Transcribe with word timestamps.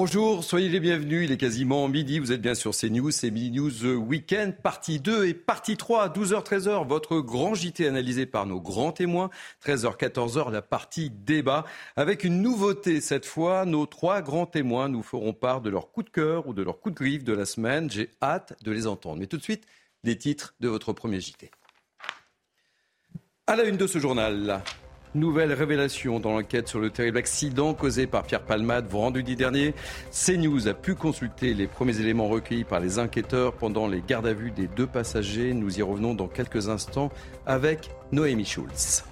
Bonjour, 0.00 0.44
soyez 0.44 0.68
les 0.68 0.78
bienvenus. 0.78 1.24
Il 1.24 1.32
est 1.32 1.36
quasiment 1.36 1.88
midi. 1.88 2.20
Vous 2.20 2.30
êtes 2.30 2.40
bien 2.40 2.54
sur 2.54 2.70
CNews. 2.70 3.10
C'est 3.10 3.32
Midi 3.32 3.50
News 3.50 3.84
Weekend, 3.96 4.54
partie 4.54 5.00
2 5.00 5.26
et 5.26 5.34
partie 5.34 5.76
3, 5.76 6.10
12h, 6.10 6.44
13h. 6.44 6.86
Votre 6.86 7.18
grand 7.18 7.54
JT 7.54 7.84
analysé 7.84 8.24
par 8.24 8.46
nos 8.46 8.60
grands 8.60 8.92
témoins. 8.92 9.28
13h, 9.66 9.96
14h, 9.96 10.52
la 10.52 10.62
partie 10.62 11.10
débat. 11.10 11.64
Avec 11.96 12.22
une 12.22 12.42
nouveauté 12.42 13.00
cette 13.00 13.26
fois, 13.26 13.64
nos 13.64 13.86
trois 13.86 14.22
grands 14.22 14.46
témoins 14.46 14.88
nous 14.88 15.02
feront 15.02 15.32
part 15.32 15.62
de 15.62 15.68
leur 15.68 15.90
coup 15.90 16.04
de 16.04 16.10
cœur 16.10 16.46
ou 16.46 16.54
de 16.54 16.62
leur 16.62 16.78
coup 16.78 16.90
de 16.90 16.94
griffe 16.94 17.24
de 17.24 17.32
la 17.32 17.44
semaine. 17.44 17.90
J'ai 17.90 18.10
hâte 18.22 18.56
de 18.62 18.70
les 18.70 18.86
entendre. 18.86 19.16
Mais 19.16 19.26
tout 19.26 19.36
de 19.36 19.42
suite, 19.42 19.64
les 20.04 20.16
titres 20.16 20.54
de 20.60 20.68
votre 20.68 20.92
premier 20.92 21.20
JT. 21.20 21.50
À 23.48 23.56
la 23.56 23.64
une 23.64 23.76
de 23.76 23.88
ce 23.88 23.98
journal. 23.98 24.62
Nouvelle 25.14 25.54
révélation 25.54 26.20
dans 26.20 26.32
l'enquête 26.32 26.68
sur 26.68 26.80
le 26.80 26.90
terrible 26.90 27.16
accident 27.16 27.72
causé 27.72 28.06
par 28.06 28.24
Pierre 28.24 28.42
Palmade 28.42 28.86
vendredi 28.88 29.36
dernier. 29.36 29.74
CNews 30.12 30.68
a 30.68 30.74
pu 30.74 30.94
consulter 30.94 31.54
les 31.54 31.66
premiers 31.66 31.98
éléments 31.98 32.28
recueillis 32.28 32.64
par 32.64 32.80
les 32.80 32.98
enquêteurs 32.98 33.54
pendant 33.54 33.88
les 33.88 34.02
gardes 34.06 34.26
à 34.26 34.34
vue 34.34 34.50
des 34.50 34.66
deux 34.66 34.86
passagers. 34.86 35.54
Nous 35.54 35.78
y 35.78 35.82
revenons 35.82 36.14
dans 36.14 36.28
quelques 36.28 36.68
instants 36.68 37.10
avec 37.46 37.90
Noémie 38.12 38.44
Schulz. 38.44 39.04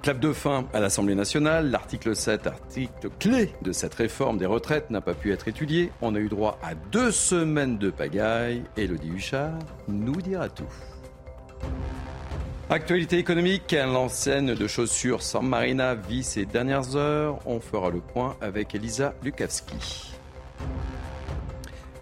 Clap 0.00 0.20
de 0.20 0.32
fin 0.32 0.66
à 0.72 0.80
l'Assemblée 0.80 1.14
nationale. 1.14 1.70
L'article 1.70 2.16
7, 2.16 2.46
article 2.46 3.10
clé 3.18 3.52
de 3.62 3.72
cette 3.72 3.94
réforme 3.94 4.38
des 4.38 4.46
retraites, 4.46 4.90
n'a 4.90 5.00
pas 5.00 5.14
pu 5.14 5.32
être 5.32 5.48
étudié. 5.48 5.90
On 6.00 6.14
a 6.14 6.18
eu 6.18 6.28
droit 6.28 6.58
à 6.62 6.74
deux 6.74 7.10
semaines 7.10 7.76
de 7.78 7.90
pagaille. 7.90 8.62
Elodie 8.76 9.10
Huchard 9.10 9.58
nous 9.88 10.20
dira 10.20 10.48
tout. 10.48 10.64
Actualité 12.74 13.18
économique, 13.18 13.70
l'enseigne 13.70 14.56
de 14.56 14.66
chaussures 14.66 15.22
San 15.22 15.46
Marina 15.46 15.94
vit 15.94 16.24
ses 16.24 16.44
dernières 16.44 16.96
heures. 16.96 17.38
On 17.46 17.60
fera 17.60 17.88
le 17.88 18.00
point 18.00 18.36
avec 18.40 18.74
Elisa 18.74 19.14
Lukavski. 19.22 20.10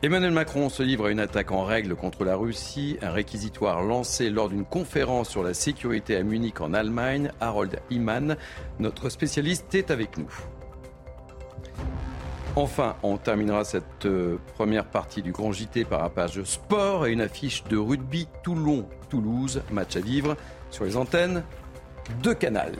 Emmanuel 0.02 0.30
Macron 0.30 0.70
se 0.70 0.82
livre 0.82 1.08
à 1.08 1.10
une 1.10 1.20
attaque 1.20 1.52
en 1.52 1.64
règle 1.64 1.94
contre 1.94 2.24
la 2.24 2.36
Russie, 2.36 2.96
un 3.02 3.10
réquisitoire 3.10 3.82
lancé 3.82 4.30
lors 4.30 4.48
d'une 4.48 4.64
conférence 4.64 5.28
sur 5.28 5.42
la 5.42 5.52
sécurité 5.52 6.16
à 6.16 6.22
Munich 6.22 6.62
en 6.62 6.72
Allemagne. 6.72 7.30
Harold 7.38 7.78
Iman, 7.90 8.38
notre 8.78 9.10
spécialiste, 9.10 9.74
est 9.74 9.90
avec 9.90 10.16
nous. 10.16 10.32
Enfin, 12.54 12.96
on 13.02 13.16
terminera 13.16 13.64
cette 13.64 14.04
euh, 14.04 14.36
première 14.54 14.84
partie 14.84 15.22
du 15.22 15.32
Grand 15.32 15.52
JT 15.52 15.86
par 15.86 16.04
un 16.04 16.10
page 16.10 16.42
sport 16.44 17.06
et 17.06 17.12
une 17.12 17.22
affiche 17.22 17.64
de 17.64 17.78
rugby 17.78 18.28
Toulon-Toulouse, 18.42 19.62
match 19.70 19.96
à 19.96 20.00
vivre 20.00 20.36
sur 20.70 20.84
les 20.84 20.98
antennes 20.98 21.44
de 22.22 22.34
Canal. 22.34 22.74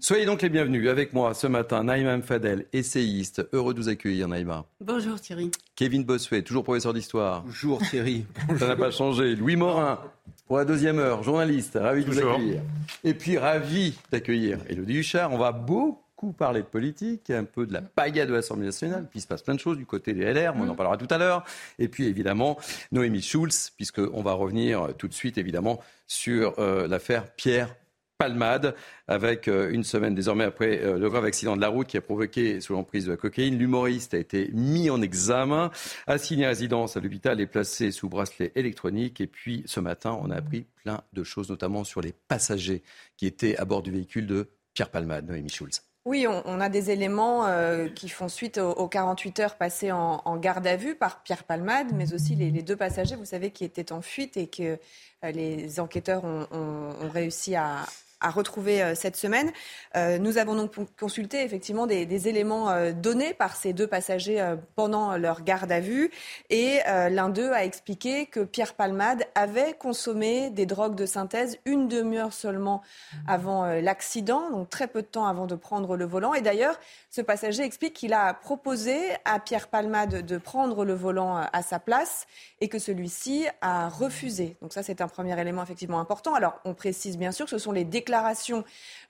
Soyez 0.00 0.24
donc 0.24 0.40
les 0.40 0.48
bienvenus 0.48 0.88
avec 0.88 1.12
moi 1.12 1.34
ce 1.34 1.46
matin, 1.46 1.84
Naïma 1.84 2.16
Mfadel, 2.16 2.66
essayiste. 2.72 3.46
Heureux 3.52 3.74
de 3.74 3.80
vous 3.80 3.88
accueillir, 3.90 4.26
Naïma. 4.26 4.64
Bonjour 4.80 5.20
Thierry. 5.20 5.50
Kevin 5.76 6.02
Bossuet, 6.04 6.42
toujours 6.42 6.64
professeur 6.64 6.94
d'histoire. 6.94 7.42
Bonjour 7.42 7.78
Thierry. 7.82 8.24
Ça 8.58 8.68
n'a 8.68 8.76
pas 8.76 8.90
changé. 8.90 9.36
Louis 9.36 9.56
Morin, 9.56 10.00
pour 10.46 10.56
la 10.56 10.64
deuxième 10.64 10.98
heure, 10.98 11.22
journaliste, 11.22 11.78
ravi 11.78 12.06
de 12.06 12.10
vous 12.10 12.18
accueillir. 12.18 12.62
Et 13.02 13.12
puis 13.12 13.36
ravi 13.36 13.94
d'accueillir 14.10 14.60
Elodie 14.70 14.96
Huchard. 14.96 15.30
On 15.30 15.38
va 15.38 15.52
beaucoup 15.52 16.03
parler 16.32 16.62
de 16.62 16.66
politique, 16.66 17.30
un 17.30 17.44
peu 17.44 17.66
de 17.66 17.72
la 17.72 17.82
paillade 17.82 18.28
de 18.28 18.34
l'Assemblée 18.34 18.66
nationale, 18.66 19.06
puis 19.08 19.18
il 19.18 19.22
se 19.22 19.26
passe 19.26 19.42
plein 19.42 19.54
de 19.54 19.60
choses 19.60 19.76
du 19.76 19.86
côté 19.86 20.14
des 20.14 20.32
LR, 20.32 20.54
on 20.56 20.68
en 20.68 20.74
parlera 20.74 20.96
tout 20.96 21.08
à 21.10 21.18
l'heure. 21.18 21.44
Et 21.78 21.88
puis 21.88 22.06
évidemment, 22.06 22.58
Noémie 22.92 23.22
Schulz, 23.22 23.70
puisqu'on 23.76 24.22
va 24.22 24.32
revenir 24.32 24.94
tout 24.96 25.08
de 25.08 25.14
suite 25.14 25.38
évidemment 25.38 25.80
sur 26.06 26.58
euh, 26.58 26.86
l'affaire 26.88 27.30
Pierre 27.34 27.74
Palmade, 28.16 28.76
avec 29.08 29.48
euh, 29.48 29.70
une 29.70 29.82
semaine 29.82 30.14
désormais 30.14 30.44
après 30.44 30.80
euh, 30.82 30.98
le 30.98 31.10
grave 31.10 31.24
accident 31.24 31.56
de 31.56 31.60
la 31.60 31.68
route 31.68 31.88
qui 31.88 31.96
a 31.96 32.00
provoqué 32.00 32.60
sous 32.60 32.72
l'emprise 32.72 33.06
de 33.06 33.10
la 33.10 33.16
cocaïne. 33.16 33.58
L'humoriste 33.58 34.14
a 34.14 34.18
été 34.18 34.50
mis 34.52 34.88
en 34.88 35.02
examen, 35.02 35.70
assigné 36.06 36.46
à 36.46 36.48
résidence 36.48 36.96
à 36.96 37.00
l'hôpital 37.00 37.40
et 37.40 37.46
placé 37.46 37.90
sous 37.90 38.08
bracelet 38.08 38.52
électronique. 38.54 39.20
Et 39.20 39.26
puis 39.26 39.64
ce 39.66 39.80
matin, 39.80 40.16
on 40.22 40.30
a 40.30 40.36
appris 40.36 40.64
plein 40.84 41.02
de 41.12 41.24
choses, 41.24 41.50
notamment 41.50 41.82
sur 41.82 42.00
les 42.00 42.14
passagers 42.28 42.82
qui 43.16 43.26
étaient 43.26 43.56
à 43.56 43.64
bord 43.64 43.82
du 43.82 43.90
véhicule 43.90 44.26
de 44.26 44.48
Pierre 44.74 44.90
Palmade, 44.90 45.28
Noémie 45.28 45.50
Schulz. 45.50 45.82
Oui, 46.04 46.26
on, 46.28 46.60
a 46.60 46.68
des 46.68 46.90
éléments 46.90 47.46
euh, 47.46 47.88
qui 47.88 48.10
font 48.10 48.28
suite 48.28 48.58
aux, 48.58 48.88
48 48.88 49.40
heures 49.40 49.56
passées 49.56 49.90
en, 49.90 50.36
garde 50.36 50.66
à 50.66 50.76
vue 50.76 50.94
par 50.94 51.22
Pierre 51.22 51.44
Palmade, 51.44 51.92
mais 51.94 52.12
aussi 52.12 52.34
les, 52.34 52.50
deux 52.62 52.76
passagers, 52.76 53.16
vous 53.16 53.24
savez, 53.24 53.50
qui 53.50 53.64
étaient 53.64 53.90
en 53.90 54.02
fuite 54.02 54.36
et 54.36 54.46
que 54.46 54.78
euh, 55.24 55.30
les 55.30 55.80
enquêteurs 55.80 56.24
ont 56.24 56.90
réussi 57.10 57.56
à, 57.56 57.86
à 58.24 58.30
retrouver 58.30 58.82
euh, 58.82 58.94
cette 58.94 59.16
semaine. 59.16 59.52
Euh, 59.96 60.18
nous 60.18 60.38
avons 60.38 60.54
donc 60.56 60.72
consulté 60.98 61.44
effectivement 61.44 61.86
des, 61.86 62.28
éléments 62.28 62.70
euh, 62.70 62.92
donnés 62.92 63.34
par 63.34 63.54
ces 63.54 63.72
deux 63.74 63.86
passagers 63.86 64.54
pendant 64.76 65.16
leur 65.18 65.42
garde 65.42 65.70
à 65.70 65.80
vue. 65.80 66.10
Et 66.48 66.78
l'un 66.86 67.28
d'eux 67.28 67.52
a 67.52 67.64
expliqué 67.64 68.26
que 68.26 68.40
Pierre 68.40 68.74
Palmade 68.74 69.24
avait 69.34 69.74
consommé 69.74 70.48
des 70.50 70.64
drogues 70.64 70.94
de 70.94 71.04
synthèse 71.04 71.58
une 71.66 71.88
demi-heure 71.88 72.32
seulement 72.32 72.82
avant 73.26 73.66
l'accident, 73.66 74.50
donc 74.50 74.70
très 74.70 74.86
peu 74.86 75.02
de 75.02 75.06
temps 75.06 75.26
avant 75.26 75.46
de 75.46 75.54
prendre 75.54 75.96
le 75.96 76.04
volant. 76.06 76.32
Et 76.32 76.40
d'ailleurs, 76.40 76.78
ce 77.10 77.20
passager 77.20 77.62
explique 77.62 77.94
qu'il 77.94 78.14
a 78.14 78.32
proposé 78.32 78.96
à 79.24 79.38
Pierre 79.40 79.68
Palmade 79.68 80.24
de 80.24 80.38
prendre 80.38 80.84
le 80.84 80.94
volant 80.94 81.36
à 81.52 81.62
sa 81.62 81.78
place 81.78 82.26
et 82.60 82.68
que 82.68 82.78
celui-ci 82.78 83.46
a 83.60 83.88
refusé. 83.88 84.56
Donc 84.62 84.72
ça, 84.72 84.82
c'est 84.82 85.00
un 85.00 85.08
premier 85.08 85.38
élément 85.38 85.62
effectivement 85.62 86.00
important. 86.00 86.34
Alors, 86.34 86.60
on 86.64 86.74
précise 86.74 87.18
bien 87.18 87.32
sûr 87.32 87.44
que 87.44 87.50
ce 87.50 87.58
sont 87.58 87.72
les 87.72 87.84
déclarations 87.84 88.13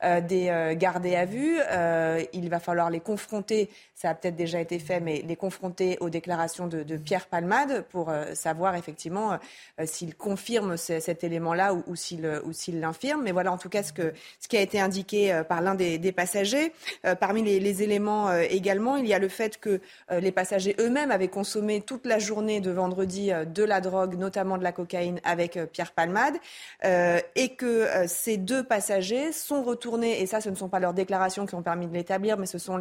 euh, 0.03 0.20
des 0.20 0.48
euh, 0.48 0.75
gardés 0.75 1.16
à 1.16 1.25
vue. 1.25 1.59
Euh, 1.70 2.22
il 2.32 2.50
va 2.50 2.59
falloir 2.59 2.91
les 2.91 3.00
confronter, 3.00 3.70
ça 3.94 4.10
a 4.10 4.15
peut-être 4.15 4.37
déjà 4.37 4.60
été 4.60 4.78
fait, 4.78 5.00
mais 5.00 5.22
les 5.26 5.37
confronter 5.37 5.97
aux 6.00 6.10
déclarations 6.10 6.66
de, 6.66 6.97
Pierre 6.97 7.26
Palmade 7.26 7.84
pour 7.91 8.12
savoir 8.34 8.76
effectivement 8.76 9.38
s'il 9.84 10.15
confirme 10.15 10.76
cet 10.76 11.25
élément-là 11.25 11.75
ou, 11.75 11.82
ou 11.87 11.97
s'il 11.97 12.81
l'infirme. 12.81 13.22
Mais 13.22 13.32
voilà 13.32 13.53
en 13.53 13.59
tout 13.59 13.69
cas 13.69 13.82
ce, 13.82 13.92
que, 13.92 14.12
ce 14.41 14.48
qui 14.48 14.56
a 14.56 14.60
été 14.60 14.81
indiqué 14.81 15.42
par 15.48 15.60
l'un 15.60 15.75
des, 15.75 16.12
passagers. 16.12 16.72
parmi 17.21 17.42
les, 17.42 17.82
éléments 17.82 18.32
également, 18.32 18.97
il 18.97 19.06
y 19.06 19.15
a 19.15 19.19
le 19.19 19.28
fait 19.28 19.59
que 19.59 19.81
les 20.10 20.32
passagers 20.32 20.76
eux-mêmes 20.81 21.10
avaient 21.10 21.28
consommé 21.28 21.81
toute 21.81 22.06
la 22.06 22.19
journée 22.19 22.60
de 22.60 22.71
vendredi 22.71 23.31
de 23.47 23.65
la 23.65 23.81
drogue, 23.81 24.16
notamment 24.16 24.59
de 24.59 24.65
la 24.65 24.72
cocaïne, 24.72 25.21
avec 25.25 25.59
Pierre 25.72 25.92
Palmade, 25.92 26.34
et 26.82 27.54
que 27.56 27.88
ces 28.06 28.36
deux 28.36 28.65
passagers 28.65 28.94
sont 29.32 29.62
retournés 29.62 30.21
et 30.21 30.27
ça, 30.27 30.41
ce 30.41 30.49
ne 30.49 30.55
sont 30.55 30.69
pas 30.69 30.81
leurs 30.81 30.94
déclarations 30.94 31.47
qui 31.47 31.55
ont 31.55 31.62
permis 31.62 31.87
de 31.87 31.93
l'établir, 31.93 32.37
mais 32.37 32.47
ce 32.47 32.59
sont 32.59 32.78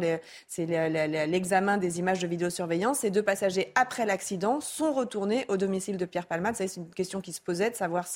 l'examen 0.56 1.78
des 1.78 1.98
images 1.98 2.18
de 2.20 2.26
vidéosurveillance. 2.26 3.00
Ces 3.00 3.10
deux 3.10 3.22
passagers, 3.22 3.72
après 3.74 4.06
l'accident, 4.06 4.60
sont 4.60 4.92
retournés 4.92 5.44
au 5.48 5.56
domicile 5.56 5.96
de 5.96 6.04
Pierre 6.04 6.26
Palmade. 6.26 6.54
C'est 6.56 6.76
une 6.76 6.90
question 6.90 7.20
qui 7.20 7.32
se 7.32 7.40
posait, 7.40 7.70
de 7.70 7.76
savoir 7.76 8.06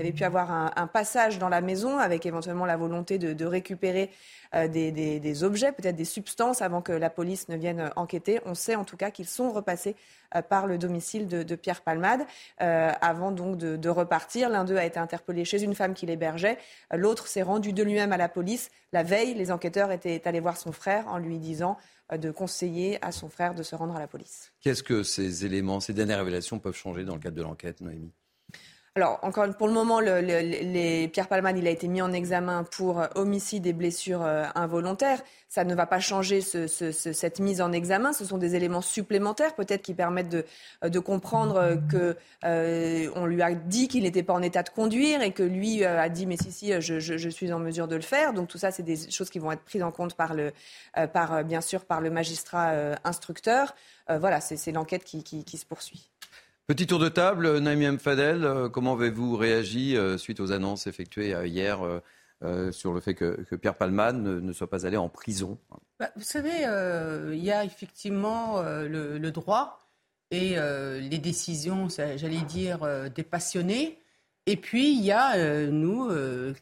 s'il 0.00 0.06
y 0.06 0.08
avait 0.08 0.16
pu 0.16 0.24
avoir 0.24 0.50
un, 0.50 0.86
passage 0.86 1.38
dans 1.38 1.48
la 1.48 1.60
maison 1.60 1.98
avec 1.98 2.24
éventuellement 2.24 2.64
la 2.64 2.76
volonté 2.76 3.18
de 3.18 3.44
récupérer 3.44 4.10
euh, 4.54 4.66
des, 4.66 5.44
objets, 5.44 5.70
peut-être 5.70 5.94
des 5.94 6.04
substances, 6.04 6.60
avant 6.60 6.82
que 6.82 6.92
la 6.92 7.08
police 7.08 7.48
ne 7.48 7.56
vienne 7.56 7.92
enquêter. 7.94 8.40
On 8.46 8.54
sait 8.54 8.74
en 8.74 8.84
tout 8.84 8.96
cas 8.96 9.10
qu'ils 9.10 9.28
sont 9.28 9.52
repassés 9.52 9.94
euh, 10.34 10.42
par 10.42 10.66
le 10.66 10.76
domicile 10.76 11.28
de, 11.28 11.54
Pierre 11.54 11.82
Palmade 11.82 12.22
euh, 12.60 12.90
avant 13.00 13.30
donc 13.30 13.58
de, 13.58 13.88
repartir. 13.88 14.48
L'un 14.48 14.64
d'eux 14.64 14.76
a 14.76 14.84
été 14.84 14.98
interpellé 14.98 15.44
chez 15.44 15.62
une 15.62 15.74
femme 15.74 15.94
qui 15.94 16.06
l'hébergeait. 16.06 16.58
L'autre 16.92 17.28
s'est 17.28 17.42
rendu 17.42 17.72
de 17.72 17.82
lui-même 17.82 18.12
à 18.12 18.16
la 18.16 18.28
police. 18.28 18.70
La 18.92 19.02
veille, 19.02 19.34
les 19.34 19.52
enquêteurs 19.52 19.92
étaient 19.92 20.22
allés 20.26 20.40
voir 20.40 20.56
son 20.56 20.72
frère 20.72 21.06
en 21.08 21.18
lui 21.18 21.38
disant 21.38 21.76
de 22.12 22.32
conseiller 22.32 22.98
à 23.04 23.12
son 23.12 23.28
frère 23.28 23.54
de 23.54 23.62
se 23.62 23.76
rendre 23.76 23.94
à 23.94 24.00
la 24.00 24.08
police. 24.08 24.52
Qu'est-ce 24.60 24.82
que 24.82 25.04
ces 25.04 25.44
éléments, 25.44 25.78
ces 25.78 25.92
dernières 25.92 26.18
révélations 26.18 26.58
peuvent 26.58 26.74
changer 26.74 27.04
dans 27.04 27.14
le 27.14 27.20
cadre 27.20 27.36
de 27.36 27.42
l'enquête, 27.42 27.80
Noémie? 27.80 28.10
Alors, 28.96 29.20
encore 29.22 29.48
pour 29.56 29.68
le 29.68 29.72
moment, 29.72 30.00
le, 30.00 31.06
Pierre 31.06 31.28
Palman, 31.28 31.56
il 31.56 31.64
a 31.68 31.70
été 31.70 31.86
mis 31.86 32.02
en 32.02 32.12
examen 32.12 32.64
pour 32.64 33.00
homicide 33.14 33.64
et 33.68 33.72
blessures 33.72 34.24
euh, 34.24 34.42
involontaires. 34.56 35.22
Ça 35.48 35.62
ne 35.62 35.76
va 35.76 35.86
pas 35.86 36.00
changer 36.00 36.40
cette 36.40 37.38
mise 37.38 37.60
en 37.60 37.70
examen. 37.70 38.12
Ce 38.12 38.24
sont 38.24 38.36
des 38.36 38.56
éléments 38.56 38.80
supplémentaires, 38.80 39.54
peut-être, 39.54 39.82
qui 39.82 39.94
permettent 39.94 40.28
de, 40.28 40.44
euh, 40.84 41.00
comprendre 41.00 41.80
que 41.88 42.16
euh, 42.44 43.08
on 43.14 43.26
lui 43.26 43.42
a 43.42 43.54
dit 43.54 43.86
qu'il 43.86 44.02
n'était 44.02 44.24
pas 44.24 44.32
en 44.32 44.42
état 44.42 44.64
de 44.64 44.70
conduire 44.70 45.22
et 45.22 45.30
que 45.30 45.44
lui 45.44 45.84
a 45.84 46.08
dit 46.08 46.26
mais 46.26 46.36
si 46.36 46.50
si, 46.50 46.72
je, 46.80 47.28
suis 47.28 47.52
en 47.52 47.60
mesure 47.60 47.86
de 47.86 47.94
le 47.94 48.02
faire. 48.02 48.32
Donc 48.32 48.48
tout 48.48 48.58
ça, 48.58 48.72
c'est 48.72 48.82
des 48.82 49.08
choses 49.08 49.30
qui 49.30 49.38
vont 49.38 49.52
être 49.52 49.62
prises 49.62 49.84
en 49.84 49.92
compte 49.92 50.16
par 50.16 50.34
le, 50.34 50.52
par 51.12 51.44
bien 51.44 51.60
sûr, 51.60 51.84
par 51.84 52.00
le 52.00 52.10
magistrat 52.10 52.72
instructeur. 53.04 53.76
voilà, 54.08 54.40
c'est 54.40 54.72
l'enquête 54.72 55.04
qui 55.04 55.56
se 55.56 55.64
poursuit. 55.64 56.09
Petit 56.70 56.86
tour 56.86 57.00
de 57.00 57.08
table, 57.08 57.58
Naïm 57.58 57.82
M. 57.82 57.98
Fadel, 57.98 58.44
euh, 58.44 58.68
comment 58.68 58.92
avez-vous 58.92 59.34
réagi 59.34 59.96
euh, 59.96 60.16
suite 60.16 60.38
aux 60.38 60.52
annonces 60.52 60.86
effectuées 60.86 61.34
euh, 61.34 61.44
hier 61.44 61.80
sur 62.70 62.92
le 62.92 63.00
fait 63.00 63.16
que, 63.16 63.56
Pierre 63.56 63.74
Palman 63.74 64.12
ne, 64.12 64.52
soit 64.52 64.70
pas 64.70 64.86
allé 64.86 64.96
en 64.96 65.08
prison? 65.08 65.58
Bah, 65.98 66.12
Vous 66.14 66.22
savez, 66.22 66.62
il 67.32 67.44
y 67.44 67.50
a 67.50 67.64
effectivement 67.64 68.62
le, 68.62 69.30
droit 69.30 69.80
et 70.30 70.54
les 70.54 71.18
décisions, 71.18 71.88
j'allais 71.88 72.42
dire, 72.42 72.86
des 73.10 73.24
passionnés. 73.24 73.98
Et 74.46 74.56
puis, 74.56 74.92
il 74.92 75.02
y 75.02 75.10
a 75.10 75.66
nous 75.66 76.08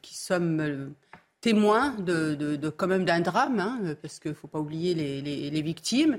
qui 0.00 0.16
sommes 0.16 0.94
témoins 1.43 1.94
de, 1.99 2.70
quand 2.70 2.87
même 2.87 3.05
d'un 3.05 3.20
drame, 3.20 3.60
hein, 3.60 3.94
parce 4.00 4.20
qu'il 4.20 4.31
ne 4.31 4.37
faut 4.37 4.49
pas 4.49 4.58
oublier 4.58 4.94
les 4.94 5.62
victimes, 5.62 6.19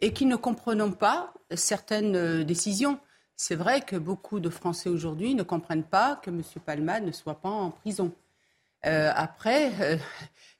et 0.00 0.12
qui 0.12 0.26
ne 0.26 0.34
comprenons 0.34 0.90
pas 0.90 1.32
certaines 1.54 2.42
décisions. 2.42 2.98
C'est 3.42 3.54
vrai 3.54 3.80
que 3.80 3.96
beaucoup 3.96 4.38
de 4.38 4.50
Français 4.50 4.90
aujourd'hui 4.90 5.34
ne 5.34 5.42
comprennent 5.42 5.82
pas 5.82 6.20
que 6.22 6.28
M. 6.28 6.42
Palma 6.62 7.00
ne 7.00 7.10
soit 7.10 7.40
pas 7.40 7.48
en 7.48 7.70
prison. 7.70 8.12
Euh, 8.84 9.10
après, 9.14 9.72
euh, 9.80 9.96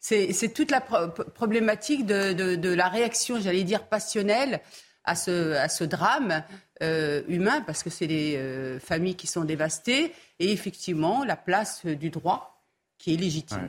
c'est 0.00 0.55
toute 0.55 0.71
la 0.71 0.81
problématique 0.81 2.06
de, 2.06 2.75
la 2.75 2.88
réaction, 2.88 3.38
j'allais 3.38 3.65
dire, 3.65 3.87
passionnelle 3.87 4.62
à 5.05 5.15
ce, 5.15 5.56
à 5.56 5.69
ce 5.69 5.85
drame 5.85 6.43
euh, 6.82 7.23
humain, 7.29 7.61
parce 7.61 7.82
que 7.82 7.91
c'est 7.91 8.06
des 8.06 8.79
familles 8.82 9.17
qui 9.17 9.27
sont 9.27 9.44
dévastées, 9.44 10.15
et 10.38 10.50
effectivement 10.50 11.23
la 11.23 11.37
place 11.37 11.85
du 11.85 12.09
droit 12.09 12.65
qui 12.97 13.12
est 13.12 13.19
légitime. 13.19 13.69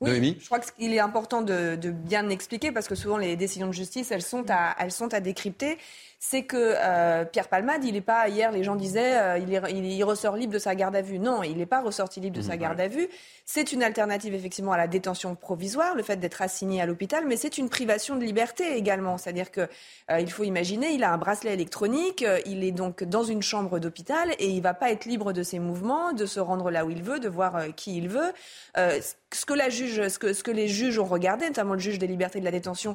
Oui, 0.00 0.38
je 0.40 0.46
crois 0.46 0.60
qu'il 0.60 0.94
est 0.94 1.00
important 1.00 1.42
de, 1.42 1.76
bien 1.90 2.28
expliquer 2.30 2.72
parce 2.72 2.88
que 2.88 2.94
souvent 2.94 3.18
les 3.18 3.36
décisions 3.36 3.66
de 3.66 3.72
justice, 3.72 4.10
elles 4.10 4.22
sont 4.22 4.44
à, 4.48 4.74
elles 4.78 4.92
sont 4.92 5.12
à 5.12 5.20
décrypter 5.20 5.76
c'est 6.22 6.42
que 6.42 6.74
euh, 6.76 7.24
Pierre 7.24 7.48
Palmade, 7.48 7.82
il 7.82 7.94
n'est 7.94 8.02
pas, 8.02 8.28
hier 8.28 8.52
les 8.52 8.62
gens 8.62 8.76
disaient, 8.76 9.18
euh, 9.18 9.38
il, 9.38 9.54
est, 9.54 9.62
il, 9.72 10.04
ressort 10.04 10.36
libre 10.36 10.52
de 10.52 10.58
sa 10.58 10.74
garde 10.74 10.94
à 10.94 11.00
vue. 11.00 11.18
Non, 11.18 11.42
il 11.42 11.56
n'est 11.56 11.64
pas 11.64 11.80
ressorti 11.80 12.20
libre 12.20 12.36
de 12.36 12.42
sa 12.42 12.56
mmh, 12.56 12.58
garde 12.58 12.80
à 12.80 12.88
vue. 12.88 13.08
C'est 13.46 13.72
une 13.72 13.82
alternative 13.82 14.34
effectivement 14.34 14.72
à 14.72 14.76
la 14.76 14.86
détention 14.86 15.34
provisoire, 15.34 15.94
le 15.94 16.02
fait 16.02 16.16
d'être 16.16 16.42
assigné 16.42 16.82
à 16.82 16.86
l'hôpital, 16.86 17.24
mais 17.26 17.38
c'est 17.38 17.56
une 17.56 17.70
privation 17.70 18.16
de 18.16 18.24
liberté 18.24 18.76
également. 18.76 19.16
C'est-à-dire 19.16 19.50
que 19.50 19.62
euh, 20.10 20.20
il 20.20 20.30
faut 20.30 20.44
imaginer, 20.44 20.90
il 20.90 21.04
a 21.04 21.10
un 21.10 21.16
bracelet 21.16 21.54
électronique, 21.54 22.22
il 22.44 22.64
est 22.64 22.72
donc 22.72 23.02
dans 23.02 23.24
une 23.24 23.40
chambre 23.40 23.78
d'hôpital 23.78 24.34
et 24.38 24.48
il 24.48 24.60
va 24.60 24.74
pas 24.74 24.90
être 24.90 25.06
libre 25.06 25.32
de 25.32 25.42
ses 25.42 25.58
mouvements, 25.58 26.12
de 26.12 26.26
se 26.26 26.38
rendre 26.38 26.70
là 26.70 26.84
où 26.84 26.90
il 26.90 27.02
veut, 27.02 27.18
de 27.18 27.30
voir 27.30 27.74
qui 27.76 27.96
il 27.96 28.10
veut. 28.10 28.32
ce 28.76 29.46
que 29.46 29.54
la 29.54 29.70
juge, 29.70 30.06
ce 30.08 30.18
que, 30.18 30.34
ce 30.34 30.42
que 30.42 30.50
les 30.50 30.68
juges 30.68 30.98
ont 30.98 31.06
regardé, 31.06 31.46
notamment 31.46 31.72
le 31.72 31.80
juge 31.80 31.98
des 31.98 32.06
libertés 32.06 32.40
de 32.40 32.44
la 32.44 32.50
détention, 32.50 32.94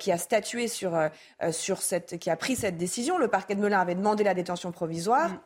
qui 0.00 0.10
a 0.10 0.18
statué 0.18 0.66
sur 0.66 0.98
sur 1.52 1.82
cette, 1.82 2.18
qui 2.18 2.30
a 2.30 2.36
pris 2.36 2.56
cette 2.56 2.63
décision. 2.70 3.18
Le 3.18 3.28
parquet 3.28 3.54
de 3.54 3.60
Melun 3.60 3.80
avait 3.80 3.94
demandé 3.94 4.24
la 4.24 4.34
détention 4.34 4.72
provisoire. 4.72 5.30
Mm. 5.30 5.38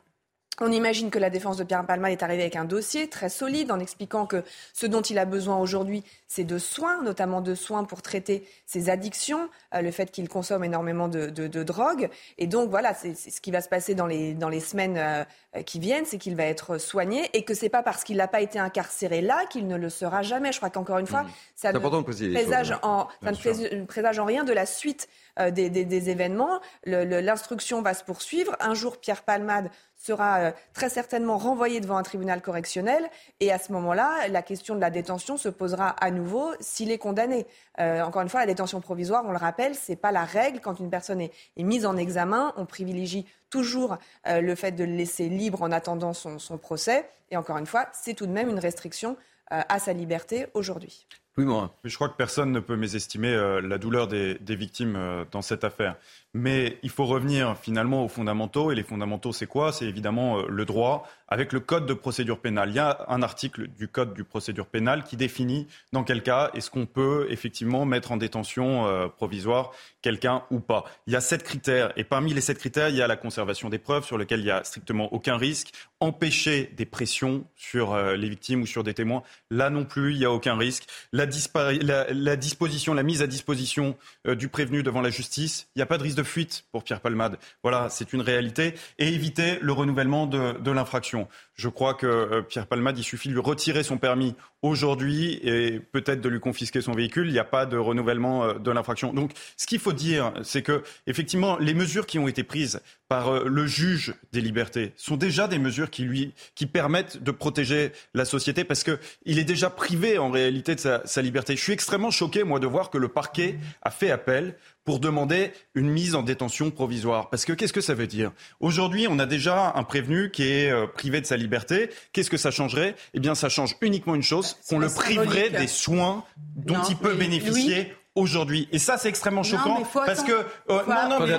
On 0.61 0.73
imagine 0.73 1.11
que 1.11 1.19
la 1.19 1.31
défense 1.31 1.57
de 1.57 1.65
Pierre 1.65 1.87
Palma 1.87 2.11
est 2.11 2.23
arrivée 2.23 2.43
avec 2.43 2.57
un 2.57 2.65
dossier 2.65 3.09
très 3.09 3.29
solide 3.29 3.71
en 3.71 3.79
expliquant 3.79 4.27
que 4.27 4.43
ce 4.73 4.87
dont 4.87 5.03
il 5.03 5.19
a 5.19 5.25
besoin 5.25 5.57
aujourd'hui, 5.59 6.03
c'est 6.27 6.45
de 6.45 6.59
soins, 6.59 7.03
notamment 7.03 7.41
de 7.41 7.55
soins 7.55 7.85
pour 7.85 8.03
traiter 8.03 8.47
ses 8.67 8.91
addictions, 8.91 9.49
euh, 9.75 9.83
le 9.83 9.91
fait 9.91 10.11
qu'il 10.11 10.29
consomme 10.29 10.65
énormément 10.65 11.09
de, 11.09 11.27
de, 11.29 11.63
drogue. 11.63 12.09
Et 12.39 12.47
donc 12.47 12.71
voilà, 12.71 12.93
c'est 12.95 13.15
ce 13.15 13.41
qui 13.41 13.51
va 13.51 13.61
se 13.61 13.69
passer 13.69 13.95
dans 13.95 14.07
les, 14.07 14.35
dans 14.35 14.49
les 14.49 14.61
semaines 14.61 14.97
euh, 14.99 15.25
qui 15.63 15.79
viennent, 15.79 16.05
c'est 16.05 16.19
qu'il 16.19 16.37
va 16.37 16.45
être 16.45 16.79
soigné 16.79 17.31
et 17.33 17.45
que 17.45 17.55
c'est 17.55 17.69
pas 17.69 17.83
parce 17.83 18.05
qu'il 18.05 18.17
n'a 18.17 18.29
pas 18.29 18.41
été 18.41 18.59
incarcéré 18.59 19.21
là 19.21 19.47
qu'il 19.47 19.67
ne 19.67 19.77
le 19.77 19.89
sera 19.89 20.23
jamais. 20.23 20.53
Je 20.53 20.59
crois 20.59 20.71
qu'encore 20.71 20.99
une 20.99 21.07
fois, 21.07 21.23
mmh. 21.23 21.31
ça, 21.55 21.73
ne 21.73 21.79
présage, 21.79 22.73
hein. 22.73 22.81
en, 22.83 23.09
ça 23.23 23.31
ne 23.31 23.85
présage 23.85 24.19
en 24.19 24.25
rien 24.25 24.45
de 24.45 24.53
la 24.53 24.67
suite 24.67 25.09
euh, 25.39 25.51
des, 25.51 25.71
des, 25.71 25.85
des, 25.85 26.11
événements. 26.11 26.61
L'instruction 26.85 27.81
va 27.81 27.95
se 27.95 28.05
poursuivre. 28.05 28.57
Un 28.61 28.75
jour, 28.75 28.99
Pierre 28.99 29.23
Palmade 29.23 29.71
sera 29.99 30.39
euh, 30.39 30.53
très 30.73 30.89
certainement 30.89 31.37
renvoyé 31.37 31.81
devant 31.81 31.97
un 31.97 32.03
tribunal 32.03 32.41
correctionnel. 32.41 33.05
Et 33.41 33.53
à 33.53 33.59
ce 33.59 33.73
moment-là, 33.73 34.29
la 34.29 34.43
question 34.43 34.75
de 34.75 34.81
la 34.81 34.91
détention 34.91 35.37
se 35.37 35.49
posera 35.49 35.89
à 35.89 36.11
nouveau 36.11 36.53
s'il 36.61 36.91
est 36.91 36.99
condamné. 36.99 37.47
Euh, 37.81 38.03
encore 38.03 38.23
une 38.23 38.29
fois, 38.29 38.41
la 38.41 38.47
détention 38.47 38.81
provisoire, 38.81 39.25
on 39.27 39.33
le 39.33 39.39
rappelle, 39.39 39.75
c'est 39.75 39.97
pas 39.97 40.13
la 40.13 40.25
règle. 40.25 40.61
Quand 40.61 40.79
une 40.79 40.89
personne 40.89 41.21
est, 41.21 41.33
est 41.57 41.65
mise 41.65 41.85
en 41.85 41.97
examen, 41.97 42.55
on 42.57 42.65
privilégie 42.65 43.27
toujours 43.51 43.99
euh, 44.27 44.41
le 44.41 44.55
fait 44.55 44.73
de 44.73 44.85
le 44.85 44.93
laisser 44.93 45.29
libre 45.29 45.63
en 45.63 45.73
attendant 45.73 46.13
son, 46.13 46.39
son 46.39 46.59
procès. 46.59 47.09
Et 47.31 47.37
encore 47.37 47.59
une 47.59 47.67
fois, 47.67 47.89
c'est 47.93 48.15
tout 48.15 48.27
de 48.27 48.33
même 48.33 48.49
une 48.49 48.59
restriction 48.59 49.17
à 49.51 49.79
sa 49.79 49.95
liberté 49.95 50.47
aujourd'hui. 50.53 51.07
Oui, 51.39 51.47
moi. 51.47 51.75
Je 51.83 51.95
crois 51.95 52.11
que 52.11 52.17
personne 52.17 52.53
ne 52.53 52.61
peut 52.61 52.77
mésestimer 52.77 53.35
la 53.63 53.79
douleur 53.79 54.07
des, 54.07 54.35
des 54.35 54.57
victimes 54.57 55.25
dans 55.31 55.41
cette 55.41 55.65
affaire. 55.65 55.97
Mais 56.35 56.79
il 56.83 56.91
faut 56.91 57.07
revenir 57.07 57.57
finalement 57.57 58.05
aux 58.05 58.09
fondamentaux. 58.09 58.71
Et 58.71 58.75
les 58.75 58.83
fondamentaux, 58.83 59.33
c'est 59.33 59.47
quoi? 59.47 59.73
C'est 59.73 59.87
évidemment 59.87 60.39
euh, 60.41 60.47
le 60.49 60.65
droit 60.67 61.09
avec 61.27 61.53
le 61.53 61.61
code 61.61 61.87
de 61.87 61.95
procédure 61.95 62.41
pénale. 62.41 62.71
Il 62.71 62.77
y 62.77 62.79
a 62.79 63.05
un 63.09 63.23
article 63.23 63.69
du 63.69 63.89
code 63.89 64.15
du 64.15 64.25
procédure 64.25 64.67
pénale 64.67 65.05
qui 65.05 65.17
définit 65.17 65.67
dans 65.93 66.05
quel 66.05 66.23
cas 66.23 66.51
est-ce 66.55 66.71
qu'on 66.71 66.87
peut 66.87 67.27
effectivement 67.31 67.85
mettre 67.85 68.13
en 68.13 68.17
détention 68.17 68.87
euh, 68.87 69.09
provisoire 69.09 69.73
quelqu'un 70.03 70.45
ou 70.51 70.61
pas. 70.61 70.85
Il 71.07 71.13
y 71.13 71.17
a 71.17 71.21
sept 71.21 71.43
critères. 71.43 71.93
Et 71.97 72.05
parmi 72.05 72.35
les 72.35 72.41
sept 72.41 72.59
critères, 72.59 72.89
il 72.91 72.97
y 72.97 73.03
a 73.03 73.07
la 73.07 73.17
conservation 73.17 73.69
des 73.71 73.79
preuves 73.79 74.05
sur 74.05 74.19
lesquelles 74.19 74.41
il 74.41 74.45
n'y 74.45 74.51
a 74.51 74.65
strictement 74.65 75.13
aucun 75.13 75.37
risque. 75.37 75.73
Empêcher 76.01 76.73
des 76.77 76.87
pressions 76.87 77.45
sur 77.57 77.95
euh, 77.95 78.17
les 78.17 78.29
victimes 78.29 78.63
ou 78.63 78.67
sur 78.67 78.85
des 78.85 78.95
témoins. 78.95 79.23
Là 79.51 79.71
non 79.71 79.85
plus, 79.85 80.13
il 80.13 80.19
n'y 80.19 80.25
a 80.27 80.31
aucun 80.31 80.57
risque. 80.57 80.85
La, 81.13 81.27
disposition, 81.27 82.95
la 82.95 83.03
mise 83.03 83.23
à 83.23 83.27
disposition 83.27 83.97
du 84.27 84.49
prévenu 84.49 84.83
devant 84.83 85.01
la 85.01 85.11
justice, 85.11 85.69
il 85.75 85.79
n'y 85.79 85.83
a 85.83 85.87
pas 85.87 85.99
de 85.99 86.03
risque 86.03 86.18
de 86.19 86.23
fuite 86.23 86.65
pour 86.73 86.85
Pierre 86.85 87.01
Palmade. 87.01 87.39
Voilà, 87.63 87.89
c'est 87.91 88.13
une 88.13 88.21
réalité. 88.21 88.75
Et 88.99 89.09
éviter 89.09 89.59
le 89.61 89.73
renouvellement 89.73 90.27
de, 90.27 90.71
l'infraction. 90.71 91.29
Je 91.55 91.69
crois 91.69 91.95
que 91.95 92.07
euh, 92.07 92.43
Pierre 92.43 92.67
Palmade, 92.67 92.99
il 92.99 93.05
suffit 93.05 93.29
de 93.29 93.35
lui 93.35 93.41
retirer 93.41 93.83
son 93.83 93.97
permis 93.97 94.35
aujourd'hui 94.63 95.39
et 95.43 95.79
peut-être 95.81 96.21
de 96.21 96.29
lui 96.29 96.41
confisquer 96.41 96.81
son 96.81 96.93
véhicule. 96.93 97.29
Il 97.29 97.33
n'y 97.33 97.39
a 97.39 97.45
pas 97.45 97.67
de 97.67 97.77
renouvellement 97.77 98.45
euh, 98.45 98.55
de 98.55 98.71
l'infraction. 98.71 99.13
Donc, 99.13 99.33
ce 99.57 99.67
qu'il 99.67 99.79
faut 99.79 99.93
dire, 99.93 100.33
c'est 100.43 100.63
que, 100.63 100.83
effectivement, 101.07 101.57
les 101.59 101.75
mesures 101.75 102.07
qui 102.07 102.19
ont 102.19 102.29
été 102.29 102.43
prises 102.43 102.81
par 103.09 103.29
euh, 103.29 103.45
le 103.47 103.67
juge 103.67 104.15
des 104.33 104.41
libertés 104.41 104.93
sont 104.97 105.17
déjà 105.17 105.49
des 105.49 105.59
mesures 105.59 105.91
qui 105.91 106.03
lui 106.03 106.33
qui 106.55 106.67
permettent 106.67 107.23
de 107.23 107.31
protéger 107.31 107.93
la 108.15 108.25
société 108.25 108.65
parce 108.65 108.83
que 108.83 108.99
il 109.25 109.39
est 109.39 109.45
déjà 109.45 109.71
privé 109.71 110.19
en 110.19 110.31
réalité 110.31 110.75
de 110.75 110.81
sa, 110.81 111.07
sa 111.07 111.23
liberté. 111.23 111.57
Je 111.57 111.63
suis 111.63 111.73
extrêmement 111.73 112.11
choqué 112.11 112.45
moi 112.45 112.59
de 112.59 112.67
voir 112.67 112.91
que 112.91 112.99
le 112.99 113.09
parquet 113.09 113.59
a 113.83 113.91
fait 113.91 114.11
appel 114.11 114.57
pour 114.89 115.01
demander 115.01 115.53
une 115.75 115.91
mise 115.91 116.15
en 116.15 116.23
détention 116.23 116.71
provisoire. 116.71 117.29
Parce 117.29 117.45
que 117.45 117.53
qu'est-ce 117.53 117.75
que 117.75 117.83
ça 117.83 117.93
veut 117.93 118.07
dire? 118.07 118.33
Aujourd'hui, 118.59 119.07
on 119.07 119.19
a 119.19 119.27
déjà 119.27 119.75
un 119.75 119.85
prévenu 119.85 120.31
qui 120.31 120.45
est 120.45 120.71
euh, 120.71 120.87
privé 120.87 121.21
de 121.21 121.27
sa 121.27 121.37
liberté. 121.37 121.91
Qu'est-ce 122.15 122.31
que 122.31 122.39
ça 122.39 122.51
changerait? 122.51 122.97
Eh 123.13 123.21
bien, 123.21 123.35
ça 123.35 123.51
change 123.51 123.77
uniquement 123.83 124.15
une 124.15 124.23
chose, 124.23 124.48
qu'on 124.69 124.79
le 124.79 124.89
priverait 124.89 125.51
des 125.51 125.67
soins 125.67 126.25
dont 126.57 126.83
il 126.89 126.97
peut 126.97 127.15
bénéficier 127.15 127.95
aujourd'hui. 128.19 128.69
Et 128.73 128.79
ça, 128.79 128.99
c'est 128.99 129.09
extrêmement 129.09 129.43
choquant 129.43 129.83
parce 129.95 130.23
que 130.23 130.33
euh, 130.33 130.45
non, 130.69 131.09
non, 131.09 131.27
mais 131.27 131.39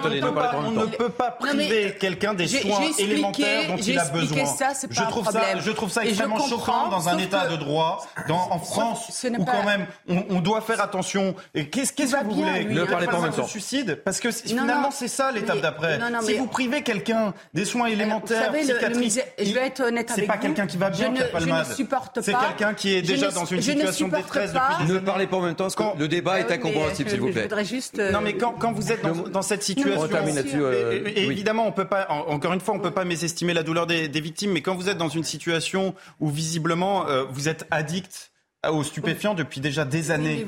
on, 0.55 0.71
ne 0.71 0.85
peut 0.85 1.09
pas 1.09 1.31
priver 1.31 1.95
quelqu'un 1.99 2.33
des 2.33 2.47
soins 2.47 2.81
élémentaires 2.97 3.67
dont 3.67 3.77
il 3.77 3.99
a 3.99 4.05
besoin. 4.05 4.45
Ça, 4.45 4.69
je 4.89 5.01
trouve 5.03 5.29
ça, 5.29 5.59
je 5.59 5.71
trouve 5.71 5.89
ça 5.89 6.05
extrêmement 6.05 6.39
choquant 6.47 6.89
dans 6.89 7.09
un 7.09 7.17
État 7.17 7.47
de 7.47 7.55
droit, 7.57 8.05
dans, 8.27 8.49
en 8.51 8.59
France, 8.59 9.25
où 9.37 9.45
quand 9.45 9.63
même 9.63 9.85
on, 10.07 10.39
doit 10.39 10.61
faire 10.61 10.81
attention. 10.81 11.35
Et 11.53 11.69
qu'est-ce 11.69 11.93
que 11.93 12.03
vous 12.03 12.35
voulez 12.35 12.65
Ne 12.65 12.85
parlez 12.85 13.07
pas 13.07 13.17
en 13.17 13.21
même 13.21 13.33
temps. 13.33 13.47
suicide 13.47 14.01
Parce 14.03 14.19
que 14.19 14.31
finalement, 14.31 14.91
c'est 14.91 15.07
ça 15.07 15.31
l'étape 15.31 15.61
d'après. 15.61 15.99
Si 16.23 16.35
vous 16.35 16.47
privez 16.47 16.81
quelqu'un 16.81 17.33
des 17.53 17.65
soins 17.65 17.87
élémentaires, 17.87 18.51
psychiatriques, 18.53 19.19
je 19.39 19.53
vais 19.53 19.67
être 19.67 19.81
honnête 19.81 20.11
avec 20.11 20.23
C'est 20.23 20.27
pas 20.27 20.37
quelqu'un 20.37 20.67
qui 20.67 20.77
va 20.77 20.89
bien, 20.89 21.13
je 21.37 21.45
ne 21.45 21.63
supporte 21.75 22.15
pas. 22.15 22.21
C'est 22.21 22.33
quelqu'un 22.33 22.73
qui 22.73 22.93
est 22.93 23.01
déjà 23.01 23.31
dans 23.31 23.45
une 23.45 23.61
situation 23.61 24.07
de 24.07 24.15
détresse 24.15 24.53
depuis 24.53 24.93
Ne 24.93 24.99
parlez 24.99 25.27
pas 25.27 25.37
en 25.37 25.41
même 25.41 25.55
temps, 25.55 25.67
le 25.97 26.07
débat 26.07 26.39
est 26.39 26.51
s'il 26.93 27.19
vous 27.19 27.31
plaît. 27.31 27.65
juste. 27.65 27.99
Euh, 27.99 28.11
non, 28.11 28.21
mais 28.21 28.33
quand, 28.33 28.53
quand 28.53 28.71
vous 28.71 28.91
êtes 28.91 29.01
dans, 29.01 29.27
dans 29.27 29.41
cette 29.41 29.63
situation. 29.63 30.09
Euh, 30.11 31.03
évidemment, 31.15 31.67
on 31.67 31.71
peut 31.71 31.87
pas, 31.87 32.07
encore 32.09 32.53
une 32.53 32.61
fois, 32.61 32.75
on 32.75 32.79
peut 32.79 32.91
pas 32.91 33.05
mésestimer 33.05 33.53
la 33.53 33.63
douleur 33.63 33.87
des, 33.87 34.07
des, 34.07 34.21
victimes, 34.21 34.51
mais 34.51 34.61
quand 34.61 34.75
vous 34.75 34.89
êtes 34.89 34.97
dans 34.97 35.09
une 35.09 35.23
situation 35.23 35.93
où 36.19 36.29
visiblement 36.29 37.07
euh, 37.07 37.25
vous 37.29 37.49
êtes 37.49 37.65
addict 37.71 38.31
aux 38.67 38.83
stupéfiants 38.83 39.35
depuis 39.35 39.61
déjà 39.61 39.85
des 39.85 40.11
années. 40.11 40.45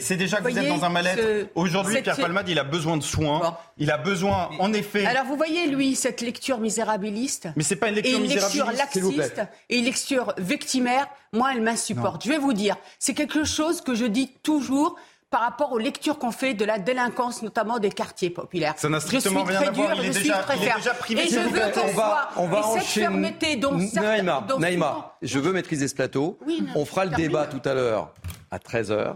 C'est 0.00 0.16
déjà 0.16 0.38
que 0.38 0.50
vous, 0.50 0.58
êtes 0.58 0.68
dans 0.68 0.84
un 0.84 0.88
mal-être. 0.88 1.50
Aujourd'hui, 1.54 2.00
Pierre 2.00 2.16
Palmade, 2.16 2.48
il 2.48 2.58
a 2.58 2.64
besoin 2.64 2.96
de 2.96 3.02
soins. 3.02 3.56
Il 3.78 3.90
a 3.90 3.98
besoin, 3.98 4.48
en 4.58 4.72
effet. 4.72 5.04
Alors 5.04 5.26
vous 5.26 5.36
voyez, 5.36 5.66
lui, 5.66 5.94
cette 5.94 6.20
lecture 6.20 6.58
misérabiliste. 6.58 7.48
Mais 7.56 7.62
c'est 7.62 7.76
pas 7.76 7.88
une 7.88 7.96
lecture 7.96 8.20
misérabiliste. 8.20 8.54
Une 8.54 8.72
lecture 8.72 9.16
laxiste 9.16 9.42
et 9.68 9.78
une 9.78 9.84
lecture 9.84 10.34
victimaire. 10.38 11.06
Moi, 11.32 11.50
elle 11.54 11.62
m'insupporte. 11.62 12.24
Je 12.24 12.30
vais 12.30 12.38
vous 12.38 12.52
dire, 12.52 12.76
c'est 12.98 13.14
quelque 13.14 13.44
chose 13.44 13.80
que 13.80 13.94
je 13.94 14.04
dis 14.04 14.30
toujours 14.42 14.96
par 15.32 15.40
rapport 15.40 15.72
aux 15.72 15.78
lectures 15.78 16.18
qu'on 16.18 16.30
fait 16.30 16.52
de 16.52 16.64
la 16.66 16.78
délinquance, 16.78 17.42
notamment 17.42 17.78
des 17.78 17.88
quartiers 17.88 18.28
populaires. 18.28 18.74
Ça 18.76 18.90
n'a 18.90 19.00
strictement 19.00 19.44
rien 19.44 19.62
à 19.62 19.70
voir. 19.70 19.94
Il 19.96 20.04
est, 20.04 20.10
déjà, 20.10 20.44
il 20.54 20.62
est 20.62 20.76
déjà 20.76 20.92
privé. 20.92 21.22
Et 21.22 21.28
je 21.30 21.38
veux 21.40 21.72
qu'on 21.72 21.92
va, 21.94 22.28
on 22.36 22.46
va 22.46 22.66
enchaîner. 22.66 23.34
Naïma, 23.94 24.46
Naïma, 24.58 25.16
je 25.22 25.38
veux 25.38 25.52
maîtriser 25.52 25.88
ce 25.88 25.94
plateau. 25.94 26.38
on 26.74 26.84
fera 26.84 27.06
le 27.06 27.16
débat 27.16 27.46
tout 27.46 27.66
à 27.66 27.72
l'heure 27.72 28.12
à 28.50 28.58
13h. 28.58 29.14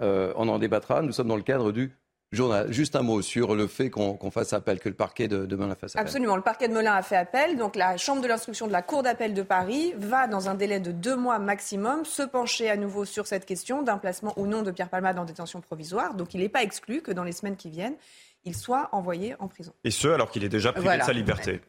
Euh, 0.00 0.32
on 0.36 0.48
en 0.48 0.58
débattra. 0.58 1.00
Nous 1.00 1.12
sommes 1.12 1.28
dans 1.28 1.36
le 1.36 1.42
cadre 1.42 1.70
du 1.70 1.96
Journal, 2.32 2.72
juste 2.72 2.96
un 2.96 3.02
mot 3.02 3.20
sur 3.20 3.54
le 3.54 3.66
fait 3.66 3.90
qu'on 3.90 4.30
fasse 4.30 4.54
appel, 4.54 4.80
que 4.80 4.88
le 4.88 4.94
parquet 4.94 5.28
de, 5.28 5.44
de 5.44 5.56
Melun 5.56 5.74
fasse 5.74 5.94
appel. 5.94 6.06
Absolument, 6.06 6.36
le 6.36 6.42
parquet 6.42 6.66
de 6.66 6.72
Melun 6.72 6.94
a 6.94 7.02
fait 7.02 7.16
appel. 7.16 7.58
Donc 7.58 7.76
la 7.76 7.98
Chambre 7.98 8.22
de 8.22 8.26
l'instruction 8.26 8.66
de 8.66 8.72
la 8.72 8.80
Cour 8.80 9.02
d'appel 9.02 9.34
de 9.34 9.42
Paris 9.42 9.92
va, 9.98 10.26
dans 10.26 10.48
un 10.48 10.54
délai 10.54 10.80
de 10.80 10.92
deux 10.92 11.16
mois 11.16 11.38
maximum, 11.38 12.06
se 12.06 12.22
pencher 12.22 12.70
à 12.70 12.76
nouveau 12.76 13.04
sur 13.04 13.26
cette 13.26 13.44
question 13.44 13.82
d'un 13.82 13.98
placement 13.98 14.32
ou 14.38 14.46
non 14.46 14.62
de 14.62 14.70
Pierre 14.70 14.88
Palmade 14.88 15.18
en 15.18 15.24
détention 15.24 15.60
provisoire. 15.60 16.14
Donc 16.14 16.32
il 16.32 16.40
n'est 16.40 16.48
pas 16.48 16.62
exclu 16.62 17.02
que 17.02 17.12
dans 17.12 17.24
les 17.24 17.32
semaines 17.32 17.56
qui 17.56 17.68
viennent, 17.68 17.96
il 18.44 18.56
soit 18.56 18.88
envoyé 18.92 19.36
en 19.38 19.46
prison. 19.48 19.72
Et 19.84 19.90
ce, 19.90 20.08
alors 20.08 20.30
qu'il 20.30 20.42
est 20.42 20.48
déjà 20.48 20.72
privé 20.72 20.98
de 20.98 21.02
sa 21.02 21.12
liberté. 21.12 21.60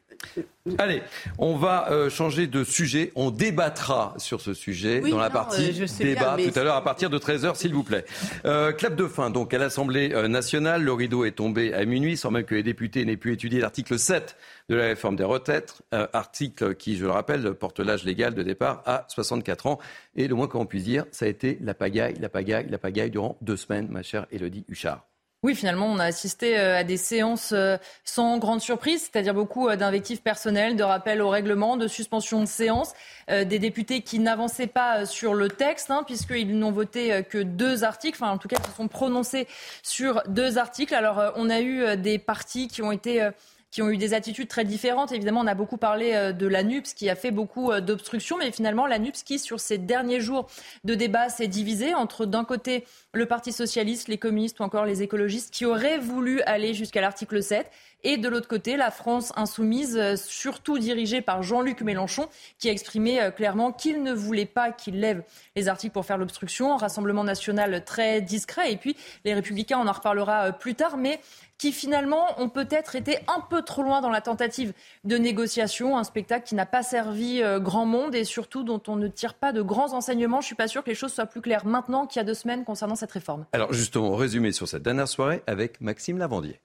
Allez, 0.77 1.01
on 1.37 1.57
va 1.57 1.91
euh, 1.91 2.09
changer 2.09 2.47
de 2.47 2.63
sujet. 2.63 3.11
On 3.15 3.31
débattra 3.31 4.13
sur 4.17 4.39
ce 4.39 4.53
sujet 4.53 5.01
dans 5.01 5.17
la 5.17 5.29
partie 5.29 5.81
euh, 5.81 5.85
débat 5.99 6.37
tout 6.37 6.57
à 6.57 6.63
l'heure 6.63 6.75
à 6.75 6.83
partir 6.83 7.09
de 7.09 7.19
13h, 7.19 7.55
s'il 7.55 7.73
vous 7.73 7.83
plaît. 7.83 8.05
Euh, 8.45 8.71
clap 8.71 8.95
de 8.95 9.07
fin, 9.07 9.29
donc, 9.29 9.53
à 9.53 9.57
l'Assemblée 9.57 10.09
nationale. 10.29 10.83
Le 10.83 10.93
rideau 10.93 11.25
est 11.25 11.31
tombé 11.31 11.73
à 11.73 11.83
minuit, 11.85 12.15
sans 12.15 12.31
même 12.31 12.45
que 12.45 12.55
les 12.55 12.63
députés 12.63 13.03
n'aient 13.03 13.17
pu 13.17 13.33
étudier 13.33 13.59
l'article 13.59 13.99
7 13.99 14.37
de 14.69 14.75
la 14.75 14.85
réforme 14.85 15.17
des 15.17 15.25
retraites. 15.25 15.81
article 15.91 16.75
qui, 16.75 16.95
je 16.95 17.05
le 17.05 17.11
rappelle, 17.11 17.53
porte 17.53 17.79
l'âge 17.79 18.05
légal 18.05 18.33
de 18.33 18.43
départ 18.43 18.81
à 18.85 19.05
64 19.09 19.67
ans. 19.67 19.79
Et 20.15 20.27
le 20.27 20.35
moins 20.35 20.47
qu'on 20.47 20.65
puisse 20.65 20.85
dire, 20.85 21.05
ça 21.11 21.25
a 21.25 21.27
été 21.27 21.57
la 21.61 21.73
pagaille, 21.73 22.15
la 22.19 22.29
pagaille, 22.29 22.67
la 22.69 22.77
pagaille 22.77 23.11
durant 23.11 23.37
deux 23.41 23.57
semaines, 23.57 23.87
ma 23.89 24.01
chère 24.01 24.27
Elodie 24.31 24.65
Huchard. 24.69 25.05
Oui, 25.43 25.55
finalement, 25.55 25.87
on 25.87 25.99
a 25.99 26.05
assisté 26.05 26.57
euh, 26.57 26.77
à 26.77 26.85
des 26.85 26.95
séances 26.95 27.51
euh, 27.51 27.77
sans 28.05 28.37
grande 28.37 28.61
surprise, 28.61 29.09
c'est-à-dire 29.11 29.33
beaucoup 29.33 29.67
euh, 29.67 29.75
d'invectives 29.75 30.21
personnelles, 30.21 30.77
de 30.77 30.83
rappels 30.83 31.21
au 31.21 31.27
règlement, 31.27 31.75
de 31.75 31.89
suspension 31.89 32.39
de 32.39 32.45
séance, 32.45 32.93
des 33.29 33.59
députés 33.59 34.01
qui 34.01 34.19
n'avançaient 34.19 34.67
pas 34.67 35.05
sur 35.05 35.33
le 35.33 35.47
texte, 35.47 35.91
hein, 35.91 36.03
puisqu'ils 36.05 36.57
n'ont 36.57 36.71
voté 36.71 37.23
que 37.23 37.37
deux 37.37 37.83
articles, 37.85 38.17
enfin 38.21 38.33
en 38.33 38.37
tout 38.37 38.49
cas 38.49 38.57
qui 38.57 38.71
sont 38.71 38.89
prononcés 38.89 39.47
sur 39.81 40.21
deux 40.27 40.57
articles. 40.57 40.93
Alors 40.93 41.33
on 41.37 41.49
a 41.49 41.61
eu 41.61 41.95
des 41.95 42.19
partis 42.19 42.67
qui 42.67 42.81
ont 42.81 42.91
été 42.91 43.29
qui 43.73 43.81
ont 43.81 43.89
eu 43.89 43.97
des 43.97 44.13
attitudes 44.13 44.47
très 44.47 44.65
différentes. 44.65 45.11
Évidemment, 45.11 45.41
on 45.41 45.47
a 45.47 45.55
beaucoup 45.55 45.77
parlé 45.77 46.13
euh, 46.13 46.31
de 46.31 46.45
la 46.45 46.61
NUPS 46.61 46.93
qui 46.93 47.09
a 47.09 47.15
fait 47.15 47.31
beaucoup 47.31 47.71
euh, 47.71 47.81
d'obstructions, 47.81 48.37
mais 48.37 48.51
finalement, 48.51 48.85
la 48.85 48.99
NUPS 48.99 49.23
qui, 49.23 49.39
sur 49.39 49.59
ces 49.59 49.79
derniers 49.79 50.21
jours 50.21 50.47
de 50.83 50.93
débat, 50.93 51.27
s'est 51.29 51.47
divisée 51.47 51.95
entre, 51.95 52.27
d'un 52.27 52.45
côté, 52.45 52.85
le 53.13 53.25
Parti 53.25 53.51
socialiste, 53.51 54.09
les 54.09 54.19
communistes 54.19 54.59
ou 54.59 54.63
encore 54.63 54.85
les 54.85 55.01
écologistes 55.01 55.51
qui 55.51 55.65
auraient 55.65 55.97
voulu 55.97 56.43
aller 56.43 56.75
jusqu'à 56.75 57.01
l'article 57.01 57.41
7 57.41 57.65
et 58.03 58.17
de 58.17 58.27
l'autre 58.27 58.47
côté, 58.47 58.77
la 58.77 58.91
France 58.91 59.31
insoumise, 59.35 59.97
euh, 59.97 60.15
surtout 60.15 60.77
dirigée 60.77 61.21
par 61.21 61.43
Jean-Luc 61.43 61.81
Mélenchon, 61.81 62.27
qui 62.59 62.69
a 62.69 62.71
exprimé 62.71 63.19
clairement 63.35 63.71
qu'il 63.71 64.03
ne 64.03 64.13
voulait 64.13 64.45
pas 64.45 64.71
qu'il 64.71 64.99
lève 64.99 65.23
les 65.55 65.67
articles 65.67 65.93
pour 65.93 66.05
faire 66.05 66.17
l'obstruction. 66.17 66.75
Rassemblement 66.77 67.23
national 67.23 67.83
très 67.85 68.21
discret. 68.21 68.71
Et 68.71 68.77
puis, 68.77 68.95
les 69.25 69.33
Républicains, 69.33 69.79
on 69.79 69.87
en 69.87 69.91
reparlera 69.91 70.51
plus 70.51 70.75
tard. 70.75 70.97
Mais 70.97 71.19
qui 71.63 71.71
finalement 71.71 72.41
ont 72.41 72.49
peut-être 72.49 72.97
été 72.97 73.19
un 73.27 73.39
peu 73.39 73.61
trop 73.61 73.83
loin 73.83 74.01
dans 74.01 74.09
la 74.09 74.19
tentative 74.19 74.73
de 75.05 75.17
négociation, 75.17 75.97
un 75.97 76.03
spectacle 76.03 76.45
qui 76.45 76.55
n'a 76.55 76.65
pas 76.65 76.83
servi 76.83 77.41
euh, 77.41 77.57
grand 77.59 77.85
monde 77.85 78.15
et 78.15 78.25
surtout 78.25 78.63
dont 78.63 78.81
on 78.87 78.97
ne 78.97 79.07
tire 79.07 79.35
pas 79.35 79.53
de 79.53 79.61
grands 79.61 79.93
enseignements. 79.93 80.41
Je 80.41 80.47
suis 80.47 80.55
pas 80.55 80.67
sûr 80.67 80.83
que 80.83 80.89
les 80.89 80.95
choses 80.95 81.13
soient 81.13 81.25
plus 81.25 81.39
claires 81.39 81.65
maintenant 81.65 82.05
qu'il 82.05 82.19
y 82.19 82.21
a 82.21 82.25
deux 82.25 82.33
semaines 82.33 82.65
concernant 82.65 82.95
cette 82.95 83.13
réforme. 83.13 83.45
Alors 83.53 83.71
justement, 83.71 84.13
résumé 84.15 84.51
sur 84.51 84.67
cette 84.67 84.83
dernière 84.83 85.07
soirée 85.07 85.41
avec 85.47 85.79
Maxime 85.79 86.17
Lavandier. 86.17 86.59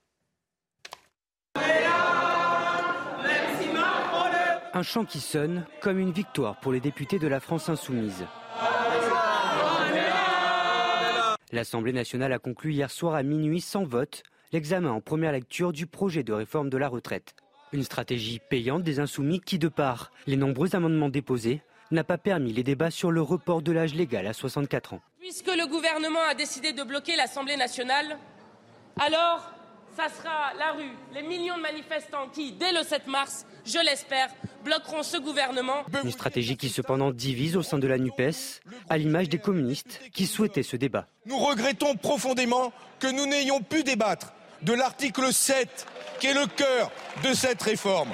Un 4.74 4.82
chant 4.82 5.04
qui 5.04 5.20
sonne 5.20 5.64
comme 5.80 5.98
une 5.98 6.12
victoire 6.12 6.60
pour 6.60 6.72
les 6.72 6.80
députés 6.80 7.18
de 7.18 7.26
la 7.26 7.40
France 7.40 7.68
insoumise. 7.68 8.26
L'Assemblée 11.52 11.94
nationale 11.94 12.32
a 12.34 12.38
conclu 12.38 12.72
hier 12.72 12.90
soir 12.90 13.14
à 13.14 13.22
minuit 13.22 13.62
sans 13.62 13.84
vote 13.84 14.22
l'examen 14.52 14.90
en 14.90 15.00
première 15.00 15.32
lecture 15.32 15.72
du 15.72 15.86
projet 15.86 16.22
de 16.22 16.34
réforme 16.34 16.68
de 16.68 16.76
la 16.76 16.88
retraite. 16.88 17.34
Une 17.72 17.82
stratégie 17.82 18.40
payante 18.50 18.82
des 18.82 19.00
insoumis 19.00 19.40
qui, 19.40 19.58
de 19.58 19.68
par 19.68 20.12
les 20.26 20.36
nombreux 20.36 20.76
amendements 20.76 21.08
déposés, 21.08 21.62
n'a 21.90 22.04
pas 22.04 22.18
permis 22.18 22.52
les 22.52 22.62
débats 22.62 22.90
sur 22.90 23.10
le 23.10 23.22
report 23.22 23.62
de 23.62 23.72
l'âge 23.72 23.94
légal 23.94 24.26
à 24.26 24.34
64 24.34 24.94
ans. 24.94 25.00
Puisque 25.18 25.46
le 25.46 25.66
gouvernement 25.66 26.24
a 26.28 26.34
décidé 26.34 26.72
de 26.72 26.82
bloquer 26.82 27.16
l'Assemblée 27.16 27.56
nationale, 27.56 28.18
alors 29.00 29.50
ça 29.98 30.08
sera 30.08 30.54
la 30.56 30.74
rue, 30.74 30.92
les 31.12 31.22
millions 31.26 31.56
de 31.56 31.62
manifestants 31.62 32.28
qui, 32.32 32.52
dès 32.52 32.72
le 32.72 32.84
7 32.84 33.08
mars, 33.08 33.44
je 33.64 33.84
l'espère, 33.84 34.28
bloqueront 34.64 35.02
ce 35.02 35.16
gouvernement. 35.16 35.84
Une 36.04 36.12
stratégie 36.12 36.56
qui 36.56 36.68
cependant 36.68 37.10
divise 37.10 37.56
au 37.56 37.62
sein 37.62 37.78
de 37.78 37.88
la 37.88 37.98
NUPES, 37.98 38.60
à 38.88 38.96
l'image 38.96 39.28
des 39.28 39.38
communistes 39.38 40.00
qui 40.12 40.26
souhaitaient 40.26 40.62
ce 40.62 40.76
débat. 40.76 41.08
Nous 41.26 41.36
regrettons 41.36 41.96
profondément 41.96 42.72
que 43.00 43.08
nous 43.08 43.26
n'ayons 43.26 43.60
pu 43.60 43.82
débattre 43.82 44.32
de 44.62 44.72
l'article 44.72 45.32
7, 45.32 45.86
qui 46.20 46.28
est 46.28 46.34
le 46.34 46.46
cœur 46.46 46.92
de 47.24 47.34
cette 47.34 47.60
réforme. 47.60 48.10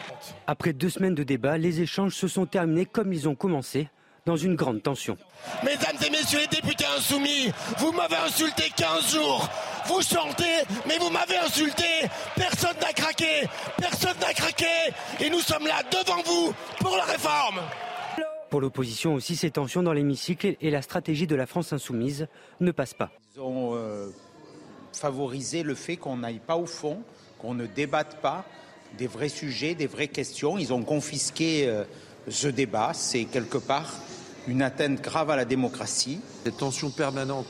Après 0.46 0.72
deux 0.72 0.88
semaines 0.88 1.14
de 1.14 1.22
débat, 1.22 1.58
les 1.58 1.82
échanges 1.82 2.14
se 2.14 2.28
sont 2.28 2.46
terminés 2.46 2.86
comme 2.86 3.12
ils 3.12 3.28
ont 3.28 3.34
commencé, 3.34 3.88
dans 4.26 4.37
une 4.37 4.54
grande 4.54 4.83
tension. 4.83 5.19
Mesdames 5.62 5.97
et 6.07 6.11
messieurs 6.11 6.40
les 6.40 6.47
députés 6.47 6.87
insoumis, 6.97 7.52
vous 7.78 7.93
m'avez 7.93 8.16
insulté 8.16 8.64
15 8.75 9.12
jours. 9.12 9.49
Vous 9.87 10.00
chantez, 10.00 10.62
mais 10.88 10.97
vous 10.99 11.11
m'avez 11.11 11.37
insulté. 11.37 11.85
Personne 12.35 12.76
n'a 12.81 12.93
craqué. 12.95 13.47
Personne 13.76 14.16
n'a 14.21 14.33
craqué. 14.33 14.64
Et 15.21 15.28
nous 15.28 15.40
sommes 15.40 15.66
là 15.66 15.83
devant 15.90 16.23
vous 16.23 16.54
pour 16.78 16.97
la 16.97 17.04
réforme. 17.04 17.61
Pour 18.49 18.62
l'opposition 18.62 19.14
aussi, 19.14 19.37
ces 19.37 19.50
tensions 19.50 19.83
dans 19.83 19.93
l'hémicycle 19.93 20.57
et 20.59 20.71
la 20.71 20.81
stratégie 20.81 21.26
de 21.26 21.35
la 21.35 21.47
France 21.47 21.75
insoumise 21.75 22.26
ne 22.61 22.71
passent 22.71 22.95
pas. 22.95 23.11
Ils 23.35 23.43
ont 23.43 23.75
euh, 23.75 24.09
favoriser 24.93 25.62
le 25.62 25.75
fait 25.75 25.97
qu'on 25.97 26.19
n'aille 26.19 26.38
pas 26.38 26.57
au 26.57 26.66
fond, 26.66 27.02
qu'on 27.38 27.52
ne 27.52 27.66
débatte 27.66 28.23
pas 28.23 28.47
des 28.97 29.07
vrais 29.07 29.28
sujets, 29.28 29.75
des 29.75 29.87
vraies 29.87 30.09
questions. 30.09 30.57
Ils 30.57 30.73
ont 30.73 30.83
confisqué 30.83 31.69
euh, 31.69 31.85
ce 32.28 32.49
débat. 32.49 32.93
C'est 32.95 33.25
quelque 33.25 33.59
part 33.59 33.93
une 34.48 34.62
atteinte 34.62 35.00
grave 35.00 35.30
à 35.30 35.36
la 35.36 35.44
démocratie. 35.44 36.20
Cette 36.44 36.58
tension 36.58 36.90
permanente, 36.90 37.46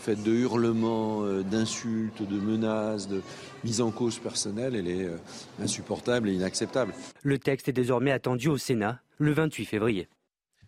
faite 0.00 0.22
de 0.22 0.32
hurlements, 0.32 1.22
euh, 1.24 1.42
d'insultes, 1.42 2.22
de 2.22 2.38
menaces, 2.38 3.08
de 3.08 3.22
mise 3.64 3.80
en 3.80 3.90
cause 3.90 4.18
personnelle, 4.18 4.76
elle 4.76 4.88
est 4.88 5.04
euh, 5.04 5.16
insupportable 5.62 6.28
et 6.28 6.34
inacceptable. 6.34 6.92
Le 7.22 7.38
texte 7.38 7.68
est 7.68 7.72
désormais 7.72 8.12
attendu 8.12 8.48
au 8.48 8.58
Sénat 8.58 9.00
le 9.18 9.32
28 9.32 9.64
février. 9.64 10.08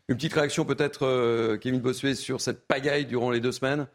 Une 0.08 0.16
petite 0.16 0.32
réaction 0.32 0.64
peut-être, 0.64 1.58
Kevin 1.58 1.80
Bossuet, 1.80 2.14
sur 2.14 2.40
cette 2.40 2.66
pagaille 2.66 3.04
durant 3.04 3.30
les 3.30 3.40
deux 3.40 3.52
semaines? 3.52 3.87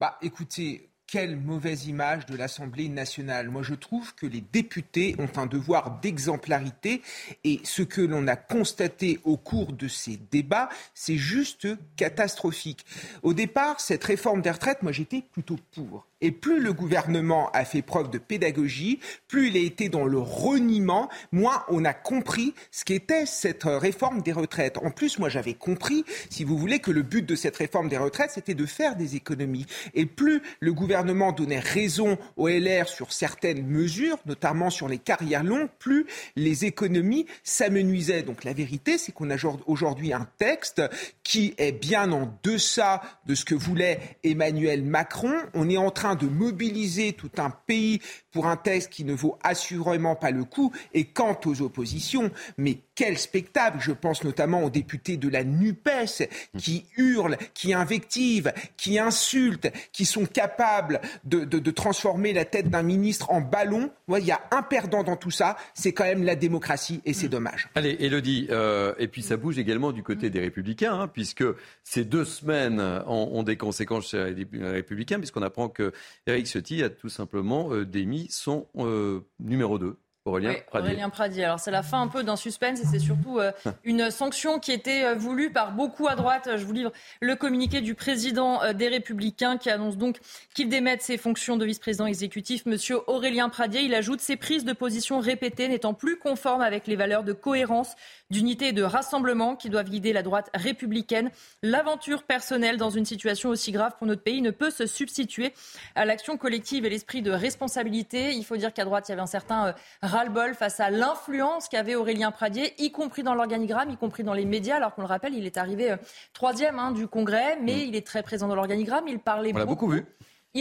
Bah, 0.00 0.18
écoutez, 0.20 0.87
quelle 1.08 1.36
mauvaise 1.36 1.86
image 1.86 2.26
de 2.26 2.36
l'Assemblée 2.36 2.88
nationale. 2.88 3.48
Moi, 3.48 3.62
je 3.62 3.74
trouve 3.74 4.14
que 4.14 4.26
les 4.26 4.42
députés 4.42 5.16
ont 5.18 5.38
un 5.38 5.46
devoir 5.46 5.98
d'exemplarité 6.00 7.02
et 7.44 7.60
ce 7.64 7.82
que 7.82 8.02
l'on 8.02 8.28
a 8.28 8.36
constaté 8.36 9.18
au 9.24 9.38
cours 9.38 9.72
de 9.72 9.88
ces 9.88 10.18
débats, 10.30 10.68
c'est 10.94 11.16
juste 11.16 11.66
catastrophique. 11.96 12.84
Au 13.22 13.32
départ, 13.32 13.80
cette 13.80 14.04
réforme 14.04 14.42
des 14.42 14.50
retraites, 14.50 14.82
moi, 14.82 14.92
j'étais 14.92 15.22
plutôt 15.32 15.58
pour. 15.72 16.07
Et 16.20 16.32
plus 16.32 16.60
le 16.60 16.72
gouvernement 16.72 17.50
a 17.52 17.64
fait 17.64 17.82
preuve 17.82 18.10
de 18.10 18.18
pédagogie, 18.18 18.98
plus 19.28 19.48
il 19.48 19.56
a 19.56 19.60
été 19.60 19.88
dans 19.88 20.04
le 20.04 20.18
reniement, 20.18 21.08
moins 21.30 21.64
on 21.68 21.84
a 21.84 21.94
compris 21.94 22.54
ce 22.72 22.84
qu'était 22.84 23.26
cette 23.26 23.64
réforme 23.64 24.22
des 24.22 24.32
retraites. 24.32 24.78
En 24.78 24.90
plus, 24.90 25.18
moi 25.18 25.28
j'avais 25.28 25.54
compris, 25.54 26.04
si 26.30 26.42
vous 26.42 26.58
voulez, 26.58 26.80
que 26.80 26.90
le 26.90 27.02
but 27.02 27.24
de 27.24 27.36
cette 27.36 27.56
réforme 27.56 27.88
des 27.88 27.98
retraites, 27.98 28.32
c'était 28.32 28.54
de 28.54 28.66
faire 28.66 28.96
des 28.96 29.14
économies. 29.16 29.66
Et 29.94 30.06
plus 30.06 30.42
le 30.60 30.72
gouvernement 30.72 31.32
donnait 31.32 31.60
raison 31.60 32.18
au 32.36 32.48
LR 32.48 32.88
sur 32.88 33.12
certaines 33.12 33.64
mesures, 33.66 34.18
notamment 34.26 34.70
sur 34.70 34.88
les 34.88 34.98
carrières 34.98 35.44
longues, 35.44 35.68
plus 35.78 36.06
les 36.34 36.64
économies 36.64 37.26
s'amenuisaient. 37.44 38.22
Donc 38.22 38.44
la 38.44 38.52
vérité, 38.52 38.98
c'est 38.98 39.12
qu'on 39.12 39.30
a 39.30 39.36
aujourd'hui 39.66 40.12
un 40.12 40.26
texte 40.38 40.82
qui 41.22 41.54
est 41.58 41.72
bien 41.72 42.10
en 42.10 42.32
deçà 42.42 43.02
de 43.26 43.34
ce 43.34 43.44
que 43.44 43.54
voulait 43.54 44.00
Emmanuel 44.24 44.82
Macron. 44.82 45.34
On 45.54 45.70
est 45.70 45.76
en 45.76 45.90
train 45.90 46.07
de 46.14 46.26
mobiliser 46.26 47.12
tout 47.12 47.30
un 47.38 47.50
pays 47.50 48.00
pour 48.30 48.46
un 48.46 48.56
texte 48.56 48.90
qui 48.90 49.04
ne 49.04 49.14
vaut 49.14 49.38
assurément 49.42 50.16
pas 50.16 50.30
le 50.30 50.44
coup. 50.44 50.72
Et 50.94 51.06
quant 51.06 51.38
aux 51.44 51.62
oppositions, 51.62 52.30
mais 52.56 52.78
quel 52.98 53.16
spectacle 53.16 53.78
Je 53.80 53.92
pense 53.92 54.24
notamment 54.24 54.64
aux 54.64 54.70
députés 54.70 55.16
de 55.18 55.28
la 55.28 55.44
NUPES 55.44 56.28
qui 56.58 56.84
hurlent, 56.96 57.36
qui 57.54 57.72
invectivent, 57.72 58.52
qui 58.76 58.98
insultent, 58.98 59.70
qui 59.92 60.04
sont 60.04 60.26
capables 60.26 61.00
de, 61.24 61.70
transformer 61.70 62.32
la 62.32 62.44
tête 62.44 62.70
d'un 62.70 62.82
ministre 62.82 63.30
en 63.30 63.40
ballon. 63.40 63.92
il 64.08 64.24
y 64.24 64.32
a 64.32 64.40
un 64.50 64.62
perdant 64.62 65.04
dans 65.04 65.14
tout 65.14 65.30
ça, 65.30 65.56
c'est 65.74 65.92
quand 65.92 66.02
même 66.02 66.24
la 66.24 66.34
démocratie 66.34 67.00
et 67.04 67.12
c'est 67.12 67.28
dommage. 67.28 67.68
Allez, 67.76 67.96
Elodie, 68.00 68.48
euh, 68.50 68.94
et 68.98 69.06
puis 69.06 69.22
ça 69.22 69.36
bouge 69.36 69.60
également 69.60 69.92
du 69.92 70.02
côté 70.02 70.28
des 70.28 70.40
Républicains, 70.40 70.98
hein, 70.98 71.06
puisque 71.06 71.44
ces 71.84 72.04
deux 72.04 72.24
semaines 72.24 72.80
ont, 73.06 73.44
des 73.44 73.56
conséquences 73.56 74.10
chez 74.10 74.34
les 74.34 74.70
Républicains, 74.70 75.18
puisqu'on 75.18 75.42
apprend 75.42 75.68
que 75.68 75.92
Eric 76.26 76.46
Ciotti 76.46 76.82
a 76.82 76.90
tout 76.90 77.10
simplement 77.10 77.72
euh, 77.72 77.84
démis 77.84 78.26
son 78.30 78.66
euh, 78.76 79.20
numéro 79.38 79.78
2 79.78 79.96
Aurélien 80.28 80.54
Pradier. 80.66 80.90
Aurélien 80.90 81.10
Pradier. 81.10 81.44
Alors 81.44 81.58
c'est 81.58 81.70
la 81.70 81.82
fin 81.82 82.00
un 82.00 82.08
peu 82.08 82.22
d'un 82.22 82.36
suspense 82.36 82.80
et 82.80 82.84
c'est 82.84 82.98
surtout 82.98 83.38
euh, 83.38 83.50
une 83.84 84.10
sanction 84.10 84.58
qui 84.58 84.72
était 84.72 85.04
euh, 85.04 85.14
voulue 85.14 85.50
par 85.50 85.72
beaucoup 85.72 86.06
à 86.06 86.14
droite. 86.16 86.50
Je 86.56 86.64
vous 86.64 86.72
livre 86.72 86.92
le 87.20 87.34
communiqué 87.34 87.80
du 87.80 87.94
président 87.94 88.62
euh, 88.62 88.72
des 88.72 88.88
Républicains 88.88 89.56
qui 89.56 89.70
annonce 89.70 89.96
donc 89.96 90.18
qu'il 90.54 90.68
démette 90.68 91.02
ses 91.02 91.16
fonctions 91.16 91.56
de 91.56 91.64
vice-président 91.64 92.06
exécutif, 92.06 92.66
Monsieur 92.66 92.98
Aurélien 93.06 93.48
Pradier. 93.48 93.80
Il 93.80 93.94
ajoute 93.94 94.20
ses 94.20 94.36
prises 94.36 94.64
de 94.64 94.72
position 94.72 95.18
répétées 95.18 95.68
n'étant 95.68 95.94
plus 95.94 96.18
conformes 96.18 96.62
avec 96.62 96.86
les 96.86 96.96
valeurs 96.96 97.24
de 97.24 97.32
cohérence, 97.32 97.94
d'unité 98.30 98.68
et 98.68 98.72
de 98.72 98.82
rassemblement 98.82 99.56
qui 99.56 99.70
doivent 99.70 99.88
guider 99.88 100.12
la 100.12 100.22
droite 100.22 100.50
républicaine. 100.54 101.30
L'aventure 101.62 102.22
personnelle 102.22 102.76
dans 102.76 102.90
une 102.90 103.06
situation 103.06 103.48
aussi 103.48 103.72
grave 103.72 103.92
pour 103.98 104.06
notre 104.06 104.22
pays 104.22 104.42
ne 104.42 104.50
peut 104.50 104.70
se 104.70 104.86
substituer 104.86 105.54
à 105.94 106.04
l'action 106.04 106.36
collective 106.36 106.84
et 106.84 106.90
l'esprit 106.90 107.22
de 107.22 107.30
responsabilité. 107.30 108.34
Il 108.34 108.44
faut 108.44 108.56
dire 108.56 108.74
qu'à 108.74 108.84
droite, 108.84 109.08
il 109.08 109.12
y 109.12 109.14
avait 109.14 109.22
un 109.22 109.26
certain 109.26 109.74
ras-le-bol 110.18 110.54
face 110.54 110.80
à 110.80 110.90
l'influence 110.90 111.68
qu'avait 111.68 111.94
Aurélien 111.94 112.32
Pradier, 112.32 112.74
y 112.78 112.90
compris 112.90 113.22
dans 113.22 113.34
l'organigramme, 113.34 113.90
y 113.90 113.96
compris 113.96 114.24
dans 114.24 114.34
les 114.34 114.44
médias, 114.44 114.76
alors 114.76 114.94
qu'on 114.94 115.02
le 115.02 115.06
rappelle, 115.06 115.34
il 115.34 115.46
est 115.46 115.56
arrivé 115.56 115.92
euh, 115.92 115.96
troisième 116.32 116.78
hein, 116.80 116.90
du 116.90 117.06
Congrès, 117.06 117.56
mais 117.62 117.76
mm. 117.76 117.88
il 117.88 117.96
est 117.96 118.06
très 118.06 118.24
présent 118.24 118.48
dans 118.48 118.56
l'organigramme, 118.56 119.06
il 119.06 119.20
parlait 119.20 119.52
On 119.54 119.58
l'a 119.58 119.64
beaucoup 119.64 119.88
vu 119.88 120.04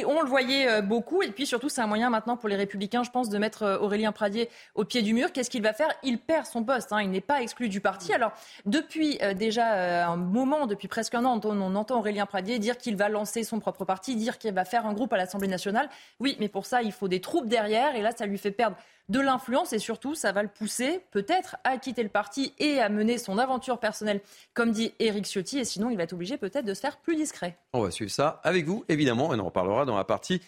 on 0.06 0.22
le 0.22 0.28
voyait 0.28 0.70
euh, 0.70 0.82
beaucoup. 0.84 1.24
Et 1.24 1.32
puis 1.32 1.48
surtout, 1.48 1.70
c'est 1.70 1.82
un 1.82 1.88
moyen 1.88 2.12
maintenant 2.12 2.38
pour 2.38 2.48
les 2.50 2.56
Républicains, 2.56 3.02
je 3.02 3.10
pense, 3.10 3.30
de 3.30 3.38
mettre 3.40 3.64
euh, 3.64 3.80
Aurélien 3.80 4.12
Pradier 4.12 4.48
au 4.76 4.86
pied 4.86 5.02
du 5.02 5.16
mur. 5.16 5.32
Qu'est-ce 5.32 5.50
qu'il 5.50 5.64
va 5.64 5.74
faire? 5.74 5.88
Il 6.04 6.20
perd 6.20 6.46
son 6.46 6.64
poste. 6.64 6.94
Hein. 6.94 7.02
Il 7.02 7.10
n'est 7.10 7.20
pas 7.20 7.42
exclu 7.42 7.68
du 7.68 7.82
parti. 7.82 8.14
Alors, 8.14 8.32
depuis 8.68 9.18
déjà 9.36 10.06
un 10.08 10.16
moment, 10.16 10.68
depuis 10.68 10.88
presque 10.88 11.16
un 11.16 11.26
an, 11.26 11.42
on, 11.44 11.76
entend 11.76 11.98
Aurélien 11.98 12.28
Pradier 12.28 12.60
dire 12.60 12.78
qu'il 12.78 12.96
va 12.96 13.10
lancer 13.10 13.44
son 13.44 13.60
propre 13.60 13.86
parti, 13.86 14.16
dire 14.16 14.38
qu'il 14.38 14.54
va 14.54 14.66
faire 14.66 14.86
un 14.86 14.94
groupe 14.94 15.14
à 15.14 15.18
l'Assemblée 15.18 15.48
nationale. 15.48 15.90
Oui, 16.20 16.38
mais 16.40 16.48
pour 16.48 16.68
ça, 16.68 16.84
il 16.84 16.92
faut 16.92 17.08
des 17.08 17.20
troupes 17.20 17.48
derrière. 17.48 17.96
Et 17.96 18.04
là, 18.04 18.12
ça 18.16 18.28
lui 18.28 18.38
fait 18.38 18.52
perdre 18.52 18.78
de 19.10 19.20
l'influence 19.20 19.74
et 19.74 19.80
surtout, 19.80 20.16
ça 20.16 20.32
va 20.32 20.44
le 20.44 20.50
pousser 20.50 21.02
peut-être 21.12 21.58
à 21.64 21.78
quitter 21.78 22.04
le 22.04 22.10
parti 22.10 22.54
et 22.60 22.80
à 22.80 22.90
mener 22.90 23.18
son 23.18 23.38
aventure 23.38 23.80
personnelle, 23.80 24.22
comme 24.54 24.72
dit 24.72 24.94
Éric 25.00 25.26
Ciotti. 25.26 25.60
Et 25.60 25.66
sinon, 25.66 25.90
il 25.90 25.98
va 25.98 26.04
être 26.04 26.14
obligé 26.14 26.38
peut-être 26.38 26.66
de 26.66 26.74
se 26.74 26.82
faire 26.82 26.98
plus 26.98 27.16
discret. 27.16 27.58
On 27.74 27.82
va 27.82 27.92
suivre 27.92 28.12
ça 28.12 28.42
avec 28.44 28.66
vous, 28.66 28.84
évidemment, 28.90 29.34
et 29.34 29.38
on 29.38 29.40
en 29.40 29.46
reparlera 29.46 29.86
dans 29.86 29.96
la 29.96 30.04
partie 30.04 30.42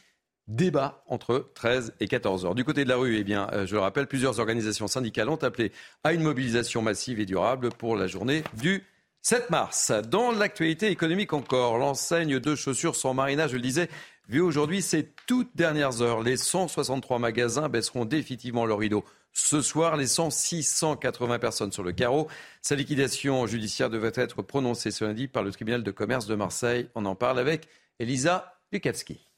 débat 0.48 1.04
entre 1.08 1.52
13 1.54 1.94
et 2.00 2.08
14 2.08 2.46
heures. 2.46 2.56
Du 2.56 2.66
côté 2.66 2.84
de 2.84 2.90
la 2.90 2.98
rue, 2.98 3.18
eh 3.18 3.24
bien, 3.24 3.48
euh, 3.54 3.66
je 3.68 3.76
le 3.76 3.82
rappelle, 3.82 4.08
plusieurs 4.08 4.40
organisations 4.40 4.88
syndicales 4.88 5.30
ont 5.30 5.36
appelé 5.36 5.72
à 6.04 6.12
une 6.12 6.24
mobilisation 6.24 6.82
massive 6.82 7.20
et 7.20 7.26
durable 7.26 7.70
pour 7.70 7.96
la 7.96 8.08
journée 8.08 8.44
du 8.54 8.84
7 9.22 9.50
mars. 9.52 9.92
Dans 10.08 10.32
l'actualité 10.32 10.88
économique 10.88 11.34
encore, 11.34 11.78
l'enseigne 11.78 12.40
de 12.40 12.56
chaussures 12.56 12.96
sans 12.96 13.14
marina, 13.14 13.48
je 13.48 13.56
le 13.56 13.62
disais, 13.62 13.90
Vu 14.30 14.42
aujourd'hui 14.42 14.84
ces 14.84 15.12
toutes 15.26 15.56
dernières 15.56 16.04
heures, 16.04 16.22
les 16.22 16.38
163 16.38 17.18
magasins 17.18 17.68
baisseront 17.68 18.06
définitivement 18.06 18.68
leur 18.68 18.78
rideau. 18.78 19.04
Ce 19.34 19.64
soir, 19.64 19.98
laissant 19.98 20.30
680 20.30 21.40
personnes 21.40 21.72
sur 21.72 21.82
le 21.82 21.94
carreau. 21.94 22.28
Sa 22.62 22.76
liquidation 22.76 23.48
judiciaire 23.48 23.90
devrait 23.90 24.12
être 24.14 24.44
prononcée 24.44 24.92
ce 24.92 25.04
lundi 25.04 25.28
par 25.28 25.42
le 25.42 25.52
tribunal 25.52 25.82
de 25.82 25.90
commerce 25.90 26.28
de 26.28 26.36
Marseille. 26.36 26.90
On 26.94 27.06
en 27.06 27.16
parle 27.16 27.40
avec 27.40 27.70
Elisa 27.98 28.54
Lukavski. 28.72 29.29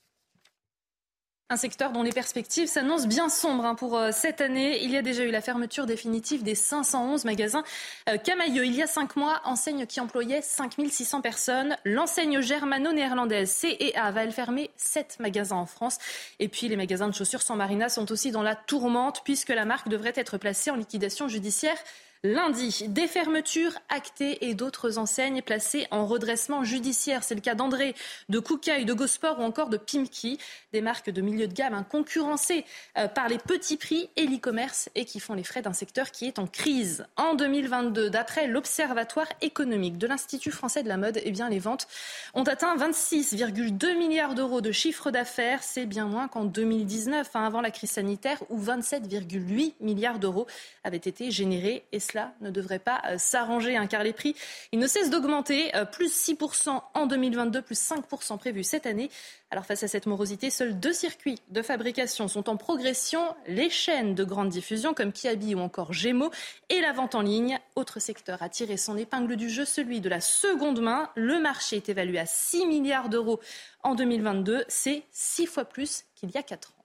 Un 1.52 1.58
secteur 1.58 1.92
dont 1.92 2.02
les 2.02 2.14
perspectives 2.14 2.70
s'annoncent 2.70 3.10
bien 3.10 3.28
sombres 3.28 3.66
hein, 3.66 3.76
pour 3.76 3.98
euh, 3.98 4.12
cette 4.14 4.40
année. 4.40 4.82
Il 4.86 4.90
y 4.90 4.96
a 4.96 5.02
déjà 5.02 5.26
eu 5.26 5.32
la 5.32 5.42
fermeture 5.42 5.86
définitive 5.86 6.44
des 6.44 6.56
511 6.56 7.26
magasins 7.26 7.66
euh, 8.08 8.16
Camailleux. 8.16 8.66
Il 8.66 8.74
y 8.74 8.82
a 8.82 8.88
cinq 8.88 9.18
mois, 9.18 9.42
enseigne 9.44 9.86
qui 9.86 10.00
employait 10.00 10.42
5600 10.42 11.20
personnes. 11.20 11.76
L'enseigne 11.84 12.40
germano-néerlandaise 12.40 13.52
CEA 13.52 14.12
va 14.12 14.24
elle 14.24 14.32
fermer 14.32 14.70
7 14.78 15.18
magasins 15.20 15.58
en 15.58 15.66
France. 15.66 15.98
Et 16.40 16.48
puis 16.48 16.70
les 16.70 16.78
magasins 16.78 17.10
de 17.10 17.14
chaussures 17.14 17.42
sans 17.42 17.58
marina 17.58 17.90
sont 17.90 18.10
aussi 18.14 18.32
dans 18.32 18.44
la 18.44 18.56
tourmente 18.56 19.22
puisque 19.26 19.50
la 19.50 19.66
marque 19.66 19.90
devrait 19.90 20.14
être 20.16 20.38
placée 20.38 20.72
en 20.72 20.78
liquidation 20.78 21.28
judiciaire 21.28 21.76
Lundi, 22.24 22.84
des 22.88 23.08
fermetures 23.08 23.80
actées 23.90 24.48
et 24.48 24.54
d'autres 24.54 25.00
enseignes 25.00 25.42
placées 25.42 25.88
en 25.90 26.06
redressement 26.06 26.64
judiciaire. 26.64 27.24
C'est 27.24 27.34
le 27.34 27.42
cas 27.42 27.56
d'André, 27.56 27.96
de 28.30 28.38
Koukaï, 28.38 28.86
de 28.86 28.94
Gosport 28.94 29.40
ou 29.40 29.42
encore 29.42 29.70
de 29.70 29.78
Pimki, 29.78 30.38
des 30.72 30.82
marques 30.82 31.10
de 31.10 31.20
milieu 31.22 31.48
de 31.48 31.54
gamme 31.54 31.84
concurrencées 31.90 32.64
euh, 33.00 33.08
par 33.08 33.28
les 33.28 33.40
petits 33.40 33.76
prix 33.76 34.12
et 34.18 34.28
l'e-commerce 34.28 34.92
et 34.94 35.06
qui 35.06 35.20
font 35.20 35.34
les 35.34 35.44
frais 35.44 35.64
d'un 35.64 35.74
secteur 35.74 36.12
qui 36.12 36.28
est 36.28 36.38
en 36.38 36.46
crise. 36.46 37.08
En 37.18 37.34
2022, 37.34 38.12
d'après 38.12 38.46
l'Observatoire 38.46 39.26
économique 39.42 39.98
de 39.98 40.06
l'Institut 40.06 40.52
français 40.52 40.84
de 40.84 40.90
la 40.90 40.98
mode, 40.98 41.20
eh 41.24 41.32
bien, 41.32 41.50
les 41.50 41.58
ventes 41.58 41.88
ont 42.36 42.44
atteint 42.44 42.78
26,2 42.78 43.98
milliards 43.98 44.36
d'euros 44.36 44.62
de 44.62 44.72
chiffre 44.72 45.10
d'affaires. 45.10 45.64
C'est 45.64 45.88
bien 45.88 46.06
moins 46.06 46.28
qu'en 46.28 46.46
2019, 46.46 47.32
hein, 47.34 47.46
avant 47.48 47.62
la 47.62 47.72
crise 47.72 47.90
sanitaire, 47.90 48.38
où 48.50 48.62
27,8 48.62 49.74
milliards 49.80 50.20
d'euros 50.20 50.46
avaient 50.84 50.98
été 50.98 51.32
générés. 51.32 51.84
Cela 52.12 52.34
ne 52.42 52.50
devrait 52.50 52.80
pas 52.80 53.02
euh, 53.08 53.18
s'arranger, 53.18 53.78
hein, 53.78 53.88
car 53.88 54.04
les 54.04 54.14
prix, 54.14 54.36
ne 54.74 54.88
cessent 54.88 55.10
d'augmenter, 55.10 55.76
euh, 55.76 55.86
plus 55.86 56.12
6% 56.12 56.82
en 56.94 57.06
2022, 57.06 57.62
plus 57.62 57.80
5% 57.80 58.38
prévu 58.38 58.64
cette 58.64 58.86
année. 58.86 59.10
Alors 59.50 59.66
face 59.66 59.84
à 59.84 59.88
cette 59.88 60.06
morosité, 60.06 60.50
seuls 60.50 60.80
deux 60.80 60.94
circuits 60.94 61.40
de 61.50 61.62
fabrication 61.62 62.28
sont 62.28 62.50
en 62.50 62.58
progression, 62.58 63.36
les 63.48 63.70
chaînes 63.70 64.16
de 64.16 64.24
grande 64.24 64.50
diffusion 64.50 64.94
comme 64.94 65.12
Kiabi 65.12 65.56
ou 65.56 65.60
encore 65.60 65.94
Gémeaux 65.94 66.32
et 66.70 66.82
la 66.82 66.94
vente 66.94 67.16
en 67.16 67.22
ligne. 67.22 67.60
Autre 67.76 68.00
secteur 68.00 68.42
a 68.42 68.50
tiré 68.50 68.78
son 68.78 68.98
épingle 68.98 69.36
du 69.36 69.50
jeu, 69.50 69.66
celui 69.66 70.02
de 70.02 70.10
la 70.10 70.22
seconde 70.22 70.82
main. 70.82 71.10
Le 71.16 71.40
marché 71.40 71.78
est 71.78 71.90
évalué 71.90 72.20
à 72.20 72.26
6 72.26 72.66
milliards 72.66 73.10
d'euros 73.10 73.40
en 73.84 73.96
2022, 73.96 74.64
c'est 74.68 75.04
six 75.12 75.48
fois 75.48 75.66
plus 75.66 76.04
qu'il 76.16 76.30
y 76.30 76.38
a 76.38 76.44
quatre 76.44 76.72
ans. 76.72 76.81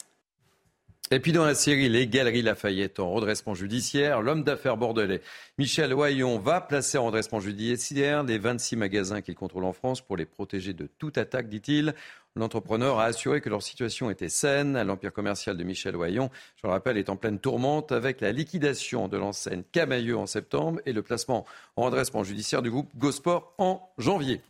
Et 1.13 1.21
puis 1.21 1.31
dans 1.31 1.45
la 1.45 1.55
série 1.55 1.89
Les 1.89 2.09
Galeries 2.09 2.43
Lafayette 2.43 2.99
en 2.99 3.13
redressement 3.13 3.55
judiciaire, 3.55 4.23
l'homme 4.23 4.43
d'affaires 4.43 4.77
bordelais 4.77 5.21
Michel 5.57 5.95
Oyon 5.95 6.41
va 6.41 6.61
placer 6.61 6.99
en 6.99 7.07
redressement 7.07 7.39
judiciaire 7.39 8.25
les 8.25 8.39
26 8.39 8.75
magasins 8.75 9.21
qu'il 9.21 9.37
contrôle 9.37 9.67
en 9.67 9.73
France 9.73 10.01
pour 10.01 10.17
les 10.17 10.27
protéger 10.27 10.73
de 10.73 10.89
toute 10.99 11.17
attaque, 11.17 11.49
dit-il. 11.49 11.95
L'entrepreneur 12.35 12.99
a 12.99 13.05
assuré 13.05 13.41
que 13.41 13.49
leur 13.49 13.63
situation 13.63 14.11
était 14.11 14.29
saine. 14.29 14.83
L'empire 14.83 15.13
commercial 15.13 15.57
de 15.57 15.63
Michel 15.63 15.95
Oyon, 15.95 16.29
je 16.57 16.67
le 16.67 16.73
rappelle, 16.73 16.97
est 16.97 17.09
en 17.09 17.15
pleine 17.15 17.39
tourmente 17.39 17.93
avec 17.93 18.21
la 18.21 18.33
liquidation 18.33 19.07
de 19.07 19.17
l'enseigne 19.17 19.63
Camailleux 19.71 20.17
en 20.17 20.27
septembre 20.27 20.81
et 20.87 20.93
le 20.93 21.03
placement 21.03 21.47
en 21.77 21.85
redressement 21.85 22.25
judiciaire 22.25 22.63
du 22.63 22.71
groupe 22.73 22.91
Gosport 22.97 23.55
en 23.59 23.93
janvier. 23.97 24.41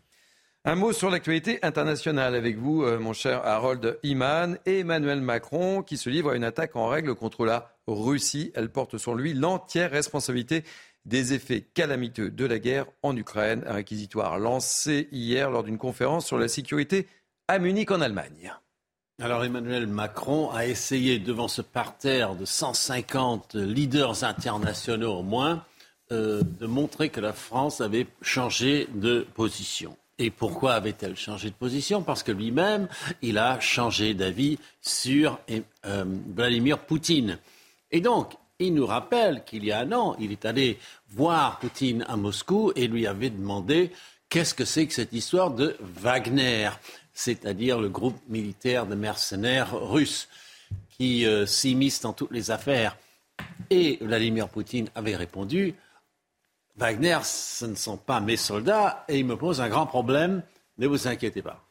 Un 0.68 0.74
mot 0.74 0.92
sur 0.92 1.10
l'actualité 1.10 1.60
internationale 1.62 2.34
avec 2.34 2.58
vous, 2.58 2.82
euh, 2.82 2.98
mon 2.98 3.12
cher 3.12 3.46
Harold 3.46 4.00
Iman 4.02 4.58
Emmanuel 4.66 5.20
Macron, 5.20 5.84
qui 5.84 5.96
se 5.96 6.10
livre 6.10 6.30
à 6.30 6.34
une 6.34 6.42
attaque 6.42 6.74
en 6.74 6.88
règle 6.88 7.14
contre 7.14 7.44
la 7.44 7.70
Russie. 7.86 8.50
Elle 8.56 8.70
porte 8.70 8.98
sur 8.98 9.14
lui 9.14 9.32
l'entière 9.32 9.92
responsabilité 9.92 10.64
des 11.04 11.34
effets 11.34 11.60
calamiteux 11.60 12.30
de 12.30 12.44
la 12.44 12.58
guerre 12.58 12.86
en 13.04 13.16
Ukraine. 13.16 13.62
Un 13.68 13.74
réquisitoire 13.74 14.40
lancé 14.40 15.08
hier 15.12 15.52
lors 15.52 15.62
d'une 15.62 15.78
conférence 15.78 16.26
sur 16.26 16.36
la 16.36 16.48
sécurité 16.48 17.06
à 17.46 17.60
Munich 17.60 17.92
en 17.92 18.00
Allemagne. 18.00 18.52
Alors 19.22 19.44
Emmanuel 19.44 19.86
Macron 19.86 20.50
a 20.50 20.66
essayé 20.66 21.20
devant 21.20 21.46
ce 21.46 21.62
parterre 21.62 22.34
de 22.34 22.44
150 22.44 23.54
leaders 23.54 24.24
internationaux 24.24 25.18
au 25.18 25.22
moins 25.22 25.64
euh, 26.10 26.42
de 26.42 26.66
montrer 26.66 27.08
que 27.08 27.20
la 27.20 27.32
France 27.32 27.80
avait 27.80 28.08
changé 28.20 28.88
de 28.92 29.24
position. 29.34 29.96
Et 30.18 30.30
pourquoi 30.30 30.74
avait-elle 30.74 31.16
changé 31.16 31.50
de 31.50 31.54
position? 31.54 32.02
Parce 32.02 32.22
que 32.22 32.32
lui-même, 32.32 32.88
il 33.20 33.36
a 33.36 33.60
changé 33.60 34.14
d'avis 34.14 34.58
sur 34.80 35.38
euh, 35.50 36.04
Vladimir 36.34 36.78
Poutine. 36.78 37.38
Et 37.90 38.00
donc, 38.00 38.34
il 38.58 38.72
nous 38.72 38.86
rappelle 38.86 39.44
qu'il 39.44 39.64
y 39.64 39.72
a 39.72 39.80
un 39.80 39.92
an, 39.92 40.16
il 40.18 40.32
est 40.32 40.46
allé 40.46 40.78
voir 41.10 41.58
Poutine 41.58 42.04
à 42.08 42.16
Moscou 42.16 42.72
et 42.74 42.88
lui 42.88 43.06
avait 43.06 43.28
demandé 43.28 43.90
qu'est-ce 44.30 44.54
que 44.54 44.64
c'est 44.64 44.86
que 44.86 44.94
cette 44.94 45.12
histoire 45.12 45.50
de 45.50 45.76
Wagner, 45.80 46.70
c'est-à-dire 47.12 47.78
le 47.78 47.90
groupe 47.90 48.18
militaire 48.28 48.86
de 48.86 48.94
mercenaires 48.94 49.78
russes 49.78 50.28
qui 50.96 51.26
euh, 51.26 51.44
s'immiscent 51.44 52.02
dans 52.02 52.14
toutes 52.14 52.32
les 52.32 52.50
affaires. 52.50 52.96
Et 53.68 53.98
Vladimir 54.00 54.48
Poutine 54.48 54.88
avait 54.94 55.16
répondu 55.16 55.74
Wagner, 56.76 57.18
ce 57.22 57.64
ne 57.64 57.74
sont 57.74 57.96
pas 57.96 58.20
mes 58.20 58.36
soldats 58.36 59.04
et 59.08 59.18
ils 59.18 59.26
me 59.26 59.36
posent 59.36 59.60
un 59.60 59.68
grand 59.68 59.86
problème. 59.86 60.42
Ne 60.78 60.86
vous 60.86 61.08
inquiétez 61.08 61.42
pas. 61.42 61.64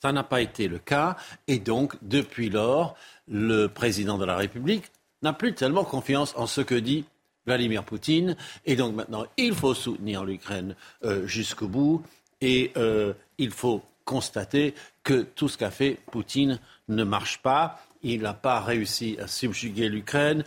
Ça 0.00 0.12
n'a 0.12 0.22
pas 0.22 0.40
été 0.40 0.68
le 0.68 0.78
cas 0.78 1.16
et 1.46 1.58
donc, 1.58 1.96
depuis 2.02 2.48
lors, 2.48 2.96
le 3.28 3.66
président 3.66 4.16
de 4.16 4.24
la 4.24 4.36
République 4.36 4.90
n'a 5.22 5.32
plus 5.32 5.54
tellement 5.54 5.84
confiance 5.84 6.34
en 6.36 6.46
ce 6.46 6.60
que 6.60 6.74
dit 6.74 7.04
Vladimir 7.46 7.84
Poutine. 7.84 8.36
Et 8.64 8.76
donc 8.76 8.94
maintenant, 8.94 9.26
il 9.36 9.54
faut 9.54 9.74
soutenir 9.74 10.24
l'Ukraine 10.24 10.76
euh, 11.04 11.26
jusqu'au 11.26 11.68
bout. 11.68 12.02
Et 12.40 12.72
euh, 12.76 13.12
il 13.38 13.50
faut 13.50 13.82
constater 14.04 14.74
que 15.02 15.22
tout 15.22 15.48
ce 15.48 15.58
qu'a 15.58 15.70
fait 15.70 15.98
Poutine 16.10 16.58
ne 16.88 17.04
marche 17.04 17.42
pas. 17.42 17.80
Il 18.02 18.22
n'a 18.22 18.34
pas 18.34 18.60
réussi 18.60 19.18
à 19.20 19.26
subjuguer 19.26 19.88
l'Ukraine. 19.88 20.44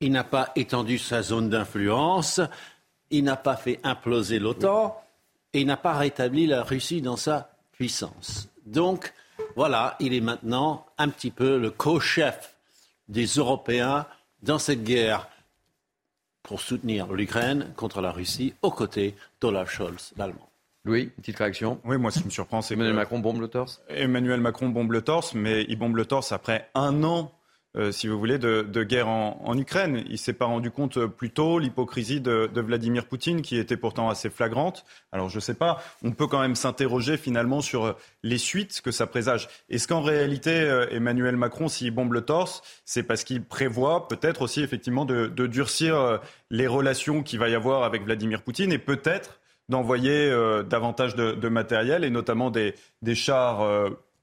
Il 0.00 0.12
n'a 0.12 0.24
pas 0.24 0.52
étendu 0.56 0.98
sa 0.98 1.22
zone 1.22 1.48
d'influence. 1.48 2.40
Il 3.10 3.24
n'a 3.24 3.36
pas 3.36 3.56
fait 3.56 3.80
imploser 3.82 4.38
l'OTAN. 4.38 5.02
Et 5.52 5.60
il 5.60 5.66
n'a 5.66 5.76
pas 5.76 5.94
rétabli 5.94 6.46
la 6.46 6.62
Russie 6.62 7.00
dans 7.00 7.16
sa 7.16 7.50
puissance. 7.72 8.48
Donc, 8.66 9.12
voilà, 9.54 9.96
il 10.00 10.12
est 10.12 10.20
maintenant 10.20 10.86
un 10.98 11.08
petit 11.08 11.30
peu 11.30 11.58
le 11.58 11.70
co-chef 11.70 12.56
des 13.08 13.26
Européens 13.26 14.06
dans 14.42 14.58
cette 14.58 14.84
guerre 14.84 15.28
pour 16.42 16.60
soutenir 16.60 17.12
l'Ukraine 17.12 17.72
contre 17.76 18.00
la 18.00 18.12
Russie 18.12 18.54
aux 18.62 18.70
côtés 18.70 19.14
d'Olaf 19.40 19.70
Scholz, 19.70 20.12
l'Allemand. 20.16 20.48
Louis, 20.84 21.02
une 21.02 21.10
petite 21.10 21.38
réaction? 21.38 21.80
Oui, 21.84 21.96
moi, 21.96 22.10
ce 22.10 22.20
qui 22.20 22.26
me 22.26 22.30
surprend, 22.30 22.62
c'est 22.62 22.74
Emmanuel 22.74 22.94
Macron 22.94 23.18
bombe 23.18 23.40
le 23.40 23.48
torse? 23.48 23.82
Emmanuel 23.88 24.40
Macron 24.40 24.68
bombe 24.68 24.92
le 24.92 25.02
torse, 25.02 25.34
mais 25.34 25.64
il 25.68 25.76
bombe 25.76 25.96
le 25.96 26.04
torse 26.04 26.32
après 26.32 26.68
un 26.74 27.02
an 27.02 27.32
euh, 27.76 27.92
si 27.92 28.08
vous 28.08 28.18
voulez, 28.18 28.38
de, 28.38 28.82
guerre 28.84 29.08
en, 29.08 29.56
Ukraine. 29.58 30.02
Il 30.08 30.18
s'est 30.18 30.32
pas 30.32 30.46
rendu 30.46 30.70
compte 30.70 30.96
euh, 30.96 31.08
plus 31.08 31.30
tôt 31.30 31.58
l'hypocrisie 31.58 32.20
de, 32.20 32.50
Vladimir 32.54 33.06
Poutine, 33.06 33.42
qui 33.42 33.58
était 33.58 33.76
pourtant 33.76 34.08
assez 34.08 34.30
flagrante. 34.30 34.84
Alors 35.12 35.28
je 35.28 35.36
ne 35.36 35.40
sais 35.40 35.54
pas, 35.54 35.82
on 36.02 36.12
peut 36.12 36.26
quand 36.26 36.40
même 36.40 36.54
s'interroger 36.54 37.16
finalement 37.16 37.60
sur 37.60 37.84
euh, 37.84 37.92
les 38.22 38.38
suites 38.38 38.80
que 38.80 38.90
ça 38.90 39.06
présage. 39.06 39.48
Est-ce 39.68 39.86
qu'en 39.88 40.00
réalité, 40.00 40.86
Emmanuel 40.90 41.36
Macron, 41.36 41.68
s'il 41.68 41.90
bombe 41.90 42.12
le 42.12 42.22
torse, 42.22 42.62
c'est 42.84 43.02
parce 43.02 43.24
qu'il 43.24 43.44
prévoit 43.44 44.08
peut-être 44.08 44.42
aussi 44.42 44.62
effectivement 44.62 45.04
de, 45.04 45.26
durcir 45.46 46.20
les 46.50 46.66
relations 46.66 47.22
qu'il 47.22 47.38
va 47.38 47.48
y 47.48 47.54
avoir 47.54 47.84
avec 47.84 48.04
Vladimir 48.04 48.42
Poutine 48.42 48.72
et 48.72 48.78
peut-être 48.78 49.40
d'envoyer 49.68 50.30
davantage 50.68 51.14
de, 51.14 51.48
matériel 51.48 52.04
et 52.04 52.10
notamment 52.10 52.50
des, 52.50 52.74
des 53.02 53.14
chars 53.14 53.62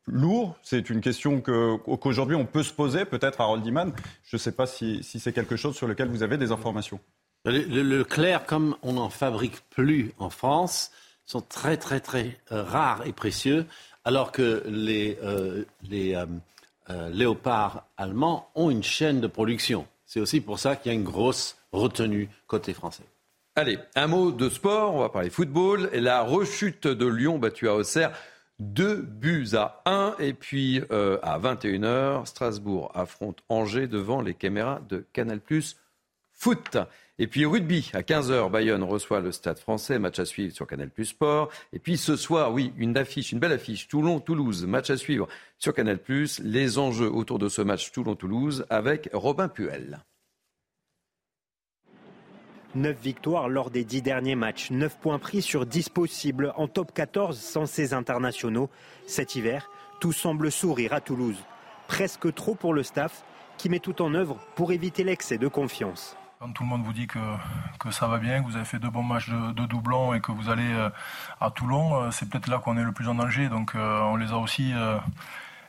lourd 0.07 0.57
C'est 0.63 0.89
une 0.89 1.01
question 1.01 1.41
qu'aujourd'hui 1.41 2.35
on 2.35 2.45
peut 2.45 2.63
se 2.63 2.73
poser, 2.73 3.05
peut-être 3.05 3.41
à 3.41 3.55
Iman. 3.65 3.93
Je 4.25 4.35
ne 4.35 4.39
sais 4.39 4.51
pas 4.51 4.65
si, 4.65 5.01
c'est 5.03 5.33
quelque 5.33 5.55
chose 5.55 5.75
sur 5.75 5.87
lequel 5.87 6.09
vous 6.09 6.23
avez 6.23 6.37
des 6.37 6.51
informations. 6.51 6.99
Le, 7.45 8.03
clair, 8.03 8.45
comme 8.45 8.77
on 8.83 8.93
n'en 8.93 9.09
fabrique 9.09 9.61
plus 9.69 10.13
en 10.17 10.29
France, 10.29 10.91
sont 11.25 11.41
très 11.41 11.77
très 11.77 11.99
très 11.99 12.37
euh, 12.51 12.63
rares 12.63 13.05
et 13.05 13.11
précieux, 13.11 13.65
alors 14.05 14.31
que 14.31 14.63
les, 14.67 15.17
euh, 15.23 15.63
euh, 15.91 17.09
léopards 17.09 17.85
allemands 17.97 18.49
ont 18.55 18.69
une 18.69 18.83
chaîne 18.83 19.19
de 19.19 19.27
production. 19.27 19.87
C'est 20.05 20.19
aussi 20.19 20.41
pour 20.41 20.59
ça 20.59 20.75
qu'il 20.75 20.91
y 20.91 20.95
a 20.95 20.97
une 20.97 21.03
grosse 21.03 21.57
retenue 21.71 22.29
côté 22.47 22.73
français. 22.73 23.03
Allez, 23.55 23.77
un 23.95 24.07
mot 24.07 24.31
de 24.31 24.49
sport, 24.49 24.95
on 24.95 24.99
va 24.99 25.09
parler 25.09 25.29
football. 25.29 25.89
La 25.93 26.21
rechute 26.21 26.87
de 26.87 27.05
Lyon 27.05 27.37
battue 27.37 27.67
à 27.67 27.75
Auxerre 27.75 28.11
deux 28.63 29.01
buts 29.01 29.49
à 29.53 29.81
1. 29.85 30.15
Et 30.19 30.33
puis 30.33 30.81
euh, 30.91 31.19
à 31.21 31.39
21h, 31.39 32.25
Strasbourg 32.25 32.91
affronte 32.95 33.43
Angers 33.49 33.87
devant 33.87 34.21
les 34.21 34.33
caméras 34.33 34.81
de 34.89 35.05
Canal 35.13 35.41
Foot. 36.33 36.77
Et 37.19 37.27
puis 37.27 37.45
rugby, 37.45 37.91
à 37.93 38.01
15h, 38.01 38.49
Bayonne 38.49 38.81
reçoit 38.81 39.19
le 39.19 39.31
Stade 39.31 39.59
français, 39.59 39.99
match 39.99 40.17
à 40.17 40.25
suivre 40.25 40.53
sur 40.53 40.65
Canal 40.65 40.89
Plus 40.89 41.05
Sport. 41.05 41.49
Et 41.71 41.79
puis 41.79 41.97
ce 41.97 42.15
soir, 42.15 42.51
oui, 42.51 42.73
une 42.77 42.97
affiche, 42.97 43.31
une 43.31 43.39
belle 43.39 43.51
affiche, 43.51 43.87
Toulon-Toulouse, 43.87 44.65
match 44.65 44.89
à 44.89 44.97
suivre 44.97 45.27
sur 45.59 45.73
Canal 45.73 45.99
Plus. 45.99 46.39
Les 46.39 46.79
enjeux 46.79 47.11
autour 47.11 47.37
de 47.37 47.49
ce 47.49 47.61
match 47.61 47.91
Toulon-Toulouse 47.91 48.65
avec 48.69 49.09
Robin 49.13 49.47
Puel. 49.47 49.99
9 52.75 52.97
victoires 52.97 53.49
lors 53.49 53.69
des 53.69 53.83
10 53.83 54.01
derniers 54.01 54.35
matchs, 54.35 54.71
9 54.71 54.97
points 54.97 55.19
pris 55.19 55.41
sur 55.41 55.65
10 55.65 55.89
possibles 55.89 56.53
en 56.57 56.67
top 56.67 56.93
14 56.93 57.37
sans 57.39 57.65
ces 57.65 57.93
internationaux. 57.93 58.69
Cet 59.07 59.35
hiver, 59.35 59.69
tout 59.99 60.11
semble 60.11 60.51
sourire 60.51 60.93
à 60.93 61.01
Toulouse. 61.01 61.37
Presque 61.87 62.33
trop 62.33 62.55
pour 62.55 62.73
le 62.73 62.83
staff 62.83 63.23
qui 63.57 63.69
met 63.69 63.79
tout 63.79 64.01
en 64.01 64.13
œuvre 64.13 64.37
pour 64.55 64.71
éviter 64.71 65.03
l'excès 65.03 65.37
de 65.37 65.47
confiance. 65.47 66.17
Quand 66.39 66.51
tout 66.51 66.63
le 66.63 66.69
monde 66.69 66.83
vous 66.83 66.93
dit 66.93 67.07
que, 67.07 67.19
ça 67.91 68.07
va 68.07 68.17
bien, 68.17 68.41
que 68.41 68.47
vous 68.47 68.57
avez 68.57 68.65
fait 68.65 68.79
deux 68.79 68.89
bons 68.89 69.03
matchs 69.03 69.29
de, 69.29 69.53
de 69.53 70.15
et 70.15 70.19
que 70.19 70.31
vous 70.31 70.49
allez 70.49 70.73
euh, 70.73 70.89
à 71.39 71.51
Toulon, 71.51 71.95
euh, 71.95 72.11
c'est 72.11 72.27
peut-être 72.27 72.47
là 72.47 72.57
qu'on 72.57 72.75
est 72.75 72.83
le 72.83 72.91
plus 72.91 73.07
en 73.07 73.15
danger. 73.15 73.47
Donc 73.47 73.75
euh, 73.75 74.01
on 74.01 74.17
les 74.17 74.31
a 74.31 74.37
aussi 74.37 74.73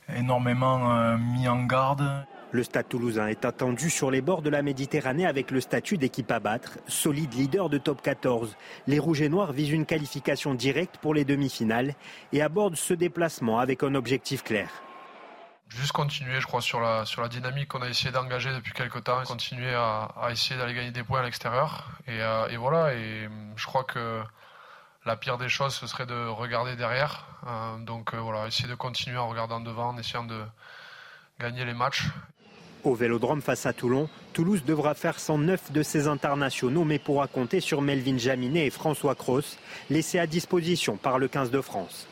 énormément 0.09 1.17
mis 1.17 1.47
en 1.47 1.65
garde. 1.65 2.27
Le 2.55 2.63
Stade 2.63 2.89
toulousain 2.89 3.27
est 3.27 3.45
attendu 3.45 3.91
sur 3.91 4.13
les 4.13 4.21
bords 4.21 4.41
de 4.41 4.49
la 4.49 4.63
Méditerranée 4.63 5.27
avec 5.27 5.51
le 5.51 5.61
statut 5.61 5.99
d'équipe 5.99 6.31
à 6.31 6.39
battre, 6.39 6.79
solide 6.87 7.35
leader 7.35 7.69
de 7.69 7.79
top 7.79 8.01
14. 8.01 8.57
Les 8.87 9.01
Rouges 9.01 9.23
et 9.23 9.29
Noirs 9.29 9.51
visent 9.51 9.73
une 9.73 9.85
qualification 9.85 10.55
directe 10.55 10.99
pour 10.99 11.15
les 11.15 11.25
demi-finales 11.25 11.97
et 12.33 12.43
abordent 12.43 12.77
ce 12.77 12.95
déplacement 12.95 13.59
avec 13.59 13.83
un 13.83 13.97
objectif 13.97 14.45
clair. 14.45 14.71
Juste 15.69 15.91
continuer, 15.91 16.41
je 16.41 16.47
crois, 16.47 16.61
sur 16.61 16.79
la, 16.79 17.05
sur 17.05 17.23
la 17.23 17.29
dynamique 17.29 17.67
qu'on 17.67 17.83
a 17.83 17.89
essayé 17.89 18.13
d'engager 18.13 18.53
depuis 18.53 18.73
quelques 18.73 19.03
temps, 19.03 19.25
continuer 19.25 19.75
à, 19.75 20.29
essayer 20.31 20.57
d'aller 20.57 20.75
gagner 20.75 20.93
des 20.93 21.03
points 21.03 21.23
à 21.23 21.25
l'extérieur. 21.25 21.89
Et, 22.07 22.23
euh, 22.23 22.57
voilà, 22.57 22.95
et 22.95 23.29
je 23.57 23.67
crois 23.67 23.83
que 23.83 24.23
la 25.05 25.17
pire 25.17 25.39
des 25.39 25.49
choses, 25.49 25.75
ce 25.75 25.89
serait 25.89 26.07
de 26.07 26.29
regarder 26.29 26.77
derrière. 26.77 27.27
Euh, 27.49 27.79
donc 27.79 28.15
euh, 28.15 28.21
voilà, 28.21 28.47
essayer 28.47 28.69
de 28.69 28.77
continuer 28.77 29.19
en 29.19 29.29
regardant 29.29 29.59
devant, 29.59 29.89
en 29.89 29.99
essayant 29.99 30.23
de 30.23 30.41
gagner 31.41 31.65
les 31.65 31.75
matchs. 31.75 32.07
Au 32.85 32.95
Vélodrome 32.95 33.41
face 33.41 33.65
à 33.65 33.73
Toulon, 33.73 34.11
Toulouse 34.35 34.63
devra 34.67 34.95
faire 34.95 35.19
109 35.19 35.73
de 35.73 35.83
ses 35.83 36.07
internationaux, 36.07 36.85
mais 36.85 36.99
pourra 36.99 37.27
compter 37.29 37.61
sur 37.61 37.81
Melvin 37.81 38.19
Jaminet 38.19 38.67
et 38.67 38.71
François 38.71 39.15
Cross, 39.15 39.57
laissés 39.89 40.19
à 40.19 40.27
disposition 40.27 40.99
par 40.99 41.19
le 41.19 41.27
15 41.29 41.51
de 41.51 41.63
France. 41.63 42.07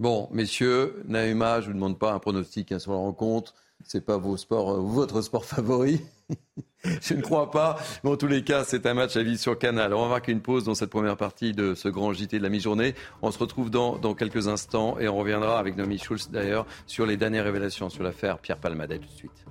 Bon, 0.00 0.28
messieurs, 0.32 1.02
Naïma, 1.06 1.60
je 1.60 1.66
ne 1.66 1.72
vous 1.72 1.74
demande 1.74 1.98
pas 1.98 2.12
un 2.12 2.18
pronostic 2.18 2.72
hein, 2.72 2.78
sur 2.78 2.92
la 2.92 2.98
rencontre. 2.98 3.54
Ce 3.86 3.98
n'est 3.98 4.02
pas 4.02 4.16
vos 4.16 4.38
sports, 4.38 4.72
euh, 4.72 4.80
votre 4.80 5.20
sport 5.20 5.44
favori. 5.44 6.00
Je 7.00 7.14
ne 7.14 7.22
crois 7.22 7.50
pas. 7.50 7.78
Mais 8.02 8.10
en 8.10 8.16
tous 8.16 8.26
les 8.26 8.42
cas, 8.42 8.64
c'est 8.64 8.86
un 8.86 8.94
match 8.94 9.16
à 9.16 9.22
vie 9.22 9.38
sur 9.38 9.58
Canal. 9.58 9.94
On 9.94 10.02
va 10.02 10.08
marquer 10.08 10.32
une 10.32 10.40
pause 10.40 10.64
dans 10.64 10.74
cette 10.74 10.90
première 10.90 11.16
partie 11.16 11.52
de 11.52 11.74
ce 11.74 11.88
grand 11.88 12.12
JT 12.12 12.38
de 12.38 12.42
la 12.42 12.48
mi-journée. 12.48 12.94
On 13.22 13.30
se 13.30 13.38
retrouve 13.38 13.70
dans, 13.70 14.14
quelques 14.14 14.48
instants 14.48 14.98
et 14.98 15.08
on 15.08 15.16
reviendra 15.16 15.58
avec 15.58 15.76
Nomi 15.76 15.98
Schulz 15.98 16.30
d'ailleurs 16.30 16.66
sur 16.86 17.06
les 17.06 17.16
dernières 17.16 17.44
révélations 17.44 17.88
sur 17.88 18.02
l'affaire 18.02 18.38
Pierre 18.38 18.58
Palmade. 18.58 18.98
tout 19.00 19.06
de 19.06 19.12
suite. 19.12 19.44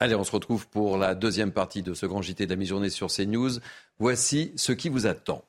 Allez, 0.00 0.16
on 0.16 0.24
se 0.24 0.32
retrouve 0.32 0.68
pour 0.68 0.96
la 0.96 1.14
deuxième 1.14 1.52
partie 1.52 1.82
de 1.82 1.94
ce 1.94 2.06
grand 2.06 2.22
JT 2.22 2.46
de 2.46 2.50
la 2.50 2.56
mi-journée 2.56 2.90
sur 2.90 3.06
CNews. 3.06 3.60
Voici 4.00 4.52
ce 4.56 4.72
qui 4.72 4.88
vous 4.88 5.06
attend. 5.06 5.44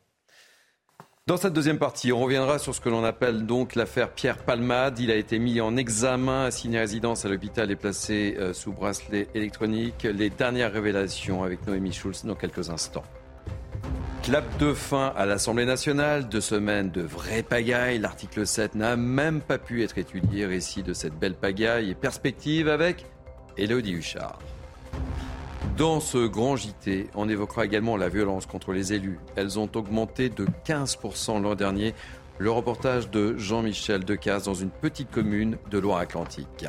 Dans 1.25 1.37
cette 1.37 1.53
deuxième 1.53 1.79
partie, 1.79 2.11
on 2.11 2.19
reviendra 2.19 2.59
sur 2.59 2.75
ce 2.75 2.81
que 2.81 2.89
l'on 2.89 3.05
appelle 3.05 3.45
donc 3.45 3.75
l'affaire 3.75 4.09
Pierre 4.09 4.39
Palmade. 4.39 4.99
Il 4.99 5.09
a 5.09 5.15
été 5.15 5.39
mis 5.39 5.61
en 5.61 5.77
examen, 5.77 6.43
assigné 6.43 6.79
à 6.79 6.81
résidence 6.81 7.23
à 7.23 7.29
l'hôpital 7.29 7.71
et 7.71 7.77
placé 7.77 8.35
euh, 8.37 8.51
sous 8.51 8.73
bracelet 8.73 9.29
électronique. 9.33 10.03
Les 10.03 10.29
dernières 10.29 10.73
révélations 10.73 11.41
avec 11.41 11.65
Noémie 11.65 11.93
Schulz 11.93 12.25
dans 12.25 12.35
quelques 12.35 12.69
instants. 12.69 13.05
Clap 14.21 14.57
de 14.57 14.73
fin 14.73 15.13
à 15.15 15.25
l'Assemblée 15.25 15.63
nationale, 15.63 16.27
deux 16.27 16.41
semaines 16.41 16.91
de 16.91 17.03
vraie 17.03 17.41
pagaille. 17.41 17.99
L'article 17.99 18.45
7 18.45 18.75
n'a 18.75 18.97
même 18.97 19.39
pas 19.39 19.59
pu 19.59 19.81
être 19.81 19.97
étudié. 19.97 20.45
Récit 20.45 20.83
de 20.83 20.91
cette 20.91 21.17
belle 21.17 21.35
pagaille 21.35 21.89
et 21.89 21.95
perspective 21.95 22.67
avec 22.67 23.05
Elodie 23.55 23.93
Huchard. 23.93 24.39
Dans 25.77 25.99
ce 25.99 26.27
grand 26.27 26.55
JT, 26.55 27.07
on 27.15 27.27
évoquera 27.27 27.65
également 27.65 27.97
la 27.97 28.07
violence 28.07 28.45
contre 28.45 28.73
les 28.73 28.93
élus. 28.93 29.17
Elles 29.35 29.57
ont 29.57 29.69
augmenté 29.73 30.29
de 30.29 30.45
15% 30.67 31.41
l'an 31.41 31.55
dernier. 31.55 31.95
Le 32.37 32.51
reportage 32.51 33.09
de 33.09 33.35
Jean-Michel 33.39 34.05
Decaze 34.05 34.43
dans 34.43 34.53
une 34.53 34.69
petite 34.69 35.09
commune 35.09 35.57
de 35.71 35.79
Loire-Atlantique. 35.79 36.67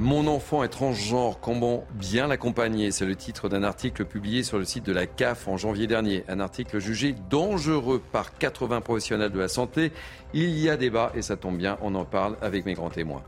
Mon 0.00 0.26
enfant 0.26 0.64
est 0.64 0.68
transgenre, 0.68 1.38
comment 1.38 1.84
bien 1.92 2.28
l'accompagner? 2.28 2.90
C'est 2.90 3.06
le 3.06 3.14
titre 3.14 3.50
d'un 3.50 3.62
article 3.62 4.06
publié 4.06 4.42
sur 4.42 4.58
le 4.58 4.64
site 4.64 4.86
de 4.86 4.92
la 4.92 5.06
CAF 5.06 5.48
en 5.48 5.58
janvier 5.58 5.86
dernier. 5.86 6.24
Un 6.28 6.40
article 6.40 6.78
jugé 6.78 7.14
dangereux 7.28 8.02
par 8.10 8.38
80 8.38 8.80
professionnels 8.80 9.32
de 9.32 9.38
la 9.38 9.48
santé. 9.48 9.92
Il 10.32 10.58
y 10.58 10.70
a 10.70 10.78
débat 10.78 11.12
et 11.14 11.20
ça 11.20 11.36
tombe 11.36 11.58
bien, 11.58 11.76
on 11.82 11.94
en 11.94 12.06
parle 12.06 12.36
avec 12.40 12.64
mes 12.64 12.72
grands 12.72 12.90
témoins. 12.90 13.22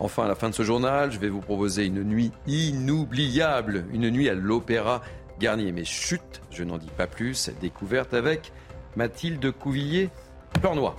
Enfin, 0.00 0.24
à 0.24 0.28
la 0.28 0.34
fin 0.34 0.50
de 0.50 0.54
ce 0.54 0.62
journal, 0.62 1.12
je 1.12 1.18
vais 1.18 1.28
vous 1.28 1.40
proposer 1.40 1.86
une 1.86 2.02
nuit 2.02 2.32
inoubliable, 2.46 3.86
une 3.92 4.10
nuit 4.10 4.28
à 4.28 4.34
l'Opéra 4.34 5.02
Garnier. 5.38 5.72
Mais 5.72 5.84
chut, 5.84 6.42
je 6.50 6.64
n'en 6.64 6.78
dis 6.78 6.90
pas 6.96 7.06
plus, 7.06 7.50
découverte 7.60 8.14
avec 8.14 8.52
Mathilde 8.96 9.50
couvillier 9.52 10.10
Plornois. 10.60 10.96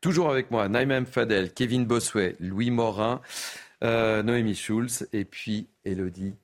Toujours 0.00 0.30
avec 0.30 0.50
moi, 0.50 0.68
Naïm 0.68 1.06
Fadel, 1.06 1.52
Kevin 1.52 1.86
Bossuet, 1.86 2.36
Louis 2.40 2.70
Morin, 2.70 3.20
euh, 3.84 4.22
Noémie 4.22 4.54
Schulz 4.54 5.06
et 5.12 5.24
puis 5.24 5.68
Elodie 5.84 6.34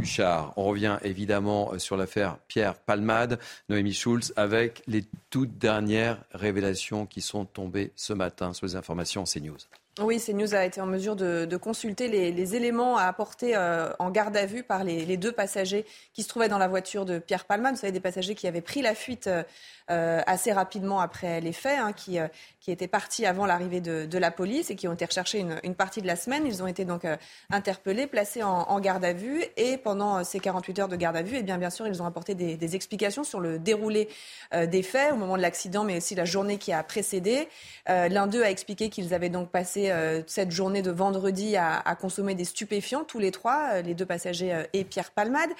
Huchard. 0.00 0.52
On 0.56 0.64
revient 0.64 0.98
évidemment 1.02 1.72
euh, 1.72 1.78
sur 1.78 1.96
l'affaire 1.96 2.38
Pierre 2.48 2.74
Palmade, 2.74 3.38
Noémie 3.68 3.94
Schulz, 3.94 4.32
avec 4.36 4.82
les 4.86 5.04
toutes 5.30 5.58
dernières 5.58 6.18
révélations 6.32 7.06
qui 7.06 7.20
sont 7.20 7.44
tombées 7.44 7.92
ce 7.96 8.12
matin 8.12 8.52
sur 8.52 8.66
les 8.66 8.76
informations 8.76 9.24
CNews. 9.24 9.58
Oui, 10.00 10.20
CNews 10.20 10.54
a 10.54 10.64
été 10.64 10.80
en 10.80 10.86
mesure 10.86 11.16
de, 11.16 11.56
consulter 11.56 12.08
les, 12.08 12.54
éléments 12.54 12.96
à 12.96 13.04
apporter 13.04 13.56
euh, 13.56 13.90
en 13.98 14.10
garde 14.10 14.36
à 14.36 14.46
vue 14.46 14.62
par 14.62 14.84
les, 14.84 15.16
deux 15.16 15.32
passagers 15.32 15.84
qui 16.12 16.22
se 16.22 16.28
trouvaient 16.28 16.48
dans 16.48 16.58
la 16.58 16.68
voiture 16.68 17.04
de 17.04 17.18
Pierre 17.18 17.44
Palmade. 17.44 17.74
Vous 17.74 17.80
savez, 17.80 17.92
des 17.92 18.00
passagers 18.00 18.34
qui 18.36 18.46
avaient 18.46 18.60
pris 18.60 18.80
la 18.80 18.94
fuite 18.94 19.26
euh, 19.26 19.42
euh, 19.90 20.20
assez 20.26 20.52
rapidement 20.52 21.00
après 21.00 21.40
les 21.40 21.54
faits, 21.54 21.78
hein, 21.78 21.94
qui, 21.94 22.18
euh, 22.18 22.28
qui 22.60 22.70
étaient 22.70 22.88
partis 22.88 23.24
avant 23.24 23.46
l'arrivée 23.46 23.80
de, 23.80 24.18
la 24.18 24.30
police 24.30 24.70
et 24.70 24.76
qui 24.76 24.86
ont 24.86 24.92
été 24.92 25.06
recherchés 25.06 25.46
une, 25.62 25.74
partie 25.74 26.02
de 26.02 26.06
la 26.06 26.16
semaine. 26.16 26.46
Ils 26.46 26.62
ont 26.62 26.66
été 26.66 26.84
donc 26.84 27.06
interpellés, 27.50 28.06
placés 28.06 28.42
en, 28.42 28.80
garde 28.80 29.04
à 29.04 29.14
vue 29.14 29.42
et 29.56 29.78
pendant 29.78 30.24
ces 30.24 30.40
48 30.40 30.78
heures 30.80 30.88
de 30.88 30.96
garde 30.96 31.16
à 31.16 31.22
vue, 31.22 31.36
eh 31.38 31.42
bien, 31.42 31.56
bien 31.56 31.70
sûr, 31.70 31.86
ils 31.86 32.02
ont 32.02 32.04
apporté 32.04 32.34
des 32.34 32.74
explications 32.74 33.24
sur 33.24 33.40
le 33.40 33.58
déroulé 33.58 34.08
des 34.52 34.82
faits 34.82 35.12
au 35.12 35.16
moment 35.16 35.36
de 35.36 35.42
l'accident, 35.42 35.84
mais 35.84 35.98
aussi 35.98 36.16
la 36.16 36.24
journée 36.24 36.58
qui 36.58 36.72
a 36.72 36.82
précédé. 36.82 37.48
L'un 37.86 38.26
d'eux 38.26 38.42
a 38.42 38.50
expliqué 38.50 38.90
qu'ils 38.90 39.14
avaient 39.14 39.30
donc 39.30 39.50
passé 39.50 39.87
cette 40.26 40.50
journée 40.50 40.82
de 40.82 40.90
vendredi 40.90 41.56
à, 41.56 41.78
à, 41.78 41.94
consommer 41.94 42.34
des 42.34 42.44
stupéfiants, 42.44 43.04
tous 43.04 43.18
les 43.18 43.30
trois, 43.30 43.80
les 43.80 43.94
deux 43.94 44.06
passagers 44.06 44.64
et 44.72 44.84
Pierre 44.84 45.10
Palmade. 45.10 45.50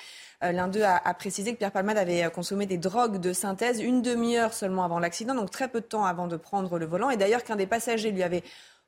L'un 0.42 0.68
d'eux 0.68 0.84
a, 0.84 1.14
précisé 1.14 1.52
que 1.52 1.58
Pierre 1.58 1.72
Palmade 1.72 1.98
avait 1.98 2.30
consommé 2.30 2.66
des 2.66 2.78
drogues 2.78 3.18
de 3.18 3.32
synthèse 3.32 3.80
une 3.80 4.02
demi 4.02 4.18
demi-heure 4.18 4.52
seulement 4.52 4.84
avant 4.84 4.98
l'accident, 4.98 5.34
donc 5.34 5.50
très 5.50 5.68
peu 5.68 5.80
de 5.80 5.86
temps 5.86 6.04
avant 6.04 6.26
de 6.26 6.36
prendre 6.36 6.78
le 6.78 6.86
volant. 6.86 7.10
Et 7.10 7.16
d'ailleurs 7.16 7.44
qu'un 7.44 7.56
des 7.56 7.66
passagers 7.66 8.10
lui 8.10 8.22
avait 8.22 8.42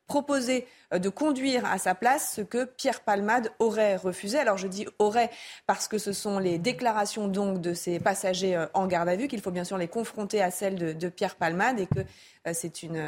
proposé 0.07 0.67
euh, 0.93 0.99
de 0.99 1.09
conduire 1.09 1.65
à 1.65 1.79
sa 1.79 1.95
place 1.95 2.33
ce 2.35 2.41
que 2.41 2.65
Pierre 2.65 3.01
Palmade 3.01 3.53
aurait 3.61 3.95
refusé. 3.95 4.39
Alors 4.39 4.57
je 4.57 4.67
dis 4.67 4.87
aurait 4.99 5.31
parce 5.69 5.87
que 5.87 5.99
ce 5.99 6.13
sont 6.13 6.41
les 6.41 6.59
déclarations 6.59 7.29
donc 7.29 7.61
de 7.61 7.75
ces 7.75 8.01
passagers 8.01 8.57
euh, 8.57 8.67
en 8.75 8.89
garde 8.89 9.09
à 9.09 9.15
vue 9.15 9.29
qu'il 9.29 9.41
faut 9.41 9.53
bien 9.53 9.63
sûr 9.63 9.79
les 9.79 9.87
confronter 9.87 10.43
à 10.43 10.51
celles 10.51 10.99
de, 10.99 11.09
Pierre 11.09 11.37
Palmade 11.37 11.79
et 11.79 11.87
que 11.87 12.01
euh, 12.01 12.05
c'est 12.53 12.83
une, 12.83 13.01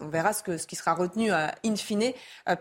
on 0.00 0.08
verra 0.08 0.32
ce, 0.32 0.42
que, 0.42 0.56
qui 0.64 0.76
sera 0.76 0.94
retenu 0.94 1.30
in 1.32 1.76
fine 1.76 2.12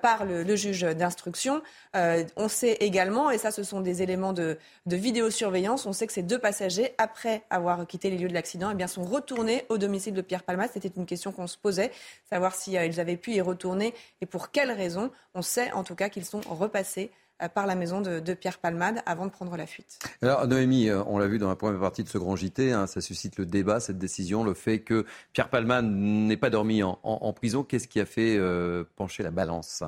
par 0.01 0.25
le, 0.25 0.55
juge 0.55 0.81
d'instruction. 0.81 1.61
on 1.93 2.47
sait 2.47 2.77
également, 2.79 3.29
et 3.31 3.37
ça 3.37 3.51
ce 3.51 3.63
sont 3.63 3.81
des 3.81 4.01
éléments 4.01 4.33
de, 4.33 4.57
vidéosurveillance, 4.85 5.85
on 5.85 5.93
sait 5.93 6.07
que 6.07 6.13
ces 6.13 6.23
deux 6.23 6.39
passagers, 6.39 6.93
après 6.97 7.43
avoir 7.49 7.85
quitté 7.87 8.09
les 8.09 8.17
lieux 8.17 8.27
de 8.27 8.33
l'accident, 8.33 8.71
eh 8.77 8.87
sont 8.87 9.03
retournés 9.03 9.65
au 9.69 9.77
domicile 9.77 10.13
de 10.13 10.21
Pierre 10.21 10.43
Palmade. 10.43 10.69
C'était 10.73 10.91
une 10.95 11.05
question 11.05 11.31
qu'on 11.31 11.47
se 11.47 11.57
posait, 11.57 11.91
savoir 12.29 12.55
si 12.55 12.73
ils 12.73 12.99
avaient 12.99 13.17
pu 13.17 13.31
y 13.31 13.41
retourner 13.41 13.93
et 14.21 14.25
pour 14.25 14.51
quelles 14.51 14.71
raisons. 14.71 15.11
On 15.33 15.41
sait 15.41 15.71
en 15.71 15.83
tout 15.83 15.95
cas 15.95 16.09
qu'ils 16.09 16.25
sont 16.25 16.41
repassés 16.41 17.11
euh, 17.11 17.11
par 17.49 17.65
la 17.67 17.75
maison 17.75 18.01
de, 18.01 18.33
Pierre 18.33 18.57
Palmade 18.57 19.01
avant 19.05 19.25
de 19.25 19.31
prendre 19.31 19.55
la 19.57 19.65
fuite. 19.65 19.99
Alors 20.21 20.47
Noémie, 20.47 20.89
euh, 20.89 21.03
on 21.07 21.17
l'a 21.17 21.27
vu 21.27 21.37
dans 21.37 21.49
la 21.49 21.55
première 21.55 21.79
partie 21.79 22.03
de 22.03 22.09
ce 22.09 22.17
grand 22.17 22.35
JT, 22.35 22.71
hein, 22.71 22.87
ça 22.87 23.01
suscite 23.01 23.37
le 23.37 23.45
débat, 23.45 23.79
cette 23.79 23.97
décision, 23.97 24.43
le 24.43 24.53
fait 24.53 24.79
que 24.79 25.05
Pierre 25.33 25.49
Palmade 25.49 25.85
n'ait 25.85 26.37
pas 26.37 26.49
dormi 26.49 26.81
en, 26.83 27.33
prison. 27.33 27.63
Qu'est-ce 27.63 27.87
qui 27.87 27.99
a 27.99 28.05
fait 28.05 28.37
euh, 28.37 28.83
pencher 28.95 29.23
la 29.23 29.31
balance? 29.31 29.83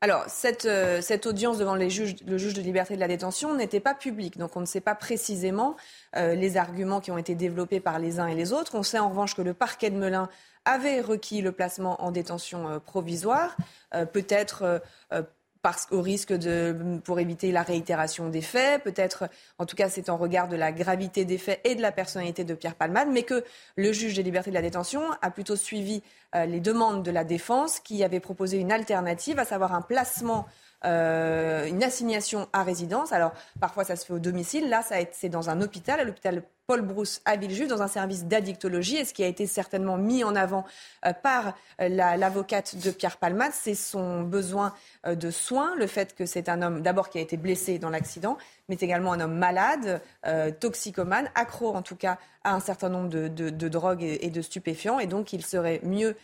Alors, 0.00 0.24
cette, 0.26 0.68
cette, 1.00 1.26
audience 1.26 1.58
devant 1.58 1.76
les 1.76 1.88
juges, 1.88 2.16
le 2.26 2.36
juge 2.36 2.54
de 2.54 2.60
liberté 2.60 2.96
de 2.96 3.00
la 3.00 3.06
détention 3.06 3.54
n'était 3.54 3.78
pas 3.78 3.94
publique, 3.94 4.36
donc 4.36 4.56
on 4.56 4.60
ne 4.60 4.66
sait 4.66 4.80
pas 4.80 4.96
précisément 4.96 5.76
les 6.16 6.56
arguments 6.56 7.00
qui 7.00 7.12
ont 7.12 7.18
été 7.18 7.36
développés 7.36 7.78
par 7.78 8.00
les 8.00 8.18
uns 8.18 8.26
et 8.26 8.34
les 8.34 8.52
autres. 8.52 8.74
On 8.74 8.82
sait 8.82 8.98
en 8.98 9.10
revanche 9.10 9.36
que 9.36 9.42
le 9.42 9.54
parquet 9.54 9.90
de 9.90 9.96
Melun 9.96 10.28
avait 10.64 11.00
requis 11.00 11.40
le 11.40 11.52
placement 11.52 12.02
en 12.02 12.10
détention 12.10 12.80
provisoire. 12.84 13.56
Euh, 13.94 14.06
peut-être 14.06 14.62
euh, 14.62 14.78
euh, 15.12 15.22
parce 15.62 15.86
au 15.90 16.02
risque 16.02 16.32
de 16.32 17.00
pour 17.04 17.20
éviter 17.20 17.52
la 17.52 17.62
réitération 17.62 18.28
des 18.28 18.42
faits, 18.42 18.82
peut-être 18.82 19.28
en 19.58 19.66
tout 19.66 19.76
cas 19.76 19.88
c'est 19.88 20.10
en 20.10 20.16
regard 20.16 20.48
de 20.48 20.56
la 20.56 20.72
gravité 20.72 21.24
des 21.24 21.38
faits 21.38 21.60
et 21.64 21.74
de 21.74 21.82
la 21.82 21.92
personnalité 21.92 22.44
de 22.44 22.54
Pierre 22.54 22.74
Palmade, 22.74 23.08
mais 23.10 23.22
que 23.22 23.44
le 23.76 23.92
juge 23.92 24.14
des 24.14 24.22
libertés 24.22 24.50
de 24.50 24.56
la 24.56 24.62
détention 24.62 25.02
a 25.22 25.30
plutôt 25.30 25.56
suivi 25.56 26.02
les 26.34 26.60
demandes 26.60 27.02
de 27.02 27.10
la 27.10 27.24
défense 27.24 27.78
qui 27.78 28.02
avait 28.02 28.20
proposé 28.20 28.58
une 28.58 28.72
alternative, 28.72 29.38
à 29.38 29.44
savoir 29.44 29.74
un 29.74 29.82
placement 29.82 30.46
une 30.84 31.82
assignation 31.82 32.48
à 32.52 32.62
résidence. 32.62 33.12
Alors, 33.12 33.32
parfois, 33.60 33.84
ça 33.84 33.96
se 33.96 34.06
fait 34.06 34.12
au 34.12 34.18
domicile. 34.18 34.68
Là, 34.68 34.82
c'est 35.12 35.28
dans 35.28 35.50
un 35.50 35.60
hôpital, 35.60 36.00
à 36.00 36.04
l'hôpital 36.04 36.42
Paul 36.66 36.82
Brousse 36.82 37.20
à 37.24 37.36
Villejuif 37.36 37.68
dans 37.68 37.82
un 37.82 37.88
service 37.88 38.24
d'addictologie. 38.24 38.96
Et 38.96 39.04
ce 39.04 39.12
qui 39.12 39.22
a 39.24 39.26
été 39.26 39.46
certainement 39.46 39.96
mis 39.96 40.24
en 40.24 40.34
avant 40.34 40.64
euh, 41.06 41.12
par 41.12 41.54
euh, 41.80 41.88
l'avocate 41.88 42.76
de 42.76 42.90
Pierre 42.90 43.16
Palmade, 43.16 43.52
c'est 43.52 43.74
son 43.74 44.22
besoin 44.22 44.72
euh, 45.06 45.14
de 45.14 45.30
soins, 45.30 45.74
le 45.76 45.86
fait 45.86 46.14
que 46.14 46.24
c'est 46.24 46.48
un 46.48 46.62
homme 46.62 46.82
d'abord 46.82 47.10
qui 47.10 47.18
a 47.18 47.20
été 47.20 47.36
blessé 47.36 47.78
dans 47.78 47.90
l'accident, 47.90 48.38
mais 48.68 48.76
également 48.76 49.12
un 49.12 49.20
homme 49.20 49.36
malade, 49.36 50.00
toxicomane, 50.60 51.28
accro 51.34 51.74
en 51.74 51.82
tout 51.82 51.96
cas 51.96 52.18
à 52.44 52.54
un 52.54 52.60
certain 52.60 52.88
nombre 52.88 53.08
de, 53.08 53.68
drogues 53.68 54.02
et, 54.02 54.30
de 54.30 54.40
stupéfiants. 54.40 54.98
Et 54.98 55.06
donc 55.06 55.32
il 55.32 55.44
serait 55.44 55.80
mieux 55.82 56.16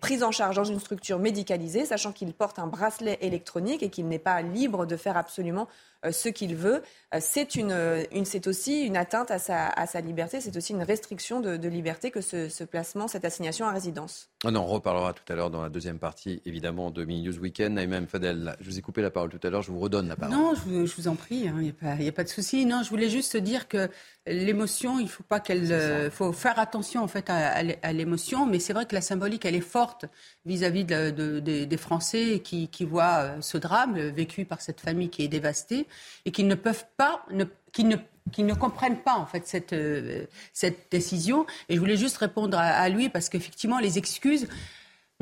pris 0.00 0.22
en 0.22 0.32
charge 0.32 0.56
dans 0.56 0.64
une 0.64 0.80
structure 0.80 1.18
médicalisée, 1.18 1.84
sachant 1.84 2.12
qu'il 2.12 2.32
porte 2.32 2.58
un 2.58 2.66
bracelet 2.66 3.18
électronique 3.20 3.82
et 3.82 3.90
qu'il 3.90 4.08
n'est 4.08 4.18
pas 4.18 4.42
libre 4.42 4.86
de 4.86 4.96
faire 4.96 5.16
absolument 5.16 5.66
euh, 5.66 5.66
ce 6.10 6.28
qu'il 6.28 6.56
veut. 6.56 6.82
Euh, 7.14 7.18
c'est 7.20 7.56
une, 7.56 7.74
une 8.12 8.24
c'est 8.24 8.46
aussi 8.46 8.84
une 8.84 8.96
atteinte 8.96 9.30
à 9.30 9.38
sa, 9.38 9.66
à 9.66 9.86
sa 9.86 10.00
liberté, 10.00 10.40
c'est 10.40 10.56
aussi 10.56 10.72
une 10.72 10.82
restriction 10.82 11.40
de, 11.40 11.56
de 11.56 11.68
liberté 11.68 12.10
que 12.10 12.20
ce, 12.20 12.48
ce, 12.48 12.64
placement, 12.64 13.08
cette 13.08 13.24
assignation 13.24 13.66
à 13.66 13.72
résidence. 13.72 14.28
Ah 14.44 14.48
on 14.54 14.64
reparlera 14.64 15.12
tout 15.12 15.30
à 15.30 15.34
l'heure 15.34 15.50
dans 15.50 15.62
la 15.62 15.68
deuxième 15.68 15.98
partie, 15.98 16.40
évidemment, 16.46 16.90
de 16.90 17.04
Mini 17.04 17.26
News 17.26 17.38
Weekend. 17.38 17.74
Naïma 17.74 18.00
Fadel, 18.06 18.56
je 18.60 18.70
vous 18.70 18.78
ai 18.78 18.82
coupé 18.82 19.02
la 19.02 19.10
parole 19.10 19.30
tout 19.30 19.44
à 19.46 19.50
l'heure, 19.50 19.62
je 19.62 19.72
vous 19.72 19.80
redonne 19.80 20.08
la 20.08 20.16
parole. 20.16 20.36
Non, 20.36 20.54
je 20.54 20.60
vous, 20.60 20.86
je 20.86 20.94
vous 20.96 21.08
en 21.08 21.16
prie, 21.16 21.42
il 21.44 21.48
hein, 21.48 21.72
n'y 21.98 22.06
a, 22.06 22.08
a, 22.08 22.12
pas 22.12 22.24
de 22.24 22.28
souci. 22.28 22.64
Non, 22.64 22.82
je 22.82 22.90
voulais 22.90 23.10
juste 23.10 23.36
dire 23.36 23.68
que 23.68 23.90
l'émotion, 24.26 25.00
il 25.00 25.08
faut 25.08 25.24
pas 25.24 25.40
qu'elle, 25.40 25.72
euh, 25.72 26.10
faut 26.10 26.32
faire 26.32 26.58
attention 26.58 27.02
en 27.02 27.08
fait 27.08 27.28
à, 27.28 27.62
à 27.82 27.92
l'émotion, 27.92 28.46
mais 28.46 28.60
c'est 28.60 28.72
vrai 28.72 28.86
que 28.86 28.94
la 28.94 29.00
symbolique, 29.00 29.44
elle 29.44 29.56
est 29.56 29.60
forte 29.60 30.06
vis-à-vis 30.46 30.84
de, 30.84 31.10
de, 31.10 31.40
des 31.40 31.76
Français 31.76 32.40
qui, 32.40 32.84
voient 32.84 33.40
ce 33.40 33.58
drame 33.58 33.98
vécu 33.98 34.44
par 34.44 34.60
cette 34.60 34.80
famille 34.80 35.10
qui 35.10 35.22
est 35.22 35.28
dévastée 35.28 35.86
et 36.24 36.30
qui 36.30 36.44
ne 36.44 36.54
peuvent 36.54 36.86
pas, 36.96 37.26
qui 37.72 37.84
ne 37.84 38.54
comprennent 38.54 39.00
pas 39.00 39.14
en 39.14 39.26
fait 39.26 39.46
cette, 39.46 39.72
euh, 39.72 40.24
cette 40.52 40.90
décision. 40.90 41.46
Et 41.68 41.74
je 41.74 41.80
voulais 41.80 41.96
juste 41.96 42.16
répondre 42.16 42.58
à, 42.58 42.88
lui 42.88 43.08
parce 43.08 43.28
qu'effectivement 43.28 43.78
les 43.78 43.98
excuses, 43.98 44.48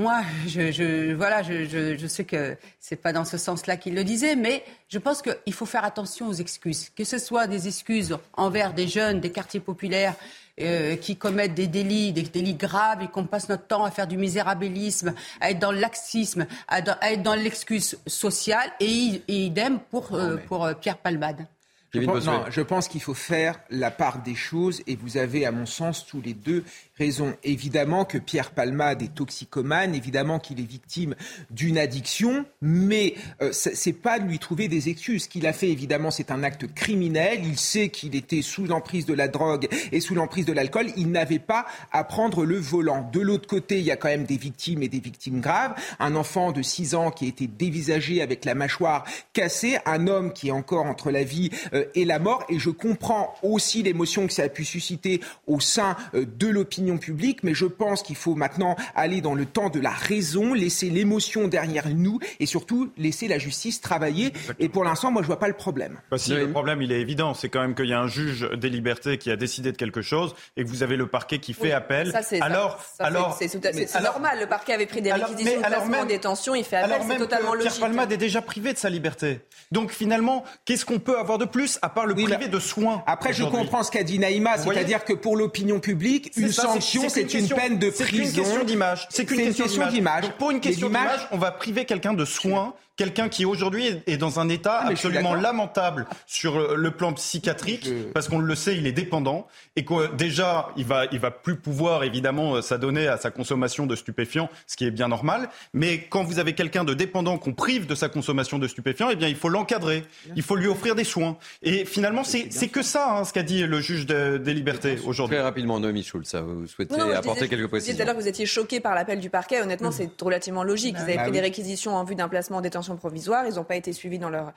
moi, 0.01 0.23
je, 0.47 1.13
voilà, 1.15 1.43
je, 1.43 1.97
je, 1.99 2.07
sais 2.07 2.25
que 2.25 2.57
c'est 2.79 2.95
pas 2.95 3.13
dans 3.13 3.25
ce 3.25 3.37
sens-là 3.37 3.77
qu'il 3.77 3.97
le 3.97 4.05
disait, 4.05 4.37
mais 4.37 4.65
je 4.89 4.99
pense 5.01 5.23
qu'il 5.23 5.53
faut 5.53 5.67
faire 5.67 5.85
attention 5.85 6.29
aux 6.29 6.35
excuses, 6.35 6.91
que 6.91 7.03
ce 7.03 7.19
soit 7.19 7.49
des 7.49 7.67
excuses 7.67 8.17
envers 8.35 8.75
des 8.75 8.87
jeunes 8.87 9.19
des 9.19 9.33
quartiers 9.33 9.59
populaires 9.59 10.15
euh, 10.61 10.97
qui 10.97 11.17
commettent 11.17 11.55
des 11.55 11.67
délits, 11.67 12.13
des 12.13 12.23
délits 12.23 12.55
graves 12.55 13.03
et 13.03 13.09
qu'on 13.09 13.25
passe 13.25 13.49
notre 13.49 13.67
temps 13.67 13.85
à 13.85 13.91
faire 13.91 14.07
du 14.07 14.17
misérabilisme, 14.17 15.15
à 15.41 15.51
être 15.51 15.59
dans 15.59 15.73
le 15.73 15.79
laxisme, 15.79 16.47
à, 16.69 16.81
être 16.81 17.23
dans 17.23 17.35
l'excuse 17.35 17.99
sociale 18.07 18.71
et, 18.81 19.23
idem 19.29 19.79
pour, 19.91 20.15
euh, 20.15 20.37
pour 20.49 20.65
euh, 20.65 20.75
Pierre 20.75 20.99
Palmade. 20.99 21.47
Je 21.95 22.01
pense, 22.01 22.27
non, 22.27 22.45
je 22.51 22.61
pense 22.61 22.87
qu'il 22.87 23.01
faut 23.01 23.15
faire 23.15 23.59
la 23.71 23.91
part 23.91 24.23
des 24.23 24.35
choses 24.35 24.83
et 24.87 24.97
vous 24.97 25.17
avez, 25.17 25.47
à 25.47 25.53
mon 25.53 25.65
sens, 25.65 26.07
tous 26.07 26.21
les 26.21 26.35
deux 26.35 26.65
raison. 26.99 27.35
Évidemment 27.45 28.05
que 28.05 28.19
Pierre 28.19 28.51
Palmade 28.51 29.03
est 29.03 29.15
toxicomane, 29.15 29.95
évidemment 29.95 30.39
qu'il 30.39 30.61
est 30.61 30.69
victime 30.69 31.15
d'une 31.51 31.79
addiction, 31.79 32.45
mais 32.61 33.15
euh, 33.41 33.51
c'est 33.53 33.93
pas 33.93 34.19
de 34.19 34.27
lui 34.27 34.39
trouver 34.39 34.69
des 34.69 34.89
excuses. 34.89 35.25
Ce 35.25 35.29
qu'il 35.29 35.47
a 35.47 35.53
fait, 35.53 35.71
évidemment, 35.71 36.11
c'est 36.11 36.31
un 36.31 36.43
acte 36.43 36.67
criminel. 36.75 37.41
Il 37.45 37.59
sait 37.59 37.89
qu'il 37.89 38.17
était 38.17 38.43
sous 38.43 38.67
l'emprise 38.67 39.07
de 39.07 39.15
la 39.15 39.29
drogue 39.29 39.69
et 39.93 40.01
sous 40.01 40.15
l'emprise 40.15 40.45
de 40.45 40.53
l'alcool. 40.53 40.87
Il 40.97 41.11
n'avait 41.11 41.39
pas 41.39 41.67
à 41.93 42.05
prendre 42.05 42.45
le 42.45 42.57
volant. 42.57 43.09
De 43.13 43.21
l'autre 43.21 43.47
côté, 43.47 43.79
il 43.79 43.85
y 43.85 43.91
a 43.91 43.97
quand 43.97 44.09
même 44.09 44.25
des 44.25 44.37
victimes 44.37 44.83
et 44.83 44.89
des 44.89 45.01
victimes 45.01 45.41
graves. 45.41 45.75
Un 46.01 46.17
enfant 46.17 46.53
de 46.53 46.63
6 46.63 46.95
ans 46.95 47.11
qui 47.11 47.27
a 47.27 47.29
été 47.29 47.47
dévisagé 47.47 48.23
avec 48.23 48.45
la 48.45 48.55
mâchoire 48.55 49.05
cassée, 49.33 49.79
un 49.87 50.07
homme 50.09 50.33
qui 50.33 50.49
est 50.49 50.53
encore 50.53 50.87
entre 50.87 51.11
la 51.11 51.23
vie 51.23 51.51
euh, 51.73 51.85
et 51.95 52.05
la 52.05 52.19
mort. 52.19 52.45
Et 52.49 52.59
je 52.59 52.71
comprends 52.71 53.35
aussi 53.43 53.83
l'émotion 53.83 54.27
que 54.27 54.33
ça 54.33 54.43
a 54.43 54.49
pu 54.49 54.65
susciter 54.65 55.21
au 55.47 55.61
sein 55.61 55.97
euh, 56.15 56.25
de 56.27 56.49
l'opinion 56.49 56.88
publique, 56.97 57.43
mais 57.43 57.55
je 57.55 57.67
pense 57.67 58.03
qu'il 58.03 58.17
faut 58.17 58.35
maintenant 58.35 58.77
aller 58.95 59.21
dans 59.21 59.35
le 59.35 59.45
temps 59.45 59.69
de 59.69 59.81
la 59.81 59.91
raison, 59.91 60.55
laisser 60.55 60.91
l'émotion 60.91 61.49
derrière 61.49 61.89
nous 61.89 62.19
et 62.41 62.47
surtout 62.47 62.91
laisser 62.97 63.29
la 63.29 63.39
justice 63.39 63.81
travailler. 63.81 64.33
Et 64.59 64.69
pour 64.69 64.85
l'instant, 64.85 65.11
moi, 65.11 65.23
je 65.23 65.27
vois 65.27 65.39
pas 65.39 65.49
le 65.49 65.55
problème. 65.55 65.99
Bah, 66.11 66.19
si, 66.19 66.33
le 66.33 66.51
problème, 66.51 66.81
il 66.83 66.93
est 66.93 67.01
évident. 67.01 67.35
C'est 67.35 67.49
quand 67.49 67.61
même 67.61 67.75
qu'il 67.75 67.87
y 67.87 67.93
a 67.93 68.01
un 68.01 68.07
juge 68.07 68.49
des 68.57 68.71
libertés 68.71 69.19
qui 69.19 69.31
a 69.31 69.37
décidé 69.37 69.73
de 69.73 69.77
quelque 69.77 70.03
chose 70.03 70.35
et 70.57 70.65
que 70.65 70.69
vous 70.69 70.83
avez 70.83 70.97
le 70.97 71.07
parquet 71.07 71.39
qui 71.39 71.53
fait 71.53 71.73
appel. 71.73 72.13
Ça, 72.13 72.23
c'est 72.23 72.41
alors, 72.41 72.83
alors, 72.99 73.37
c'est 73.39 74.01
normal. 74.01 74.41
Le 74.41 74.47
parquet 74.47 74.73
avait 74.73 74.87
pris 74.87 75.03
des 75.03 75.13
réquisitions 75.13 75.63
alors, 75.63 75.83
de 75.83 75.87
placement 75.87 76.03
en 76.05 76.07
détention. 76.07 76.55
Il 76.55 76.65
fait 76.65 76.77
appel. 76.77 77.01
C'est 77.09 77.17
totalement 77.19 77.55
logique. 77.55 77.73
Pierre 77.73 77.89
Palmade 77.89 78.13
est 78.13 78.17
déjà 78.17 78.43
privé 78.43 78.73
de 78.73 78.79
sa 78.79 78.91
liberté. 78.91 79.41
Donc 79.73 79.91
finalement, 79.91 80.45
qu'est-ce 80.65 80.85
qu'on 80.85 80.99
peut 80.99 81.19
avoir 81.19 81.39
de 81.39 81.45
plus 81.45 81.79
à 81.83 81.89
part 81.89 82.07
le 82.07 82.15
privé 82.15 82.49
de 82.49 82.59
soins 82.59 83.03
Après, 83.07 83.33
je 83.33 83.45
comprends 83.45 83.83
ce 83.83 83.91
qu'a 83.91 84.03
dit 84.03 84.19
Naïma, 84.19 84.59
c'est-à-dire 84.59 85.05
que 85.05 85.13
pour 85.13 85.37
l'opinion 85.37 85.81
publique, 85.81 86.33
une 86.37 86.53
c'est 86.81 87.35
une, 87.35 87.49
peine 87.49 87.79
de 87.79 87.91
prison. 87.91 88.05
C'est 88.05 88.11
qu'une 88.11 88.33
question 88.33 88.65
d'image. 88.65 89.07
C'est 89.11 89.25
qu'une 89.25 89.55
question 89.55 89.87
d'image. 89.89 90.31
Pour 90.39 90.51
une 90.51 90.61
question 90.61 90.89
d'image, 90.89 91.29
on 91.31 91.39
va 91.39 91.51
priver 91.51 91.85
quelqu'un 91.85 92.15
de 92.15 92.25
soins 92.25 92.75
quelqu'un 92.99 93.31
qui 93.31 93.47
aujourd'hui 93.47 94.03
est 94.07 94.19
dans 94.19 94.41
un 94.41 94.51
état 94.51 94.81
Ah, 94.83 94.89
absolument 94.91 95.35
lamentable 95.35 96.07
sur 96.27 96.77
le 96.77 96.91
plan 96.91 97.15
psychiatrique, 97.15 97.89
parce 98.13 98.29
qu'on 98.29 98.41
le 98.41 98.55
sait, 98.55 98.77
il 98.77 98.87
est 98.87 98.93
dépendant 98.93 99.47
et 99.77 99.85
que 99.87 100.15
déjà 100.17 100.69
il 100.77 100.85
va, 100.85 101.07
il 101.13 101.19
va 101.21 101.31
plus 101.31 101.57
pouvoir 101.57 102.03
évidemment 102.05 102.57
euh, 102.57 102.61
s'adonner 102.61 103.07
à 103.09 103.17
sa 103.17 103.31
consommation 103.31 103.87
de 103.87 103.97
stupéfiants, 103.97 104.51
ce 104.67 104.77
qui 104.77 104.85
est 104.85 104.91
bien 104.91 105.09
normal. 105.09 105.49
Mais 105.73 105.99
quand 106.11 106.25
vous 106.25 106.39
avez 106.41 106.53
quelqu'un 106.55 106.85
de 106.85 106.93
dépendant 106.93 107.39
qu'on 107.39 107.55
prive 107.55 107.87
de 107.87 107.95
sa 107.95 108.09
consommation 108.09 108.59
de 108.59 108.67
stupéfiants, 108.67 109.09
eh 109.11 109.17
bien 109.17 109.29
il 109.29 109.37
faut 109.37 109.49
l'encadrer, 109.49 110.05
il 110.37 110.43
faut 110.43 110.57
lui 110.57 110.67
offrir 110.67 110.95
des 110.97 111.05
soins. 111.05 111.37
Et 111.63 111.85
finalement, 111.85 112.25
c'est 112.25 112.49
c'est 112.53 112.69
que 112.69 112.83
ça 112.83 113.13
hein, 113.19 113.25
ce 113.25 113.33
qu'a 113.33 113.45
dit 113.45 113.63
le 113.65 113.81
juge 113.81 114.07
de- 114.07 114.39
des 114.39 114.53
libertés 114.55 114.99
aujourd'hui. 115.07 115.37
Très 115.37 115.45
rapidement, 115.45 115.79
Noémie 115.79 116.03
Schulz, 116.03 116.27
ça, 116.29 116.41
vous 116.41 116.67
souhaitez 116.67 116.97
Non, 116.97 117.05
non, 117.07 117.13
je 117.13 117.17
apporter 117.17 117.41
disais- 117.43 117.49
quelques 117.49 117.71
Vous 117.71 117.79
disiez 117.79 117.93
tout 117.93 117.97
précisions. 117.99 118.03
à 118.03 118.05
l'heure 118.07 118.17
que 118.17 118.21
vous 118.23 118.29
étiez 118.29 118.47
choqué 118.47 118.81
par 118.81 118.95
l'appel 118.97 119.21
du 119.21 119.31
parquet. 119.31 119.63
Honnêtement, 119.63 119.93
c'est 119.93 120.11
relativement 120.21 120.65
logique. 120.65 120.97
Ils 120.99 121.03
avaient 121.03 121.15
Bah 121.15 121.23
pris 121.23 121.31
oui. 121.31 121.37
des 121.37 121.41
réquisitions 121.43 121.95
en 121.95 122.03
vue 122.03 122.17
d'un 122.17 122.29
placement 122.29 122.57
en 122.57 122.61
détention 122.61 122.88
provisoire. 122.97 123.47
Ils 123.47 123.55
n'ont 123.55 123.65
pas 123.65 123.77
été 123.77 123.93
suivis 123.93 124.19
dans 124.19 124.31
leur, 124.31 124.53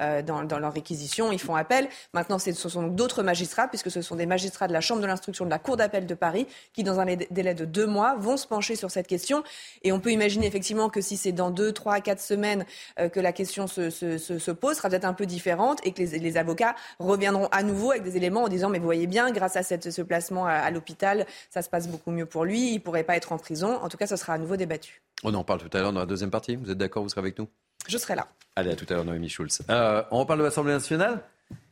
euh, 0.00 0.22
dans, 0.22 0.58
leur 0.58 0.72
réquisition. 0.72 1.32
Ils 1.32 1.38
font 1.38 1.56
appel. 1.56 1.88
Maintenant, 2.12 2.38
ce 2.38 2.52
sont 2.52 2.82
donc 2.82 2.94
d'autres 2.94 3.22
magistrats, 3.22 3.68
puisque 3.68 3.90
ce 3.90 4.02
sont 4.02 4.16
des 4.16 4.26
magistrats 4.26 4.68
de 4.68 4.72
la 4.72 4.80
Chambre 4.80 5.00
de 5.00 5.06
l'instruction 5.06 5.44
de 5.44 5.50
la 5.50 5.58
Cour 5.58 5.76
d'appel 5.76 6.06
de 6.06 6.14
Paris, 6.14 6.46
qui, 6.72 6.82
dans 6.82 7.00
un 7.00 7.06
délai 7.30 7.54
de 7.54 7.64
deux 7.64 7.86
mois, 7.86 8.16
vont 8.16 8.36
se 8.36 8.46
pencher 8.46 8.76
sur 8.76 8.90
cette 8.90 9.06
question. 9.06 9.42
Et 9.82 9.92
on 9.92 10.00
peut 10.00 10.10
imaginer 10.12 10.46
effectivement 10.46 10.88
que 10.88 11.00
si 11.00 11.16
c'est 11.16 11.32
dans 11.32 11.50
deux, 11.50 11.72
trois, 11.72 12.00
quatre 12.00 12.20
semaines 12.20 12.64
euh, 12.98 13.08
que 13.08 13.20
la 13.20 13.32
question 13.32 13.66
se, 13.66 13.90
se, 13.90 14.18
se, 14.18 14.38
se 14.38 14.50
pose, 14.50 14.76
sera 14.76 14.88
peut-être 14.88 15.04
un 15.04 15.14
peu 15.14 15.26
différente 15.26 15.80
et 15.84 15.92
que 15.92 16.02
les, 16.02 16.18
les 16.18 16.36
avocats 16.36 16.74
reviendront 16.98 17.48
à 17.52 17.62
nouveau 17.62 17.90
avec 17.90 18.02
des 18.02 18.16
éléments 18.16 18.44
en 18.44 18.48
disant 18.48 18.68
mais 18.68 18.78
vous 18.78 18.84
voyez 18.84 19.06
bien, 19.06 19.30
grâce 19.30 19.56
à 19.56 19.62
cette, 19.62 19.90
ce 19.90 20.02
placement 20.02 20.46
à, 20.46 20.70
l'hôpital, 20.70 21.26
ça 21.50 21.62
se 21.62 21.68
passe 21.68 21.88
beaucoup 21.88 22.10
mieux 22.10 22.26
pour 22.26 22.44
lui, 22.44 22.72
il 22.72 22.80
pourrait 22.80 23.04
pas 23.04 23.16
être 23.16 23.32
en 23.32 23.38
prison. 23.38 23.78
En 23.82 23.88
tout 23.88 23.96
cas, 23.96 24.06
ce 24.06 24.16
sera 24.16 24.34
à 24.34 24.38
nouveau 24.38 24.56
débattu. 24.56 25.02
On 25.22 25.34
en 25.34 25.44
parle 25.44 25.60
tout 25.60 25.76
à 25.76 25.80
l'heure 25.80 25.92
dans 25.92 26.00
la 26.00 26.06
deuxième 26.06 26.30
partie. 26.30 26.56
Vous 26.56 26.70
êtes 26.70 26.78
d'accord? 26.78 27.02
Vous 27.02 27.08
serez 27.08 27.20
avec 27.20 27.38
nous? 27.38 27.48
Je 27.88 27.98
serai 27.98 28.14
là. 28.14 28.26
Allez, 28.56 28.70
à 28.70 28.76
tout 28.76 28.86
à 28.88 28.94
l'heure, 28.94 29.04
Noémie 29.04 29.28
Schulz. 29.28 29.60
Euh, 29.70 30.02
on 30.10 30.20
reparle 30.20 30.38
de 30.40 30.44
l'Assemblée 30.44 30.72
nationale. 30.72 31.22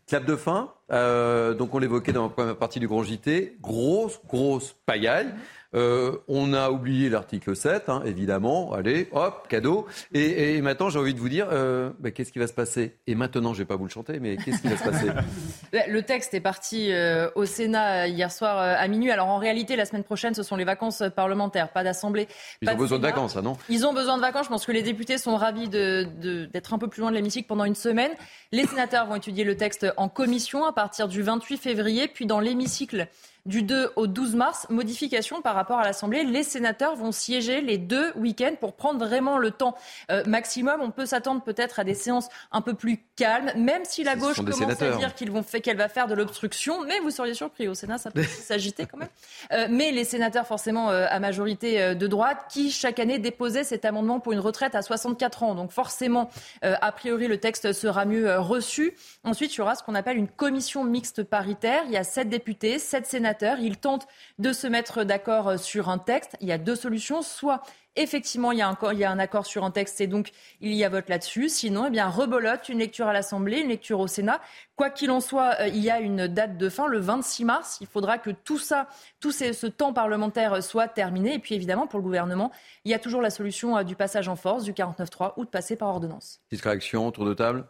Clap 0.07 0.27
de 0.27 0.37
fin. 0.37 0.73
Euh, 0.93 1.55
donc, 1.55 1.75
on 1.75 1.79
l'évoquait 1.79 2.13
dans 2.13 2.25
la 2.25 2.29
première 2.29 2.57
partie 2.57 2.79
du 2.79 2.87
Grand 2.87 3.03
JT. 3.03 3.57
Grosse, 3.61 4.21
grosse 4.27 4.77
pagaille. 4.85 5.33
Euh, 5.75 6.19
on 6.29 6.53
a 6.55 6.71
oublié 6.71 7.09
l'article 7.09 7.57
7, 7.57 7.89
hein, 7.89 8.03
évidemment. 8.07 8.73
Allez, 8.73 9.09
hop, 9.13 9.47
cadeau. 9.49 9.87
Et, 10.13 10.57
et 10.57 10.63
maintenant, 10.63 10.89
j'ai 10.89 10.99
envie 10.99 11.15
de 11.15 11.19
vous 11.21 11.29
dire, 11.29 11.49
euh, 11.51 11.91
bah, 11.99 12.11
qu'est-ce 12.11 12.33
qui 12.33 12.39
va 12.39 12.47
se 12.47 12.53
passer? 12.53 12.97
Et 13.07 13.15
maintenant, 13.15 13.53
je 13.53 13.59
vais 13.59 13.65
pas 13.65 13.77
vous 13.77 13.85
le 13.85 13.91
chanter, 13.91 14.21
mais 14.21 14.37
qu'est-ce 14.37 14.63
qui 14.63 14.69
va 14.69 14.77
se 14.77 14.85
passer? 14.85 15.07
Le 15.89 16.03
texte 16.03 16.35
est 16.35 16.41
parti 16.41 16.93
euh, 16.93 17.29
au 17.35 17.45
Sénat 17.47 18.07
hier 18.09 18.31
soir 18.31 18.59
à 18.59 18.87
minuit. 18.89 19.11
Alors 19.11 19.27
en 19.29 19.39
réalité, 19.39 19.75
la 19.77 19.85
semaine 19.85 20.05
prochaine, 20.05 20.35
ce 20.35 20.43
sont 20.43 20.57
les 20.57 20.65
vacances 20.65 21.03
parlementaires, 21.17 21.71
pas 21.73 21.83
d'assemblée. 21.85 22.29
Ils 22.63 22.67
pas 22.67 22.75
ont 22.75 22.79
besoin 22.79 22.99
de 22.99 23.03
vacances, 23.03 23.37
hein, 23.37 23.43
non? 23.43 23.57
Ils 23.69 23.85
ont 23.87 23.93
besoin 23.93 24.17
de 24.17 24.21
vacances. 24.23 24.45
Je 24.45 24.51
pense 24.51 24.67
que 24.67 24.73
les 24.73 24.83
députés 24.83 25.19
sont 25.19 25.37
ravis 25.37 25.69
de- 25.69 26.07
de- 26.21 26.45
d'être 26.47 26.73
un 26.75 26.79
peu 26.79 26.89
plus 26.89 27.01
loin 27.01 27.11
de 27.11 27.17
l'hémicycle 27.17 27.47
pendant 27.49 27.65
une 27.65 27.75
semaine. 27.75 28.13
Les 28.53 28.67
sénateurs 28.67 29.07
vont 29.07 29.17
étudier 29.17 29.43
le 29.45 29.57
texte 29.57 29.87
en 29.97 30.09
commission 30.09 30.65
à 30.65 30.73
partir 30.73 31.09
du 31.09 31.23
28 31.23 31.57
février, 31.57 32.07
puis 32.09 32.27
dans 32.27 32.39
l'hémicycle 32.41 33.09
du 33.47 33.63
2 33.63 33.93
au 33.97 34.07
12 34.07 34.37
mars. 34.37 34.67
Modification 34.71 35.43
par 35.43 35.55
rapport 35.55 35.79
à 35.79 35.85
l'Assemblée. 35.85 36.25
Les 36.25 36.43
sénateurs 36.43 36.97
vont 36.97 37.13
siéger 37.13 37.61
les 37.61 37.77
deux 37.77 38.13
week-ends 38.17 38.55
pour 38.59 38.73
prendre 38.73 39.05
vraiment 39.05 39.37
le 39.37 39.51
temps 39.51 39.75
euh, 40.11 40.23
maximum. 40.27 40.81
On 40.81 40.91
peut 40.91 41.05
s'attendre 41.05 41.43
peut-être 41.43 41.79
à 41.79 41.85
des 41.85 41.95
séances 41.95 42.29
un 42.53 42.63
peu 42.63 42.73
plus 42.73 43.05
calmes, 43.17 43.53
même 43.57 43.85
si 43.85 44.03
la 44.03 44.17
gauche 44.17 44.37
commence 44.37 44.83
à 44.83 44.97
dire 44.97 45.15
qu'ils 45.15 45.31
vont 45.31 45.43
fait 45.43 45.61
qu'elle 45.61 45.77
va 45.77 45.89
faire 45.89 46.07
de 46.07 46.15
l'obstruction, 46.15 46.83
mais 46.87 46.99
vous 47.01 47.11
seriez 47.11 47.35
surpris 47.35 47.69
au 47.69 47.75
Sénat, 47.75 47.99
ça 47.99 48.11
peut 48.11 48.23
s'agiter 48.25 48.87
quand 48.87 48.99
même. 48.99 49.09
Euh, 49.53 49.67
mais 49.71 49.93
les 49.93 50.05
sénateurs, 50.05 50.47
forcément 50.47 50.91
euh, 50.91 51.07
à 51.11 51.21
majorité 51.21 51.95
de 51.95 52.07
droite, 52.07 52.47
qui 52.49 52.71
chaque 52.71 52.99
année 52.99 53.19
déposaient 53.19 53.65
cet 53.65 53.85
amendement 53.85 54.21
pour 54.21 54.33
une 54.33 54.41
retraite 54.41 54.75
à 54.75 54.83
64 54.83 55.43
ans. 55.43 55.55
Donc 55.55 55.71
forcément, 55.71 56.31
a 56.63 56.93
priori, 56.93 57.29
le 57.29 57.39
texte 57.39 57.73
sera 57.73 58.05
mieux 58.05 58.39
reçu. 58.39 58.97
Ensuite, 59.23 59.55
il 59.55 59.59
y 59.59 59.61
aura 59.61 59.75
ce 59.75 59.83
qu'on 59.83 59.95
appelle 59.95 60.17
une 60.17 60.29
commission 60.29 60.85
mixte 60.85 61.23
paritaire. 61.23 61.83
Il 61.87 61.93
y 61.93 61.97
a 61.97 62.05
sept 62.05 62.29
députés, 62.29 62.79
sept 62.79 63.07
sénateurs. 63.07 63.34
Ils 63.43 63.79
tentent 63.79 64.07
de 64.39 64.53
se 64.53 64.67
mettre 64.67 65.05
d'accord 65.05 65.49
euh, 65.49 65.57
sur 65.57 65.89
un 65.89 65.99
texte. 65.99 66.37
Il 66.41 66.49
y 66.49 66.53
a 66.53 66.59
deux 66.59 66.77
solutions. 66.77 67.23
Soit 67.23 67.63
effectivement, 67.97 68.53
il 68.53 68.59
y, 68.59 68.63
a 68.63 68.69
un, 68.69 68.77
il 68.93 68.99
y 68.99 69.05
a 69.05 69.11
un 69.11 69.19
accord 69.19 69.47
sur 69.47 69.65
un 69.65 69.71
texte 69.71 70.01
et 70.01 70.07
donc 70.07 70.31
il 70.61 70.73
y 70.75 70.85
a 70.85 70.89
vote 70.89 71.09
là-dessus. 71.09 71.49
Sinon, 71.49 71.87
eh 71.87 71.91
bien, 71.91 72.09
rebolote, 72.09 72.69
une 72.69 72.79
lecture 72.79 73.07
à 73.07 73.13
l'Assemblée, 73.13 73.59
une 73.61 73.69
lecture 73.69 74.01
au 74.01 74.07
Sénat. 74.07 74.41
Quoi 74.77 74.91
qu'il 74.91 75.11
en 75.13 75.21
soit, 75.21 75.55
euh, 75.61 75.69
il 75.69 75.79
y 75.79 75.91
a 75.91 76.01
une 76.01 76.27
date 76.27 76.57
de 76.59 76.69
fin, 76.69 76.89
le 76.89 76.99
26 76.99 77.45
mars. 77.45 77.79
Il 77.81 77.87
faudra 77.87 78.19
que 78.19 78.31
tout 78.31 78.59
ça, 78.59 78.89
tout 79.21 79.31
ces- 79.31 79.53
ce 79.53 79.67
temps 79.69 79.93
parlementaire 79.93 80.63
soit 80.65 80.89
terminé. 80.89 81.35
Et 81.35 81.39
puis 81.39 81.55
évidemment, 81.55 81.87
pour 81.87 81.99
le 82.01 82.05
gouvernement, 82.05 82.51
il 82.85 82.91
y 82.91 82.95
a 82.95 82.99
toujours 82.99 83.23
la 83.23 83.31
solution 83.31 83.77
euh, 83.77 83.83
du 83.85 83.95
passage 83.95 84.29
en 84.29 84.37
force, 84.37 84.65
du 84.65 84.73
49-3 84.73 85.35
ou 85.37 85.45
de 85.45 85.51
passer 85.51 85.77
par 85.77 85.89
ordonnance. 85.89 86.41
Petite 86.51 86.65
réaction, 86.65 87.11
tour 87.13 87.25
de 87.27 87.35
table 87.35 87.65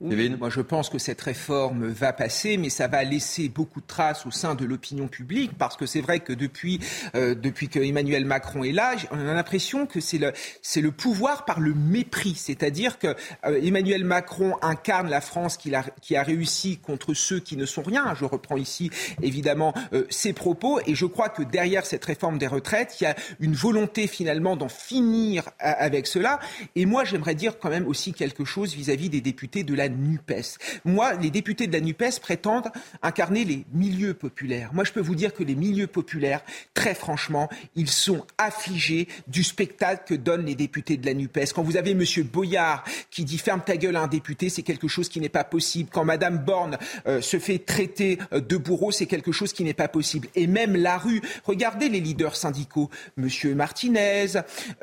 Oui, 0.00 0.30
moi 0.38 0.48
je 0.50 0.60
pense 0.60 0.88
que 0.90 0.98
cette 0.98 1.20
réforme 1.20 1.86
va 1.88 2.12
passer, 2.12 2.56
mais 2.56 2.70
ça 2.70 2.86
va 2.88 3.02
laisser 3.04 3.48
beaucoup 3.48 3.80
de 3.80 3.86
traces 3.86 4.26
au 4.26 4.30
sein 4.30 4.54
de 4.54 4.64
l'opinion 4.64 5.08
publique, 5.08 5.56
parce 5.58 5.76
que 5.76 5.86
c'est 5.86 6.00
vrai 6.00 6.20
que 6.20 6.32
depuis, 6.32 6.78
euh, 7.16 7.34
depuis 7.34 7.68
que 7.68 7.78
Emmanuel 7.80 8.24
Macron 8.24 8.62
est 8.64 8.70
là, 8.72 8.94
on 9.10 9.18
a 9.18 9.34
l'impression 9.34 9.67
que 9.86 10.00
c'est 10.00 10.18
le, 10.18 10.32
c'est 10.62 10.80
le 10.80 10.92
pouvoir 10.92 11.44
par 11.44 11.60
le 11.60 11.74
mépris. 11.74 12.34
C'est-à-dire 12.34 12.98
que 12.98 13.08
euh, 13.44 13.60
Emmanuel 13.62 14.04
Macron 14.04 14.56
incarne 14.62 15.08
la 15.08 15.20
France 15.20 15.56
qu'il 15.56 15.74
a, 15.74 15.84
qui 16.00 16.16
a 16.16 16.22
réussi 16.22 16.78
contre 16.78 17.14
ceux 17.14 17.40
qui 17.40 17.56
ne 17.56 17.66
sont 17.66 17.82
rien. 17.82 18.14
Je 18.14 18.24
reprends 18.24 18.56
ici 18.56 18.90
évidemment 19.22 19.74
euh, 19.92 20.04
ses 20.10 20.32
propos, 20.32 20.80
et 20.86 20.94
je 20.94 21.06
crois 21.06 21.28
que 21.28 21.42
derrière 21.42 21.86
cette 21.86 22.04
réforme 22.04 22.38
des 22.38 22.46
retraites, 22.46 22.96
il 23.00 23.04
y 23.04 23.06
a 23.06 23.16
une 23.40 23.54
volonté 23.54 24.06
finalement 24.06 24.56
d'en 24.56 24.68
finir 24.68 25.48
a- 25.58 25.72
avec 25.72 26.06
cela. 26.06 26.40
Et 26.74 26.86
moi, 26.86 27.04
j'aimerais 27.04 27.34
dire 27.34 27.58
quand 27.58 27.70
même 27.70 27.86
aussi 27.86 28.12
quelque 28.12 28.44
chose 28.44 28.74
vis-à-vis 28.74 29.08
des 29.08 29.20
députés 29.20 29.64
de 29.64 29.74
la 29.74 29.88
NUPES. 29.88 30.58
Moi, 30.84 31.14
les 31.14 31.30
députés 31.30 31.66
de 31.66 31.72
la 31.72 31.80
NUPES 31.80 32.20
prétendent 32.20 32.68
incarner 33.02 33.44
les 33.44 33.64
milieux 33.72 34.14
populaires. 34.14 34.70
Moi, 34.72 34.84
je 34.84 34.92
peux 34.92 35.00
vous 35.00 35.14
dire 35.14 35.34
que 35.34 35.42
les 35.42 35.54
milieux 35.54 35.86
populaires, 35.86 36.42
très 36.74 36.94
franchement, 36.94 37.48
ils 37.76 37.90
sont 37.90 38.24
affligés 38.38 39.08
du 39.26 39.44
spectacle 39.58 40.04
que 40.06 40.14
donnent 40.14 40.46
les 40.46 40.54
députés 40.54 40.96
de 40.96 41.04
la 41.04 41.14
NUPES. 41.14 41.52
Quand 41.52 41.64
vous 41.64 41.76
avez 41.76 41.92
Monsieur 41.92 42.22
Boyard 42.22 42.84
qui 43.10 43.24
dit 43.24 43.38
ferme 43.38 43.60
ta 43.60 43.76
gueule 43.76 43.96
à 43.96 44.02
un 44.02 44.06
député, 44.06 44.50
c'est 44.50 44.62
quelque 44.62 44.86
chose 44.86 45.08
qui 45.08 45.18
n'est 45.20 45.28
pas 45.28 45.42
possible. 45.42 45.90
Quand 45.92 46.04
Madame 46.04 46.38
Borne 46.38 46.78
euh, 47.08 47.20
se 47.20 47.40
fait 47.40 47.58
traiter 47.58 48.20
euh, 48.32 48.40
de 48.40 48.56
bourreau, 48.56 48.92
c'est 48.92 49.06
quelque 49.06 49.32
chose 49.32 49.52
qui 49.52 49.64
n'est 49.64 49.74
pas 49.74 49.88
possible. 49.88 50.28
Et 50.36 50.46
même 50.46 50.76
la 50.76 50.96
rue, 50.96 51.22
regardez 51.44 51.88
les 51.88 51.98
leaders 51.98 52.36
syndicaux, 52.36 52.88
Monsieur 53.16 53.56
Martinez, 53.56 54.26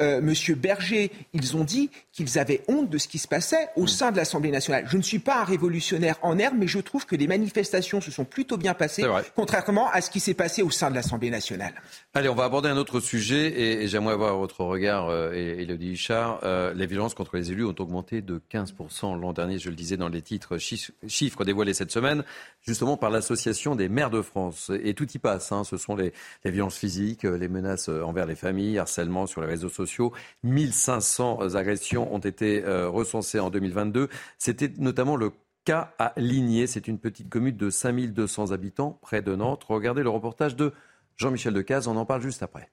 euh, 0.01 0.19
Monsieur 0.19 0.55
Berger, 0.55 1.09
ils 1.31 1.55
ont 1.55 1.63
dit 1.63 1.89
qu'ils 2.11 2.37
avaient 2.37 2.61
honte 2.67 2.89
de 2.89 2.97
ce 2.97 3.07
qui 3.07 3.17
se 3.17 3.29
passait 3.29 3.69
au 3.77 3.87
sein 3.87 4.11
de 4.11 4.17
l'Assemblée 4.17 4.51
nationale. 4.51 4.85
Je 4.89 4.97
ne 4.97 5.03
suis 5.03 5.19
pas 5.19 5.39
un 5.39 5.45
révolutionnaire 5.45 6.17
en 6.21 6.37
herbe, 6.37 6.55
mais 6.57 6.67
je 6.67 6.79
trouve 6.79 7.05
que 7.05 7.15
les 7.15 7.27
manifestations 7.27 8.01
se 8.01 8.11
sont 8.11 8.25
plutôt 8.25 8.57
bien 8.57 8.73
passées, 8.73 9.05
contrairement 9.37 9.89
à 9.91 10.01
ce 10.01 10.09
qui 10.09 10.19
s'est 10.19 10.33
passé 10.33 10.63
au 10.63 10.69
sein 10.69 10.89
de 10.89 10.95
l'Assemblée 10.95 11.29
nationale. 11.29 11.73
Allez, 12.13 12.27
on 12.27 12.35
va 12.35 12.43
aborder 12.43 12.67
un 12.67 12.77
autre 12.77 12.99
sujet 12.99 13.47
et, 13.47 13.83
et 13.83 13.87
j'aimerais 13.87 14.15
avoir 14.15 14.35
votre 14.37 14.64
regard, 14.67 15.09
euh, 15.09 15.31
et- 15.33 15.61
Élodie 15.63 15.91
Huchard. 15.93 16.39
Euh, 16.43 16.73
les 16.73 16.85
violences 16.87 17.13
contre 17.13 17.35
les 17.37 17.51
élus 17.51 17.65
ont 17.65 17.75
augmenté 17.79 18.21
de 18.21 18.39
15% 18.49 19.15
l'an 19.15 19.33
dernier, 19.33 19.57
je 19.59 19.69
le 19.69 19.75
disais 19.75 19.97
dans 19.97 20.09
les 20.09 20.21
titres, 20.21 20.57
chi- 20.57 20.87
chiffres 21.07 21.43
dévoilés 21.45 21.73
cette 21.73 21.91
semaine, 21.91 22.23
justement 22.61 22.97
par 22.97 23.09
l'Association 23.09 23.75
des 23.75 23.89
maires 23.89 24.09
de 24.09 24.21
France. 24.21 24.71
Et 24.83 24.93
tout 24.93 25.07
y 25.11 25.17
passe, 25.19 25.51
hein. 25.51 25.63
ce 25.63 25.77
sont 25.77 25.95
les, 25.95 26.13
les 26.43 26.51
violences 26.51 26.77
physiques, 26.77 27.25
euh, 27.25 27.37
les 27.37 27.47
menaces 27.47 27.89
euh, 27.89 28.01
envers 28.03 28.25
les 28.25 28.35
familles, 28.35 28.77
harcèlement 28.79 29.25
sur 29.27 29.41
les 29.41 29.47
réseaux 29.47 29.69
sociaux. 29.69 30.13
1500 30.43 31.55
agressions 31.55 32.13
ont 32.13 32.19
été 32.19 32.63
euh, 32.65 32.89
recensées 32.89 33.39
en 33.39 33.49
2022. 33.49 34.09
C'était 34.37 34.71
notamment 34.77 35.15
le 35.15 35.31
cas 35.65 35.93
à 35.99 36.13
Ligné. 36.17 36.67
C'est 36.67 36.87
une 36.87 36.99
petite 36.99 37.29
commune 37.29 37.55
de 37.57 37.69
5200 37.69 38.51
habitants 38.51 38.99
près 39.01 39.21
de 39.21 39.35
Nantes. 39.35 39.63
Regardez 39.67 40.03
le 40.03 40.09
reportage 40.09 40.55
de 40.55 40.73
Jean-Michel 41.17 41.53
Decaze, 41.53 41.87
on 41.87 41.95
en 41.97 42.05
parle 42.05 42.21
juste 42.21 42.43
après. 42.43 42.69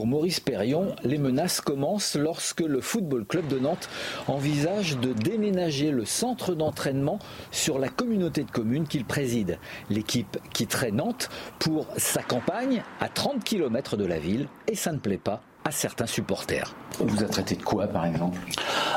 Pour 0.00 0.06
Maurice 0.06 0.40
Perrion, 0.40 0.96
les 1.04 1.18
menaces 1.18 1.60
commencent 1.60 2.16
lorsque 2.16 2.62
le 2.62 2.80
Football 2.80 3.26
Club 3.26 3.46
de 3.48 3.58
Nantes 3.58 3.90
envisage 4.28 4.96
de 4.96 5.12
déménager 5.12 5.90
le 5.90 6.06
centre 6.06 6.54
d'entraînement 6.54 7.18
sur 7.50 7.78
la 7.78 7.90
communauté 7.90 8.44
de 8.44 8.50
communes 8.50 8.88
qu'il 8.88 9.04
préside. 9.04 9.58
L'équipe 9.90 10.38
quitterait 10.54 10.90
Nantes 10.90 11.28
pour 11.58 11.86
sa 11.98 12.22
campagne 12.22 12.82
à 12.98 13.10
30 13.10 13.44
km 13.44 13.98
de 13.98 14.06
la 14.06 14.18
ville 14.18 14.48
et 14.68 14.74
ça 14.74 14.90
ne 14.92 14.98
plaît 15.00 15.18
pas 15.18 15.42
à 15.64 15.70
certains 15.70 16.06
supporters. 16.06 16.74
On 17.00 17.04
vous 17.04 17.22
a 17.22 17.26
traité 17.26 17.54
de 17.54 17.62
quoi, 17.62 17.86
par 17.86 18.06
exemple? 18.06 18.38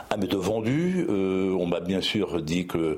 Ah, 0.10 0.18
mais 0.18 0.28
de 0.28 0.38
vendu, 0.38 1.06
euh, 1.10 1.56
on 1.60 1.66
m'a 1.66 1.80
bien 1.80 2.02
sûr 2.02 2.42
dit 2.42 2.68
que, 2.68 2.98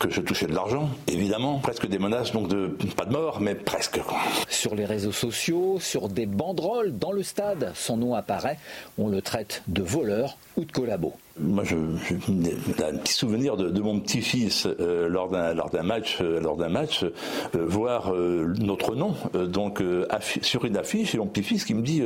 que 0.00 0.10
je 0.10 0.20
touchais 0.20 0.46
de 0.46 0.54
l'argent, 0.54 0.90
évidemment. 1.08 1.58
Presque 1.58 1.86
des 1.86 1.98
menaces, 1.98 2.32
donc 2.32 2.48
de, 2.48 2.66
pas 2.96 3.04
de 3.04 3.12
mort, 3.12 3.40
mais 3.40 3.54
presque. 3.54 4.00
Sur 4.48 4.74
les 4.74 4.84
réseaux 4.84 5.12
sociaux, 5.12 5.78
sur 5.80 6.08
des 6.08 6.26
banderoles 6.26 6.96
dans 6.96 7.12
le 7.12 7.22
stade, 7.22 7.72
son 7.74 7.96
nom 7.96 8.14
apparaît, 8.14 8.58
on 8.98 9.08
le 9.08 9.22
traite 9.22 9.62
de 9.68 9.82
voleur 9.82 10.38
ou 10.56 10.64
de 10.64 10.72
collabo. 10.72 11.14
Moi, 11.38 11.64
j'ai 11.64 11.76
un 11.76 12.96
petit 12.96 13.12
souvenir 13.12 13.56
de, 13.56 13.68
de 13.68 13.80
mon 13.82 14.00
petit-fils 14.00 14.66
euh, 14.80 15.08
lors 15.08 15.28
d'un 15.28 15.52
lors 15.52 15.68
d'un 15.70 15.82
match, 15.82 16.18
euh, 16.20 16.40
lors 16.40 16.56
d'un 16.56 16.68
match, 16.70 17.04
euh, 17.04 17.66
voir 17.66 18.14
euh, 18.14 18.54
notre 18.58 18.94
nom 18.94 19.14
euh, 19.34 19.46
donc 19.46 19.82
euh, 19.82 20.06
sur 20.40 20.64
une 20.64 20.76
affiche 20.76 21.14
et 21.14 21.18
mon 21.18 21.26
petit-fils 21.26 21.64
qui 21.64 21.74
me 21.74 21.82
dit 21.82 22.02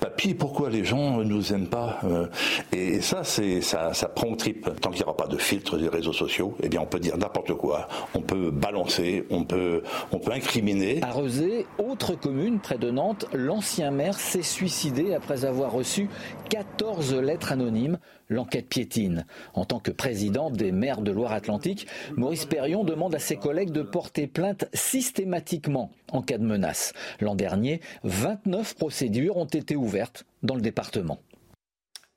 "Papy, 0.00 0.34
pourquoi 0.34 0.70
les 0.70 0.84
gens 0.84 1.18
nous 1.18 1.52
aiment 1.52 1.68
pas. 1.68 2.00
Euh, 2.04 2.26
et 2.72 3.00
ça, 3.00 3.22
c'est 3.24 3.60
ça, 3.60 3.94
ça 3.94 4.08
prend 4.08 4.28
au 4.28 4.36
trip. 4.36 4.68
Tant 4.80 4.90
qu'il 4.90 5.00
n'y 5.00 5.04
aura 5.04 5.16
pas 5.16 5.28
de 5.28 5.36
filtre 5.36 5.78
des 5.78 5.88
réseaux 5.88 6.12
sociaux, 6.12 6.54
eh 6.62 6.68
bien, 6.68 6.80
on 6.80 6.86
peut 6.86 7.00
dire 7.00 7.16
n'importe 7.16 7.54
quoi. 7.54 7.88
On 8.14 8.20
peut 8.20 8.50
balancer, 8.50 9.26
on 9.30 9.44
peut, 9.44 9.82
on 10.12 10.18
peut 10.18 10.32
incriminer. 10.32 11.00
À 11.02 11.12
Rezé, 11.12 11.66
autre 11.78 12.14
commune 12.14 12.58
près 12.58 12.78
de 12.78 12.90
Nantes, 12.90 13.26
l'ancien 13.32 13.90
maire 13.90 14.18
s'est 14.18 14.42
suicidé 14.42 15.14
après 15.14 15.44
avoir 15.44 15.72
reçu 15.72 16.08
14 16.50 17.14
lettres 17.14 17.52
anonymes. 17.52 17.98
L'enquête 18.28 18.68
piétine. 18.68 19.24
En 19.54 19.64
tant 19.64 19.78
que 19.78 19.90
président 19.90 20.50
des 20.50 20.72
maires 20.72 21.00
de 21.00 21.12
Loire-Atlantique, 21.12 21.86
Maurice 22.16 22.44
Perrion 22.44 22.84
demande 22.84 23.14
à 23.14 23.18
ses 23.18 23.36
collègues 23.36 23.70
de 23.70 23.82
porter 23.82 24.26
plainte 24.26 24.66
systématiquement 24.74 25.92
en 26.10 26.22
cas 26.22 26.38
de 26.38 26.44
menace. 26.44 26.92
L'an 27.20 27.34
dernier, 27.34 27.80
29 28.04 28.74
procédures 28.74 29.36
ont 29.36 29.44
été 29.44 29.76
ouvertes 29.76 30.24
dans 30.42 30.54
le 30.54 30.60
département. 30.60 31.18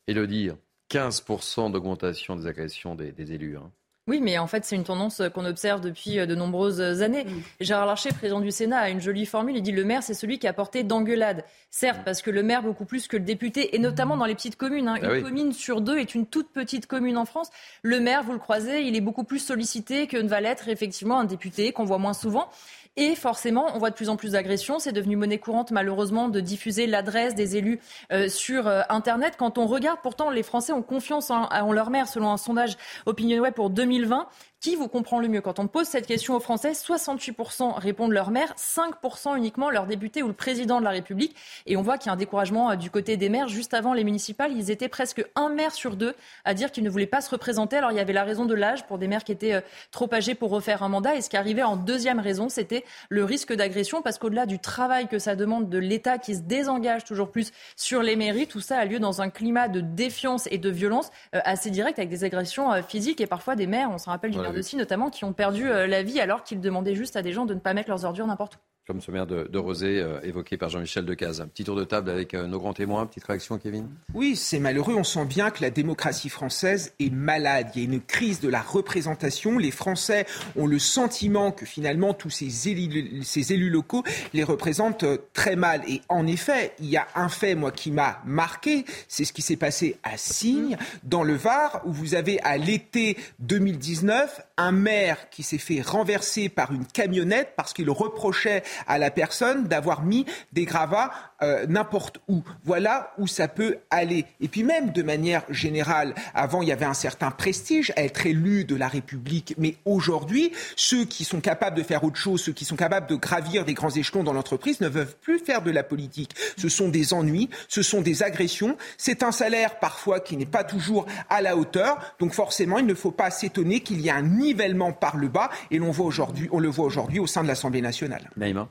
Élodie, 0.07 0.49
15% 0.91 1.71
d'augmentation 1.71 2.35
des 2.35 2.47
agressions 2.47 2.95
des, 2.95 3.13
élus. 3.31 3.57
Hein. 3.57 3.71
Oui, 4.09 4.21
mais 4.21 4.39
en 4.39 4.47
fait, 4.47 4.65
c'est 4.65 4.75
une 4.75 4.83
tendance 4.83 5.21
qu'on 5.35 5.45
observe 5.45 5.81
depuis 5.81 6.19
euh, 6.19 6.25
de 6.25 6.33
nombreuses 6.33 6.81
années. 7.03 7.25
Mm. 7.25 7.41
Gérard 7.61 7.85
Larcher, 7.85 8.09
président 8.09 8.41
du 8.41 8.49
Sénat, 8.49 8.79
a 8.79 8.89
une 8.89 9.01
jolie 9.01 9.27
formule. 9.27 9.55
Il 9.55 9.61
dit 9.61 9.71
le 9.71 9.83
maire, 9.83 10.01
c'est 10.01 10.15
celui 10.15 10.39
qui 10.39 10.47
a 10.47 10.53
porté 10.53 10.83
d'engueulade. 10.83 11.45
Certes, 11.69 11.99
parce 12.03 12.23
que 12.23 12.31
le 12.31 12.41
maire, 12.41 12.63
beaucoup 12.63 12.85
plus 12.85 13.07
que 13.07 13.17
le 13.17 13.23
député, 13.23 13.75
et 13.75 13.79
notamment 13.79 14.17
dans 14.17 14.25
les 14.25 14.33
petites 14.33 14.55
communes. 14.55 14.87
Hein. 14.87 14.97
Ah 15.03 15.13
une 15.13 15.23
commune 15.23 15.53
sur 15.53 15.81
deux 15.81 15.99
est 15.99 16.15
une 16.15 16.25
toute 16.25 16.49
petite 16.49 16.87
commune 16.87 17.17
en 17.17 17.25
France. 17.25 17.49
Le 17.83 17.99
maire, 17.99 18.23
vous 18.23 18.33
le 18.33 18.39
croisez, 18.39 18.81
il 18.81 18.95
est 18.95 19.01
beaucoup 19.01 19.23
plus 19.23 19.39
sollicité 19.39 20.07
que 20.07 20.17
ne 20.17 20.27
va 20.27 20.41
l'être 20.41 20.67
effectivement 20.69 21.19
un 21.19 21.25
député 21.25 21.71
qu'on 21.71 21.85
voit 21.85 21.99
moins 21.99 22.13
souvent. 22.13 22.49
Et 22.95 23.15
forcément, 23.15 23.67
on 23.75 23.79
voit 23.79 23.91
de 23.91 23.95
plus 23.95 24.09
en 24.09 24.17
plus 24.17 24.31
d'agressions. 24.31 24.79
C'est 24.79 24.91
devenu 24.91 25.15
monnaie 25.15 25.37
courante, 25.37 25.71
malheureusement, 25.71 26.27
de 26.27 26.39
diffuser 26.39 26.87
l'adresse 26.87 27.35
des 27.35 27.55
élus 27.55 27.79
euh, 28.11 28.27
sur 28.27 28.67
euh, 28.67 28.81
Internet. 28.89 29.35
Quand 29.37 29.57
on 29.57 29.67
regarde, 29.67 29.99
pourtant, 30.01 30.29
les 30.29 30.43
Français 30.43 30.73
ont 30.73 30.81
confiance 30.81 31.29
en, 31.29 31.71
leur 31.71 31.91
maire, 31.91 32.07
selon 32.07 32.31
un 32.31 32.37
sondage 32.37 32.75
OpinionWay 33.05 33.51
pour 33.51 33.69
2020. 33.69 34.27
Qui 34.61 34.75
vous 34.75 34.89
comprend 34.89 35.21
le 35.21 35.29
mieux 35.29 35.39
Quand 35.39 35.57
on 35.59 35.67
pose 35.67 35.87
cette 35.87 36.05
question 36.05 36.35
aux 36.35 36.41
Français, 36.41 36.73
68% 36.73 37.79
répondent 37.79 38.11
leur 38.11 38.29
maire, 38.29 38.53
5% 38.57 39.37
uniquement 39.37 39.69
leur 39.69 39.85
député 39.85 40.21
ou 40.21 40.27
le 40.27 40.33
président 40.33 40.81
de 40.81 40.83
la 40.83 40.89
République. 40.89 41.33
Et 41.65 41.77
on 41.77 41.81
voit 41.81 41.97
qu'il 41.97 42.07
y 42.07 42.09
a 42.09 42.13
un 42.13 42.17
découragement 42.17 42.71
euh, 42.71 42.75
du 42.75 42.91
côté 42.91 43.15
des 43.15 43.29
maires. 43.29 43.47
Juste 43.47 43.73
avant 43.73 43.93
les 43.93 44.03
municipales, 44.03 44.51
ils 44.51 44.69
étaient 44.69 44.89
presque 44.89 45.25
un 45.35 45.47
maire 45.47 45.71
sur 45.71 45.95
deux 45.95 46.13
à 46.43 46.53
dire 46.53 46.73
qu'ils 46.73 46.83
ne 46.83 46.89
voulaient 46.89 47.05
pas 47.05 47.21
se 47.21 47.29
représenter. 47.29 47.77
Alors 47.77 47.93
il 47.93 47.95
y 47.95 48.01
avait 48.01 48.11
la 48.11 48.25
raison 48.25 48.45
de 48.45 48.53
l'âge 48.53 48.85
pour 48.85 48.97
des 48.97 49.07
maires 49.07 49.23
qui 49.23 49.31
étaient 49.31 49.53
euh, 49.53 49.61
trop 49.91 50.13
âgés 50.13 50.35
pour 50.35 50.49
refaire 50.49 50.83
un 50.83 50.89
mandat. 50.89 51.15
Et 51.15 51.21
ce 51.21 51.29
qui 51.29 51.37
arrivait 51.37 51.63
en 51.63 51.77
deuxième 51.77 52.19
raison, 52.19 52.49
c'était 52.49 52.83
le 53.07 53.23
risque 53.23 53.53
d'agression. 53.53 54.01
Parce 54.01 54.17
qu'au-delà 54.17 54.45
du 54.45 54.59
travail 54.59 55.07
que 55.07 55.19
ça 55.19 55.37
demande 55.37 55.69
de 55.69 55.77
l'État 55.77 56.17
qui 56.17 56.35
se 56.35 56.41
désengage 56.41 57.05
toujours 57.05 57.31
plus 57.31 57.53
sur 57.77 58.03
les 58.03 58.17
mairies, 58.17 58.47
tout 58.47 58.59
ça 58.59 58.77
a 58.77 58.83
lieu 58.83 58.99
dans 58.99 59.21
un 59.21 59.29
climat 59.29 59.69
de 59.69 59.79
défiance 59.79 60.49
et 60.51 60.57
de 60.57 60.69
violence 60.69 61.11
euh, 61.33 61.39
assez 61.45 61.69
direct 61.69 61.97
avec 61.97 62.09
des 62.09 62.25
agressions 62.25 62.69
physiques 62.83 63.21
et 63.21 63.27
parfois 63.27 63.55
des 63.55 63.65
maires, 63.65 63.89
on 63.89 63.97
s'en 63.97 64.11
rappelle 64.11 64.31
du 64.31 64.48
aussi, 64.57 64.75
notamment, 64.75 65.09
qui 65.09 65.25
ont 65.25 65.33
perdu 65.33 65.69
euh, 65.69 65.87
la 65.87 66.03
vie 66.03 66.19
alors 66.19 66.43
qu'ils 66.43 66.61
demandaient 66.61 66.95
juste 66.95 67.15
à 67.15 67.21
des 67.21 67.31
gens 67.31 67.45
de 67.45 67.53
ne 67.53 67.59
pas 67.59 67.73
mettre 67.73 67.89
leurs 67.89 68.05
ordures 68.05 68.27
n'importe 68.27 68.55
où 68.55 68.59
comme 68.89 69.01
ce 69.01 69.11
maire 69.11 69.27
de, 69.27 69.47
de 69.47 69.57
Rosé 69.59 69.99
euh, 69.99 70.19
évoqué 70.23 70.57
par 70.57 70.69
Jean-Michel 70.69 71.05
Decaze. 71.05 71.41
Un 71.41 71.47
petit 71.47 71.63
tour 71.63 71.75
de 71.75 71.83
table 71.83 72.09
avec 72.09 72.33
euh, 72.33 72.47
nos 72.47 72.57
grands 72.57 72.73
témoins. 72.73 73.05
Petite 73.05 73.23
réaction, 73.23 73.59
Kevin? 73.59 73.87
Oui, 74.15 74.35
c'est 74.35 74.57
malheureux. 74.57 74.95
On 74.95 75.03
sent 75.03 75.25
bien 75.25 75.51
que 75.51 75.61
la 75.61 75.69
démocratie 75.69 76.27
française 76.27 76.91
est 76.99 77.13
malade. 77.13 77.67
Il 77.75 77.83
y 77.83 77.85
a 77.85 77.93
une 77.93 78.01
crise 78.01 78.39
de 78.39 78.49
la 78.49 78.61
représentation. 78.61 79.59
Les 79.59 79.69
Français 79.69 80.25
ont 80.55 80.65
le 80.65 80.79
sentiment 80.79 81.51
que 81.51 81.67
finalement 81.67 82.15
tous 82.15 82.31
ces 82.31 82.67
élus, 82.67 83.21
ces 83.21 83.53
élus 83.53 83.69
locaux 83.69 84.03
les 84.33 84.43
représentent 84.43 85.03
euh, 85.03 85.17
très 85.33 85.55
mal. 85.55 85.83
Et 85.87 86.01
en 86.09 86.25
effet, 86.25 86.73
il 86.79 86.87
y 86.87 86.97
a 86.97 87.05
un 87.13 87.29
fait, 87.29 87.53
moi, 87.53 87.71
qui 87.71 87.91
m'a 87.91 88.23
marqué. 88.25 88.85
C'est 89.07 89.23
ce 89.23 89.33
qui 89.33 89.43
s'est 89.43 89.55
passé 89.55 89.99
à 90.01 90.17
Signes, 90.17 90.77
dans 91.03 91.21
le 91.21 91.35
Var, 91.35 91.83
où 91.85 91.93
vous 91.93 92.15
avez 92.15 92.41
à 92.41 92.57
l'été 92.57 93.17
2019 93.37 94.41
un 94.57 94.71
maire 94.71 95.29
qui 95.29 95.43
s'est 95.43 95.59
fait 95.59 95.81
renverser 95.81 96.49
par 96.49 96.73
une 96.73 96.87
camionnette 96.87 97.53
parce 97.55 97.71
qu'il 97.71 97.91
reprochait 97.91 98.63
à 98.87 98.97
la 98.97 99.11
personne 99.11 99.67
d'avoir 99.67 100.03
mis 100.03 100.25
des 100.53 100.65
gravats 100.65 101.11
euh, 101.41 101.65
n'importe 101.67 102.19
où. 102.27 102.43
Voilà 102.63 103.13
où 103.17 103.27
ça 103.27 103.47
peut 103.47 103.77
aller. 103.89 104.25
Et 104.41 104.47
puis 104.47 104.63
même 104.63 104.91
de 104.91 105.03
manière 105.03 105.43
générale, 105.49 106.13
avant 106.33 106.61
il 106.61 106.67
y 106.67 106.71
avait 106.71 106.85
un 106.85 106.93
certain 106.93 107.31
prestige 107.31 107.91
à 107.95 108.03
être 108.03 108.25
élu 108.25 108.65
de 108.65 108.75
la 108.75 108.87
République, 108.87 109.55
mais 109.57 109.75
aujourd'hui, 109.85 110.51
ceux 110.75 111.05
qui 111.05 111.23
sont 111.23 111.41
capables 111.41 111.77
de 111.77 111.83
faire 111.83 112.03
autre 112.03 112.17
chose, 112.17 112.41
ceux 112.41 112.53
qui 112.53 112.65
sont 112.65 112.75
capables 112.75 113.07
de 113.07 113.15
gravir 113.15 113.65
des 113.65 113.73
grands 113.73 113.89
échelons 113.89 114.23
dans 114.23 114.33
l'entreprise 114.33 114.81
ne 114.81 114.89
peuvent 114.89 115.15
plus 115.21 115.39
faire 115.39 115.61
de 115.61 115.71
la 115.71 115.83
politique. 115.83 116.31
Ce 116.57 116.69
sont 116.69 116.89
des 116.89 117.13
ennuis, 117.13 117.49
ce 117.67 117.81
sont 117.81 118.01
des 118.01 118.23
agressions, 118.23 118.77
c'est 118.97 119.23
un 119.23 119.31
salaire 119.31 119.79
parfois 119.79 120.19
qui 120.19 120.37
n'est 120.37 120.45
pas 120.45 120.63
toujours 120.63 121.05
à 121.29 121.41
la 121.41 121.55
hauteur. 121.55 122.15
Donc 122.19 122.33
forcément, 122.33 122.77
il 122.79 122.85
ne 122.85 122.93
faut 122.93 123.11
pas 123.11 123.31
s'étonner 123.31 123.79
qu'il 123.81 124.01
y 124.01 124.07
ait 124.07 124.11
un 124.11 124.21
nivellement 124.21 124.91
par 124.91 125.17
le 125.17 125.27
bas, 125.27 125.49
et 125.71 125.77
l'on 125.77 125.91
voit 125.91 126.05
aujourd'hui, 126.05 126.47
on 126.51 126.59
le 126.59 126.69
voit 126.69 126.85
aujourd'hui 126.85 127.19
au 127.19 127.27
sein 127.27 127.43
de 127.43 127.47
l'Assemblée 127.47 127.81
nationale. 127.81 128.29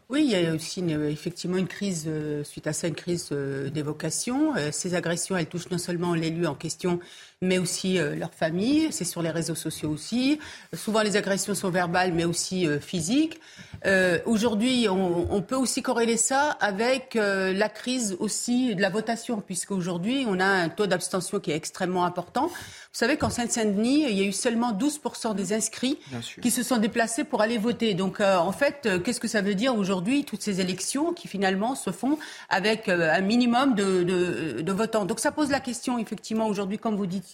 Oui, 0.09 0.25
il 0.25 0.31
y 0.31 0.47
a 0.47 0.53
aussi 0.53 0.85
effectivement 1.11 1.57
une 1.57 1.66
crise, 1.66 2.05
euh, 2.07 2.43
suite 2.59 2.85
à 2.85 2.89
une 2.89 2.95
crise 2.95 3.29
euh, 3.33 3.71
d'évocation. 3.71 4.57
Euh, 4.57 4.71
ces 4.73 4.95
agressions, 4.95 5.37
elles 5.37 5.47
touchent 5.47 5.71
non 5.71 5.79
seulement 5.79 6.15
l'élu 6.15 6.47
en 6.47 6.55
question, 6.55 6.99
mais 7.41 7.59
aussi 7.59 7.99
euh, 7.99 8.16
leur 8.16 8.34
famille. 8.34 8.89
C'est 8.91 9.05
sur 9.05 9.22
les 9.22 9.30
réseaux 9.30 9.55
sociaux 9.55 9.91
aussi. 9.91 10.41
Souvent, 10.74 11.03
les 11.03 11.16
agressions 11.16 11.55
sont 11.55 11.70
verbales, 11.70 12.12
mais 12.12 12.24
aussi 12.24 12.66
euh, 12.66 12.80
physiques. 12.80 13.41
Euh, 13.86 14.18
Aujourd'hui, 14.26 14.89
on, 14.91 15.32
on, 15.32 15.41
peut 15.41 15.55
aussi 15.55 15.82
corréler 15.82 16.16
ça 16.16 16.51
avec 16.61 17.14
euh, 17.14 17.53
la 17.53 17.68
crise 17.68 18.16
aussi 18.18 18.74
de 18.74 18.82
la 18.82 18.91
votation, 18.91 19.41
puisqu'aujourd'hui, 19.41 20.24
on 20.28 20.41
a 20.41 20.47
un 20.47 20.68
taux 20.68 20.89
d'abstention 20.89 21.39
qui 21.39 21.53
est 21.53 21.57
extrêmement 21.57 22.05
important. 22.05 22.49
Vous 22.49 23.05
savez 23.05 23.16
qu'en 23.16 23.30
Seine-Saint-Denis, 23.30 24.07
il 24.09 24.18
y 24.18 24.22
a 24.22 24.24
eu 24.24 24.32
seulement 24.32 24.72
12% 24.72 25.36
des 25.36 25.53
inscrits 25.53 25.99
qui 26.43 26.51
se 26.51 26.64
sont 26.64 26.78
déplacés 26.78 27.22
pour 27.22 27.41
aller 27.41 27.59
voter. 27.59 27.95
Donc, 27.95 28.20
en 28.20 28.51
fait, 28.51 28.89
qu'est-ce 29.05 29.20
que 29.20 29.28
ça 29.28 29.43
veut 29.43 29.55
dire 29.55 29.76
aujourd'hui, 29.76 30.24
toutes 30.24 30.43
ces 30.43 30.61
élections 30.61 31.12
qui 31.12 31.28
finalement 31.28 31.76
se 31.76 31.91
font 31.91 32.18
avec 32.49 32.89
un 32.89 33.20
minimum 33.20 33.74
de, 33.74 34.03
de, 34.03 34.62
de 34.62 34.72
votants? 34.72 35.05
Donc, 35.05 35.20
ça 35.20 35.30
pose 35.30 35.51
la 35.51 35.61
question, 35.61 35.99
effectivement, 35.99 36.49
aujourd'hui, 36.49 36.78
comme 36.78 36.97
vous 36.97 37.07
dites, 37.07 37.28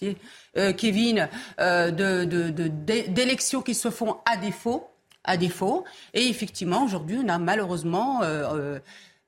euh, 0.57 0.73
Kevin, 0.73 1.27
euh, 1.59 1.91
d'élections 1.91 3.61
qui 3.61 3.73
se 3.73 3.89
font 3.89 4.17
à 4.29 4.37
défaut. 4.37 4.89
À 5.23 5.37
défaut. 5.37 5.83
Et 6.13 6.27
effectivement, 6.27 6.83
aujourd'hui, 6.83 7.19
on 7.23 7.29
a 7.29 7.39
malheureusement 7.39 8.21
euh, 8.21 8.79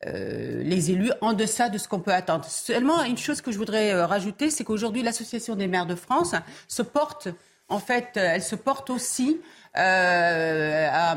les 0.04 0.92
élus 0.92 1.12
en 1.22 1.34
deçà 1.34 1.70
de 1.70 1.80
ce 1.80 1.88
qu'on 1.88 2.00
peut 2.00 2.14
attendre. 2.14 2.46
Seulement, 2.46 3.04
une 3.04 3.18
chose 3.18 3.42
que 3.42 3.52
je 3.52 3.58
voudrais 3.58 4.04
rajouter, 4.04 4.52
c'est 4.52 4.64
qu'aujourd'hui, 4.64 5.02
l'Association 5.02 5.56
des 5.56 5.68
maires 5.68 5.88
de 5.88 5.96
France 5.96 6.36
se 6.68 6.84
porte, 6.84 7.30
en 7.68 7.80
fait, 7.80 8.12
elle 8.16 8.44
se 8.44 8.56
porte 8.56 8.92
aussi 8.92 9.42
à, 9.74 11.16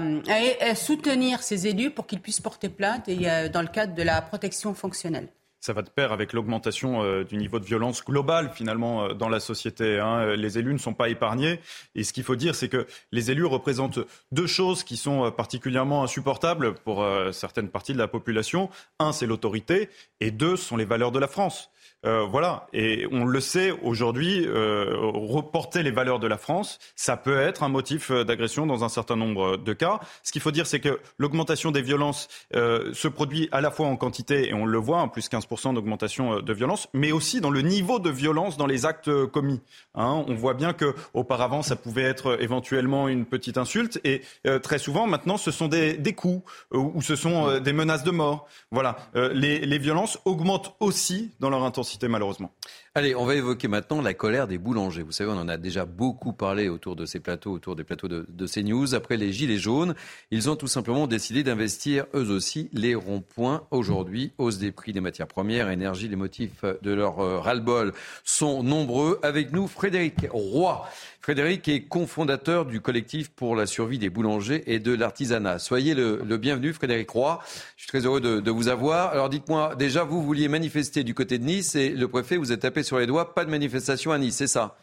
soutenir 0.75 1.43
ces 1.43 1.67
élus 1.67 1.91
pour 1.91 2.07
qu'ils 2.07 2.23
puissent 2.23 2.41
porter 2.41 2.71
plainte 2.71 3.11
dans 3.53 3.63
le 3.63 3.69
cadre 3.69 3.95
de 3.95 4.03
la 4.03 4.23
protection 4.23 4.73
fonctionnelle 4.75 5.29
ça 5.61 5.75
va 5.75 5.83
de 5.83 5.91
pair 5.91 6.13
avec 6.13 6.33
l'augmentation 6.33 7.03
euh, 7.03 7.23
du 7.23 7.37
niveau 7.37 7.61
de 7.61 7.65
violence 7.65 8.03
globale 8.05 8.51
finalement 8.55 9.05
euh, 9.05 9.15
dans 9.15 9.29
la 9.29 9.41
société. 9.41 9.99
Hein. 9.99 10.35
Les 10.35 10.59
élus 10.59 10.73
ne 10.73 10.79
sont 10.79 10.95
pas 10.95 11.11
épargnés. 11.11 11.61
Et 11.95 12.03
ce 12.03 12.13
qu'il 12.13 12.25
faut 12.25 12.37
dire, 12.37 12.55
c'est 12.55 12.69
que 12.69 12.87
les 13.13 13.31
élus 13.31 13.45
représentent 13.45 14.01
deux 14.33 14.47
choses 14.47 14.83
qui 14.83 14.97
sont 14.97 15.27
euh, 15.27 15.31
particulièrement 15.31 16.03
insupportables 16.03 16.75
pour 16.75 17.05
certaines 17.33 17.69
parties 17.69 17.93
de 17.93 17.99
la 17.99 18.09
population. 18.09 18.71
Un, 18.99 19.13
c'est 19.13 19.27
l'autorité, 19.27 19.91
et 20.21 20.31
deux, 20.31 20.57
ce 20.57 20.65
sont 20.65 20.77
les 20.77 20.85
valeurs 20.85 21.13
de 21.13 21.19
la 21.19 21.29
France. 21.29 21.71
Euh, 22.07 22.25
voilà, 22.25 22.67
et 22.73 23.07
on 23.13 23.27
le 23.27 23.41
sait 23.41 23.73
aujourd'hui, 23.83 24.47
euh, 24.47 24.97
reporter 24.99 25.83
les 25.83 25.91
valeurs 25.91 26.19
de 26.19 26.27
la 26.27 26.39
France, 26.39 26.79
ça 26.97 27.19
peut 27.19 27.39
être 27.39 27.63
un 27.63 27.69
motif 27.69 28.11
euh, 28.11 28.25
d'agression 28.25 28.67
dans 28.67 28.85
un 28.85 28.89
certain 28.89 29.17
nombre 29.17 29.59
de 29.59 29.73
cas. 29.75 30.01
Ce 30.23 30.33
qu'il 30.33 30.41
faut 30.41 30.51
dire, 30.51 30.67
c'est 30.67 30.81
que 30.81 30.99
l'augmentation 31.19 31.71
des 31.71 31.83
violences 31.83 32.29
se 32.53 33.09
produit 33.09 33.49
à 33.53 33.61
la 33.61 33.71
fois 33.71 33.87
en 33.87 33.97
quantité, 33.97 34.49
et 34.49 34.55
on 34.55 34.65
le 34.65 34.79
voit, 34.79 34.99
en 34.99 35.09
plus 35.09 35.29
15% 35.29 35.75
d'augmentation 35.75 36.41
de 36.41 36.53
violence, 36.53 36.89
mais 36.95 37.13
aussi 37.13 37.41
dans 37.41 37.51
le 37.51 37.63
niveau 37.63 37.99
de 37.99 38.11
violence 38.11 38.57
dans 38.57 38.67
les 38.67 38.87
actes 38.87 39.11
commis. 39.27 39.61
Hein. 39.95 40.25
on 40.29 40.35
voit 40.35 40.55
bien 40.55 40.73
que 40.73 40.95
auparavant, 41.15 41.63
ça 41.63 41.77
pouvait 41.77 42.03
être 42.03 42.41
éventuellement 42.41 43.09
une 43.09 43.27
petite 43.27 43.59
insulte, 43.59 44.01
et 44.05 44.23
très 44.63 44.79
souvent, 44.79 45.07
maintenant, 45.07 45.37
ce 45.37 45.51
sont 45.51 45.69
des, 45.69 45.95
des 45.95 46.13
coups 46.13 46.43
ou 46.73 47.03
ce 47.03 47.17
sont 47.17 47.59
des 47.59 47.73
menaces 47.73 48.05
de 48.05 48.11
mort. 48.11 48.47
Voilà, 48.71 48.97
les, 49.15 49.61
les 49.61 49.79
violences 49.79 50.19
augmentent 50.25 50.75
aussi 50.81 51.33
dans 51.41 51.51
leur 51.51 51.65
intensité 51.65 51.90
malheureusement. 52.09 52.53
Allez, 52.97 53.15
on 53.15 53.25
va 53.25 53.37
évoquer 53.37 53.69
maintenant 53.69 54.03
la 54.03 54.15
colère 54.15 54.49
des 54.49 54.59
boulangers. 54.59 55.05
Vous 55.05 55.13
savez, 55.13 55.31
on 55.31 55.39
en 55.39 55.47
a 55.47 55.57
déjà 55.57 55.85
beaucoup 55.85 56.33
parlé 56.33 56.69
autour 56.69 56.97
de 56.97 57.07
ces 57.07 57.21
plateaux, 57.21 57.53
autour 57.53 57.77
des 57.77 57.85
plateaux 57.85 58.09
de, 58.09 58.27
de 58.29 58.47
CNews. 58.49 58.97
Après 58.97 59.17
les 59.17 59.33
Gilets 59.33 59.59
jaunes, 59.59 59.95
ils 60.33 60.51
ont 60.51 60.57
tout 60.57 60.67
simplement 60.67 61.07
décidé 61.07 61.45
d'investir 61.45 62.07
eux 62.17 62.29
aussi 62.29 62.69
les 62.73 62.97
ronds-points. 62.97 63.63
Aujourd'hui, 63.71 64.33
hausse 64.39 64.59
des 64.59 64.73
prix 64.73 64.93
des 64.93 65.01
matières 65.01 65.29
premières, 65.29 65.71
énergie, 65.71 66.09
les 66.09 66.17
motifs 66.17 66.65
de 66.83 66.91
leur 66.93 67.21
euh, 67.21 67.39
ras-le-bol 67.39 67.93
sont 68.25 68.65
nombreux. 68.65 69.21
Avec 69.23 69.53
nous, 69.53 69.69
Frédéric 69.69 70.27
Roy. 70.29 70.85
Frédéric 71.21 71.69
est 71.69 71.83
cofondateur 71.83 72.65
du 72.65 72.81
collectif 72.81 73.29
pour 73.29 73.55
la 73.55 73.67
survie 73.67 73.99
des 73.99 74.09
boulangers 74.09 74.65
et 74.67 74.81
de 74.81 74.93
l'artisanat. 74.93 75.59
Soyez 75.59 75.95
le, 75.95 76.17
bienvenu, 76.39 76.73
Frédéric 76.73 77.11
Roy. 77.11 77.41
Je 77.77 77.83
suis 77.83 77.89
très 77.89 78.07
heureux 78.07 78.23
de, 78.23 78.41
de 78.41 78.51
vous 78.51 78.69
avoir. 78.69 79.11
Alors 79.11 79.29
dites-moi, 79.29 79.77
déjà, 79.77 80.03
vous 80.03 80.23
vouliez 80.23 80.49
manifester 80.49 81.05
du 81.05 81.15
côté 81.15 81.39
de 81.39 81.45
Nice 81.45 81.77
et 81.77 81.91
le 81.91 82.09
préfet 82.09 82.39
vous 82.39 82.53
a 82.53 82.57
tapé 82.57 82.80
sur 82.83 82.99
les 82.99 83.07
doigts. 83.07 83.35
Pas 83.35 83.45
de 83.45 83.51
manifestation 83.51 84.13
à 84.13 84.19
Nice, 84.19 84.37
c'est 84.37 84.47
ça 84.47 84.77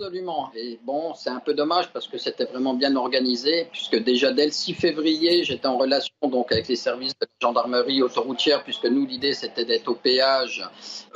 Absolument. 0.00 0.52
Et 0.54 0.78
bon, 0.84 1.12
c'est 1.14 1.30
un 1.30 1.40
peu 1.40 1.54
dommage 1.54 1.90
parce 1.92 2.06
que 2.06 2.18
c'était 2.18 2.44
vraiment 2.44 2.74
bien 2.74 2.94
organisé, 2.94 3.66
puisque 3.72 3.96
déjà 3.96 4.32
dès 4.32 4.46
le 4.46 4.52
6 4.52 4.74
février, 4.74 5.42
j'étais 5.42 5.66
en 5.66 5.76
relation 5.76 6.14
donc 6.22 6.52
avec 6.52 6.68
les 6.68 6.76
services 6.76 7.14
de 7.18 7.26
la 7.26 7.48
gendarmerie 7.48 8.00
autoroutière, 8.02 8.62
puisque 8.62 8.84
nous, 8.84 9.04
l'idée, 9.04 9.32
c'était 9.32 9.64
d'être 9.64 9.88
au 9.88 9.96
péage 9.96 10.64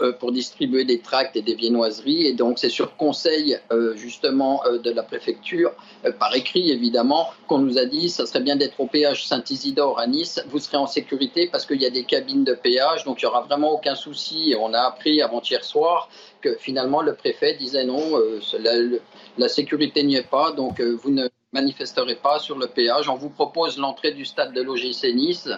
euh, 0.00 0.12
pour 0.12 0.32
distribuer 0.32 0.84
des 0.84 0.98
tracts 0.98 1.36
et 1.36 1.42
des 1.42 1.54
viennoiseries. 1.54 2.26
Et 2.26 2.32
donc, 2.32 2.58
c'est 2.58 2.70
sur 2.70 2.96
conseil, 2.96 3.56
euh, 3.70 3.94
justement, 3.94 4.64
euh, 4.66 4.78
de 4.78 4.90
la 4.90 5.04
préfecture, 5.04 5.72
par 6.18 6.34
écrit, 6.34 6.72
évidemment, 6.72 7.28
qu'on 7.46 7.58
nous 7.58 7.78
a 7.78 7.84
dit, 7.84 8.10
ça 8.10 8.26
serait 8.26 8.40
bien 8.40 8.56
d'être 8.56 8.80
au 8.80 8.86
péage 8.86 9.24
Saint-Isidore 9.28 10.00
à 10.00 10.08
Nice. 10.08 10.42
Vous 10.48 10.58
serez 10.58 10.78
en 10.78 10.88
sécurité 10.88 11.48
parce 11.52 11.66
qu'il 11.66 11.80
y 11.80 11.86
a 11.86 11.90
des 11.90 12.02
cabines 12.02 12.42
de 12.42 12.54
péage, 12.54 13.04
donc 13.04 13.22
il 13.22 13.26
n'y 13.26 13.30
aura 13.30 13.42
vraiment 13.42 13.70
aucun 13.70 13.94
souci. 13.94 14.56
On 14.58 14.74
a 14.74 14.80
appris 14.80 15.22
avant-hier 15.22 15.62
soir 15.62 16.08
finalement 16.58 17.02
le 17.02 17.14
préfet 17.14 17.54
disait 17.54 17.84
non, 17.84 18.16
euh, 18.16 18.40
la, 19.38 19.48
sécurité 19.48 20.02
n'y 20.02 20.16
est 20.16 20.28
pas, 20.28 20.52
donc 20.52 20.80
euh, 20.80 20.96
vous 21.02 21.10
ne 21.10 21.28
manifesterez 21.52 22.16
pas 22.16 22.38
sur 22.38 22.58
le 22.58 22.66
péage. 22.66 23.08
On 23.08 23.16
vous 23.16 23.28
propose 23.28 23.78
l'entrée 23.78 24.12
du 24.12 24.24
stade 24.24 24.52
de 24.54 24.62
l'OGC 24.62 25.14
Nice. 25.14 25.48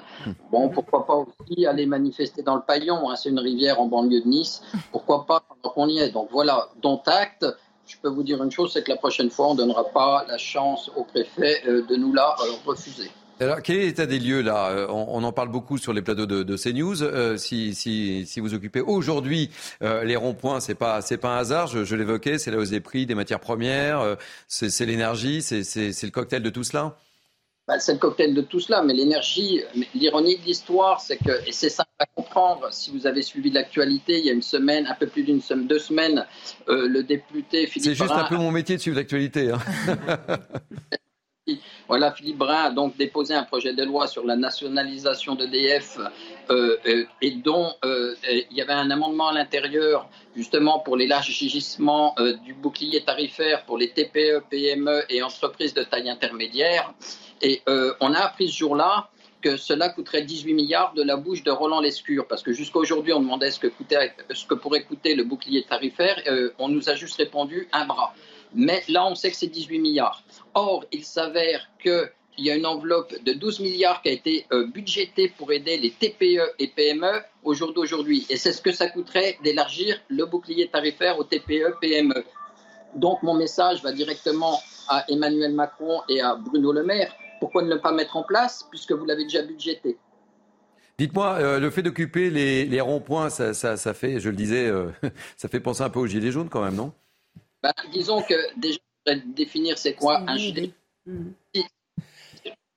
Bon, 0.51 0.69
pourquoi 0.69 1.07
pas 1.07 1.15
aussi 1.15 1.67
aller 1.67 1.87
manifester 1.87 2.43
dans 2.43 2.57
le 2.57 2.63
Paillon, 2.67 3.09
hein, 3.11 3.17
c'est 3.17 3.29
une 3.29 3.39
rivière 3.39 3.81
en 3.81 3.87
banlieue 3.87 4.21
de 4.21 4.29
Nice. 4.29 4.63
Pourquoi 4.91 5.27
pas 5.27 5.43
pendant 5.49 5.75
qu'on 5.75 5.89
y 5.89 5.99
est 5.99 6.11
Donc 6.11 6.29
voilà, 6.31 6.69
dont 6.83 7.01
acte. 7.07 7.47
Je 7.87 7.97
peux 7.99 8.09
vous 8.09 8.23
dire 8.23 8.43
une 8.43 8.51
chose, 8.51 8.73
c'est 8.73 8.83
que 8.83 8.91
la 8.91 8.97
prochaine 8.97 9.29
fois, 9.29 9.49
on 9.49 9.53
ne 9.53 9.59
donnera 9.59 9.85
pas 9.85 10.25
la 10.27 10.39
chance 10.39 10.91
au 10.97 11.05
préfet 11.05 11.61
euh, 11.69 11.85
de 11.87 11.97
nous 11.97 12.15
la 12.15 12.35
refuser. 12.65 13.11
Alors, 13.41 13.63
quel 13.63 13.77
est 13.77 13.87
l'état 13.87 14.07
des 14.07 14.21
lieux 14.21 14.43
là? 14.43 14.69
Euh, 14.71 14.87
on, 14.89 15.23
en 15.25 15.33
parle 15.33 15.49
beaucoup 15.49 15.77
sur 15.77 15.93
les 15.93 16.03
plateaux 16.03 16.27
de, 16.27 16.43
de 16.43 16.57
CNews. 16.57 17.03
Euh, 17.03 17.37
si, 17.37 17.75
si, 17.75 18.27
si, 18.27 18.41
vous 18.41 18.55
occupez 18.55 18.81
aujourd'hui 18.81 19.51
euh, 19.83 20.05
les 20.05 20.15
ronds-points, 20.15 20.61
c'est 20.61 20.77
pas 20.77 21.01
c'est 21.03 21.17
pas 21.17 21.37
un 21.37 21.39
hasard. 21.39 21.67
Je, 21.67 21.85
je 21.85 21.97
l'évoquais, 21.97 22.39
c'est 22.39 22.53
la 22.53 22.59
hausse 22.59 22.71
des 22.71 22.81
prix 22.81 23.07
des 23.07 23.15
matières 23.15 23.41
premières, 23.41 24.17
c'est 24.47 24.87
l'énergie, 24.87 25.43
c'est 25.43 25.61
le 25.61 26.11
cocktail 26.11 26.43
de 26.43 26.51
tout 26.51 26.63
cela? 26.63 26.97
Bah, 27.67 27.81
c'est 27.81 27.95
le 27.95 27.99
cocktail 27.99 28.35
de 28.35 28.43
tout 28.43 28.61
cela, 28.61 28.83
mais 28.83 28.93
l'énergie, 28.93 29.63
l'ironie 29.95 30.37
de 30.37 30.43
l'histoire, 30.45 31.01
c'est 31.01 31.17
que, 31.17 31.49
et 31.49 31.53
c'est 31.53 31.71
simple 31.71 31.89
à 31.99 32.05
comprendre, 32.05 32.69
si 32.71 32.91
vous 32.91 33.07
avez 33.07 33.23
suivi 33.23 33.51
l'actualité, 33.51 34.19
il 34.19 34.27
y 34.27 34.29
a 34.29 34.35
une 34.35 34.43
semaine, 34.43 34.87
un 34.87 34.95
peu 34.95 35.07
plus 35.07 35.23
d'une 35.23 35.41
semaine, 35.41 35.67
deux 35.67 35.79
semaines, 35.79 36.27
le 36.69 37.01
député 37.03 37.67
Philippe 37.67 37.89
C'est 37.89 37.95
juste 37.95 38.13
un 38.13 38.25
peu 38.25 38.37
mon 38.37 38.51
métier 38.51 38.77
de 38.77 38.81
suivre 38.83 38.99
l'actualité. 38.99 39.51
Hein. 39.51 39.59
Voilà, 41.89 42.13
Philippe 42.13 42.39
Brun 42.39 42.65
a 42.65 42.71
donc 42.71 42.97
déposé 42.97 43.35
un 43.35 43.43
projet 43.43 43.75
de 43.75 43.85
loi 43.85 44.07
sur 44.07 44.25
la 44.25 44.37
nationalisation 44.37 45.35
d'EDF 45.35 45.99
euh, 46.51 46.77
euh, 46.87 47.05
et 47.21 47.33
dont 47.33 47.73
euh, 47.85 48.15
il 48.25 48.57
y 48.57 48.63
avait 48.63 48.73
un 48.73 48.91
amendement 48.91 49.29
à 49.29 49.33
l'intérieur 49.33 50.09
justement 50.35 50.79
pour 50.79 50.97
l'élargissement 50.97 52.15
du 52.45 52.55
bouclier 52.55 53.05
tarifaire 53.05 53.65
pour 53.65 53.79
les 53.79 53.91
TPE, 53.91 54.43
PME 54.51 55.05
et 55.09 55.23
entreprises 55.23 55.75
de 55.75 55.85
taille 55.85 56.11
intermédiaire. 56.11 56.93
Et 57.41 57.63
on 58.01 58.13
a 58.13 58.19
appris 58.19 58.49
ce 58.49 58.59
jour-là 58.59 59.09
que 59.43 59.57
cela 59.57 59.91
coûterait 59.91 60.23
18 60.23 60.55
milliards 60.55 60.95
de 60.95 61.03
la 61.03 61.17
bouche 61.17 61.45
de 61.45 61.51
Roland 61.53 61.81
Lescure, 61.81 62.27
parce 62.27 62.43
que 62.43 62.53
jusqu'à 62.53 62.79
aujourd'hui, 62.81 63.13
on 63.13 63.21
demandait 63.21 63.53
ce 63.53 63.61
que 63.61 64.55
pourrait 64.55 64.83
coûter 64.83 65.15
le 65.15 65.23
bouclier 65.23 65.63
tarifaire. 65.63 66.21
on 66.59 66.69
nous 66.69 66.89
a 66.89 66.95
juste 66.97 67.17
répondu 67.17 67.69
un 67.73 67.85
bras. 67.85 68.13
Mais 68.55 68.83
là, 68.89 69.07
on 69.07 69.15
sait 69.15 69.31
que 69.31 69.37
c'est 69.37 69.49
18 69.49 69.79
milliards. 69.79 70.23
Or, 70.55 70.85
il 70.93 71.05
s'avère 71.05 71.69
qu'il 71.83 72.11
y 72.39 72.51
a 72.51 72.55
une 72.55 72.67
enveloppe 72.67 73.13
de 73.25 73.33
12 73.33 73.61
milliards 73.61 74.03
qui 74.03 74.09
a 74.09 74.13
été 74.13 74.47
euh, 74.53 74.67
budgétée 74.67 75.33
pour 75.37 75.53
aider 75.53 75.77
les 75.77 75.91
TPE 75.91 76.55
et 76.59 76.69
PME 76.69 77.23
au 77.43 77.55
jour 77.55 77.73
d'aujourd'hui. 77.73 78.25
Et 78.31 78.37
c'est 78.37 78.53
ce 78.53 78.63
que 78.63 78.73
ça 78.73 78.89
coûterait 78.89 79.37
d'élargir 79.43 80.01
le 80.09 80.27
bouclier 80.27 80.69
tarifaire 80.69 81.19
aux 81.19 81.25
TPE, 81.25 81.79
PME. 81.81 82.25
Donc 82.95 83.23
mon 83.23 83.35
message 83.35 83.83
va 83.83 83.93
directement 83.93 84.61
à 84.89 85.05
Emmanuel 85.09 85.53
Macron 85.53 86.03
et 86.09 86.21
à 86.21 86.37
Bruno 86.37 86.73
Le 86.73 86.85
Maire. 86.85 87.13
Pourquoi 87.41 87.63
ne 87.63 87.75
le 87.75 87.81
pas 87.81 87.93
mettre 87.93 88.17
en 88.17 88.23
place 88.23 88.67
puisque 88.71 88.93
vous 88.93 89.05
l'avez 89.05 89.25
déjà 89.25 89.43
budgété? 89.43 89.99
Dites-moi, 90.97 91.39
euh, 91.41 91.59
le 91.59 91.71
fait 91.71 91.83
d'occuper 91.83 92.31
les, 92.31 92.81
ronds-points, 92.81 93.29
ça, 93.29 93.95
fait, 93.95 94.21
je 94.21 94.29
le 94.29 94.37
disais, 94.37 94.69
euh, 94.69 94.91
ça 95.37 95.49
fait 95.49 95.59
penser 95.59 95.83
un 95.83 95.91
peu 95.91 95.99
aux 95.99 96.07
gilets 96.07 96.31
jaunes 96.31 96.49
quand 96.49 96.63
même, 96.63 96.77
non? 96.77 96.93
Bah, 97.61 97.73
disons 97.93 98.23
que 98.23 98.35
déjà, 98.61 98.79
définir 99.13 99.79
c'est 99.79 99.95
quoi 99.95 100.23
un 100.27 100.37
gilet. 100.37 100.71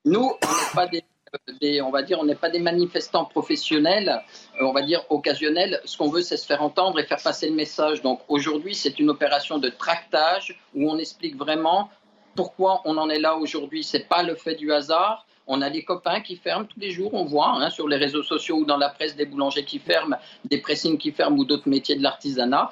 Nous, 0.05 0.19
on 0.19 0.30
n'est 0.32 0.73
pas 0.73 0.88
des, 0.88 1.82
on 1.82 1.89
va 1.89 2.01
dire, 2.01 2.19
on 2.19 2.25
n'est 2.25 2.36
pas 2.36 2.49
des 2.49 2.59
manifestants 2.59 3.25
professionnels, 3.25 4.23
euh, 4.61 4.65
on 4.65 4.71
va 4.71 4.82
dire 4.82 5.03
occasionnels. 5.09 5.82
Ce 5.86 5.97
qu'on 5.97 6.09
veut, 6.09 6.21
c'est 6.21 6.38
se 6.38 6.45
faire 6.45 6.61
entendre 6.61 6.99
et 6.99 7.03
faire 7.03 7.21
passer 7.21 7.49
le 7.49 7.55
message. 7.55 8.01
Donc 8.01 8.21
aujourd'hui, 8.28 8.75
c'est 8.75 8.99
une 8.99 9.09
opération 9.09 9.57
de 9.57 9.69
tractage 9.69 10.59
où 10.75 10.89
on 10.89 10.97
explique 10.97 11.36
vraiment 11.36 11.89
pourquoi 12.36 12.82
on 12.86 12.97
en 12.97 13.09
est 13.09 13.19
là 13.19 13.36
aujourd'hui. 13.36 13.84
C'est 13.84 14.07
pas 14.07 14.23
le 14.23 14.36
fait 14.36 14.55
du 14.55 14.71
hasard. 14.71 15.25
On 15.47 15.61
a 15.61 15.69
des 15.69 15.84
copains 15.84 16.21
qui 16.21 16.36
ferment 16.36 16.65
tous 16.65 16.80
les 16.80 16.91
jours, 16.91 17.13
on 17.13 17.23
voit 17.23 17.51
hein, 17.51 17.69
sur 17.69 17.88
les 17.88 17.95
réseaux 17.95 18.23
sociaux 18.23 18.57
ou 18.57 18.65
dans 18.65 18.75
la 18.75 18.89
presse 18.89 19.15
des 19.15 19.25
boulangers 19.25 19.63
qui 19.63 19.80
ferment, 19.80 20.17
des 20.43 20.57
pressings 20.57 20.97
qui 20.97 21.11
ferment 21.11 21.38
ou 21.38 21.45
d'autres 21.45 21.69
métiers 21.69 21.95
de 21.95 22.03
l'artisanat. 22.03 22.71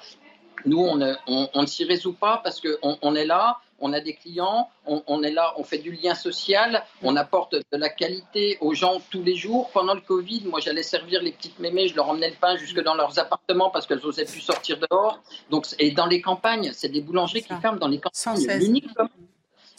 Nous, 0.65 0.79
on 0.79 0.95
ne, 0.95 1.65
s'y 1.65 1.83
résout 1.83 2.13
pas 2.13 2.41
parce 2.43 2.61
qu'on 2.61 2.97
on 3.01 3.15
est 3.15 3.25
là, 3.25 3.59
on 3.79 3.93
a 3.93 3.99
des 3.99 4.13
clients, 4.13 4.69
on, 4.85 5.21
est 5.21 5.31
là, 5.31 5.53
on 5.57 5.63
fait 5.63 5.77
du 5.77 5.91
lien 5.91 6.15
social, 6.15 6.83
on 7.03 7.15
apporte 7.15 7.55
de 7.55 7.77
la 7.77 7.89
qualité 7.89 8.57
aux 8.61 8.73
gens 8.73 9.01
tous 9.09 9.21
les 9.21 9.35
jours. 9.35 9.69
Pendant 9.71 9.93
le 9.93 10.01
Covid, 10.01 10.43
moi, 10.45 10.59
j'allais 10.61 10.83
servir 10.83 11.21
les 11.21 11.33
petites 11.33 11.59
mémés, 11.59 11.87
je 11.87 11.95
leur 11.95 12.09
emmenais 12.09 12.29
le 12.29 12.35
pain 12.35 12.55
jusque 12.55 12.81
dans 12.81 12.95
leurs 12.95 13.19
appartements 13.19 13.69
parce 13.69 13.85
qu'elles 13.85 14.01
n'osaient 14.03 14.25
plus 14.25 14.41
sortir 14.41 14.77
dehors. 14.89 15.19
Donc, 15.49 15.67
et 15.77 15.91
dans 15.91 16.05
les 16.05 16.21
campagnes, 16.21 16.71
c'est 16.73 16.89
des 16.89 17.01
boulangers 17.01 17.41
qui 17.41 17.53
ferment 17.61 17.77
dans 17.77 17.89
les 17.89 17.99
campagnes. 17.99 18.47
L'unique 18.59 18.87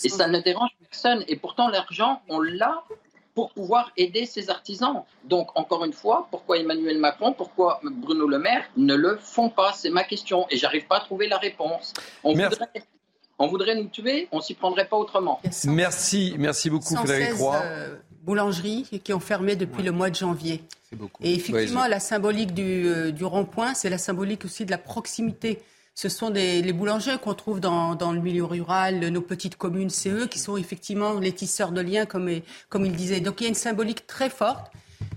et 0.04 0.08
ça 0.08 0.28
ne 0.28 0.40
dérange 0.40 0.70
personne. 0.78 1.24
Et 1.28 1.36
pourtant, 1.36 1.68
l'argent, 1.68 2.20
on 2.28 2.40
l'a 2.40 2.84
pour 3.36 3.52
pouvoir 3.52 3.92
aider 3.98 4.24
ces 4.24 4.48
artisans. 4.48 5.02
Donc, 5.24 5.50
encore 5.56 5.84
une 5.84 5.92
fois, 5.92 6.26
pourquoi 6.30 6.56
Emmanuel 6.56 6.98
Macron, 6.98 7.34
pourquoi 7.34 7.80
Bruno 7.84 8.26
Le 8.26 8.38
Maire 8.38 8.64
ne 8.78 8.94
le 8.94 9.18
font 9.20 9.50
pas? 9.50 9.74
C'est 9.74 9.90
ma 9.90 10.04
question 10.04 10.46
et 10.50 10.56
j'arrive 10.56 10.86
pas 10.86 10.96
à 10.96 11.00
trouver 11.00 11.28
la 11.28 11.36
réponse. 11.36 11.92
On 12.24 12.32
voudrait, 12.32 12.72
on 13.38 13.46
voudrait 13.46 13.74
nous 13.74 13.88
tuer, 13.88 14.26
on 14.32 14.40
s'y 14.40 14.54
prendrait 14.54 14.88
pas 14.88 14.96
autrement. 14.96 15.38
Merci, 15.66 16.34
merci 16.38 16.70
beaucoup 16.70 16.96
Frédéric 16.96 17.34
Roy. 17.34 17.60
Euh, 17.62 17.96
boulangeries 18.22 19.02
qui 19.04 19.12
ont 19.12 19.20
fermé 19.20 19.54
depuis 19.54 19.82
le 19.82 19.92
mois 19.92 20.08
de 20.08 20.16
janvier. 20.16 20.62
Beaucoup. 20.92 21.22
Et 21.22 21.34
effectivement, 21.34 21.86
la 21.86 22.00
symbolique 22.00 22.54
du, 22.54 22.88
euh, 22.88 23.12
du 23.12 23.26
rond-point, 23.26 23.74
c'est 23.74 23.90
la 23.90 23.98
symbolique 23.98 24.46
aussi 24.46 24.64
de 24.64 24.70
la 24.70 24.78
proximité 24.78 25.60
ce 25.96 26.10
sont 26.10 26.28
les 26.28 26.72
boulangers 26.74 27.16
qu'on 27.20 27.32
trouve 27.32 27.58
dans, 27.58 28.12
le 28.12 28.20
milieu 28.20 28.44
rural, 28.44 29.00
nos 29.08 29.22
petites 29.22 29.56
communes, 29.56 29.88
c'est 29.88 30.10
eux 30.10 30.26
qui 30.26 30.38
sont 30.38 30.58
effectivement 30.58 31.14
les 31.18 31.32
tisseurs 31.32 31.72
de 31.72 31.80
liens, 31.80 32.04
comme, 32.04 32.28
il 32.28 32.92
disait. 32.92 33.20
Donc 33.20 33.40
il 33.40 33.44
y 33.44 33.46
a 33.46 33.48
une 33.48 33.54
symbolique 33.54 34.06
très 34.06 34.28
forte. 34.28 34.70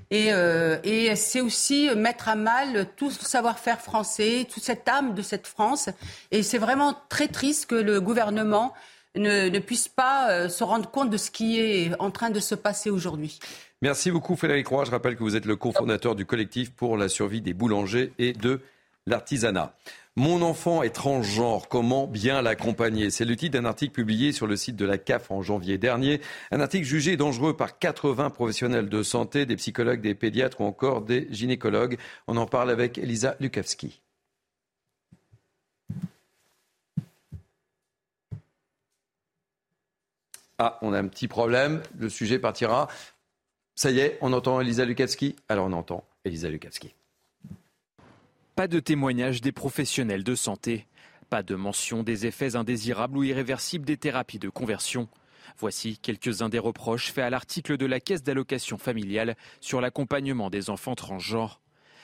Et, 0.09 0.33
euh, 0.33 0.77
et 0.83 1.15
c'est 1.15 1.41
aussi 1.41 1.89
mettre 1.95 2.29
à 2.29 2.35
mal 2.35 2.87
tout 2.95 3.09
le 3.09 3.25
savoir-faire 3.25 3.81
français, 3.81 4.47
toute 4.51 4.63
cette 4.63 4.87
âme 4.87 5.13
de 5.13 5.21
cette 5.21 5.47
France. 5.47 5.89
Et 6.31 6.43
c'est 6.43 6.57
vraiment 6.57 6.95
très 7.09 7.27
triste 7.27 7.67
que 7.67 7.75
le 7.75 8.01
gouvernement 8.01 8.73
ne, 9.15 9.49
ne 9.49 9.59
puisse 9.59 9.89
pas 9.89 10.31
euh, 10.31 10.49
se 10.49 10.63
rendre 10.63 10.89
compte 10.89 11.09
de 11.09 11.17
ce 11.17 11.29
qui 11.29 11.59
est 11.59 11.91
en 11.99 12.09
train 12.09 12.29
de 12.29 12.39
se 12.39 12.55
passer 12.55 12.89
aujourd'hui. 12.89 13.39
Merci 13.81 14.11
beaucoup 14.11 14.35
Frédéric 14.35 14.67
Roy. 14.67 14.85
Je 14.85 14.91
rappelle 14.91 15.15
que 15.15 15.23
vous 15.23 15.35
êtes 15.35 15.45
le 15.45 15.57
cofondateur 15.57 16.15
du 16.15 16.25
collectif 16.25 16.71
pour 16.71 16.97
la 16.97 17.09
survie 17.09 17.41
des 17.41 17.53
boulangers 17.53 18.13
et 18.17 18.33
de 18.33 18.61
l'artisanat. 19.05 19.75
Mon 20.19 20.41
enfant 20.41 20.83
est 20.83 20.89
transgenre, 20.89 21.69
comment 21.69 22.05
bien 22.05 22.41
l'accompagner? 22.41 23.09
C'est 23.09 23.23
le 23.23 23.37
titre 23.37 23.57
d'un 23.57 23.63
article 23.63 23.93
publié 23.93 24.33
sur 24.33 24.47
le 24.47 24.57
site 24.57 24.75
de 24.75 24.83
la 24.83 24.97
CAF 24.97 25.31
en 25.31 25.41
janvier 25.41 25.77
dernier. 25.77 26.19
Un 26.51 26.59
article 26.59 26.85
jugé 26.85 27.15
dangereux 27.15 27.55
par 27.55 27.79
80 27.79 28.29
professionnels 28.29 28.89
de 28.89 29.01
santé, 29.01 29.45
des 29.45 29.55
psychologues, 29.55 30.01
des 30.01 30.15
pédiatres 30.15 30.59
ou 30.59 30.65
encore 30.65 31.03
des 31.03 31.29
gynécologues. 31.31 31.97
On 32.27 32.35
en 32.35 32.47
parle 32.47 32.69
avec 32.69 32.97
Elisa 32.97 33.37
Lukavski. 33.39 34.01
Ah, 40.57 40.79
on 40.81 40.91
a 40.91 40.99
un 40.99 41.07
petit 41.07 41.29
problème. 41.29 41.81
Le 41.97 42.09
sujet 42.09 42.39
partira. 42.39 42.89
Ça 43.73 43.89
y 43.89 43.99
est, 43.99 44.17
on 44.19 44.33
entend 44.33 44.59
Elisa 44.59 44.83
Lukavski? 44.83 45.37
Alors 45.47 45.67
on 45.67 45.71
entend 45.71 46.03
Elisa 46.25 46.49
Lukavski. 46.49 46.93
Pas 48.59 48.67
de 48.67 48.81
témoignage 48.81 49.39
des 49.39 49.53
professionnels 49.53 50.25
de 50.25 50.35
santé. 50.35 50.85
Pas 51.29 51.43
de 51.43 51.55
mention 51.55 52.03
des 52.03 52.25
effets 52.25 52.57
indésirables 52.57 53.17
ou 53.17 53.23
irréversibles 53.23 53.85
des 53.85 53.95
thérapies 53.95 54.37
de 54.37 54.49
conversion. 54.49 55.07
Voici 55.57 55.97
quelques-uns 55.97 56.49
des 56.49 56.59
reproches 56.59 57.13
faits 57.13 57.23
à 57.23 57.29
l'article 57.29 57.77
de 57.77 57.85
la 57.85 58.01
Caisse 58.01 58.21
d'allocation 58.21 58.77
familiale 58.77 59.37
sur 59.61 59.79
l'accompagnement 59.79 60.49
des 60.49 60.69
enfants 60.69 60.95
transgenres. 60.95 61.61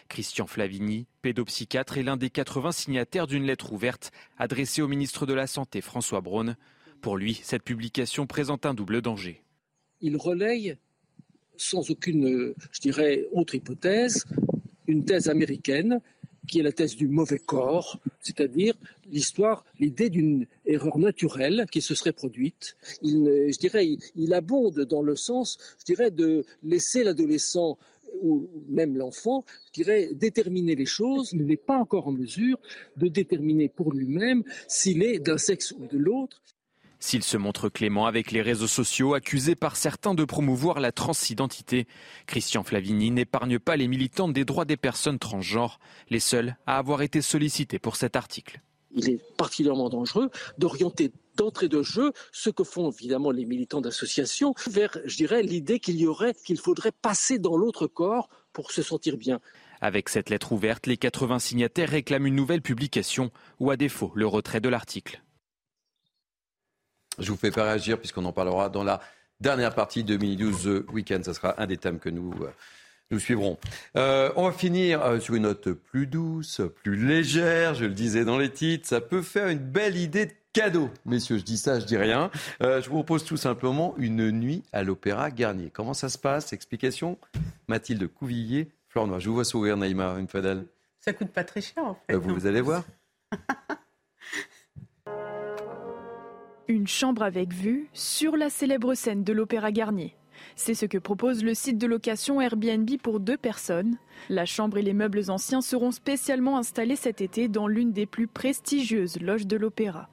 Christian 0.07 0.47
Flavigny, 0.47 1.07
pédopsychiatre, 1.23 1.97
est 1.97 2.03
l'un 2.03 2.15
des 2.15 2.29
80 2.29 2.71
signataires 2.71 3.27
d'une 3.27 3.43
lettre 3.43 3.73
ouverte 3.73 4.13
adressée 4.37 4.81
au 4.81 4.87
ministre 4.87 5.25
de 5.25 5.33
la 5.33 5.47
Santé 5.47 5.81
François 5.81 6.21
Braun. 6.21 6.55
Pour 7.01 7.17
lui, 7.17 7.37
cette 7.43 7.63
publication 7.63 8.27
présente 8.27 8.65
un 8.65 8.73
double 8.73 9.01
danger. 9.01 9.43
Il 9.99 10.15
relaye 10.15 10.77
sans 11.57 11.91
aucune, 11.91 12.53
je 12.71 12.79
dirais, 12.79 13.25
autre 13.33 13.55
hypothèse, 13.55 14.23
une 14.87 15.03
thèse 15.03 15.27
américaine 15.27 15.99
qui 16.45 16.59
est 16.59 16.63
la 16.63 16.71
thèse 16.71 16.95
du 16.95 17.07
mauvais 17.07 17.39
corps, 17.39 17.99
c'est-à-dire 18.21 18.75
l'histoire, 19.11 19.65
l'idée 19.79 20.09
d'une 20.09 20.47
erreur 20.65 20.97
naturelle 20.97 21.65
qui 21.71 21.81
se 21.81 21.95
serait 21.95 22.13
produite. 22.13 22.75
Il, 23.01 23.25
je 23.51 23.57
dirais, 23.57 23.97
il, 24.15 24.33
abonde 24.33 24.81
dans 24.81 25.01
le 25.01 25.15
sens, 25.15 25.57
je 25.79 25.85
dirais, 25.85 26.11
de 26.11 26.45
laisser 26.63 27.03
l'adolescent 27.03 27.77
ou 28.21 28.49
même 28.69 28.97
l'enfant, 28.97 29.43
je 29.67 29.81
dirais, 29.81 30.09
déterminer 30.13 30.75
les 30.75 30.85
choses. 30.85 31.31
Il 31.33 31.45
n'est 31.45 31.57
pas 31.57 31.77
encore 31.77 32.07
en 32.07 32.11
mesure 32.11 32.59
de 32.97 33.07
déterminer 33.07 33.69
pour 33.69 33.91
lui-même 33.91 34.43
s'il 34.67 35.03
est 35.03 35.19
d'un 35.19 35.37
sexe 35.37 35.73
ou 35.73 35.85
de 35.87 35.97
l'autre. 35.97 36.41
S'il 36.99 37.23
se 37.23 37.37
montre 37.37 37.69
clément 37.69 38.05
avec 38.05 38.31
les 38.31 38.41
réseaux 38.41 38.67
sociaux, 38.67 39.13
accusés 39.13 39.55
par 39.55 39.75
certains 39.75 40.15
de 40.15 40.25
promouvoir 40.25 40.79
la 40.79 40.91
transidentité, 40.91 41.87
Christian 42.25 42.63
Flavini 42.63 43.11
n'épargne 43.11 43.59
pas 43.59 43.75
les 43.75 43.87
militantes 43.87 44.33
des 44.33 44.45
droits 44.45 44.65
des 44.65 44.77
personnes 44.77 45.19
transgenres, 45.19 45.79
les 46.09 46.19
seuls 46.19 46.55
à 46.65 46.77
avoir 46.77 47.01
été 47.01 47.21
sollicités 47.21 47.79
pour 47.79 47.95
cet 47.95 48.15
article. 48.15 48.61
Il 48.95 49.09
est 49.09 49.19
particulièrement 49.37 49.89
dangereux 49.89 50.29
d'orienter 50.57 51.11
d'entrée 51.35 51.67
de 51.67 51.83
jeu 51.83 52.13
ce 52.31 52.49
que 52.49 52.63
font 52.63 52.89
évidemment 52.89 53.31
les 53.31 53.45
militants 53.45 53.81
d'associations 53.81 54.53
vers, 54.67 54.97
je 55.03 55.17
dirais, 55.17 55.43
l'idée 55.43 55.79
qu'il 55.79 55.97
y 55.97 56.07
aurait, 56.07 56.33
qu'il 56.33 56.57
faudrait 56.57 56.93
passer 56.93 57.39
dans 57.39 57.57
l'autre 57.57 57.87
corps 57.87 58.29
pour 58.53 58.71
se 58.71 58.81
sentir 58.81 59.17
bien. 59.17 59.41
Avec 59.81 60.07
cette 60.07 60.29
lettre 60.29 60.53
ouverte, 60.53 60.87
les 60.87 60.95
80 60.95 61.39
signataires 61.39 61.89
réclament 61.89 62.27
une 62.27 62.35
nouvelle 62.35 62.61
publication 62.61 63.31
ou 63.59 63.69
à 63.69 63.75
défaut 63.75 64.13
le 64.15 64.25
retrait 64.25 64.61
de 64.61 64.69
l'article. 64.69 65.21
Je 67.19 67.31
vous 67.31 67.37
fais 67.37 67.51
pas 67.51 67.63
réagir 67.63 67.97
puisqu'on 67.97 68.25
en 68.25 68.33
parlera 68.33 68.69
dans 68.69 68.83
la 68.83 69.01
dernière 69.39 69.73
partie 69.73 70.03
de 70.03 70.17
Mini 70.17 70.35
12 70.35 70.85
Weekend. 70.91 71.23
Ce 71.25 71.33
sera 71.33 71.61
un 71.61 71.67
des 71.67 71.77
thèmes 71.77 71.99
que 71.99 72.09
nous, 72.09 72.33
euh, 72.41 72.51
nous 73.11 73.19
suivrons. 73.19 73.57
Euh, 73.95 74.31
on 74.35 74.45
va 74.45 74.51
finir 74.51 75.01
euh, 75.01 75.19
sur 75.19 75.35
une 75.35 75.43
note 75.43 75.71
plus 75.71 76.07
douce, 76.07 76.61
plus 76.83 76.95
légère. 76.95 77.73
Je 77.73 77.85
le 77.85 77.93
disais 77.93 78.25
dans 78.25 78.37
les 78.37 78.51
titres. 78.51 78.87
Ça 78.87 79.01
peut 79.01 79.21
faire 79.21 79.47
une 79.47 79.59
belle 79.59 79.97
idée 79.97 80.27
de 80.27 80.33
cadeau. 80.53 80.89
Messieurs, 81.05 81.37
je 81.37 81.43
dis 81.43 81.57
ça, 81.57 81.79
je 81.79 81.85
dis 81.85 81.97
rien. 81.97 82.31
je 82.61 82.87
vous 82.89 82.95
propose 82.95 83.25
tout 83.25 83.37
simplement 83.37 83.93
une 83.97 84.31
nuit 84.31 84.63
à 84.71 84.83
l'Opéra 84.83 85.31
Garnier. 85.31 85.69
Comment 85.69 85.93
ça 85.93 86.09
se 86.09 86.17
passe? 86.17 86.53
Explication 86.53 87.17
Mathilde 87.67 88.07
Couvillier, 88.07 88.69
Flore 88.87 89.07
Noir. 89.07 89.19
Je 89.19 89.29
vous 89.29 89.35
vois 89.35 89.45
sourire, 89.45 89.77
Naïma, 89.77 90.15
une 90.17 90.27
fois 90.27 90.41
d'elle. 90.41 90.65
Ça 90.99 91.13
coûte 91.13 91.29
pas 91.29 91.43
très 91.43 91.61
cher, 91.61 91.83
en 91.83 91.95
fait. 92.07 92.15
vous 92.15 92.47
allez 92.47 92.61
voir. 92.61 92.83
Une 96.67 96.87
chambre 96.87 97.21
avec 97.21 97.53
vue 97.53 97.89
sur 97.93 98.35
la 98.35 98.49
célèbre 98.49 98.95
scène 98.95 99.23
de 99.23 99.33
l'Opéra 99.33 99.71
Garnier. 99.71 100.15
C'est 100.55 100.73
ce 100.73 100.87
que 100.87 100.97
propose 100.97 101.43
le 101.43 101.53
site 101.53 101.77
de 101.77 101.85
location 101.85 102.41
Airbnb 102.41 102.89
pour 103.03 103.19
deux 103.19 103.37
personnes. 103.37 103.97
La 104.29 104.45
chambre 104.45 104.79
et 104.79 104.81
les 104.81 104.93
meubles 104.93 105.29
anciens 105.29 105.61
seront 105.61 105.91
spécialement 105.91 106.57
installés 106.57 106.95
cet 106.95 107.21
été 107.21 107.49
dans 107.49 107.67
l'une 107.67 107.91
des 107.91 108.07
plus 108.07 108.27
prestigieuses 108.27 109.21
loges 109.21 109.45
de 109.45 109.57
l'opéra. 109.57 110.09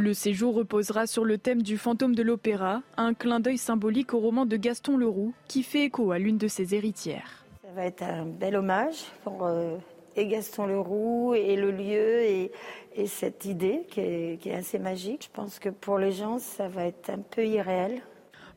Le 0.00 0.14
séjour 0.14 0.54
reposera 0.54 1.06
sur 1.06 1.26
le 1.26 1.36
thème 1.36 1.60
du 1.60 1.76
fantôme 1.76 2.14
de 2.14 2.22
l'opéra, 2.22 2.80
un 2.96 3.12
clin 3.12 3.38
d'œil 3.38 3.58
symbolique 3.58 4.14
au 4.14 4.18
roman 4.18 4.46
de 4.46 4.56
Gaston 4.56 4.96
Leroux 4.96 5.34
qui 5.46 5.62
fait 5.62 5.84
écho 5.84 6.10
à 6.10 6.18
l'une 6.18 6.38
de 6.38 6.48
ses 6.48 6.74
héritières. 6.74 7.44
Ça 7.62 7.70
va 7.74 7.84
être 7.84 8.02
un 8.02 8.24
bel 8.24 8.56
hommage 8.56 9.04
pour 9.24 9.44
euh, 9.44 9.76
et 10.16 10.26
Gaston 10.26 10.64
Leroux 10.64 11.34
et 11.34 11.54
le 11.54 11.70
lieu 11.70 12.22
et, 12.22 12.50
cette 13.08 13.44
idée 13.44 13.82
qui 13.90 14.00
est, 14.00 14.54
assez 14.54 14.78
magique. 14.78 15.24
Je 15.24 15.36
pense 15.36 15.58
que 15.58 15.68
pour 15.68 15.98
les 15.98 16.12
gens, 16.12 16.38
ça 16.38 16.66
va 16.66 16.86
être 16.86 17.10
un 17.10 17.18
peu 17.18 17.46
irréel. 17.46 18.00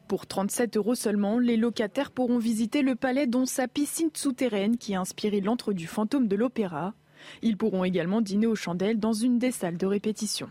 Pour 0.07 0.25
37 0.25 0.77
euros 0.77 0.95
seulement, 0.95 1.39
les 1.39 1.57
locataires 1.57 2.11
pourront 2.11 2.37
visiter 2.37 2.83
le 2.83 2.95
palais 2.95 3.27
dont 3.27 3.45
sa 3.45 3.67
piscine 3.67 4.11
souterraine 4.13 4.77
qui 4.77 4.95
a 4.95 5.01
inspiré 5.01 5.41
l'antre 5.41 5.73
du 5.73 5.87
fantôme 5.87 6.29
de 6.29 6.37
l'opéra. 6.37 6.93
Ils 7.41 7.57
pourront 7.57 7.83
également 7.83 8.21
dîner 8.21 8.47
aux 8.47 8.55
chandelles 8.55 8.99
dans 8.99 9.13
une 9.13 9.39
des 9.39 9.51
salles 9.51 9.77
de 9.77 9.85
répétition. 9.85 10.49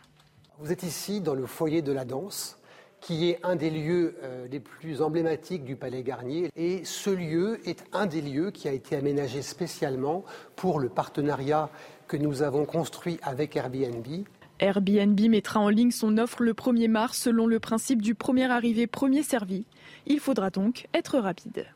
Vous 0.58 0.70
êtes 0.70 0.82
ici 0.82 1.20
dans 1.20 1.34
le 1.34 1.46
foyer 1.46 1.82
de 1.82 1.92
la 1.92 2.04
danse, 2.04 2.58
qui 3.00 3.30
est 3.30 3.40
un 3.42 3.56
des 3.56 3.70
lieux 3.70 4.16
euh, 4.22 4.46
les 4.48 4.60
plus 4.60 5.02
emblématiques 5.02 5.64
du 5.64 5.76
Palais 5.76 6.02
Garnier. 6.02 6.50
Et 6.56 6.84
ce 6.84 7.10
lieu 7.10 7.58
est 7.68 7.84
un 7.92 8.06
des 8.06 8.20
lieux 8.20 8.50
qui 8.50 8.68
a 8.68 8.72
été 8.72 8.96
aménagé 8.96 9.42
spécialement 9.42 10.24
pour 10.54 10.78
le 10.78 10.88
partenariat 10.88 11.68
que 12.06 12.16
nous 12.16 12.42
avons 12.42 12.64
construit 12.64 13.18
avec 13.22 13.56
Airbnb. 13.56 14.06
Airbnb 14.60 15.18
mettra 15.28 15.58
en 15.58 15.68
ligne 15.68 15.90
son 15.90 16.18
offre 16.18 16.42
le 16.42 16.52
1er 16.52 16.88
mars 16.88 17.18
selon 17.18 17.46
le 17.46 17.58
principe 17.58 18.00
du 18.00 18.14
premier 18.14 18.48
arrivé, 18.48 18.86
premier 18.86 19.24
servi. 19.24 19.66
Il 20.06 20.20
faudra 20.20 20.50
donc 20.50 20.86
être 20.94 21.18
rapide. 21.18 21.66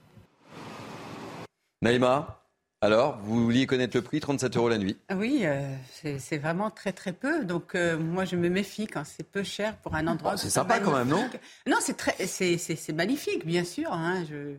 Naïma 1.82 2.45
alors, 2.82 3.18
vous 3.22 3.42
vouliez 3.42 3.66
connaître 3.66 3.96
le 3.96 4.02
prix, 4.02 4.20
37 4.20 4.56
euros 4.56 4.68
la 4.68 4.76
nuit 4.76 4.98
Oui, 5.14 5.40
euh, 5.44 5.74
c'est 6.18 6.36
vraiment 6.36 6.70
très 6.70 6.92
très 6.92 7.12
peu. 7.12 7.44
Donc 7.44 7.74
euh, 7.74 7.98
moi 7.98 8.24
je 8.26 8.36
me 8.36 8.50
méfie 8.50 8.86
quand 8.86 9.04
c'est 9.04 9.24
peu 9.28 9.42
cher 9.42 9.76
pour 9.78 9.94
un 9.94 10.06
endroit. 10.06 10.32
Ah, 10.34 10.36
c'est 10.36 10.50
sympa 10.50 10.78
quand 10.80 10.94
même, 10.94 11.08
non 11.08 11.28
Non, 11.66 11.78
c'est 11.80 12.92
magnifique, 12.92 13.46
bien 13.46 13.64
sûr. 13.64 13.92
Hein, 13.92 14.24
je, 14.28 14.56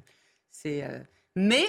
euh, 0.65 0.99
mais 1.35 1.63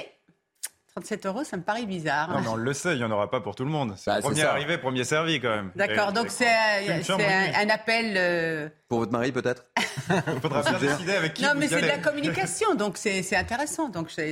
37 0.99 1.26
euros, 1.26 1.44
ça 1.44 1.57
me 1.57 1.62
paraît 1.62 1.86
bizarre. 1.86 2.28
Non, 2.30 2.40
mais 2.40 2.49
on 2.49 2.57
le 2.57 2.72
sait, 2.72 2.94
il 2.94 2.99
n'y 2.99 3.05
en 3.05 3.11
aura 3.11 3.30
pas 3.30 3.40
pour 3.40 3.55
tout 3.55 3.64
le 3.64 3.70
monde. 3.70 3.94
C'est 3.96 4.11
bah, 4.11 4.20
premier 4.20 4.42
arrivé, 4.42 4.78
premier 4.78 5.05
servi 5.05 5.40
quand 5.40 5.51
même. 5.51 5.70
D'accord, 5.76 6.12
donc 6.12 6.26
c'est 6.28 6.46
un, 6.49 7.68
appel. 7.70 8.14
Euh, 8.16 8.68
pour 8.88 8.99
votre 8.99 9.12
mari 9.12 9.30
peut-être 9.30 9.66
Il 10.11 10.40
faudra 10.40 10.62
bien 10.62 10.78
décider 10.78 11.12
avec 11.14 11.34
qui 11.34 11.42
Non, 11.42 11.51
vous 11.53 11.61
mais 11.61 11.68
c'est 11.68 11.82
de 11.82 11.86
la 11.86 11.99
communication, 11.99 12.74
donc 12.76 12.96
c'est 12.96 13.36
intéressant. 13.36 13.88
Donc 13.88 14.11
ça 14.11 14.22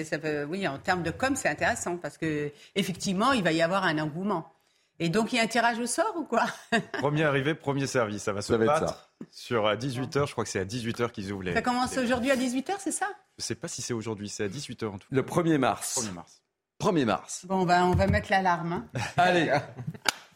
oui, 0.49 0.67
en 0.67 0.79
termes 0.79 1.03
de 1.03 1.11
com, 1.11 1.37
c'est 1.37 1.49
intéressant 1.49 1.97
parce 1.99 2.19
que 2.19 2.51
effectivement, 2.75 3.33
il 3.33 3.45
va 3.45 3.53
y 3.53 3.63
avoir 3.63 3.85
un 3.85 3.99
engouement. 3.99 4.53
Et 4.99 5.11
donc, 5.11 5.33
il 5.33 5.37
y 5.37 5.39
a 5.39 5.43
un 5.43 5.47
tirage 5.47 5.79
au 5.79 5.87
sort 5.87 6.15
ou 6.17 6.25
quoi 6.25 6.47
Premier 6.95 7.25
arrivé, 7.25 7.55
premier 7.55 7.87
servi. 7.87 8.19
Ça 8.19 8.33
va 8.33 8.41
se 8.41 8.55
battre 8.55 9.11
sur 9.31 9.67
à 9.67 9.77
18h. 9.77 10.27
Je 10.27 10.33
crois 10.33 10.45
que 10.45 10.51
c'est 10.51 10.61
à 10.61 10.65
18h 10.65 11.11
qu'ils 11.11 11.33
ouvrent 11.33 11.43
les. 11.43 11.53
Ça 11.53 11.63
commence 11.63 11.97
aujourd'hui 11.99 12.31
à 12.31 12.37
18h, 12.37 12.73
c'est 12.79 12.93
ça 12.93 13.07
Je 13.37 13.43
ne 13.43 13.45
sais 13.45 13.55
pas 13.55 13.69
si 13.69 13.83
c'est 13.83 13.93
aujourd'hui. 13.93 14.29
C'est 14.29 14.45
à 14.45 14.49
18h 14.49 14.87
en 14.87 14.99
tout 14.99 15.09
cas. 15.09 15.15
Le 15.15 15.23
1er 15.23 15.59
mars. 15.59 16.01
1er 16.03 16.15
mars. 16.15 16.43
1er 16.81 17.05
mars. 17.05 17.47
Bon, 17.49 17.65
ben, 17.65 17.85
on 17.85 17.95
va 17.95 18.07
mettre 18.07 18.31
l'alarme. 18.31 18.73
Hein. 18.73 19.01
Allez, 19.17 19.51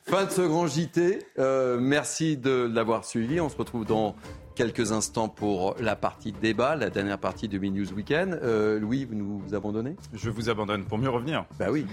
fin 0.02 0.24
de 0.24 0.30
ce 0.30 0.42
grand 0.42 0.66
JT. 0.66 1.26
Euh, 1.38 1.78
merci 1.80 2.36
de 2.36 2.70
l'avoir 2.72 3.04
suivi. 3.04 3.40
On 3.40 3.48
se 3.48 3.56
retrouve 3.56 3.84
dans 3.84 4.16
quelques 4.60 4.92
instants 4.92 5.30
pour 5.30 5.74
la 5.80 5.96
partie 5.96 6.32
débat, 6.32 6.76
la 6.76 6.90
dernière 6.90 7.16
partie 7.16 7.48
de 7.48 7.56
News 7.56 7.94
Weekend. 7.94 8.38
Euh, 8.42 8.78
Louis, 8.78 9.06
vous 9.06 9.14
nous 9.14 9.54
abandonnez? 9.54 9.96
Je 10.12 10.28
vous 10.28 10.50
abandonne 10.50 10.84
pour 10.84 10.98
mieux 10.98 11.08
revenir. 11.08 11.46
Bah 11.58 11.68
oui, 11.70 11.86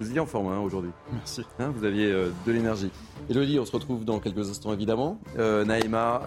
vous 0.00 0.08
étiez 0.08 0.20
en 0.20 0.24
forme 0.24 0.46
hein, 0.50 0.58
aujourd'hui. 0.58 0.90
Merci. 1.12 1.42
Hein, 1.58 1.70
vous 1.76 1.84
aviez 1.84 2.10
euh, 2.10 2.30
de 2.46 2.52
l'énergie. 2.52 2.90
Elodie, 3.28 3.58
on 3.58 3.66
se 3.66 3.72
retrouve 3.72 4.06
dans 4.06 4.20
quelques 4.20 4.48
instants 4.48 4.72
évidemment. 4.72 5.20
Euh, 5.38 5.66
Naïma, 5.66 6.22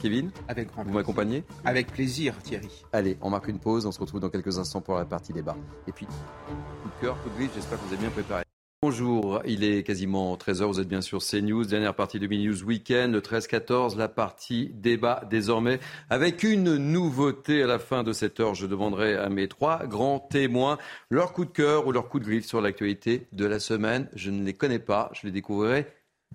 Kevin, 0.00 0.30
Avec 0.46 0.70
grand 0.70 0.84
vous 0.84 0.92
m'accompagnez? 0.92 1.42
Avec 1.64 1.90
plaisir, 1.90 2.36
Thierry. 2.44 2.84
Allez, 2.92 3.18
on 3.20 3.30
marque 3.30 3.48
une 3.48 3.58
pause. 3.58 3.84
On 3.84 3.90
se 3.90 3.98
retrouve 3.98 4.20
dans 4.20 4.30
quelques 4.30 4.60
instants 4.60 4.80
pour 4.80 4.94
la 4.94 5.06
partie 5.06 5.32
débat. 5.32 5.56
Et 5.88 5.92
puis, 5.92 6.06
coup 6.06 6.88
de 6.88 7.04
cœur, 7.04 7.20
coup 7.20 7.30
de 7.30 7.34
griffe, 7.34 7.50
j'espère 7.52 7.80
que 7.80 7.86
vous 7.86 7.94
avez 7.94 8.02
bien 8.02 8.10
préparé. 8.10 8.44
Bonjour, 8.84 9.40
il 9.44 9.62
est 9.62 9.84
quasiment 9.84 10.34
13h, 10.34 10.64
vous 10.64 10.80
êtes 10.80 10.88
bien 10.88 11.02
sûr 11.02 11.20
CNews, 11.20 11.64
dernière 11.66 11.94
partie 11.94 12.18
de 12.18 12.26
Mini-News 12.26 12.64
Weekend, 12.64 13.12
le 13.12 13.20
13-14, 13.20 13.96
la 13.96 14.08
partie 14.08 14.72
débat 14.74 15.22
désormais, 15.30 15.78
avec 16.10 16.42
une 16.42 16.78
nouveauté 16.78 17.62
à 17.62 17.68
la 17.68 17.78
fin 17.78 18.02
de 18.02 18.12
cette 18.12 18.40
heure. 18.40 18.56
Je 18.56 18.66
demanderai 18.66 19.14
à 19.14 19.28
mes 19.28 19.46
trois 19.46 19.86
grands 19.86 20.18
témoins 20.18 20.78
leur 21.10 21.32
coup 21.32 21.44
de 21.44 21.52
cœur 21.52 21.86
ou 21.86 21.92
leur 21.92 22.08
coup 22.08 22.18
de 22.18 22.24
griffe 22.24 22.44
sur 22.44 22.60
l'actualité 22.60 23.28
de 23.30 23.46
la 23.46 23.60
semaine. 23.60 24.08
Je 24.16 24.32
ne 24.32 24.44
les 24.44 24.52
connais 24.52 24.80
pas, 24.80 25.12
je 25.14 25.28
les 25.28 25.32
découvrirai 25.32 25.86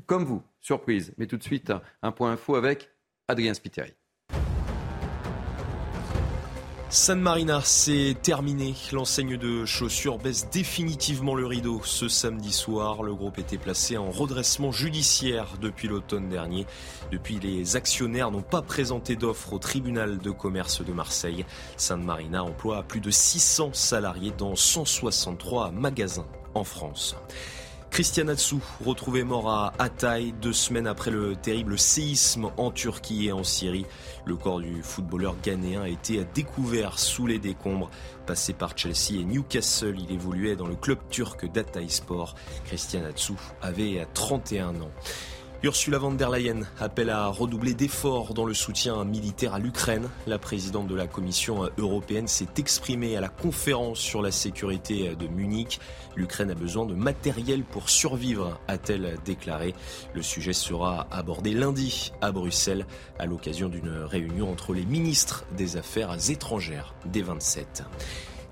comme 0.05 0.23
vous, 0.23 0.41
surprise. 0.61 1.13
Mais 1.17 1.27
tout 1.27 1.35
de 1.35 1.43
suite, 1.43 1.73
un 2.01 2.13
point 2.13 2.31
info 2.31 2.55
avec 2.55 2.89
Adrien 3.27 3.55
Spiteri. 3.55 3.96
San 6.99 7.21
Marina, 7.21 7.61
c'est 7.63 8.15
terminé. 8.23 8.73
L'enseigne 8.91 9.37
de 9.37 9.65
chaussures 9.65 10.17
baisse 10.17 10.49
définitivement 10.49 11.35
le 11.35 11.45
rideau. 11.45 11.79
Ce 11.85 12.07
samedi 12.07 12.51
soir, 12.51 13.03
le 13.03 13.13
groupe 13.13 13.37
était 13.37 13.59
placé 13.59 13.97
en 13.97 14.09
redressement 14.09 14.71
judiciaire 14.71 15.45
depuis 15.61 15.87
l'automne 15.87 16.27
dernier. 16.27 16.65
Depuis, 17.11 17.39
les 17.39 17.75
actionnaires 17.75 18.31
n'ont 18.31 18.41
pas 18.41 18.63
présenté 18.63 19.15
d'offre 19.15 19.53
au 19.53 19.59
tribunal 19.59 20.17
de 20.17 20.31
commerce 20.31 20.83
de 20.83 20.91
Marseille. 20.91 21.45
San 21.77 22.03
Marina 22.03 22.43
emploie 22.43 22.81
plus 22.81 22.99
de 22.99 23.11
600 23.11 23.69
salariés 23.73 24.33
dans 24.35 24.55
163 24.55 25.71
magasins 25.71 26.27
en 26.55 26.63
France. 26.63 27.15
Christian 27.89 28.27
Atsu, 28.27 28.57
retrouvé 28.85 29.23
mort 29.23 29.49
à 29.49 29.73
Hatay 29.79 30.31
deux 30.41 30.53
semaines 30.53 30.88
après 30.88 31.09
le 31.09 31.35
terrible 31.35 31.79
séisme 31.79 32.51
en 32.57 32.71
Turquie 32.71 33.27
et 33.27 33.31
en 33.31 33.43
Syrie. 33.43 33.85
Le 34.25 34.35
corps 34.35 34.59
du 34.59 34.83
footballeur 34.83 35.35
ghanéen 35.41 35.81
a 35.81 35.89
été 35.89 36.23
découvert 36.35 36.99
sous 36.99 37.25
les 37.25 37.39
décombres. 37.39 37.89
Passé 38.25 38.53
par 38.53 38.77
Chelsea 38.77 39.19
et 39.19 39.23
Newcastle, 39.23 39.95
il 39.97 40.11
évoluait 40.11 40.55
dans 40.55 40.67
le 40.67 40.75
club 40.75 40.99
turc 41.09 41.51
d'Hatay 41.51 41.88
Sport. 41.88 42.35
Christian 42.65 43.03
Atsu 43.05 43.33
avait 43.61 44.05
31 44.13 44.81
ans. 44.81 44.91
Ursula 45.63 45.97
von 45.97 46.11
der 46.11 46.29
Leyen 46.29 46.67
appelle 46.79 47.09
à 47.09 47.25
redoubler 47.27 47.73
d'efforts 47.73 48.35
dans 48.35 48.45
le 48.45 48.53
soutien 48.53 49.03
militaire 49.03 49.55
à 49.55 49.59
l'Ukraine. 49.59 50.07
La 50.27 50.37
présidente 50.37 50.85
de 50.87 50.93
la 50.93 51.07
Commission 51.07 51.67
européenne 51.79 52.27
s'est 52.27 52.47
exprimée 52.57 53.17
à 53.17 53.21
la 53.21 53.29
conférence 53.29 53.97
sur 53.97 54.21
la 54.21 54.29
sécurité 54.29 55.15
de 55.15 55.27
Munich. 55.27 55.79
L'Ukraine 56.15 56.51
a 56.51 56.55
besoin 56.55 56.85
de 56.85 56.93
matériel 56.93 57.63
pour 57.63 57.89
survivre, 57.89 58.59
a-t-elle 58.67 59.17
déclaré. 59.25 59.73
Le 60.13 60.21
sujet 60.21 60.53
sera 60.53 61.07
abordé 61.09 61.51
lundi 61.51 62.13
à 62.21 62.31
Bruxelles 62.31 62.85
à 63.17 63.25
l'occasion 63.25 63.67
d'une 63.67 63.89
réunion 63.89 64.51
entre 64.51 64.75
les 64.75 64.85
ministres 64.85 65.43
des 65.57 65.75
Affaires 65.75 66.15
étrangères 66.29 66.93
des 67.05 67.23
27. 67.23 67.83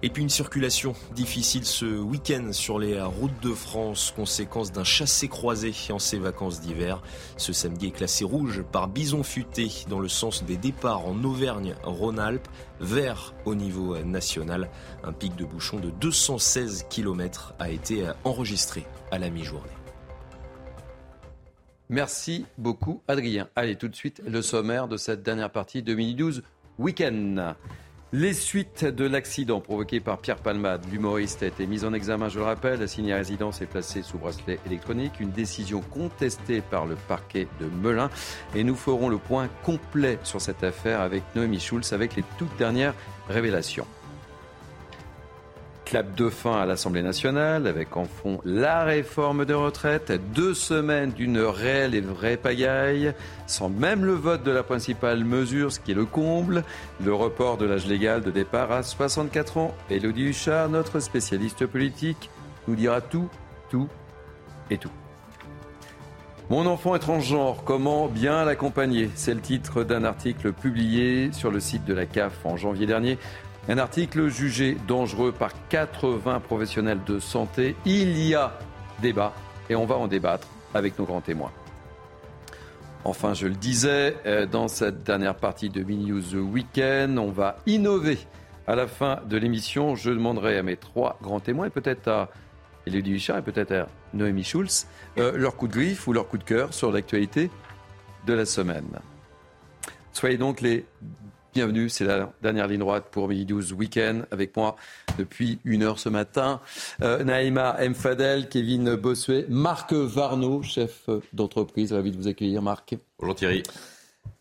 Et 0.05 0.11
puis 0.11 0.21
une 0.21 0.29
circulation 0.29 0.93
difficile 1.15 1.65
ce 1.65 1.99
week-end 1.99 2.49
sur 2.51 2.77
les 2.77 3.01
routes 3.01 3.41
de 3.41 3.55
France, 3.55 4.13
conséquence 4.15 4.71
d'un 4.71 4.83
chassé-croisé 4.83 5.73
en 5.89 5.97
ces 5.97 6.19
vacances 6.19 6.61
d'hiver. 6.61 7.01
Ce 7.37 7.53
samedi 7.53 7.87
est 7.87 7.91
classé 7.91 8.23
rouge 8.23 8.61
par 8.71 8.87
bison 8.87 9.23
futé 9.23 9.71
dans 9.89 9.99
le 9.99 10.07
sens 10.07 10.43
des 10.43 10.57
départs 10.57 11.07
en 11.07 11.23
Auvergne-Rhône-Alpes, 11.23 12.47
vert 12.79 13.33
au 13.45 13.55
niveau 13.55 13.97
national. 14.03 14.69
Un 15.03 15.11
pic 15.11 15.35
de 15.35 15.43
bouchon 15.43 15.79
de 15.79 15.89
216 15.89 16.85
km 16.87 17.55
a 17.57 17.71
été 17.71 18.07
enregistré 18.25 18.85
à 19.09 19.17
la 19.17 19.31
mi-journée. 19.31 19.71
Merci 21.89 22.45
beaucoup 22.59 23.01
Adrien. 23.07 23.49
Allez 23.55 23.75
tout 23.75 23.87
de 23.87 23.95
suite 23.95 24.21
le 24.23 24.43
sommaire 24.43 24.87
de 24.87 24.97
cette 24.97 25.23
dernière 25.23 25.51
partie 25.51 25.81
2012 25.81 26.43
week-end. 26.77 27.55
Les 28.13 28.33
suites 28.33 28.85
de 28.85 29.03
l'accident 29.03 29.59
provoqué 29.59 29.99
par 29.99 30.19
Pierre 30.19 30.37
Palmade, 30.37 30.85
l'humoriste, 30.91 31.41
a 31.41 31.47
été 31.47 31.65
mis 31.65 31.83
en 31.83 31.93
examen, 31.93 32.29
je 32.29 32.37
le 32.37 32.45
rappelle. 32.45 32.81
Assigné 32.81 33.13
à 33.13 33.17
résidence 33.17 33.61
et 33.61 33.65
placé 33.65 34.03
sous 34.03 34.19
bracelet 34.19 34.59
électronique. 34.67 35.19
Une 35.19 35.31
décision 35.31 35.81
contestée 35.81 36.61
par 36.61 36.85
le 36.85 36.95
parquet 36.95 37.47
de 37.59 37.65
Melun. 37.65 38.09
Et 38.55 38.63
nous 38.63 38.75
ferons 38.75 39.09
le 39.09 39.17
point 39.17 39.49
complet 39.63 40.19
sur 40.23 40.39
cette 40.39 40.63
affaire 40.63 41.01
avec 41.01 41.23
Noémie 41.35 41.59
Schulz 41.59 41.93
avec 41.93 42.15
les 42.15 42.23
toutes 42.37 42.55
dernières 42.57 42.93
révélations. 43.27 43.87
Clap 45.85 46.15
de 46.15 46.29
fin 46.29 46.59
à 46.59 46.65
l'Assemblée 46.65 47.03
nationale 47.03 47.67
avec 47.67 47.95
en 47.95 48.05
fond 48.05 48.41
la 48.43 48.83
réforme 48.83 49.45
de 49.45 49.53
retraite, 49.53 50.11
deux 50.33 50.55
semaines 50.55 51.11
d'une 51.11 51.39
réelle 51.39 51.93
et 51.93 52.01
vraie 52.01 52.37
pagaille, 52.37 53.13
sans 53.45 53.69
même 53.69 54.03
le 54.03 54.13
vote 54.13 54.43
de 54.43 54.49
la 54.49 54.63
principale 54.63 55.23
mesure, 55.23 55.71
ce 55.71 55.79
qui 55.79 55.91
est 55.91 55.95
le 55.95 56.05
comble, 56.05 56.63
le 57.03 57.13
report 57.13 57.57
de 57.57 57.65
l'âge 57.65 57.85
légal 57.85 58.21
de 58.21 58.31
départ 58.31 58.71
à 58.71 58.81
64 58.81 59.57
ans. 59.57 59.75
Elodie 59.91 60.29
Huchard, 60.29 60.69
notre 60.69 60.99
spécialiste 60.99 61.67
politique, 61.67 62.31
nous 62.67 62.75
dira 62.75 62.99
tout, 62.99 63.29
tout 63.69 63.87
et 64.71 64.79
tout. 64.79 64.91
Mon 66.49 66.67
enfant 66.67 66.93
est 66.93 66.99
transgenre, 66.99 67.63
comment 67.63 68.07
bien 68.07 68.45
l'accompagner? 68.45 69.09
C'est 69.15 69.33
le 69.33 69.41
titre 69.41 69.83
d'un 69.83 70.03
article 70.03 70.53
publié 70.53 71.31
sur 71.31 71.49
le 71.49 71.59
site 71.59 71.85
de 71.85 71.93
la 71.95 72.05
CAF 72.05 72.45
en 72.45 72.55
janvier 72.55 72.85
dernier. 72.85 73.17
Un 73.67 73.79
article 73.79 74.27
jugé 74.27 74.77
dangereux 74.87 75.31
par 75.31 75.49
80 75.69 76.39
professionnels 76.41 76.99
de 77.03 77.17
santé. 77.17 77.75
Il 77.83 78.15
y 78.15 78.35
a 78.35 78.59
débat 79.01 79.33
et 79.71 79.75
on 79.75 79.87
va 79.87 79.95
en 79.95 80.07
débattre 80.07 80.47
avec 80.75 80.99
nos 80.99 81.05
grands 81.05 81.21
témoins. 81.21 81.51
Enfin, 83.05 83.33
je 83.33 83.47
le 83.47 83.55
disais, 83.55 84.17
euh, 84.27 84.45
dans 84.45 84.67
cette 84.67 85.03
dernière 85.03 85.33
partie 85.33 85.69
de 85.69 85.81
Mini 85.81 86.11
News 86.11 86.35
Weekend, 86.35 87.17
on 87.17 87.31
va 87.31 87.57
innover. 87.65 88.19
À 88.67 88.75
la 88.75 88.85
fin 88.85 89.21
de 89.27 89.37
l'émission, 89.37 89.95
je 89.95 90.11
demanderai 90.11 90.59
à 90.59 90.63
mes 90.63 90.77
trois 90.77 91.17
grands 91.23 91.39
témoins, 91.39 91.67
et 91.67 91.71
peut-être 91.71 92.07
à 92.07 92.29
Élodie 92.85 93.13
Huchard 93.13 93.39
et 93.39 93.41
peut-être 93.41 93.71
à 93.71 93.87
Noémie 94.13 94.43
Schulz, 94.43 94.87
euh, 95.17 95.37
leur 95.37 95.55
coup 95.55 95.67
de 95.67 95.73
griffe 95.73 96.07
ou 96.07 96.13
leur 96.13 96.27
coup 96.27 96.37
de 96.37 96.43
cœur 96.43 96.71
sur 96.71 96.91
l'actualité 96.91 97.49
de 98.27 98.33
la 98.33 98.45
semaine. 98.45 98.99
Soyez 100.13 100.37
donc 100.37 100.61
les 100.61 100.85
Bienvenue, 101.55 101.87
c'est 101.87 102.03
la 102.03 102.33
dernière 102.41 102.67
ligne 102.67 102.81
droite 102.81 103.05
pour 103.11 103.29
Midi 103.29 103.45
12 103.45 103.71
Weekend 103.71 104.25
avec 104.29 104.57
moi 104.57 104.75
depuis 105.17 105.59
une 105.63 105.83
heure 105.83 105.99
ce 105.99 106.09
matin. 106.09 106.59
Euh, 107.01 107.23
Naïma 107.23 107.77
Mfadel, 107.87 108.49
Kevin 108.49 108.95
Bossuet, 108.95 109.45
Marc 109.47 109.93
Varno, 109.93 110.61
chef 110.63 111.09
d'entreprise. 111.31 111.93
Ravi 111.93 112.11
de 112.11 112.17
vous 112.17 112.27
accueillir, 112.27 112.61
Marc. 112.61 112.97
Bonjour 113.17 113.35
Thierry. 113.35 113.63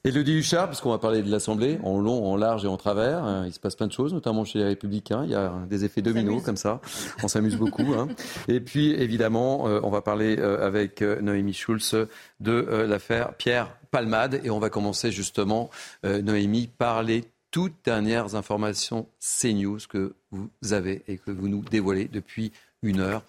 Elodie 0.07 0.35
Huchard, 0.35 0.69
puisqu'on 0.69 0.91
va 0.91 0.99
parler 0.99 1.23
de 1.23 1.31
l'Assemblée, 1.31 1.79
en 1.83 1.99
long, 1.99 2.27
en 2.27 2.37
large 2.37 2.67
et 2.67 2.69
en 2.69 2.77
travers. 2.77 3.25
Euh, 3.25 3.45
il 3.47 3.55
se 3.55 3.59
passe 3.59 3.75
plein 3.75 3.87
de 3.87 3.93
choses, 3.93 4.13
notamment 4.13 4.45
chez 4.45 4.59
les 4.59 4.67
Républicains. 4.67 5.25
Il 5.25 5.31
y 5.31 5.35
a 5.35 5.51
des 5.67 5.87
effets 5.87 6.03
dominos 6.03 6.43
comme 6.43 6.59
ça. 6.59 6.83
On 7.23 7.29
s'amuse 7.29 7.57
beaucoup. 7.57 7.95
Hein. 7.95 8.09
Et 8.47 8.61
puis, 8.61 8.91
évidemment, 8.91 9.67
euh, 9.67 9.81
on 9.83 9.89
va 9.89 10.03
parler 10.03 10.37
avec 10.37 11.01
Noémie 11.01 11.55
Schulz 11.55 11.97
de 12.41 12.85
l'affaire 12.87 13.33
Pierre 13.33 13.75
Palmade. 13.91 14.43
Et 14.45 14.51
on 14.51 14.59
va 14.59 14.69
commencer 14.69 15.11
justement, 15.11 15.71
euh, 16.05 16.21
Noémie, 16.21 16.67
par 16.67 17.03
les 17.03 17.25
toutes 17.51 17.77
dernières 17.85 18.35
informations 18.35 19.07
CNews 19.21 19.79
que 19.89 20.15
vous 20.33 20.51
avez 20.73 21.03
et 21.09 21.17
que 21.17 21.31
vous 21.31 21.49
nous 21.49 21.63
dévoilez 21.63 22.09
depuis 22.13 22.53
une 22.83 23.01
heure. 23.01 23.23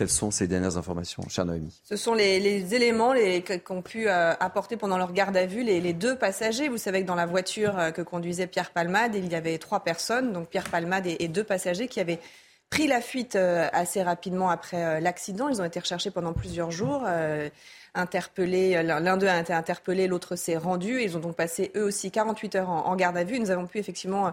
Quelles 0.00 0.08
sont 0.08 0.30
ces 0.30 0.46
dernières 0.46 0.78
informations, 0.78 1.28
chère 1.28 1.44
Noémie? 1.44 1.78
Ce 1.84 1.94
sont 1.94 2.14
les, 2.14 2.74
éléments 2.74 3.12
qu'ont 3.62 3.82
pu 3.82 4.08
euh, 4.08 4.32
apporter 4.40 4.78
pendant 4.78 4.96
leur 4.96 5.12
garde 5.12 5.36
à 5.36 5.44
vue 5.44 5.62
les, 5.62 5.92
deux 5.92 6.16
passagers. 6.16 6.70
Vous 6.70 6.78
savez 6.78 7.02
que 7.02 7.06
dans 7.06 7.14
la 7.14 7.26
voiture 7.26 7.78
euh, 7.78 7.90
que 7.90 8.00
conduisait 8.00 8.46
Pierre 8.46 8.70
Palmade, 8.70 9.14
il 9.14 9.30
y 9.30 9.34
avait 9.34 9.58
trois 9.58 9.80
personnes, 9.80 10.32
donc 10.32 10.48
Pierre 10.48 10.70
Palmade 10.70 11.06
et, 11.06 11.28
deux 11.28 11.44
passagers 11.44 11.86
qui 11.86 12.00
avaient 12.00 12.18
pris 12.70 12.86
la 12.86 13.02
fuite 13.02 13.36
assez 13.36 14.02
rapidement 14.02 14.48
après 14.48 15.02
l'accident. 15.02 15.50
Ils 15.50 15.60
ont 15.60 15.66
été 15.66 15.78
recherchés 15.80 16.10
pendant 16.10 16.32
plusieurs 16.32 16.70
jours 16.70 17.04
interpellés. 17.94 18.76
Euh, 18.76 18.82
l'un 18.82 19.16
d'eux 19.16 19.28
a 19.28 19.40
été 19.40 19.52
interpellé, 19.52 20.06
l'autre 20.06 20.36
s'est 20.36 20.56
rendu. 20.56 21.02
Ils 21.02 21.16
ont 21.16 21.20
donc 21.20 21.36
passé 21.36 21.70
eux 21.76 21.84
aussi 21.84 22.10
48 22.10 22.54
heures 22.56 22.70
en, 22.70 22.94
garde 22.96 23.16
à 23.16 23.24
vue. 23.24 23.40
Nous 23.40 23.50
avons 23.50 23.66
pu 23.66 23.78
effectivement 23.78 24.32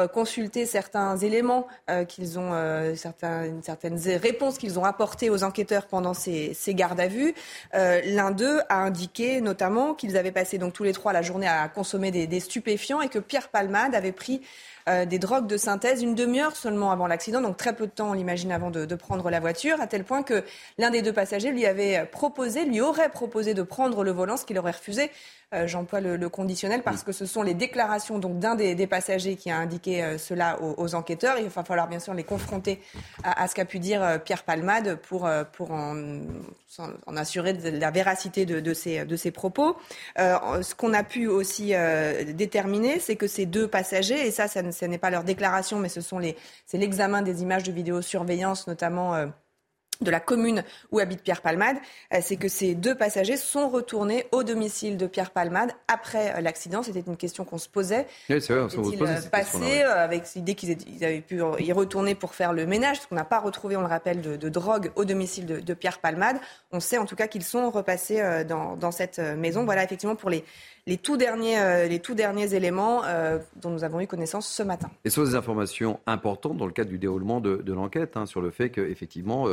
euh, 0.00 0.08
consulter 0.08 0.66
certains 0.66 1.16
éléments 1.16 1.66
euh, 1.88 2.04
qu'ils 2.04 2.38
ont, 2.38 2.52
certaines, 2.96 3.62
certaines 3.62 3.98
réponses 3.98 4.58
qu'ils 4.58 4.78
ont 4.78 4.84
apportées 4.84 5.30
aux 5.30 5.44
enquêteurs 5.44 5.86
pendant 5.86 6.14
ces, 6.14 6.54
gardes 6.68 7.00
à 7.00 7.08
vue. 7.08 7.34
L'un 7.72 8.30
d'eux 8.30 8.60
a 8.68 8.76
indiqué 8.82 9.40
notamment 9.40 9.94
qu'ils 9.94 10.16
avaient 10.16 10.32
passé 10.32 10.58
donc 10.58 10.72
tous 10.72 10.84
les 10.84 10.92
trois 10.92 11.12
la 11.12 11.22
journée 11.22 11.46
à 11.48 11.68
consommer 11.68 12.10
des, 12.10 12.26
des 12.26 12.40
stupéfiants 12.40 13.00
et 13.00 13.08
que 13.08 13.18
Pierre 13.18 13.48
Palmade 13.48 13.94
avait 13.94 14.12
pris 14.12 14.42
euh, 14.88 15.04
des 15.04 15.18
drogues 15.18 15.46
de 15.46 15.56
synthèse 15.56 16.02
une 16.02 16.14
demi-heure 16.14 16.56
seulement 16.56 16.90
avant 16.90 17.06
l'accident, 17.06 17.40
donc 17.40 17.56
très 17.56 17.74
peu 17.74 17.86
de 17.86 17.92
temps, 17.92 18.10
on 18.10 18.12
l'imagine, 18.12 18.52
avant 18.52 18.70
de, 18.70 18.84
de, 18.84 18.94
prendre 18.94 19.30
la 19.30 19.40
voiture, 19.40 19.80
à 19.80 19.86
tel 19.86 20.04
point 20.04 20.22
que 20.22 20.44
l'un 20.78 20.90
des 20.90 21.02
deux 21.02 21.12
passagers 21.12 21.50
lui 21.50 21.66
avait 21.66 22.06
proposé, 22.06 22.64
lui 22.64 22.80
aurait 22.80 23.10
proposé 23.10 23.54
de 23.54 23.62
prendre 23.62 24.04
le 24.04 24.10
volant, 24.10 24.36
ce 24.36 24.44
qu'il 24.44 24.58
aurait 24.58 24.72
refusé. 24.72 25.10
Euh, 25.52 25.66
j'emploie 25.66 26.00
le, 26.00 26.28
conditionnel 26.28 26.84
parce 26.84 27.02
que 27.02 27.10
ce 27.10 27.26
sont 27.26 27.42
les 27.42 27.54
déclarations 27.54 28.20
donc 28.20 28.38
d'un 28.38 28.54
des, 28.54 28.86
passagers 28.86 29.34
qui 29.34 29.50
a 29.50 29.56
indiqué 29.56 30.00
euh, 30.00 30.16
cela 30.16 30.60
aux, 30.62 30.94
enquêteurs. 30.94 31.38
Il 31.38 31.48
va 31.48 31.64
falloir 31.64 31.88
bien 31.88 31.98
sûr 31.98 32.14
les 32.14 32.22
confronter 32.22 32.80
à, 33.24 33.48
ce 33.48 33.56
qu'a 33.56 33.64
pu 33.64 33.80
dire 33.80 34.20
Pierre 34.24 34.44
Palmade 34.44 34.96
pour, 35.02 35.28
pour 35.52 35.72
en, 35.72 36.20
en, 36.78 37.16
assurer 37.16 37.54
la 37.54 37.90
véracité 37.90 38.46
de, 38.46 38.60
de, 38.60 38.72
ces, 38.74 39.04
de 39.04 39.16
ces 39.16 39.32
propos. 39.32 39.76
ce 40.16 40.74
qu'on 40.76 40.94
a 40.94 41.02
pu 41.02 41.26
aussi 41.26 41.72
déterminer, 42.34 43.00
c'est 43.00 43.16
que 43.16 43.26
ces 43.26 43.46
deux 43.46 43.66
passagers, 43.66 44.26
et 44.26 44.30
ça, 44.30 44.46
ça, 44.46 44.62
ce 44.72 44.84
n'est 44.84 44.98
pas 44.98 45.10
leur 45.10 45.24
déclaration, 45.24 45.78
mais 45.78 45.88
ce 45.88 46.00
sont 46.00 46.18
les, 46.18 46.36
c'est 46.66 46.78
l'examen 46.78 47.22
des 47.22 47.42
images 47.42 47.62
de 47.62 47.72
vidéosurveillance, 47.72 48.66
notamment 48.66 49.30
de 50.00 50.10
la 50.10 50.20
commune 50.20 50.64
où 50.92 50.98
habite 50.98 51.22
Pierre 51.22 51.42
Palmade, 51.42 51.76
euh, 52.14 52.18
c'est 52.22 52.36
que 52.36 52.48
ces 52.48 52.74
deux 52.74 52.94
passagers 52.94 53.36
sont 53.36 53.68
retournés 53.68 54.26
au 54.32 54.42
domicile 54.42 54.96
de 54.96 55.06
Pierre 55.06 55.30
Palmade 55.30 55.72
après 55.88 56.34
euh, 56.36 56.40
l'accident. 56.40 56.82
C'était 56.82 57.00
une 57.06 57.16
question 57.16 57.44
qu'on 57.44 57.58
se 57.58 57.68
posait. 57.68 58.06
Oui, 58.28 58.40
c'est 58.40 58.54
vrai, 58.54 58.62
on 58.62 58.68
se 58.68 59.28
passé 59.28 59.82
euh, 59.82 60.04
avec 60.04 60.24
l'idée 60.34 60.54
qu'ils 60.54 61.04
avaient 61.04 61.20
pu 61.20 61.42
y 61.58 61.72
retourner 61.72 62.14
pour 62.14 62.34
faire 62.34 62.52
le 62.52 62.66
ménage, 62.66 62.98
parce 62.98 63.06
qu'on 63.06 63.14
n'a 63.14 63.24
pas 63.24 63.40
retrouvé, 63.40 63.76
on 63.76 63.82
le 63.82 63.86
rappelle, 63.86 64.20
de, 64.20 64.48
drogue 64.48 64.90
au 64.96 65.04
domicile 65.04 65.46
de, 65.46 65.74
Pierre 65.74 65.98
Palmade. 65.98 66.36
On 66.72 66.80
sait 66.80 66.98
en 66.98 67.04
tout 67.04 67.16
cas 67.16 67.28
qu'ils 67.28 67.44
sont 67.44 67.70
repassés 67.70 68.44
dans, 68.46 68.90
cette 68.90 69.18
maison. 69.18 69.64
Voilà 69.64 69.84
effectivement 69.84 70.16
pour 70.16 70.30
les, 70.30 70.44
les 70.86 70.96
tout 70.96 71.16
derniers, 71.16 71.88
les 71.88 72.00
tout 72.00 72.14
derniers 72.14 72.54
éléments 72.54 73.02
dont 73.56 73.70
nous 73.70 73.84
avons 73.84 74.00
eu 74.00 74.06
connaissance 74.06 74.48
ce 74.48 74.62
matin. 74.62 74.90
Et 75.04 75.10
ce 75.10 75.16
sont 75.16 75.30
des 75.30 75.34
informations 75.34 76.00
importantes 76.06 76.56
dans 76.56 76.66
le 76.66 76.72
cadre 76.72 76.90
du 76.90 76.98
déroulement 76.98 77.40
de, 77.40 77.72
l'enquête, 77.72 78.16
hein, 78.16 78.26
sur 78.26 78.40
le 78.40 78.50
fait 78.50 78.70
qu'effectivement, 78.70 79.46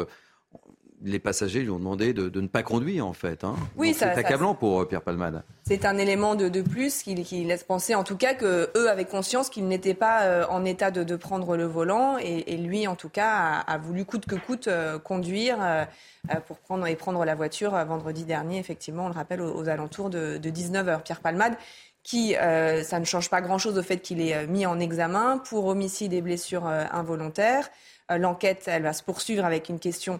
les 1.03 1.19
passagers 1.19 1.61
lui 1.61 1.69
ont 1.69 1.77
demandé 1.77 2.13
de, 2.13 2.41
ne 2.41 2.47
pas 2.47 2.63
conduire, 2.63 3.05
en 3.05 3.13
fait. 3.13 3.43
Hein. 3.43 3.55
Oui, 3.75 3.93
c'est 3.93 4.05
accablant 4.05 4.55
pour 4.55 4.81
euh, 4.81 4.85
Pierre 4.85 5.01
Palmade. 5.01 5.43
C'est 5.63 5.85
un 5.85 5.97
élément 5.97 6.35
de, 6.35 6.61
plus 6.61 7.03
qui, 7.03 7.15
laisse 7.15 7.63
penser, 7.63 7.93
en 7.93 8.03
tout 8.03 8.17
cas, 8.17 8.33
que 8.33 8.71
eux 8.75 8.89
avaient 8.89 9.05
conscience 9.05 9.49
qu'ils 9.49 9.67
n'étaient 9.67 9.93
pas 9.93 10.23
euh, 10.23 10.45
en 10.49 10.65
état 10.65 10.91
de, 10.91 11.15
prendre 11.15 11.55
le 11.55 11.65
volant, 11.65 12.17
et, 12.17 12.57
lui, 12.57 12.87
en 12.87 12.95
tout 12.95 13.09
cas, 13.09 13.63
a, 13.67 13.77
voulu 13.77 14.05
coûte 14.05 14.25
que 14.25 14.35
coûte 14.35 14.67
euh, 14.67 14.97
conduire 14.99 15.57
pour 16.47 16.57
prendre 16.57 16.85
et 16.87 16.95
prendre 16.95 17.23
la 17.25 17.35
voiture 17.35 17.71
vendredi 17.85 18.23
dernier. 18.23 18.59
Effectivement, 18.59 19.05
on 19.05 19.09
le 19.09 19.13
rappelle 19.13 19.41
aux, 19.41 19.69
alentours 19.69 20.09
de, 20.09 20.37
19 20.37 20.87
h 20.87 21.01
Pierre 21.03 21.21
Palmade 21.21 21.53
qui, 22.03 22.33
ça 22.33 22.99
ne 22.99 23.05
change 23.05 23.29
pas 23.29 23.41
grand-chose 23.41 23.77
au 23.77 23.83
fait 23.83 23.97
qu'il 23.97 24.21
est 24.21 24.47
mis 24.47 24.65
en 24.65 24.79
examen 24.79 25.39
pour 25.39 25.65
homicide 25.65 26.13
et 26.13 26.21
blessures 26.21 26.65
involontaires. 26.65 27.69
L'enquête, 28.09 28.63
elle 28.67 28.83
va 28.83 28.93
se 28.93 29.03
poursuivre 29.03 29.43
avec 29.43 29.67
une 29.67 29.79
question 29.79 30.19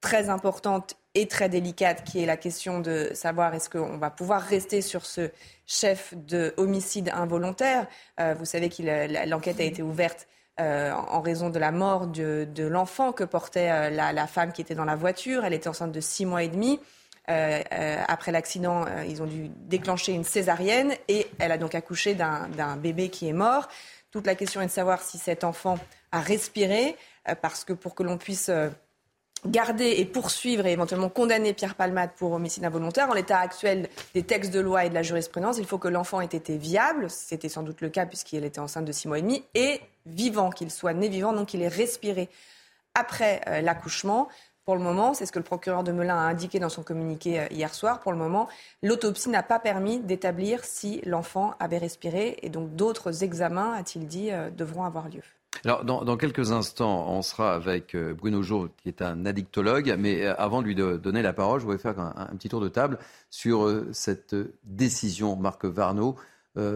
très 0.00 0.28
importante 0.28 0.96
et 1.14 1.26
très 1.26 1.48
délicate, 1.48 2.04
qui 2.04 2.22
est 2.22 2.26
la 2.26 2.36
question 2.36 2.80
de 2.80 3.10
savoir 3.14 3.54
est-ce 3.54 3.68
qu'on 3.68 3.98
va 3.98 4.10
pouvoir 4.10 4.42
rester 4.42 4.80
sur 4.80 5.04
ce 5.04 5.30
chef 5.66 6.14
de 6.14 6.54
homicide 6.56 7.10
involontaire. 7.12 7.86
Euh, 8.20 8.34
vous 8.38 8.44
savez 8.44 8.68
que 8.68 9.28
l'enquête 9.28 9.60
a 9.60 9.64
été 9.64 9.82
ouverte 9.82 10.28
euh, 10.60 10.92
en 10.92 11.20
raison 11.20 11.50
de 11.50 11.58
la 11.58 11.72
mort 11.72 12.06
de, 12.06 12.46
l'enfant 12.58 13.12
que 13.12 13.24
portait 13.24 13.70
euh, 13.70 13.90
la, 13.90 14.26
femme 14.26 14.52
qui 14.52 14.60
était 14.60 14.74
dans 14.74 14.84
la 14.84 14.94
voiture. 14.94 15.44
Elle 15.44 15.54
était 15.54 15.68
enceinte 15.68 15.92
de 15.92 16.00
six 16.00 16.26
mois 16.26 16.42
et 16.44 16.48
demi. 16.48 16.78
après 17.26 18.32
l'accident, 18.32 18.86
ils 19.08 19.22
ont 19.22 19.26
dû 19.26 19.50
déclencher 19.68 20.12
une 20.12 20.24
césarienne 20.24 20.94
et 21.06 21.28
elle 21.38 21.52
a 21.52 21.58
donc 21.58 21.74
accouché 21.74 22.14
d'un 22.14 22.76
bébé 22.76 23.08
qui 23.08 23.28
est 23.28 23.32
mort. 23.32 23.68
Toute 24.10 24.26
la 24.26 24.34
question 24.34 24.60
est 24.60 24.66
de 24.66 24.72
savoir 24.72 25.00
si 25.00 25.18
cet 25.18 25.44
enfant 25.44 25.78
a 26.10 26.20
respiré, 26.20 26.96
parce 27.40 27.64
que 27.64 27.72
pour 27.72 27.94
que 27.94 28.02
l'on 28.02 28.18
puisse 28.18 28.50
garder 29.46 29.94
et 29.98 30.04
poursuivre 30.04 30.66
et 30.66 30.72
éventuellement 30.72 31.08
condamner 31.08 31.52
Pierre 31.52 31.74
Palmade 31.74 32.10
pour 32.16 32.32
homicide 32.32 32.64
involontaire. 32.64 33.08
En 33.10 33.14
l'état 33.14 33.38
actuel 33.38 33.88
des 34.14 34.22
textes 34.22 34.52
de 34.52 34.60
loi 34.60 34.84
et 34.84 34.90
de 34.90 34.94
la 34.94 35.02
jurisprudence, 35.02 35.58
il 35.58 35.66
faut 35.66 35.78
que 35.78 35.88
l'enfant 35.88 36.20
ait 36.20 36.26
été 36.26 36.56
viable, 36.56 37.08
c'était 37.10 37.48
sans 37.48 37.62
doute 37.62 37.80
le 37.80 37.88
cas 37.88 38.06
puisqu'il 38.06 38.44
était 38.44 38.60
enceinte 38.60 38.84
de 38.84 38.92
six 38.92 39.08
mois 39.08 39.18
et 39.18 39.22
demi, 39.22 39.44
et 39.54 39.80
vivant, 40.06 40.50
qu'il 40.50 40.70
soit 40.70 40.92
né 40.92 41.08
vivant, 41.08 41.32
donc 41.32 41.48
qu'il 41.48 41.62
ait 41.62 41.68
respiré 41.68 42.28
après 42.94 43.40
euh, 43.46 43.60
l'accouchement. 43.60 44.28
Pour 44.64 44.76
le 44.76 44.82
moment, 44.82 45.14
c'est 45.14 45.26
ce 45.26 45.32
que 45.32 45.38
le 45.38 45.44
procureur 45.44 45.82
de 45.82 45.90
Melun 45.90 46.16
a 46.16 46.28
indiqué 46.28 46.58
dans 46.58 46.68
son 46.68 46.82
communiqué 46.82 47.40
euh, 47.40 47.46
hier 47.50 47.74
soir. 47.74 48.00
Pour 48.00 48.12
le 48.12 48.18
moment, 48.18 48.48
l'autopsie 48.82 49.30
n'a 49.30 49.42
pas 49.42 49.58
permis 49.58 50.00
d'établir 50.00 50.64
si 50.64 51.00
l'enfant 51.04 51.54
avait 51.58 51.78
respiré 51.78 52.36
et 52.42 52.50
donc 52.50 52.74
d'autres 52.76 53.24
examens, 53.24 53.72
a-t-il 53.72 54.06
dit, 54.06 54.30
euh, 54.30 54.50
devront 54.50 54.84
avoir 54.84 55.08
lieu. 55.08 55.22
Alors, 55.64 55.84
dans, 55.84 56.16
quelques 56.16 56.52
instants, 56.52 57.10
on 57.10 57.20
sera 57.20 57.54
avec 57.54 57.94
euh, 57.94 58.14
Bruno 58.14 58.42
Jour, 58.42 58.68
qui 58.78 58.88
est 58.88 59.02
un 59.02 59.26
addictologue. 59.26 59.94
Mais 59.98 60.24
euh, 60.24 60.34
avant 60.36 60.62
de 60.62 60.66
lui 60.66 60.74
donner 60.74 61.22
la 61.22 61.32
parole, 61.32 61.60
je 61.60 61.66
voudrais 61.66 61.78
faire 61.78 61.98
un, 61.98 62.34
petit 62.36 62.48
tour 62.48 62.60
de 62.60 62.68
table 62.68 62.98
sur 63.28 63.66
euh, 63.66 63.88
cette 63.92 64.34
décision, 64.64 65.36
Marc 65.36 65.64
Varno. 65.66 66.16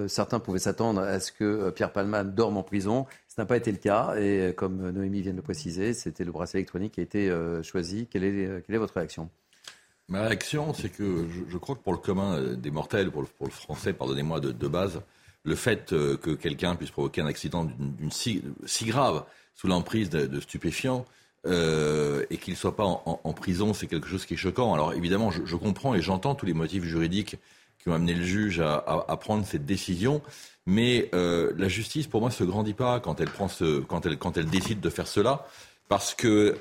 certains 0.07 0.39
pouvaient 0.39 0.59
s'attendre 0.59 1.01
à 1.01 1.19
ce 1.19 1.33
que 1.33 1.71
Pierre 1.71 1.93
Palman 1.93 2.25
dorme 2.25 2.59
en 2.59 2.63
prison. 2.63 3.07
Ce 3.29 3.41
n'a 3.41 3.47
pas 3.47 3.57
été 3.57 3.73
le 3.73 3.79
cas. 3.79 4.17
Et 4.17 4.53
comme 4.55 4.91
Noémie 4.91 5.23
vient 5.23 5.33
de 5.33 5.39
le 5.39 5.43
préciser, 5.43 5.95
c'était 5.95 6.25
le 6.25 6.33
bracelet 6.33 6.61
électronique 6.61 6.93
qui 6.93 7.01
a 7.01 7.03
été 7.03 7.33
choisi. 7.63 8.07
Quelle 8.07 8.25
est 8.25 8.79
votre 8.79 8.95
réaction? 8.95 9.31
Ma 10.09 10.27
réaction, 10.27 10.75
c'est 10.75 10.91
que 10.91 11.27
je, 11.49 11.57
crois 11.57 11.75
que 11.75 11.81
pour 11.81 11.95
le 11.95 11.99
commun 11.99 12.55
des 12.55 12.71
mortels, 12.71 13.11
pour 13.11 13.23
le, 13.23 13.51
français, 13.51 13.95
pardonnez-moi, 13.95 14.41
de 14.41 14.69
base, 14.69 15.01
le 15.45 15.55
fait 15.55 15.93
euh, 15.93 16.17
que 16.17 16.31
quelqu'un 16.31 16.75
puisse 16.75 16.91
provoquer 16.91 17.21
un 17.21 17.27
accident 17.27 17.65
d'une 17.65 18.11
si, 18.11 18.43
grave 18.83 19.25
sous 19.55 19.69
l'emprise 19.69 20.11
de, 20.11 20.41
stupéfiants 20.41 21.05
euh, 21.47 22.25
et 22.31 22.39
qu'il 22.39 22.55
ne 22.55 22.59
soit 22.59 22.75
pas 22.75 22.85
en, 22.85 23.33
prison, 23.35 23.75
c'est 23.75 23.87
quelque 23.87 24.09
chose 24.09 24.25
qui 24.27 24.35
est 24.35 24.39
choquant. 24.39 24.75
Alors 24.75 24.95
évidemment, 24.95 25.31
je, 25.31 25.57
comprends 25.57 25.95
et 25.95 26.03
j'entends 26.03 26.35
tous 26.35 26.47
les 26.47 26.55
motifs 26.55 26.85
juridiques 26.85 27.37
qui 27.79 27.91
ont 27.91 27.93
amené 27.93 28.15
le 28.15 28.25
juge 28.25 28.61
à, 28.61 29.17
prendre 29.21 29.45
cette 29.45 29.67
décision, 29.67 30.23
mais 30.65 31.11
euh, 31.15 31.53
la 31.59 31.69
justice, 31.69 32.07
pour 32.07 32.23
moi, 32.23 32.31
se 32.31 32.43
grandit 32.43 32.73
pas 32.73 32.99
quand 32.99 33.21
elle 33.21 33.29
prend 33.29 33.49
ce, 33.49 33.81
quand 33.81 34.07
elle, 34.07 34.17
quand 34.17 34.39
elle 34.39 34.47
décide 34.47 34.81
de 34.81 34.91
faire 34.91 35.07
cela. 35.07 35.47
Parce 35.87 36.15
que 36.15 36.59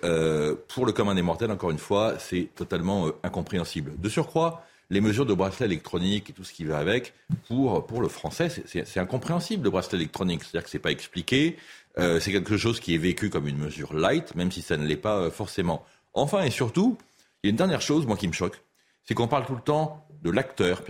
pour 0.68 0.86
le 0.86 0.92
commun 0.92 1.16
des 1.16 1.22
mortels, 1.22 1.50
encore 1.50 1.72
une 1.72 1.78
fois, 1.78 2.20
c'est 2.20 2.50
totalement 2.56 3.08
incompréhensible. 3.24 3.94
De 3.98 4.10
surcroît, 4.10 4.66
les 4.90 5.02
mesures 5.02 5.26
de 5.26 5.34
bracelet 5.34 5.66
électronique 5.66 6.30
et 6.30 6.34
tout 6.34 6.44
ce 6.44 6.54
qui 6.54 6.66
va 6.66 6.78
avec, 6.78 7.14
pour, 7.48 7.86
pour 7.86 8.02
le 8.02 8.08
français, 8.08 8.50
c'est 8.50 9.00
incompréhensible 9.00 9.64
le 9.64 9.70
bracelet 9.70 9.98
électronique. 9.98 10.44
C'est-à-dire 10.44 10.64
que 10.64 10.70
c'est 10.70 10.80
pas 10.80 10.92
expliqué, 10.92 11.58
euh, 12.00 12.20
c'est 12.20 12.32
quelque 12.32 12.58
chose 12.58 12.80
qui 12.80 12.96
est 12.96 13.00
vécu 13.00 13.30
comme 13.30 13.48
une 13.48 13.58
mesure 13.58 13.94
light, 13.94 14.36
même 14.36 14.52
si 14.52 14.62
ça 14.62 14.78
ne 14.78 14.86
l'est 14.86 14.96
pas 14.96 15.18
euh, 15.18 15.32
forcément. 15.32 15.86
Enfin 16.14 16.44
et 16.44 16.52
surtout, 16.52 16.98
il 17.44 17.48
y 17.48 17.50
a 17.50 17.52
une 17.52 17.58
dernière 17.58 17.82
chose, 17.82 18.06
moi, 18.06 18.18
qui 18.18 18.28
me 18.28 18.34
choque, 18.34 18.62
c'est 19.06 19.14
qu'on 19.14 19.28
parle 19.28 19.46
tout 19.46 19.56
le 19.56 19.62
temps 19.62 20.06
de 20.24 20.32
l'acteur, 20.32 20.82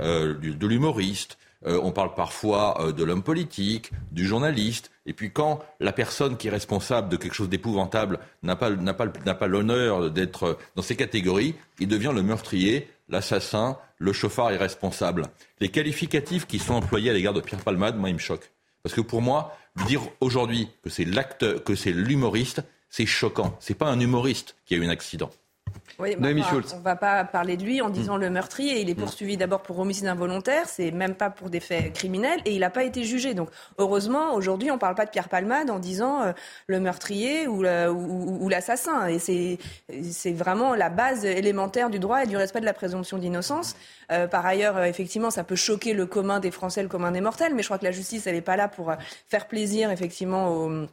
euh, 0.00 0.34
de 0.34 0.66
l'humoriste, 0.66 1.38
on 1.62 1.92
parle 1.92 2.14
parfois 2.14 2.90
de 2.96 3.04
l'homme 3.04 3.22
politique, 3.22 3.90
du 4.12 4.26
journaliste, 4.26 4.90
et 5.04 5.12
puis 5.12 5.30
quand 5.30 5.62
la 5.78 5.92
personne 5.92 6.38
qui 6.38 6.48
est 6.48 6.50
responsable 6.50 7.10
de 7.10 7.18
quelque 7.18 7.34
chose 7.34 7.50
d'épouvantable 7.50 8.18
n'a 8.42 8.56
pas, 8.56 8.70
pas, 8.70 9.06
pas 9.08 9.46
l'honneur 9.46 10.10
d'être 10.10 10.56
dans 10.74 10.80
ces 10.80 10.96
catégories, 10.96 11.54
il 11.78 11.86
devient 11.86 12.12
le 12.14 12.22
meurtrier, 12.22 12.88
l'assassin, 13.10 13.78
le 13.98 14.12
chauffard 14.12 14.52
irresponsable. 14.52 15.26
Les 15.60 15.68
qualificatifs 15.68 16.46
qui 16.46 16.58
sont 16.58 16.74
employés 16.74 17.10
à 17.10 17.12
l'égard 17.12 17.34
de 17.34 17.40
Pierre 17.40 17.62
Palmade, 17.62 17.96
moi, 17.96 18.08
ils 18.08 18.14
me 18.14 18.18
choquent. 18.18 18.50
Parce 18.82 18.94
que 18.94 19.00
pour 19.00 19.20
moi, 19.20 19.56
dire 19.86 20.02
aujourd'hui 20.20 20.68
que 20.82 20.90
c'est 20.90 21.04
l'acteur, 21.04 21.62
que 21.62 21.74
c'est 21.74 21.92
l'humoriste, 21.92 22.62
c'est 22.88 23.06
choquant. 23.06 23.56
C'est 23.60 23.74
pas 23.74 23.88
un 23.88 24.00
humoriste 24.00 24.56
qui 24.64 24.74
a 24.74 24.78
eu 24.78 24.84
un 24.84 24.90
accident. 24.90 25.30
Oui, 26.00 26.16
on 26.18 26.22
ne 26.22 26.82
va 26.82 26.96
pas 26.96 27.24
parler 27.24 27.56
de 27.56 27.64
lui 27.64 27.82
en 27.82 27.90
disant 27.90 28.16
le 28.16 28.30
meurtrier. 28.30 28.80
Il 28.80 28.88
est 28.88 28.94
poursuivi 28.94 29.36
d'abord 29.36 29.62
pour 29.62 29.78
homicide 29.78 30.06
involontaire, 30.06 30.66
c'est 30.66 30.90
même 30.92 31.14
pas 31.14 31.28
pour 31.28 31.50
des 31.50 31.60
faits 31.60 31.92
criminels, 31.92 32.40
et 32.46 32.54
il 32.54 32.60
n'a 32.60 32.70
pas 32.70 32.84
été 32.84 33.04
jugé. 33.04 33.34
Donc 33.34 33.50
heureusement, 33.78 34.34
aujourd'hui, 34.34 34.70
on 34.70 34.74
ne 34.74 34.78
parle 34.78 34.94
pas 34.94 35.04
de 35.04 35.10
Pierre 35.10 35.28
Palmade 35.28 35.68
en 35.70 35.78
disant 35.78 36.22
euh, 36.22 36.32
le 36.68 36.80
meurtrier 36.80 37.46
ou, 37.48 37.62
l'assassin. 37.62 39.08
Et 39.08 39.18
c'est 39.18 40.32
vraiment 40.32 40.74
la 40.74 40.88
base 40.88 41.24
élémentaire 41.24 41.90
du 41.90 41.98
droit 41.98 42.22
et 42.22 42.26
du 42.26 42.36
respect 42.36 42.60
de 42.60 42.64
la 42.64 42.74
présomption 42.74 43.18
d'innocence. 43.18 43.76
Euh, 44.10 44.26
par 44.26 44.46
ailleurs, 44.46 44.76
euh, 44.78 44.84
effectivement, 44.84 45.30
ça 45.30 45.44
peut 45.44 45.56
choquer 45.56 45.92
le 45.92 46.06
commun 46.06 46.40
des 46.40 46.50
Français, 46.50 46.82
le 46.82 46.88
commun 46.88 47.12
des 47.12 47.20
mortels, 47.20 47.54
mais 47.54 47.62
je 47.62 47.68
crois 47.68 47.78
que 47.78 47.84
la 47.84 47.92
justice, 47.92 48.26
elle 48.26 48.34
n'est 48.34 48.40
pas 48.40 48.56
là 48.56 48.68
pour 48.68 48.92
faire 49.28 49.46
plaisir, 49.46 49.90
effectivement, 49.90 50.48
aux 50.48 50.86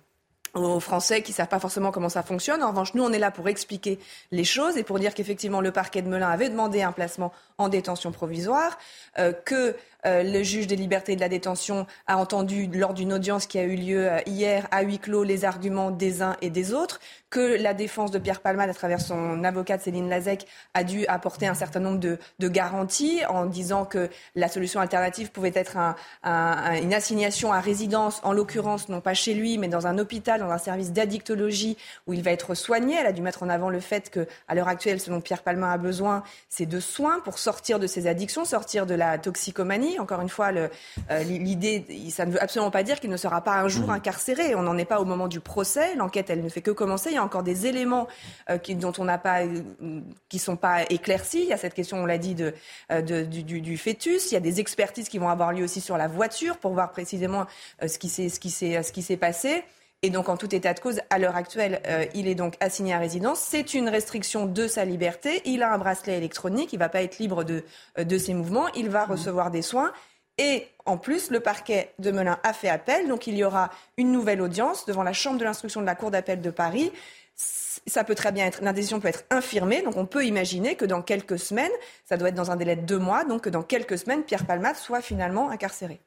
aux 0.54 0.80
Français 0.80 1.22
qui 1.22 1.34
savent 1.34 1.48
pas 1.48 1.60
forcément 1.60 1.92
comment 1.92 2.10
ça 2.10 2.24
fonctionne. 2.24 2.64
En 2.64 2.70
revanche, 2.70 2.94
nous, 2.94 3.04
on 3.04 3.12
est 3.12 3.20
là 3.20 3.32
pour 3.32 3.48
expliquer 3.48 4.00
les 4.32 4.44
choses 4.44 4.78
et 4.78 4.84
pour 4.84 5.00
dire 5.00 5.14
qu'effectivement, 5.14 5.62
le 5.62 5.72
parquet 5.72 6.02
de 6.02 6.10
Melun 6.10 6.30
avait 6.30 6.50
demandé 6.50 6.82
un 6.82 6.92
placement 6.92 7.32
en 7.58 7.70
détention 7.70 8.12
provisoire, 8.12 8.78
euh, 9.18 9.34
que 9.34 9.76
euh, 10.06 10.24
le 10.24 10.44
juge 10.44 10.68
des 10.68 10.76
libertés 10.76 11.16
de 11.16 11.22
la 11.22 11.30
détention 11.30 11.88
a 12.06 12.18
entendu 12.18 12.68
lors 12.68 12.94
d'une 12.94 13.12
audience 13.12 13.48
qui 13.48 13.58
a 13.58 13.64
eu 13.64 13.76
lieu 13.76 14.12
euh, 14.12 14.20
hier 14.26 14.68
à 14.72 14.84
huis 14.84 15.00
clos 15.00 15.24
les 15.24 15.44
arguments 15.44 15.92
des 15.92 16.22
uns 16.22 16.38
et 16.42 16.50
des 16.50 16.74
autres, 16.74 17.00
que 17.30 17.62
la 17.62 17.74
défense 17.74 18.12
de 18.12 18.20
Pierre 18.20 18.42
Palmade, 18.42 18.70
à 18.70 18.74
travers 18.74 19.02
son 19.02 19.44
avocate 19.44 19.82
Céline 19.82 20.10
Lazec, 20.10 20.48
a 20.74 20.84
dû 20.84 21.06
apporter 21.08 21.48
un 21.48 21.54
certain 21.54 21.80
nombre 21.80 22.00
de, 22.00 22.18
garanties 22.48 23.22
en 23.28 23.46
disant 23.46 23.86
que 23.86 24.10
la 24.36 24.48
solution 24.48 24.80
alternative 24.80 25.32
pouvait 25.32 25.52
être 25.54 25.78
une 26.24 26.94
assignation 26.94 27.52
à 27.52 27.60
résidence, 27.60 28.22
en 28.24 28.32
l'occurrence 28.32 28.88
non 28.88 29.02
pas 29.02 29.14
chez 29.14 29.34
lui, 29.34 29.58
mais 29.58 29.68
dans 29.68 29.88
un 29.88 29.98
hôpital, 29.98 30.40
dans 30.40 30.50
un 30.50 30.58
service 30.58 30.94
d'addictologie 30.94 31.78
où 32.08 32.14
il 32.14 32.24
va 32.24 32.32
être 32.32 32.56
soigné. 32.56 32.96
Elle 33.00 33.08
a 33.08 33.12
dû 33.12 33.22
mettre 33.22 33.44
en 33.44 33.50
avant 33.50 33.70
le 33.70 33.82
fait 33.82 34.10
que, 34.10 34.28
à 34.48 34.56
l'heure 34.56 34.70
actuelle, 34.70 35.02
ce 35.02 35.10
dont 35.10 35.20
Pierre 35.20 35.44
Palmade 35.44 35.74
a 35.74 35.78
besoin, 35.78 36.24
c'est 36.50 36.66
de 36.66 36.80
soins 36.80 37.20
pour 37.20 37.40
sortir 37.40 37.80
de 37.80 37.88
ses 37.88 38.08
addictions, 38.08 38.46
sortir 38.46 38.86
de 38.86 38.96
la 38.96 39.18
toxicomanie. 39.18 40.00
Encore 40.00 40.22
une 40.22 40.30
fois, 40.30 40.52
euh, 40.54 40.70
l'idée, 41.24 41.86
ça 42.10 42.26
ne 42.26 42.32
veut 42.32 42.42
absolument 42.42 42.72
pas 42.72 42.84
dire 42.84 43.00
qu'il 43.00 43.10
ne 43.10 43.18
sera 43.18 43.42
pas 43.42 43.58
un 43.58 43.68
jour 43.68 43.88
mmh. 43.88 43.92
incarcéré. 43.92 44.56
On 44.56 44.62
n'en 44.62 44.78
est 44.78 44.86
pas 44.86 45.02
au 45.02 45.06
moment 45.06 45.28
du 45.28 45.42
procès. 45.42 45.96
L'enquête, 45.96 46.30
elle 46.30 46.42
ne 46.42 46.50
fait 46.50 46.62
que 46.62 46.72
commencer. 46.72 47.17
Il 47.18 47.22
y 47.22 47.24
a 47.24 47.26
encore 47.26 47.44
des 47.44 47.68
éléments 47.68 48.08
euh, 48.50 48.58
qui, 48.58 48.76
dont 48.76 48.94
on 48.98 49.06
n'a 49.06 49.18
pas, 49.18 49.42
euh, 49.42 50.02
qui 50.30 50.40
sont 50.40 50.56
pas 50.56 50.84
éclaircis. 50.90 51.42
Il 51.42 51.48
y 51.48 51.54
a 51.54 51.58
cette 51.58 51.74
question, 51.74 51.98
on 51.98 52.06
l'a 52.06 52.18
dit, 52.18 52.36
de, 52.36 52.54
du, 53.24 53.78
fœtus. 53.78 54.32
Il 54.32 54.34
y 54.34 54.38
a 54.38 54.42
des 54.42 54.60
expertises 54.60 55.10
qui 55.10 55.18
vont 55.18 55.30
avoir 55.30 55.52
lieu 55.52 55.64
aussi 55.64 55.82
sur 55.82 55.98
la 55.98 56.08
voiture 56.08 56.58
pour 56.58 56.74
voir 56.74 56.92
précisément 56.92 57.46
ce 57.86 57.98
qui 57.98 58.10
s'est, 58.10 58.30
ce 58.30 58.40
qui 58.40 58.50
s'est, 58.50 58.82
ce 58.82 58.92
qui 58.92 59.02
s'est 59.02 59.18
passé. 59.18 59.64
Et 60.04 60.12
donc, 60.12 60.30
en 60.30 60.38
tout 60.38 60.54
état 60.54 60.74
de 60.76 60.80
cause, 60.80 61.02
à 61.10 61.18
l'heure 61.18 61.36
actuelle, 61.36 61.82
euh, 61.88 62.06
il 62.14 62.28
est 62.28 62.36
donc 62.36 62.56
assigné 62.60 62.94
à 62.94 63.00
résidence. 63.00 63.40
C'est 63.40 63.74
une 63.74 63.90
restriction 63.90 64.46
de 64.46 64.68
sa 64.68 64.86
liberté. 64.86 65.42
Il 65.46 65.64
a 65.64 65.74
un 65.74 65.78
bracelet 65.80 66.18
électronique. 66.18 66.72
Il 66.72 66.76
ne 66.76 66.82
va 66.82 66.90
pas 66.90 67.02
être 67.02 67.18
libre 67.18 67.44
de, 67.44 67.64
euh, 67.98 68.04
de 68.04 68.18
ses 68.20 68.36
mouvements. 68.36 68.68
Il 68.76 68.90
va 68.90 69.06
recevoir 69.06 69.50
des 69.50 69.64
soins. 69.64 69.92
Et 70.38 70.68
en 70.86 70.98
plus, 70.98 71.32
le 71.32 71.40
parquet 71.40 71.94
de 72.00 72.12
Melun 72.12 72.40
a 72.44 72.54
fait 72.54 72.70
appel. 72.70 73.08
Donc, 73.08 73.28
il 73.28 73.36
y 73.36 73.44
aura 73.44 73.70
une 73.98 74.12
nouvelle 74.12 74.42
audience 74.42 74.86
devant 74.86 75.04
la 75.04 75.14
Chambre 75.14 75.40
de 75.40 75.44
l'instruction 75.44 75.82
de 75.82 75.86
la 75.86 75.96
Cour 75.96 76.12
d'appel 76.12 76.42
de 76.42 76.50
Paris. 76.50 76.92
Ça 77.36 78.04
peut 78.04 78.16
très 78.16 78.32
bien 78.32 78.46
être, 78.46 78.62
l'indécision 78.62 79.00
peut 79.00 79.08
être 79.08 79.24
infirmée. 79.30 79.82
Donc, 79.82 79.98
on 79.98 80.06
peut 80.06 80.26
imaginer 80.26 80.76
que 80.76 80.86
dans 80.86 81.02
quelques 81.02 81.40
semaines, 81.40 81.72
ça 82.06 82.18
doit 82.18 82.30
être 82.30 82.36
dans 82.36 82.52
un 82.52 82.56
délai 82.56 82.76
de 82.76 82.82
deux 82.82 83.00
mois, 83.00 83.24
donc 83.24 83.42
que 83.44 83.50
dans 83.50 83.64
quelques 83.64 83.98
semaines, 83.98 84.24
Pierre 84.24 84.46
Palmade 84.46 84.76
soit 84.76 85.02
finalement 85.02 85.50
incarcéré. 85.50 86.00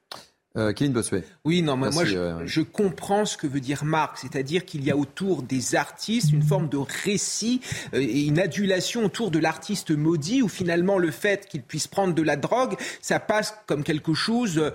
Euh, 0.56 0.72
Kevin 0.72 0.92
Bossuet. 0.92 1.22
Oui, 1.44 1.62
non, 1.62 1.76
moi, 1.76 1.90
je, 2.04 2.16
euh, 2.16 2.44
je, 2.44 2.60
comprends 2.60 3.24
ce 3.24 3.36
que 3.36 3.46
veut 3.46 3.60
dire 3.60 3.84
Marc, 3.84 4.18
c'est-à-dire 4.18 4.64
qu'il 4.64 4.82
y 4.84 4.90
a 4.90 4.96
autour 4.96 5.44
des 5.44 5.76
artistes 5.76 6.32
une 6.32 6.42
forme 6.42 6.68
de 6.68 6.76
récit 7.04 7.60
euh, 7.94 8.00
et 8.00 8.24
une 8.26 8.40
adulation 8.40 9.04
autour 9.04 9.30
de 9.30 9.38
l'artiste 9.38 9.92
maudit, 9.92 10.42
où 10.42 10.48
finalement 10.48 10.98
le 10.98 11.12
fait 11.12 11.46
qu'il 11.46 11.62
puisse 11.62 11.86
prendre 11.86 12.14
de 12.14 12.22
la 12.22 12.34
drogue, 12.34 12.74
ça 13.00 13.20
passe 13.20 13.54
comme 13.68 13.84
quelque 13.84 14.12
chose 14.12 14.58
euh, 14.58 14.70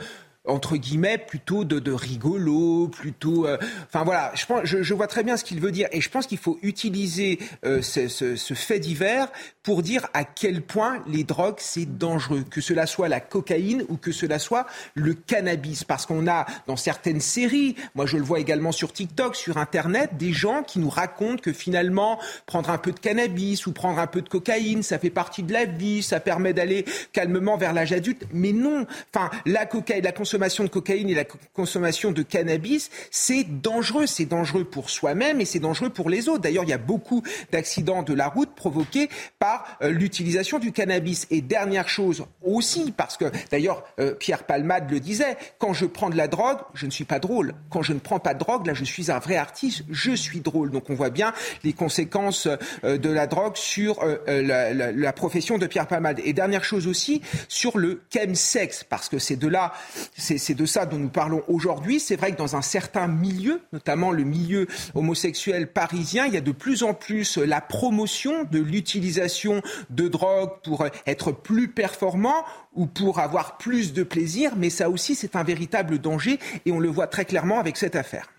entre 0.47 0.77
guillemets, 0.77 1.17
plutôt 1.17 1.63
de, 1.63 1.91
rigolo, 1.91 2.87
plutôt. 2.87 3.47
Euh, 3.47 3.57
enfin 3.87 4.03
voilà, 4.03 4.31
je, 4.35 4.45
pense, 4.45 4.61
je, 4.65 4.93
vois 4.93 5.07
très 5.07 5.23
bien 5.23 5.37
ce 5.37 5.43
qu'il 5.43 5.59
veut 5.59 5.71
dire, 5.71 5.87
et 5.91 6.01
je 6.01 6.09
pense 6.09 6.27
qu'il 6.27 6.37
faut 6.37 6.59
utiliser 6.61 7.39
euh, 7.65 7.81
ce, 7.81 8.07
ce, 8.07 8.35
ce, 8.35 8.53
fait 8.53 8.79
divers 8.79 9.27
pour 9.63 9.81
dire 9.81 10.07
à 10.13 10.23
quel 10.23 10.61
point 10.61 11.03
les 11.07 11.23
drogues 11.23 11.57
c'est 11.57 11.97
dangereux, 11.97 12.43
que 12.49 12.61
cela 12.61 12.85
soit 12.85 13.07
la 13.07 13.19
cocaïne 13.19 13.83
ou 13.89 13.97
que 13.97 14.11
cela 14.11 14.39
soit 14.39 14.65
le 14.93 15.13
cannabis, 15.13 15.83
parce 15.83 16.05
qu'on 16.05 16.27
a 16.27 16.45
dans 16.67 16.77
certaines 16.77 17.21
séries, 17.21 17.75
moi 17.95 18.05
je 18.05 18.17
le 18.17 18.23
vois 18.23 18.39
également 18.39 18.71
sur 18.71 18.93
TikTok, 18.93 19.35
sur 19.35 19.57
Internet, 19.57 20.11
des 20.17 20.33
gens 20.33 20.63
qui 20.63 20.79
nous 20.79 20.89
racontent 20.89 21.41
que 21.41 21.53
finalement 21.53 22.19
prendre 22.45 22.69
un 22.69 22.77
peu 22.77 22.91
de 22.91 22.99
cannabis 22.99 23.67
ou 23.67 23.71
prendre 23.71 23.99
un 23.99 24.07
peu 24.07 24.21
de 24.21 24.29
cocaïne, 24.29 24.83
ça 24.83 24.99
fait 24.99 25.09
partie 25.09 25.43
de 25.43 25.53
la 25.53 25.65
vie, 25.65 26.03
ça 26.03 26.19
permet 26.19 26.53
d'aller 26.53 26.85
calmement 27.13 27.57
vers 27.57 27.73
l'âge 27.73 27.93
adulte, 27.93 28.25
mais 28.33 28.53
non. 28.53 28.85
Enfin, 29.13 29.29
la 29.45 29.65
cocaïne, 29.65 30.03
la 30.03 30.11
consommation 30.11 30.34
consommation 30.35 30.65
de 30.65 30.69
cocaïne 30.69 31.09
et 31.09 31.15
la 31.15 31.23
consommation 31.53 32.11
de 32.11 32.21
cannabis, 32.21 32.89
c'est 33.09 33.45
dangereux. 33.61 34.05
C'est 34.05 34.25
dangereux 34.25 34.65
pour 34.65 34.89
soi-même 34.89 35.39
et 35.39 35.45
c'est 35.45 35.59
dangereux 35.59 35.89
pour 35.89 36.09
les 36.09 36.27
autres. 36.27 36.41
D'ailleurs, 36.41 36.65
il 36.65 36.69
y 36.69 36.73
a 36.73 36.77
beaucoup 36.77 37.23
d'accidents 37.53 38.03
de 38.03 38.13
la 38.13 38.27
route 38.27 38.53
provoqués 38.53 39.07
par 39.39 39.77
euh, 39.81 39.91
l'utilisation 39.91 40.59
du 40.59 40.73
cannabis. 40.73 41.25
Et 41.31 41.39
dernière 41.39 41.87
chose 41.87 42.25
aussi, 42.43 42.91
parce 42.91 43.15
que 43.15 43.31
d'ailleurs, 43.49 43.85
euh, 43.99 44.13
Pierre 44.13 44.43
Palmade 44.43 44.91
le 44.91 44.99
disait, 44.99 45.37
quand 45.57 45.71
je 45.71 45.85
prends 45.85 46.09
de 46.09 46.17
la 46.17 46.27
drogue, 46.27 46.57
je 46.73 46.85
ne 46.85 46.91
suis 46.91 47.05
pas 47.05 47.19
drôle. 47.19 47.53
Quand 47.69 47.81
je 47.81 47.93
ne 47.93 47.99
prends 47.99 48.19
pas 48.19 48.33
de 48.33 48.39
drogue, 48.39 48.67
là, 48.67 48.73
je 48.73 48.83
suis 48.83 49.09
un 49.11 49.19
vrai 49.19 49.37
artiste, 49.37 49.83
je 49.89 50.11
suis 50.11 50.41
drôle. 50.41 50.69
Donc 50.69 50.89
on 50.89 50.95
voit 50.95 51.11
bien 51.11 51.31
les 51.63 51.71
conséquences 51.71 52.49
euh, 52.83 52.97
de 52.97 53.09
la 53.09 53.25
drogue 53.25 53.55
sur 53.55 54.03
la, 54.27 54.73
la, 54.73 55.13
profession 55.13 55.57
de 55.57 55.65
Pierre 55.65 55.87
Palmade. 55.87 56.19
Et 56.25 56.33
dernière 56.33 56.65
chose 56.65 56.87
aussi, 56.87 57.21
sur 57.47 57.77
le 57.77 58.01
chemsex, 58.13 58.83
parce 58.83 59.07
que 59.07 59.17
c'est 59.17 59.37
de 59.37 59.47
là, 59.47 59.71
c'est 60.25 60.53
de 60.53 60.65
ça 60.65 60.85
dont 60.85 60.97
nous 60.97 61.09
parlons 61.09 61.43
aujourd'hui. 61.47 61.99
C'est 61.99 62.15
vrai 62.15 62.31
que 62.31 62.37
dans 62.37 62.55
un 62.55 62.61
certain 62.61 63.07
milieu, 63.07 63.61
notamment 63.71 64.11
le 64.11 64.23
milieu 64.23 64.67
homosexuel 64.93 65.71
parisien, 65.71 66.25
il 66.25 66.33
y 66.33 66.37
a 66.37 66.41
de 66.41 66.51
plus 66.51 66.83
en 66.83 66.93
plus 66.93 67.37
la 67.37 67.61
promotion 67.61 68.45
de 68.51 68.59
l'utilisation 68.59 69.61
de 69.89 70.07
drogue 70.07 70.51
pour 70.63 70.85
être 71.05 71.31
plus 71.31 71.67
performant 71.67 72.43
ou 72.73 72.87
pour 72.87 73.19
avoir 73.19 73.57
plus 73.57 73.93
de 73.93 74.03
plaisir, 74.03 74.53
mais 74.57 74.69
ça 74.69 74.89
aussi 74.89 75.15
c'est 75.15 75.35
un 75.35 75.43
véritable 75.43 75.99
danger 75.99 76.39
et 76.65 76.71
on 76.71 76.79
le 76.79 76.89
voit 76.89 77.07
très 77.07 77.25
clairement 77.25 77.59
avec 77.59 77.77
cette 77.77 77.95
affaire. 77.95 78.29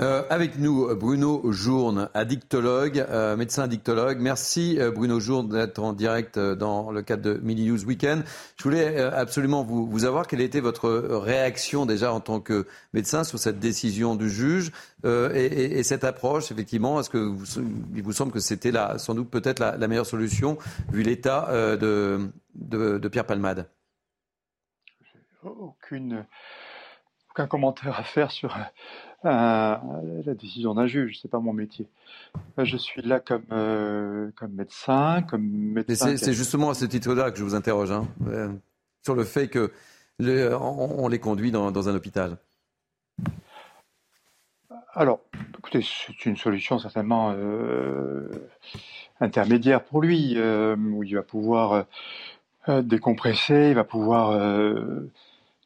Euh, 0.00 0.22
avec 0.30 0.56
nous, 0.56 0.94
Bruno 0.96 1.52
Journe, 1.52 2.08
addictologue, 2.14 2.98
euh, 3.10 3.36
médecin 3.36 3.64
addictologue. 3.64 4.18
Merci 4.20 4.80
euh, 4.80 4.90
Bruno 4.90 5.20
Journe 5.20 5.50
d'être 5.50 5.80
en 5.80 5.92
direct 5.92 6.38
euh, 6.38 6.54
dans 6.54 6.90
le 6.90 7.02
cadre 7.02 7.22
de 7.22 7.34
Mini 7.42 7.68
News 7.68 7.84
Weekend. 7.84 8.24
Je 8.56 8.62
voulais 8.64 8.98
euh, 8.98 9.14
absolument 9.14 9.62
vous, 9.62 9.86
vous 9.86 10.06
avoir 10.06 10.26
quelle 10.26 10.40
était 10.40 10.60
votre 10.60 10.88
réaction 10.88 11.84
déjà 11.84 12.10
en 12.10 12.20
tant 12.20 12.40
que 12.40 12.66
médecin 12.94 13.22
sur 13.22 13.38
cette 13.38 13.58
décision 13.58 14.16
du 14.16 14.30
juge 14.30 14.72
et, 15.04 15.08
et, 15.08 15.78
et, 15.78 15.82
cette 15.82 16.04
approche. 16.04 16.50
Effectivement, 16.50 16.98
est-ce 16.98 17.10
que 17.10 17.18
vous, 17.18 17.44
il 17.94 18.02
vous 18.02 18.12
semble 18.12 18.32
que 18.32 18.40
c'était 18.40 18.72
sans 18.96 19.14
doute 19.14 19.30
peut-être 19.30 19.60
la, 19.60 19.88
meilleure 19.88 20.06
solution 20.06 20.56
vu 20.90 21.02
l'état 21.02 21.48
de 21.76 23.08
Pierre 23.10 23.26
Palmade? 23.26 23.68
Aucune, 25.42 26.24
aucun 27.30 27.46
commentaire 27.46 27.98
à 27.98 28.04
faire 28.04 28.30
sur 28.30 28.56
euh, 29.24 29.76
la 30.24 30.34
décision 30.34 30.74
d'un 30.74 30.86
juge, 30.86 31.20
c'est 31.20 31.30
pas 31.30 31.38
mon 31.38 31.52
métier. 31.52 31.86
Je 32.58 32.76
suis 32.76 33.02
là 33.02 33.20
comme, 33.20 33.44
euh, 33.52 34.30
comme 34.36 34.52
médecin, 34.52 35.22
comme 35.22 35.44
médecin. 35.44 36.16
C'est 36.16 36.32
justement 36.32 36.70
à 36.70 36.74
ce 36.74 36.84
titre-là 36.84 37.30
que 37.30 37.38
je 37.38 37.44
vous 37.44 37.54
interroge, 37.54 37.92
hein, 37.92 38.08
euh, 38.26 38.48
sur 39.02 39.14
le 39.14 39.24
fait 39.24 39.48
que 39.48 39.72
le, 40.18 40.54
on, 40.56 41.04
on, 41.04 41.08
les 41.08 41.18
conduit 41.18 41.52
dans, 41.52 41.70
dans 41.70 41.88
un 41.88 41.94
hôpital. 41.94 42.36
Alors, 44.94 45.20
écoutez, 45.58 45.82
c'est 45.82 46.26
une 46.26 46.36
solution 46.36 46.78
certainement 46.78 47.32
euh, 47.36 48.28
intermédiaire 49.20 49.84
pour 49.84 50.02
lui, 50.02 50.34
euh, 50.36 50.76
où 50.76 51.02
il 51.02 51.14
va 51.14 51.22
pouvoir 51.22 51.86
euh, 52.68 52.82
décompresser, 52.82 53.68
il 53.68 53.74
va 53.74 53.84
pouvoir 53.84 54.38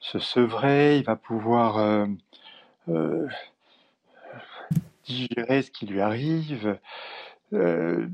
se 0.00 0.18
sevrer, 0.18 0.98
il 0.98 1.04
va 1.04 1.16
pouvoir 1.16 2.06
euh, 2.88 3.26
digérer 5.06 5.62
ce 5.62 5.70
qui 5.70 5.86
lui 5.86 6.00
arrive. 6.00 6.78
Euh, 7.52 8.06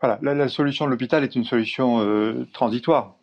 voilà, 0.00 0.18
la, 0.22 0.48
solution 0.48 0.84
de 0.84 0.90
l'hôpital 0.90 1.24
est 1.24 1.34
une 1.34 1.44
solution 1.44 2.00
euh, 2.00 2.46
transitoire 2.52 3.16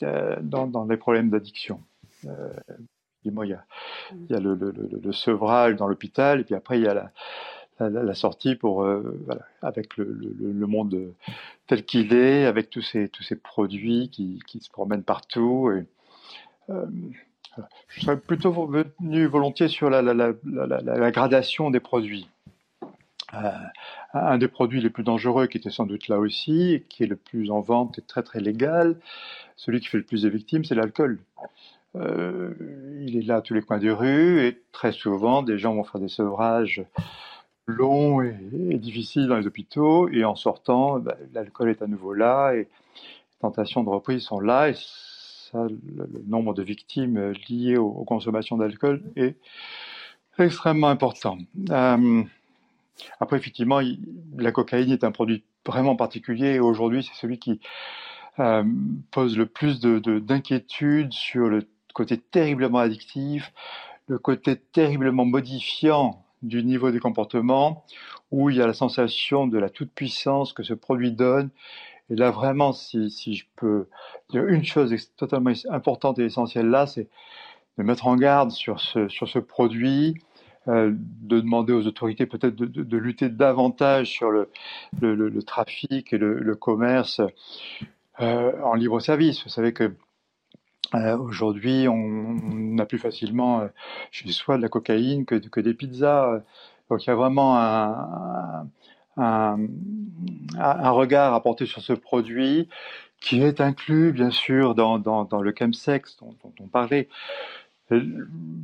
dans, 0.00 0.86
les 0.88 0.96
problèmes 0.96 1.30
d'addiction. 1.30 1.80
Il 2.24 3.32
y 3.34 4.34
a, 4.34 4.40
le, 4.40 4.54
le, 4.54 5.12
sevrage 5.12 5.76
dans 5.76 5.86
l'hôpital, 5.86 6.40
et 6.40 6.44
puis 6.44 6.54
après 6.54 6.78
il 6.78 6.84
y 6.84 6.88
a 6.88 7.12
la, 7.78 8.14
sortie 8.14 8.56
pour 8.56 8.88
avec 9.60 9.96
le, 9.96 10.66
monde 10.66 11.12
tel 11.66 11.84
qu'il 11.84 12.14
est, 12.14 12.46
avec 12.46 12.70
tous 12.70 12.82
ces 12.82 13.08
tous 13.08 13.22
ces 13.22 13.36
produits 13.36 14.08
qui, 14.10 14.42
qui 14.46 14.60
se 14.60 14.70
promènent 14.70 15.04
partout. 15.04 15.70
Et, 15.70 15.86
je 17.88 18.00
serais 18.00 18.18
plutôt 18.18 18.52
venu 18.52 19.26
volontiers 19.26 19.68
sur 19.68 19.90
la, 19.90 21.10
gradation 21.10 21.70
des 21.70 21.80
produits. 21.80 22.28
Euh, 23.34 23.50
un 24.14 24.36
des 24.36 24.48
produits 24.48 24.80
les 24.80 24.90
plus 24.90 25.04
dangereux, 25.04 25.46
qui 25.46 25.56
était 25.56 25.70
sans 25.70 25.86
doute 25.86 26.08
là 26.08 26.18
aussi, 26.18 26.84
qui 26.88 27.02
est 27.02 27.06
le 27.06 27.16
plus 27.16 27.50
en 27.50 27.60
vente 27.60 27.98
et 27.98 28.02
très 28.02 28.22
très 28.22 28.40
légal, 28.40 28.96
celui 29.56 29.80
qui 29.80 29.88
fait 29.88 29.98
le 29.98 30.04
plus 30.04 30.22
de 30.22 30.28
victimes, 30.28 30.64
c'est 30.64 30.74
l'alcool. 30.74 31.18
Euh, 31.96 32.54
il 33.06 33.18
est 33.18 33.22
là 33.22 33.36
à 33.36 33.40
tous 33.42 33.54
les 33.54 33.62
coins 33.62 33.78
de 33.78 33.90
rue 33.90 34.46
et 34.46 34.58
très 34.72 34.92
souvent, 34.92 35.42
des 35.42 35.58
gens 35.58 35.74
vont 35.74 35.84
faire 35.84 36.00
des 36.00 36.08
sevrages 36.08 36.82
longs 37.66 38.22
et, 38.22 38.34
difficiles 38.78 39.28
dans 39.28 39.36
les 39.36 39.46
hôpitaux 39.46 40.08
et 40.08 40.24
en 40.24 40.34
sortant, 40.34 40.98
ben, 40.98 41.14
l'alcool 41.32 41.70
est 41.70 41.82
à 41.82 41.86
nouveau 41.86 42.12
là 42.14 42.52
et 42.52 42.58
les 42.58 42.68
tentations 43.40 43.84
de 43.84 43.90
reprise 43.90 44.22
sont 44.22 44.40
là 44.40 44.70
et 44.70 44.74
le, 45.54 46.22
nombre 46.26 46.54
de 46.54 46.62
victimes 46.62 47.32
liées 47.48 47.76
aux, 47.76 47.88
aux 47.88 48.04
consommations 48.04 48.56
d'alcool 48.56 49.02
est 49.16 49.36
extrêmement 50.38 50.88
important. 50.88 51.38
Euh, 51.70 52.22
après, 53.20 53.36
effectivement, 53.36 53.80
la 54.36 54.52
cocaïne 54.52 54.90
est 54.90 55.04
un 55.04 55.12
produit 55.12 55.44
vraiment 55.66 55.96
particulier 55.96 56.54
et 56.54 56.60
aujourd'hui, 56.60 57.02
c'est 57.02 57.20
celui 57.20 57.38
qui 57.38 57.60
euh, 58.38 58.64
pose 59.10 59.36
le 59.36 59.46
plus 59.46 59.80
d'inquiétude 59.80 61.08
de, 61.08 61.14
sur 61.14 61.48
le 61.48 61.66
côté 61.94 62.18
terriblement 62.18 62.78
addictif, 62.78 63.52
le 64.06 64.18
côté 64.18 64.56
terriblement 64.56 65.24
modifiant 65.24 66.24
du 66.42 66.64
niveau 66.64 66.90
des 66.90 66.98
comportements, 66.98 67.84
où 68.30 68.50
il 68.50 68.56
y 68.56 68.62
a 68.62 68.66
la 68.66 68.72
sensation 68.72 69.46
de 69.46 69.58
la 69.58 69.70
toute-puissance 69.70 70.52
que 70.52 70.62
ce 70.62 70.74
produit 70.74 71.12
donne 71.12 71.50
et 72.12 72.14
là, 72.14 72.30
vraiment, 72.30 72.72
si, 72.74 73.08
je 73.34 73.46
peux 73.56 73.88
dire 74.28 74.46
une 74.46 74.64
chose 74.64 74.94
totalement 75.16 75.52
importante 75.70 76.18
et 76.18 76.24
essentielle 76.24 76.68
là, 76.68 76.86
c'est 76.86 77.08
de 77.78 77.82
mettre 77.82 78.06
en 78.06 78.16
garde 78.16 78.50
sur 78.50 78.80
ce, 78.80 79.38
produit, 79.38 80.18
euh, 80.68 80.92
de 80.94 81.40
demander 81.40 81.72
aux 81.72 81.86
autorités 81.86 82.26
peut-être 82.26 82.54
de, 82.54 82.96
lutter 82.98 83.30
davantage 83.30 84.10
sur 84.10 84.30
le, 84.30 84.50
trafic 85.46 86.12
et 86.12 86.18
le, 86.18 86.54
commerce 86.54 87.22
euh, 88.20 88.52
en 88.62 88.74
libre 88.74 89.00
service. 89.00 89.42
Vous 89.42 89.48
savez 89.48 89.72
que 89.72 89.94
euh, 90.94 91.16
aujourd'hui, 91.16 91.88
on, 91.88 91.94
on, 91.94 92.78
a 92.78 92.84
plus 92.84 92.98
facilement 92.98 93.66
chez 94.10 94.30
soi 94.32 94.58
de 94.58 94.62
la 94.62 94.68
cocaïne 94.68 95.24
que, 95.24 95.60
des 95.60 95.72
pizzas. 95.72 96.42
Donc 96.90 97.06
il 97.06 97.06
y 97.06 97.10
a 97.10 97.14
vraiment 97.14 97.58
un, 97.58 98.66
un, 99.16 99.58
regard 100.90 101.34
à 101.34 101.42
porter 101.42 101.66
sur 101.66 101.82
ce 101.82 101.92
produit 101.92 102.68
qui 103.20 103.42
est 103.42 103.60
inclus 103.60 104.12
bien 104.12 104.30
sûr 104.30 104.74
dans, 104.74 104.98
dans, 104.98 105.24
dans 105.24 105.40
le 105.42 105.54
chemsex 105.56 106.16
dont, 106.18 106.34
dont 106.42 106.52
on 106.60 106.66
parlait. 106.66 107.08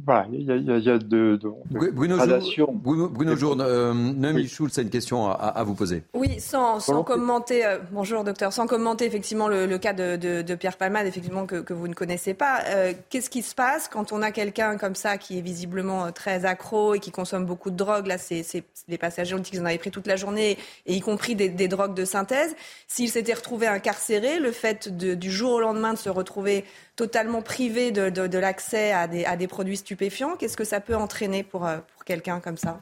Voilà, 0.08 0.26
il 0.32 0.42
y 0.42 0.50
a, 0.50 0.56
y 0.56 0.88
a 0.88 0.96
de, 0.96 1.04
de, 1.04 1.36
de 1.36 1.90
Bruno, 1.90 2.16
Jour, 2.56 2.72
Bruno, 2.72 3.60
euh, 3.60 3.92
Noémie 3.92 4.40
oui. 4.40 4.48
Schulz 4.48 4.78
a 4.78 4.80
une 4.80 4.88
question 4.88 5.26
à, 5.30 5.34
à, 5.34 5.62
vous 5.64 5.74
poser. 5.74 6.02
Oui, 6.14 6.40
sans, 6.40 6.80
sans 6.80 7.02
commenter, 7.02 7.66
euh, 7.66 7.76
bonjour 7.92 8.24
docteur, 8.24 8.50
sans 8.54 8.66
commenter 8.66 9.04
effectivement 9.04 9.48
le, 9.48 9.66
le 9.66 9.76
cas 9.76 9.92
de, 9.92 10.16
de, 10.16 10.40
de, 10.40 10.54
Pierre 10.54 10.78
Palmade, 10.78 11.06
effectivement 11.06 11.44
que, 11.44 11.56
que, 11.56 11.74
vous 11.74 11.88
ne 11.88 11.92
connaissez 11.92 12.32
pas. 12.32 12.62
Euh, 12.68 12.94
Qu'est-ce 13.10 13.28
qui 13.28 13.42
se 13.42 13.54
passe 13.54 13.86
quand 13.86 14.10
on 14.10 14.22
a 14.22 14.30
quelqu'un 14.30 14.78
comme 14.78 14.94
ça 14.94 15.18
qui 15.18 15.36
est 15.36 15.42
visiblement 15.42 16.06
euh, 16.06 16.10
très 16.10 16.46
accro 16.46 16.94
et 16.94 17.00
qui 17.00 17.10
consomme 17.10 17.44
beaucoup 17.44 17.70
de 17.70 17.76
drogue? 17.76 18.06
Là, 18.06 18.16
c'est 18.16 18.42
les 18.88 18.96
passagers 18.96 19.34
ont 19.34 19.40
dit 19.40 19.50
qu'ils 19.50 19.60
en 19.60 19.66
avaient 19.66 19.76
pris 19.76 19.90
toute 19.90 20.06
la 20.06 20.16
journée, 20.16 20.56
et 20.86 20.94
y 20.94 21.00
compris 21.00 21.34
des, 21.34 21.50
des 21.50 21.68
drogues 21.68 21.94
de 21.94 22.06
synthèse. 22.06 22.56
S'il 22.86 23.10
s'était 23.10 23.34
retrouvé 23.34 23.66
incarcéré, 23.66 24.38
le 24.38 24.52
fait 24.52 24.88
de, 24.96 25.12
du 25.12 25.30
jour 25.30 25.52
au 25.52 25.60
lendemain 25.60 25.92
de 25.92 25.98
se 25.98 26.08
retrouver 26.08 26.64
totalement 26.98 27.42
privé 27.42 27.92
de, 27.92 28.38
l'accès 28.38 28.92
à 28.92 29.06
des, 29.06 29.48
produits 29.48 29.78
stupéfiants. 29.78 30.36
Qu'est-ce 30.36 30.56
que 30.56 30.64
ça 30.64 30.80
peut 30.80 30.96
entraîner 30.96 31.44
pour, 31.44 31.60
pour 31.60 32.04
quelqu'un 32.04 32.40
comme 32.40 32.56
ça? 32.58 32.80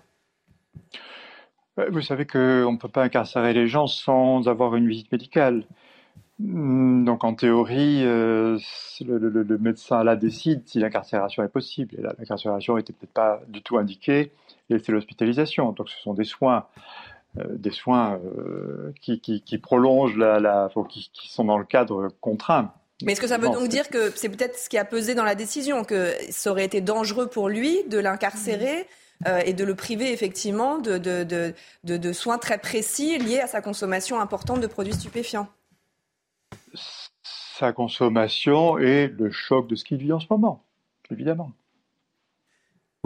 Vous 1.90 2.00
savez 2.00 2.26
qu'on 2.26 2.72
ne 2.72 2.78
peut 2.78 2.88
pas 2.88 3.04
incarcérer 3.04 3.52
les 3.52 3.68
gens 3.68 3.86
sans 3.86 4.48
avoir 4.48 4.74
une 4.74 4.88
visite 4.88 5.12
médicale. 5.12 5.64
Hmm, 6.38 7.04
donc 7.04 7.24
en 7.24 7.34
théorie, 7.34 8.02
euh, 8.04 8.58
le, 9.06 9.58
médecin 9.58 10.04
là 10.04 10.16
décide 10.16 10.66
si 10.66 10.78
l'incarcération 10.78 11.42
est 11.42 11.48
possible. 11.48 11.96
L'incarcération 12.18 12.76
n'était 12.76 12.92
peut-être 12.92 13.12
pas 13.12 13.40
du 13.48 13.62
tout 13.62 13.78
indiquée, 13.78 14.32
et 14.68 14.78
c'est 14.78 14.92
l'hospitalisation. 14.92 15.72
Donc 15.72 15.88
ce 15.88 15.98
sont 16.02 16.12
des 16.12 16.24
soins, 16.24 16.66
euh, 17.38 17.44
des 17.50 17.70
soins 17.70 18.18
euh, 18.38 18.92
qui, 19.00 19.58
prolongent 19.58 20.18
qui, 20.88 21.10
sont 21.28 21.44
dans 21.44 21.58
le 21.58 21.64
cadre 21.64 22.08
contraint. 22.20 22.72
Mais 23.02 23.12
est-ce 23.12 23.20
que 23.20 23.26
ça 23.26 23.38
veut 23.38 23.48
donc 23.48 23.68
dire 23.68 23.88
que 23.88 24.10
c'est 24.16 24.28
peut-être 24.28 24.58
ce 24.58 24.68
qui 24.68 24.78
a 24.78 24.84
pesé 24.84 25.14
dans 25.14 25.24
la 25.24 25.34
décision, 25.34 25.84
que 25.84 26.14
ça 26.30 26.50
aurait 26.50 26.64
été 26.64 26.80
dangereux 26.80 27.28
pour 27.28 27.48
lui 27.48 27.84
de 27.84 27.98
l'incarcérer 27.98 28.86
et 29.44 29.52
de 29.52 29.64
le 29.64 29.74
priver 29.74 30.12
effectivement 30.12 30.78
de, 30.78 30.98
de 31.84 32.12
soins 32.12 32.38
très 32.38 32.58
précis 32.58 33.18
liés 33.18 33.40
à 33.40 33.46
sa 33.46 33.60
consommation 33.60 34.18
importante 34.18 34.60
de 34.60 34.66
produits 34.66 34.94
stupéfiants? 34.94 35.48
Sa 37.58 37.72
consommation 37.72 38.78
et 38.78 39.08
le 39.08 39.30
choc 39.30 39.68
de 39.68 39.76
ce 39.76 39.84
qu'il 39.84 39.98
vit 39.98 40.12
en 40.12 40.20
ce 40.20 40.26
moment, 40.30 40.62
évidemment. 41.10 41.52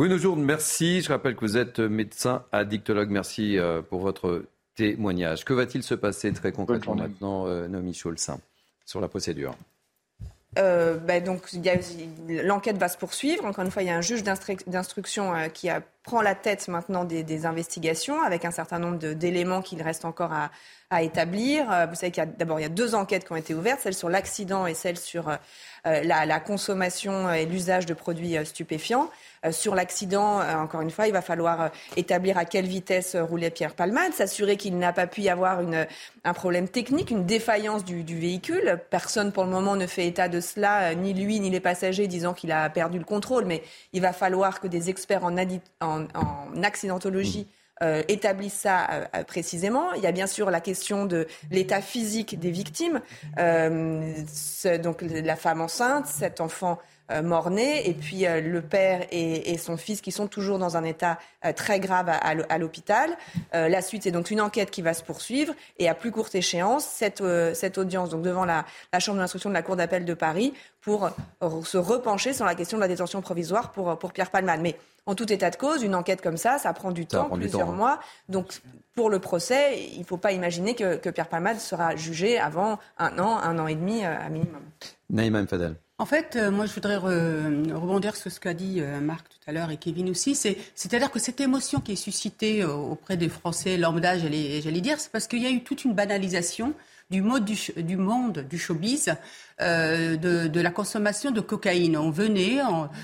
Oui, 0.00 0.08
nos 0.08 0.18
jours, 0.18 0.36
merci. 0.36 1.02
Je 1.02 1.08
rappelle 1.10 1.36
que 1.36 1.40
vous 1.40 1.58
êtes 1.58 1.78
médecin 1.78 2.44
addictologue. 2.52 3.10
Merci 3.10 3.58
euh, 3.58 3.82
pour 3.82 4.00
votre 4.00 4.46
témoignage. 4.74 5.44
Que 5.44 5.52
va-t-il 5.52 5.82
se 5.82 5.94
passer 5.94 6.32
très 6.32 6.52
concrètement 6.52 6.94
maintenant, 6.94 7.46
euh, 7.46 7.68
Noémie 7.68 7.92
Scholz, 7.92 8.30
sur 8.86 9.00
la 9.00 9.08
procédure? 9.08 9.54
Euh, 10.58 10.96
bah, 10.96 11.20
donc 11.20 11.42
l'enquête 12.28 12.76
va 12.76 12.88
se 12.88 12.98
poursuivre. 12.98 13.44
Encore 13.44 13.64
une 13.64 13.70
fois, 13.70 13.82
il 13.82 13.86
y 13.86 13.90
a 13.90 13.96
un 13.96 14.00
juge 14.00 14.22
d'instruction 14.22 15.32
qui 15.54 15.68
prend 16.02 16.22
la 16.22 16.34
tête 16.34 16.66
maintenant 16.68 17.04
des, 17.04 17.46
investigations 17.46 18.22
avec 18.22 18.44
un 18.44 18.50
certain 18.50 18.78
nombre 18.78 18.98
d'éléments 18.98 19.62
qu'il 19.62 19.82
reste 19.82 20.04
encore 20.04 20.32
à, 20.32 20.50
établir. 21.02 21.70
Euh, 21.70 21.86
vous 21.86 21.94
savez 21.94 22.10
qu'il 22.10 22.20
y 22.20 22.26
a 22.26 22.28
d'abord 22.28 22.58
deux 22.68 22.96
enquêtes 22.96 23.24
qui 23.24 23.30
ont 23.30 23.36
été 23.36 23.54
ouvertes, 23.54 23.78
celle 23.80 23.94
sur 23.94 24.08
l'accident 24.08 24.66
et 24.66 24.74
celle 24.74 24.96
sur 24.98 25.28
euh, 25.28 25.36
euh, 25.86 26.02
la, 26.02 26.40
consommation 26.40 27.32
et 27.32 27.46
l'usage 27.46 27.86
de 27.86 27.94
produits 27.94 28.34
stupéfiants. 28.44 29.08
sur 29.52 29.76
l'accident, 29.76 30.40
encore 30.40 30.80
une 30.80 30.90
fois, 30.90 31.06
il 31.06 31.12
va 31.12 31.22
falloir 31.22 31.70
établir 31.96 32.36
à 32.36 32.44
quelle 32.44 32.66
vitesse 32.66 33.14
roulait 33.14 33.50
Pierre 33.50 33.74
Palmade, 33.74 34.12
s'assurer 34.14 34.56
qu'il 34.56 34.76
n'a 34.78 34.92
pas 34.92 35.06
pu 35.06 35.22
y 35.22 35.30
avoir 35.30 35.60
un 36.24 36.32
problème 36.34 36.68
technique, 36.68 37.10
une 37.10 37.24
défaillance 37.24 37.84
du, 37.84 38.02
véhicule. 38.02 38.80
Personne 38.90 39.32
pour 39.32 39.44
le 39.44 39.50
moment 39.50 39.76
ne 39.76 39.86
fait 39.86 40.06
état 40.06 40.28
de 40.28 40.40
cela, 40.40 40.94
ni 40.94 41.14
lui 41.14 41.38
ni 41.38 41.50
les 41.50 41.60
passagers 41.60 42.08
disant 42.08 42.34
qu'il 42.34 42.52
a 42.52 42.68
perdu 42.68 42.98
le 42.98 43.04
contrôle, 43.04 43.44
mais 43.44 43.62
il 43.92 44.02
va 44.02 44.12
falloir 44.12 44.60
que 44.60 44.66
des 44.66 44.90
experts 44.90 45.24
en, 45.24 45.36
en 45.90 46.62
accidentologie 46.62 47.48
euh, 47.82 48.02
établissent 48.08 48.52
ça 48.52 48.90
euh, 48.90 49.04
euh, 49.16 49.24
précisément. 49.24 49.94
Il 49.94 50.02
y 50.02 50.06
a 50.06 50.12
bien 50.12 50.26
sûr 50.26 50.50
la 50.50 50.60
question 50.60 51.06
de 51.06 51.26
l'état 51.50 51.80
physique 51.80 52.38
des 52.38 52.50
victimes, 52.50 53.00
donc 53.38 55.00
la 55.00 55.36
femme 55.36 55.62
enceinte, 55.62 56.06
cet 56.06 56.42
enfant 56.42 56.78
mort-né, 57.22 57.88
et 57.88 57.94
puis 57.94 58.24
le 58.24 58.60
père 58.60 59.06
et, 59.10 59.58
son 59.58 59.76
fils 59.76 60.00
qui 60.00 60.12
sont 60.12 60.26
toujours 60.26 60.58
dans 60.58 60.76
un 60.76 60.84
état 60.84 61.18
très 61.56 61.80
grave 61.80 62.08
à, 62.08 62.58
l'hôpital. 62.58 63.10
la 63.52 63.82
suite, 63.82 64.04
c'est 64.04 64.10
donc 64.10 64.30
une 64.30 64.40
enquête 64.40 64.70
qui 64.70 64.82
va 64.82 64.94
se 64.94 65.02
poursuivre, 65.02 65.54
et 65.78 65.88
à 65.88 65.94
plus 65.94 66.10
courte 66.10 66.34
échéance, 66.34 66.84
cette, 66.84 67.22
cette 67.54 67.78
audience 67.78 68.10
donc 68.10 68.22
devant 68.22 68.44
la, 68.44 68.64
la 68.92 69.00
Chambre 69.00 69.18
d'instruction 69.18 69.50
de 69.50 69.54
la 69.54 69.62
Cour 69.62 69.76
d'appel 69.76 70.04
de 70.04 70.14
Paris 70.14 70.54
pour 70.80 71.10
se 71.64 71.78
repencher 71.78 72.32
sur 72.32 72.44
la 72.44 72.54
question 72.54 72.78
de 72.78 72.82
la 72.82 72.88
détention 72.88 73.20
provisoire 73.20 73.72
pour, 73.72 73.98
pour 73.98 74.12
Pierre 74.12 74.30
Palman. 74.30 74.60
Mais 74.60 74.76
en 75.06 75.14
tout 75.14 75.30
état 75.32 75.50
de 75.50 75.56
cause, 75.56 75.82
une 75.82 75.94
enquête 75.94 76.20
comme 76.20 76.36
ça, 76.36 76.58
ça 76.58 76.72
prend 76.72 76.92
du 76.92 77.06
temps, 77.06 77.28
plusieurs 77.30 77.72
mois. 77.72 78.00
Donc, 78.28 78.60
pour 78.94 79.10
le 79.10 79.18
procès, 79.18 79.88
il 79.92 80.00
ne 80.00 80.04
faut 80.04 80.16
pas 80.16 80.32
imaginer 80.32 80.74
que, 80.74 81.10
Pierre 81.10 81.28
Palmade 81.28 81.58
sera 81.58 81.96
jugé 81.96 82.38
avant 82.38 82.78
un 82.98 83.18
an, 83.18 83.38
un 83.38 83.58
an 83.58 83.66
et 83.66 83.74
demi 83.74 84.04
euh, 84.04 84.16
à 84.16 84.28
minimum. 84.28 84.62
Naïma 85.08 85.46
Fadel. 85.46 85.74
En 86.00 86.06
fait, 86.06 86.36
euh, 86.36 86.50
moi, 86.50 86.64
je 86.64 86.72
voudrais 86.72 86.96
rebondir 86.96 88.16
sur 88.16 88.32
ce 88.32 88.40
qu'a 88.40 88.54
dit 88.54 88.80
euh, 88.80 89.00
Marc 89.00 89.28
tout 89.28 89.36
à 89.46 89.52
l'heure 89.52 89.70
et 89.70 89.76
Kevin 89.76 90.08
aussi. 90.08 90.34
C'est-à-dire 90.34 91.10
que 91.10 91.18
cette 91.18 91.42
émotion 91.42 91.80
qui 91.80 91.92
est 91.92 91.96
suscitée 91.96 92.64
auprès 92.64 93.18
des 93.18 93.28
Français 93.28 93.76
lambda, 93.76 94.16
j'allais 94.16 94.80
dire, 94.80 94.98
c'est 94.98 95.12
parce 95.12 95.26
qu'il 95.26 95.42
y 95.42 95.46
a 95.46 95.50
eu 95.50 95.62
toute 95.62 95.84
une 95.84 95.92
banalisation 95.92 96.72
du, 97.10 97.22
mode 97.22 97.44
du, 97.44 97.96
monde 97.96 98.46
du 98.48 98.58
showbiz, 98.58 99.14
euh, 99.60 100.16
de, 100.16 100.60
la 100.60 100.70
consommation 100.70 101.30
de 101.30 101.40
cocaïne. 101.40 101.96
On 101.96 102.10
venait 102.10 102.58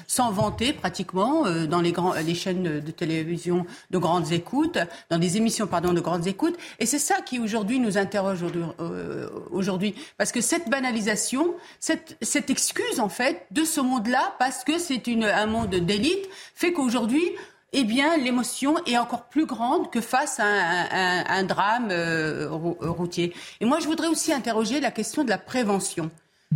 sans 0.07 0.31
vanter 0.31 0.73
pratiquement 0.73 1.47
euh, 1.47 1.67
dans 1.67 1.81
les, 1.81 1.93
grands, 1.93 2.15
les 2.15 2.35
chaînes 2.35 2.81
de 2.81 2.91
télévision 2.91 3.67
de 3.91 3.99
grandes 3.99 4.33
écoutes, 4.33 4.79
dans 5.11 5.19
des 5.19 5.37
émissions 5.37 5.67
pardon, 5.67 5.93
de 5.93 6.01
grandes 6.01 6.27
écoutes. 6.27 6.57
Et 6.79 6.87
c'est 6.87 6.99
ça 6.99 7.17
qui 7.25 7.39
aujourd'hui 7.39 7.81
nous 7.81 7.99
interroge 7.99 8.45
euh, 8.81 9.29
aujourd'hui. 9.51 9.95
Parce 10.19 10.33
que 10.33 10.41
cette 10.41 10.69
banalisation, 10.69 11.55
cette, 11.81 12.17
cette 12.23 12.51
excuse 12.51 13.01
en 13.01 13.09
fait 13.09 13.47
de 13.51 13.65
ce 13.65 13.81
monde-là, 13.81 14.35
parce 14.39 14.65
que 14.65 14.79
c'est 14.79 15.03
un 15.09 15.47
monde 15.47 15.71
d'élite, 15.71 16.29
fait 16.55 16.73
qu'aujourd'hui, 16.73 17.23
eh 17.73 17.85
bien, 17.85 18.17
l'émotion 18.17 18.77
est 18.87 18.97
encore 18.97 19.25
plus 19.25 19.47
grande 19.47 19.91
que 19.91 20.01
face 20.01 20.41
à 20.41 20.45
un, 20.45 21.45
drame 21.45 21.89
euh, 21.91 22.49
routier. 22.51 23.35
Et 23.61 23.65
moi, 23.65 23.81
je 23.81 23.87
voudrais 23.87 24.09
aussi 24.09 24.33
interroger 24.33 24.81
la 24.81 24.91
question 24.91 25.25
de 25.25 25.31
la 25.31 25.39
prévention. 25.39 26.11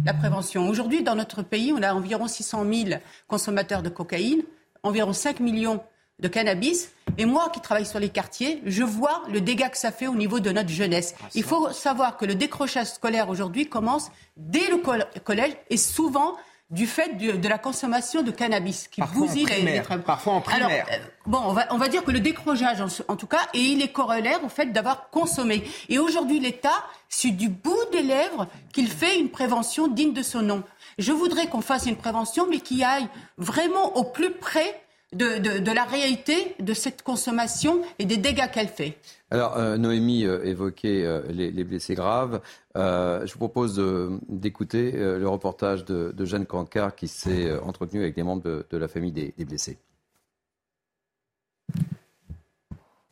La 0.04 0.14
prévention. 0.14 0.68
Aujourd'hui, 0.68 1.02
dans 1.02 1.16
notre 1.16 1.42
pays, 1.42 1.72
on 1.76 1.82
a 1.82 1.92
environ 1.92 2.28
600 2.28 2.64
000 2.72 3.00
consommateurs 3.26 3.82
de 3.82 3.88
cocaïne, 3.88 4.42
environ 4.82 5.12
5 5.12 5.40
millions 5.40 5.82
de 6.20 6.28
cannabis. 6.28 6.92
Et 7.18 7.24
moi 7.24 7.50
qui 7.52 7.60
travaille 7.60 7.86
sur 7.86 7.98
les 7.98 8.08
quartiers, 8.08 8.62
je 8.64 8.82
vois 8.82 9.22
le 9.30 9.40
dégât 9.40 9.68
que 9.68 9.78
ça 9.78 9.90
fait 9.90 10.06
au 10.06 10.14
niveau 10.14 10.38
de 10.38 10.50
notre 10.50 10.68
jeunesse. 10.68 11.14
Ah, 11.20 11.26
Il 11.34 11.42
faut 11.42 11.70
savoir 11.72 12.16
que 12.16 12.24
le 12.24 12.34
décrochage 12.34 12.86
scolaire 12.86 13.28
aujourd'hui 13.28 13.68
commence 13.68 14.10
dès 14.36 14.68
le 14.68 14.78
collège 15.20 15.56
et 15.70 15.76
souvent 15.76 16.36
du 16.70 16.86
fait 16.86 17.16
de, 17.16 17.48
la 17.48 17.58
consommation 17.58 18.22
de 18.22 18.30
cannabis 18.30 18.86
qui 18.88 19.00
parfois 19.00 19.26
bousille 19.26 19.46
les, 19.46 19.82
Parfois 20.04 20.34
en 20.34 20.40
primaire. 20.40 20.86
Euh, 20.92 20.96
bon, 21.26 21.40
on 21.44 21.52
va, 21.52 21.66
on 21.70 21.78
va 21.78 21.88
dire 21.88 22.04
que 22.04 22.12
le 22.12 22.20
décrochage, 22.20 22.80
en, 23.08 23.16
tout 23.16 23.26
cas, 23.26 23.40
et 23.54 23.60
il 23.60 23.82
est 23.82 23.92
corollaire 23.92 24.42
au 24.44 24.48
fait 24.48 24.66
d'avoir 24.66 25.10
consommé. 25.10 25.64
Et 25.88 25.98
aujourd'hui, 25.98 26.38
l'État, 26.38 26.84
c'est 27.08 27.30
du 27.30 27.48
bout 27.48 27.90
des 27.90 28.02
lèvres 28.02 28.46
qu'il 28.72 28.88
fait 28.88 29.18
une 29.18 29.30
prévention 29.30 29.88
digne 29.88 30.12
de 30.12 30.22
son 30.22 30.42
nom. 30.42 30.62
Je 30.98 31.12
voudrais 31.12 31.48
qu'on 31.48 31.60
fasse 31.60 31.86
une 31.86 31.96
prévention, 31.96 32.46
mais 32.48 32.60
qui 32.60 32.84
aille 32.84 33.08
vraiment 33.36 33.96
au 33.96 34.04
plus 34.04 34.30
près 34.30 34.80
de, 35.12 35.72
la 35.72 35.84
réalité 35.84 36.54
de 36.60 36.74
cette 36.74 37.02
consommation 37.02 37.82
et 37.98 38.04
des 38.04 38.16
dégâts 38.16 38.50
qu'elle 38.50 38.68
fait. 38.68 38.96
Alors, 39.32 39.56
euh, 39.56 39.76
Noémie 39.76 40.24
euh, 40.24 40.44
évoquait 40.44 41.04
euh, 41.04 41.22
les, 41.30 41.64
blessés 41.64 41.94
graves. 41.94 42.40
je 42.74 43.32
vous 43.32 43.38
propose 43.38 43.80
d'écouter 44.28 44.92
le 44.92 45.28
reportage 45.28 45.84
de, 45.84 46.24
Jeanne 46.24 46.46
Cancard 46.46 46.94
qui 46.96 47.08
s'est 47.08 47.56
entretenu 47.60 48.00
avec 48.00 48.14
des 48.14 48.22
membres 48.22 48.42
de, 48.42 48.76
la 48.76 48.88
famille 48.88 49.12
des 49.12 49.44
blessés. 49.44 49.78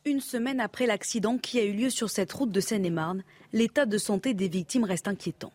Une 0.05 0.21
semaine 0.21 0.59
après 0.59 0.87
l'accident 0.87 1.37
qui 1.37 1.59
a 1.59 1.63
eu 1.63 1.73
lieu 1.73 1.89
sur 1.89 2.09
cette 2.09 2.31
route 2.31 2.51
de 2.51 2.59
Seine-et-Marne, 2.59 3.23
l'état 3.53 3.85
de 3.85 3.97
santé 3.97 4.33
des 4.33 4.47
victimes 4.47 4.85
reste 4.85 5.07
inquiétant. 5.07 5.51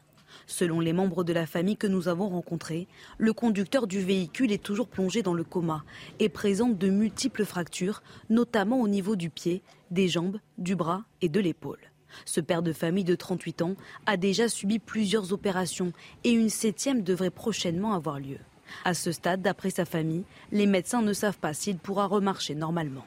Selon 0.47 0.81
les 0.81 0.93
membres 0.93 1.25
de 1.25 1.33
la 1.33 1.47
famille 1.47 1.77
que 1.77 1.87
nous 1.87 2.09
avons 2.09 2.29
rencontrés, 2.29 2.87
le 3.19 3.33
conducteur 3.33 3.87
du 3.87 4.01
véhicule 4.01 4.53
est 4.53 4.63
toujours 4.63 4.89
plongé 4.89 5.23
dans 5.23 5.35
le 5.35 5.45
coma 5.45 5.85
et 6.19 6.29
présente 6.29 6.79
de 6.79 6.89
multiples 6.89 7.45
fractures, 7.45 8.03
notamment 8.31 8.81
au 8.81 8.89
niveau 8.89 9.17
du 9.17 9.31
pied, 9.31 9.63
des 9.91 10.09
jambes, 10.09 10.39
du 10.59 10.77
bras 10.77 11.05
et 11.23 11.29
de 11.29 11.41
l'épaule. 11.41 11.79
Ce 12.25 12.41
père 12.41 12.63
de 12.63 12.73
famille 12.73 13.05
de 13.05 13.15
38 13.15 13.63
ans 13.63 13.75
a 14.07 14.17
déjà 14.17 14.49
subi 14.49 14.79
plusieurs 14.79 15.33
opérations 15.33 15.93
et 16.23 16.31
une 16.31 16.51
septième 16.51 17.03
devrait 17.03 17.31
prochainement 17.31 17.95
avoir 17.95 18.21
lieu. 18.21 18.39
À 18.85 18.95
ce 18.95 19.13
stade, 19.13 19.43
d'après 19.43 19.71
sa 19.71 19.85
famille, 19.85 20.25
les 20.53 20.67
médecins 20.67 21.03
ne 21.03 21.13
savent 21.13 21.39
pas 21.39 21.55
s'il 21.55 21.79
pourra 21.79 22.07
remarcher 22.07 22.55
normalement. 22.55 23.05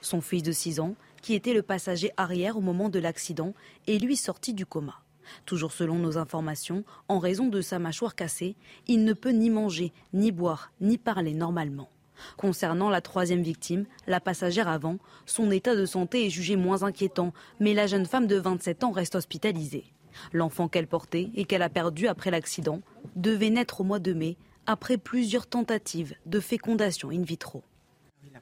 Son 0.00 0.20
fils 0.20 0.42
de 0.42 0.52
6 0.52 0.80
ans, 0.80 0.94
qui 1.22 1.34
était 1.34 1.54
le 1.54 1.62
passager 1.62 2.10
arrière 2.16 2.56
au 2.56 2.60
moment 2.60 2.88
de 2.88 2.98
l'accident, 2.98 3.54
est 3.86 3.98
lui 3.98 4.16
sorti 4.16 4.52
du 4.52 4.66
coma. 4.66 5.00
Toujours 5.44 5.72
selon 5.72 5.96
nos 5.96 6.18
informations, 6.18 6.84
en 7.08 7.18
raison 7.18 7.48
de 7.48 7.60
sa 7.60 7.78
mâchoire 7.78 8.14
cassée, 8.14 8.56
il 8.86 9.04
ne 9.04 9.12
peut 9.12 9.30
ni 9.30 9.50
manger, 9.50 9.92
ni 10.12 10.32
boire, 10.32 10.72
ni 10.80 10.98
parler 10.98 11.34
normalement. 11.34 11.88
Concernant 12.36 12.90
la 12.90 13.00
troisième 13.00 13.42
victime, 13.42 13.86
la 14.06 14.20
passagère 14.20 14.68
avant, 14.68 14.98
son 15.26 15.50
état 15.50 15.76
de 15.76 15.86
santé 15.86 16.26
est 16.26 16.30
jugé 16.30 16.56
moins 16.56 16.82
inquiétant, 16.82 17.32
mais 17.60 17.74
la 17.74 17.86
jeune 17.86 18.06
femme 18.06 18.26
de 18.26 18.36
27 18.36 18.84
ans 18.84 18.90
reste 18.90 19.14
hospitalisée. 19.14 19.84
L'enfant 20.32 20.68
qu'elle 20.68 20.86
portait 20.86 21.30
et 21.34 21.44
qu'elle 21.44 21.62
a 21.62 21.68
perdu 21.68 22.08
après 22.08 22.30
l'accident 22.30 22.80
devait 23.16 23.50
naître 23.50 23.82
au 23.82 23.84
mois 23.84 23.98
de 23.98 24.14
mai, 24.14 24.36
après 24.66 24.96
plusieurs 24.96 25.46
tentatives 25.46 26.14
de 26.24 26.40
fécondation 26.40 27.10
in 27.10 27.22
vitro. 27.22 27.62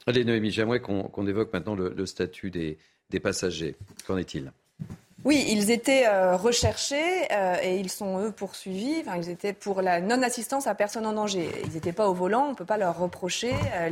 Allez 0.06 0.24
Noémie, 0.24 0.50
j'aimerais 0.50 0.80
qu'on 0.80 1.26
évoque 1.26 1.52
maintenant 1.52 1.74
le, 1.74 2.06
statut 2.06 2.50
des 2.50 3.20
passagers. 3.20 3.76
Qu'en 4.06 4.16
est-il? 4.16 4.52
Oui, 5.24 5.42
ils 5.48 5.70
étaient 5.70 6.06
euh, 6.06 6.36
recherchés 6.36 7.32
euh, 7.32 7.56
et 7.62 7.78
ils 7.78 7.90
sont, 7.90 8.20
eux, 8.20 8.30
poursuivis. 8.30 8.96
Enfin, 9.00 9.16
ils 9.16 9.30
étaient 9.30 9.54
pour 9.54 9.80
la 9.80 10.02
non-assistance 10.02 10.66
à 10.66 10.74
personne 10.74 11.06
en 11.06 11.14
danger. 11.14 11.48
Ils 11.64 11.72
n'étaient 11.72 11.94
pas 11.94 12.08
au 12.08 12.12
volant, 12.12 12.44
on 12.48 12.50
ne 12.50 12.54
peut 12.54 12.66
pas 12.66 12.76
leur 12.76 12.98
reprocher 12.98 13.54
euh, 13.76 13.88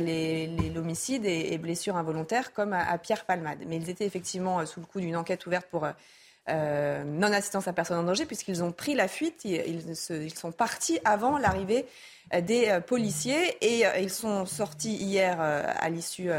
l'homicide 0.75 1.25
et, 1.25 1.53
et, 1.53 1.57
blessures 1.57 1.97
involontaires 1.97 2.53
comme 2.53 2.73
à, 2.73 2.95
Pierre 2.99 3.25
Palmade. 3.25 3.57
Mais 3.67 3.77
ils 3.77 3.89
étaient 3.89 4.05
effectivement 4.05 4.63
sous 4.67 4.79
le 4.79 4.85
coup 4.85 4.99
d'une 4.99 5.15
enquête 5.15 5.45
ouverte 5.47 5.65
pour 5.71 5.87
non-assistance 6.47 7.69
à 7.69 7.73
personne 7.73 7.97
en 7.97 8.03
danger 8.03 8.25
puisqu'ils 8.25 8.63
ont 8.63 8.73
pris 8.73 8.93
la 8.93 9.07
fuite. 9.07 9.45
Ils, 9.45 9.63
ils, 9.65 10.23
ils 10.23 10.33
sont 10.35 10.51
partis 10.51 10.99
avant 11.03 11.37
l'arrivée 11.39 11.85
des 12.41 12.67
euh, 12.67 12.79
policiers 12.79 13.57
et 13.61 13.85
euh, 13.85 13.97
ils 13.99 14.09
sont 14.09 14.45
sortis 14.45 14.95
hier 14.95 15.39
à 15.39 15.89
l'issue 15.89 16.29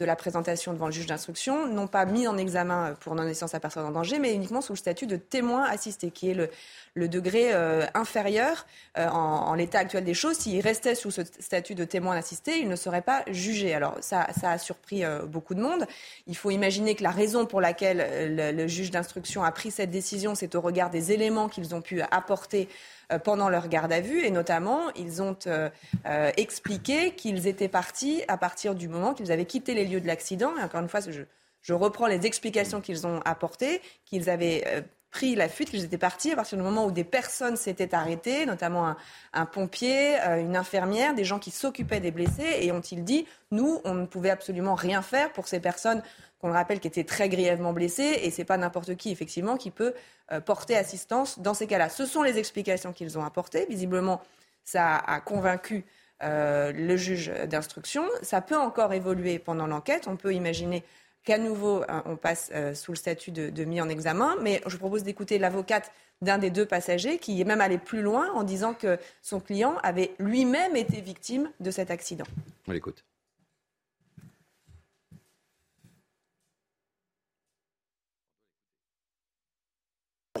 de 0.00 0.04
la 0.04 0.16
présentation 0.16 0.72
devant 0.72 0.86
le 0.86 0.92
juge 0.92 1.06
d'instruction, 1.06 1.66
non 1.66 1.86
pas 1.86 2.04
mis 2.04 2.26
en 2.26 2.36
examen 2.36 2.94
pour 3.00 3.14
non-assistance 3.14 3.54
à 3.54 3.60
personne 3.60 3.84
en 3.84 3.90
danger, 3.90 4.18
mais 4.18 4.34
uniquement 4.34 4.60
sous 4.60 4.72
le 4.72 4.78
statut 4.78 5.06
de 5.06 5.16
témoin 5.16 5.64
assisté, 5.64 6.10
qui 6.10 6.30
est 6.30 6.34
le, 6.34 7.08
degré 7.08 7.52
inférieur 7.94 8.66
en, 8.96 9.54
l'état 9.54 9.78
actuel 9.78 10.04
des 10.04 10.14
choses. 10.14 10.38
S'il 10.38 10.60
restait 10.60 10.94
sous 10.94 11.10
ce 11.10 11.22
statut 11.38 11.74
de 11.74 11.84
témoin 11.84 12.16
assisté, 12.16 12.58
il 12.58 12.68
ne 12.68 12.76
serait 12.76 13.02
pas 13.02 13.22
jugé. 13.28 13.74
Alors 13.74 13.96
ça, 14.00 14.26
a 14.42 14.58
surpris 14.58 15.04
beaucoup 15.26 15.54
de 15.54 15.60
monde. 15.60 15.86
Il 16.26 16.36
faut 16.36 16.50
imaginer 16.50 16.94
que 16.94 17.02
la 17.02 17.10
raison 17.10 17.46
pour 17.46 17.60
laquelle 17.60 18.36
le, 18.36 18.66
juge 18.66 18.90
d'instruction 18.90 19.44
a 19.44 19.52
pris 19.52 19.70
cette 19.70 19.90
décision, 19.90 20.34
c'est 20.34 20.54
au 20.54 20.60
regard 20.60 20.90
des 20.90 21.12
éléments 21.12 21.48
qu'ils 21.48 21.74
ont 21.74 21.82
pu 21.82 22.02
apporter 22.02 22.68
euh, 22.68 22.97
pendant 23.16 23.48
leur 23.48 23.68
garde 23.68 23.92
à 23.92 24.00
vue 24.00 24.24
et 24.24 24.30
notamment 24.30 24.90
ils 24.96 25.22
ont 25.22 25.36
euh, 25.46 25.70
euh, 26.06 26.30
expliqué 26.36 27.12
qu'ils 27.12 27.46
étaient 27.46 27.68
partis 27.68 28.22
à 28.28 28.36
partir 28.36 28.74
du 28.74 28.88
moment 28.88 29.14
qu'ils 29.14 29.32
avaient 29.32 29.46
quitté 29.46 29.74
les 29.74 29.86
lieux 29.86 30.00
de 30.00 30.06
l'accident. 30.06 30.52
Et 30.58 30.62
encore 30.62 30.80
une 30.80 30.88
fois, 30.88 31.00
je, 31.00 31.72
reprends 31.72 32.06
les 32.06 32.26
explications 32.26 32.80
qu'ils 32.80 33.06
ont 33.06 33.20
apportées, 33.24 33.80
qu'ils 34.04 34.30
avaient 34.30 34.84
pris 35.10 35.34
la 35.34 35.48
fuite, 35.48 35.70
qu'ils 35.70 35.84
étaient 35.84 35.98
partis 35.98 36.32
à 36.32 36.36
partir 36.36 36.56
du 36.56 36.64
moment 36.64 36.86
où 36.86 36.90
des 36.90 37.04
personnes 37.04 37.56
s'étaient 37.56 37.94
arrêtées, 37.94 38.46
notamment 38.46 38.94
un 39.34 39.46
pompier, 39.46 40.16
une 40.38 40.56
infirmière, 40.56 41.14
des 41.14 41.24
gens 41.24 41.38
qui 41.38 41.50
s'occupaient 41.50 42.00
des 42.00 42.10
blessés, 42.10 42.58
et 42.60 42.72
ont-ils 42.72 43.04
dit, 43.04 43.26
nous, 43.50 43.82
on 43.84 43.92
ne 43.92 44.06
pouvait 44.06 44.30
absolument 44.30 44.74
rien 44.74 45.02
faire 45.02 45.30
pour 45.32 45.46
ces 45.46 45.60
personnes 45.60 46.02
qu'on 46.40 46.48
le 46.48 46.54
rappelle, 46.54 46.80
qui 46.80 46.88
était 46.88 47.04
très 47.04 47.28
grièvement 47.28 47.72
blessé, 47.72 48.20
et 48.22 48.30
c'est 48.30 48.44
pas 48.44 48.56
n'importe 48.56 48.96
qui, 48.96 49.10
effectivement, 49.10 49.56
qui 49.56 49.70
peut 49.70 49.94
euh, 50.32 50.40
porter 50.40 50.76
assistance 50.76 51.38
dans 51.40 51.54
ces 51.54 51.66
cas-là. 51.66 51.88
Ce 51.88 52.06
sont 52.06 52.22
les 52.22 52.38
explications 52.38 52.92
qu'ils 52.92 53.18
ont 53.18 53.24
apportées. 53.24 53.66
Visiblement, 53.68 54.20
ça 54.64 54.96
a 54.96 55.20
convaincu 55.20 55.84
euh, 56.22 56.72
le 56.72 56.96
juge 56.96 57.32
d'instruction. 57.48 58.04
Ça 58.22 58.40
peut 58.40 58.56
encore 58.56 58.92
évoluer 58.92 59.38
pendant 59.38 59.66
l'enquête. 59.66 60.06
On 60.06 60.16
peut 60.16 60.34
imaginer 60.34 60.84
qu'à 61.24 61.38
nouveau, 61.38 61.82
hein, 61.88 62.02
on 62.06 62.16
passe 62.16 62.50
euh, 62.54 62.74
sous 62.74 62.92
le 62.92 62.96
statut 62.96 63.30
de, 63.30 63.50
de, 63.50 63.64
mis 63.64 63.80
en 63.80 63.88
examen. 63.88 64.36
Mais 64.40 64.60
je 64.66 64.76
propose 64.76 65.02
d'écouter 65.02 65.38
l'avocate 65.38 65.92
d'un 66.22 66.38
des 66.38 66.50
deux 66.50 66.66
passagers 66.66 67.18
qui 67.18 67.40
est 67.40 67.44
même 67.44 67.60
allé 67.60 67.78
plus 67.78 68.02
loin 68.02 68.32
en 68.32 68.42
disant 68.42 68.74
que 68.74 68.98
son 69.22 69.40
client 69.40 69.76
avait 69.82 70.12
lui-même 70.18 70.76
été 70.76 71.00
victime 71.00 71.50
de 71.60 71.70
cet 71.70 71.90
accident. 71.90 72.26
On 72.66 72.72
l'écoute. 72.72 73.04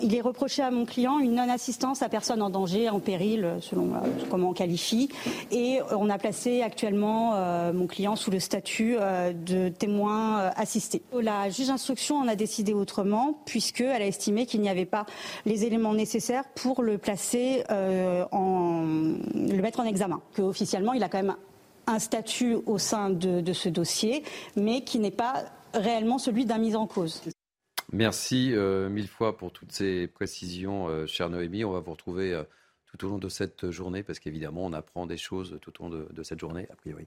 Il 0.02 0.14
est 0.14 0.20
reproché 0.20 0.62
à 0.62 0.70
mon 0.70 0.84
client 0.84 1.18
une 1.18 1.34
non-assistance 1.34 2.02
à 2.02 2.08
personne 2.08 2.42
en 2.42 2.50
danger, 2.50 2.88
en 2.88 3.00
péril, 3.00 3.56
selon 3.60 3.94
euh, 3.94 3.98
comment 4.30 4.50
on 4.50 4.52
qualifie. 4.52 5.08
Et 5.50 5.80
on 5.90 6.10
a 6.10 6.18
placé 6.18 6.62
actuellement 6.62 7.34
euh, 7.34 7.72
mon 7.72 7.86
client 7.86 8.16
sous 8.16 8.30
le 8.30 8.40
statut 8.40 8.96
euh, 8.98 9.32
de 9.32 9.68
témoin 9.68 10.50
assisté. 10.56 11.02
La 11.12 11.50
juge 11.50 11.68
d'instruction 11.68 12.18
en 12.18 12.28
a 12.28 12.36
décidé 12.36 12.74
autrement, 12.74 13.40
puisqu'elle 13.44 14.02
a 14.02 14.06
estimé 14.06 14.46
qu'il 14.46 14.60
n'y 14.60 14.68
avait 14.68 14.86
pas 14.86 15.06
les 15.46 15.64
éléments 15.64 15.94
nécessaires 15.94 16.44
pour 16.54 16.82
le 16.82 16.98
placer 16.98 17.64
en. 17.68 18.84
le 19.34 19.60
mettre 19.60 19.80
en 19.80 19.84
examen. 19.84 20.20
Qu'officiellement, 20.34 20.92
il 20.92 21.02
a 21.02 21.08
quand 21.08 21.22
même 21.22 21.36
un 21.86 21.98
statut 21.98 22.56
au 22.66 22.78
sein 22.78 23.10
de, 23.10 23.40
de 23.40 23.52
ce 23.52 23.68
dossier, 23.68 24.22
mais 24.56 24.82
qui 24.82 24.98
n'est 24.98 25.10
pas 25.10 25.44
réellement 25.74 26.18
celui 26.18 26.44
d'un 26.44 26.58
mis 26.58 26.76
en 26.76 26.86
cause. 26.86 27.22
Merci 27.92 28.52
euh, 28.52 28.90
mille 28.90 29.08
fois 29.08 29.36
pour 29.36 29.50
toutes 29.50 29.72
ces 29.72 30.08
précisions, 30.08 30.88
euh, 30.88 31.06
chère 31.06 31.30
Noémie. 31.30 31.64
On 31.64 31.72
va 31.72 31.80
vous 31.80 31.92
retrouver 31.92 32.34
euh, 32.34 32.42
tout 32.86 33.06
au 33.06 33.08
long 33.08 33.18
de 33.18 33.30
cette 33.30 33.70
journée, 33.70 34.02
parce 34.02 34.18
qu'évidemment, 34.18 34.66
on 34.66 34.74
apprend 34.74 35.06
des 35.06 35.16
choses 35.16 35.58
tout 35.62 35.72
au 35.80 35.84
long 35.84 35.90
de, 35.90 36.08
de 36.12 36.22
cette 36.22 36.38
journée, 36.38 36.68
a 36.70 36.76
priori. 36.76 37.06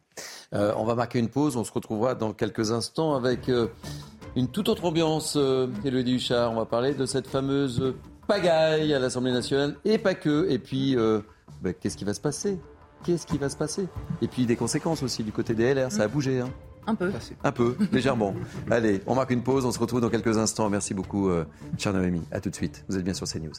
Euh, 0.54 0.74
on 0.78 0.84
va 0.84 0.96
marquer 0.96 1.20
une 1.20 1.30
pause. 1.30 1.56
On 1.56 1.64
se 1.64 1.72
retrouvera 1.72 2.16
dans 2.16 2.34
quelques 2.34 2.72
instants 2.72 3.14
avec 3.14 3.52
une 4.36 4.48
toute 4.48 4.70
autre 4.70 4.86
ambiance. 4.86 5.38
Élodie 5.86 6.16
Huchard, 6.16 6.52
on 6.52 6.56
va 6.56 6.66
parler 6.66 6.96
de 6.96 7.06
cette 7.06 7.28
fameuse 7.28 7.94
pagaille 8.28 8.94
à 8.94 9.00
l'Assemblée 9.00 9.34
nationale, 9.34 9.76
et 9.86 10.00
pas 10.00 10.16
que. 10.16 10.50
Et 10.50 10.58
puis, 10.58 10.96
ben, 11.62 11.74
qu'est-ce 11.74 11.98
qui 11.98 12.06
va 12.06 12.14
se 12.14 12.22
passer? 12.22 12.60
Qu'est-ce 13.04 13.28
qui 13.28 13.38
va 13.38 13.50
se 13.50 13.58
passer? 13.58 13.88
Et 14.22 14.28
puis, 14.28 14.46
des 14.46 14.56
conséquences 14.56 15.04
aussi 15.04 15.24
du 15.24 15.32
côté 15.32 15.54
des 15.54 15.74
LR. 15.74 15.92
Ça 15.92 16.04
a 16.04 16.08
bougé, 16.08 16.40
hein 16.40 16.52
un 16.88 16.96
peu. 16.96 17.12
Un 17.44 17.52
peu, 17.52 17.78
légèrement. 17.92 18.36
Allez, 18.70 19.02
on 19.06 19.16
marque 19.16 19.32
une 19.32 19.44
pause, 19.44 19.66
on 19.66 19.72
se 19.72 19.80
retrouve 19.80 20.02
dans 20.02 20.10
quelques 20.10 20.38
instants. 20.38 20.70
Merci 20.70 20.94
beaucoup, 20.94 21.30
euh, 21.30 21.46
chère 21.78 21.94
Noémie. 21.94 22.24
À 22.32 22.40
tout 22.40 22.50
de 22.50 22.56
suite. 22.56 22.84
Vous 22.88 22.98
êtes 22.98 23.04
bien 23.04 23.14
sur 23.14 23.28
CNews. 23.28 23.52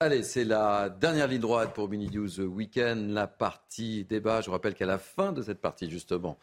Allez, 0.00 0.24
c'est 0.24 0.44
la 0.44 0.88
dernière 0.88 1.28
ligne 1.28 1.40
droite 1.40 1.74
pour 1.74 1.88
Mini 1.88 2.10
News 2.10 2.40
Weekend, 2.40 3.10
la 3.10 3.28
partie 3.28 4.04
débat. 4.04 4.40
Je 4.40 4.46
vous 4.46 4.52
rappelle 4.52 4.74
qu'à 4.74 4.84
la 4.84 4.98
fin 4.98 5.30
de 5.30 5.42
cette 5.42 5.60
partie, 5.60 5.88
justement, 5.88 6.38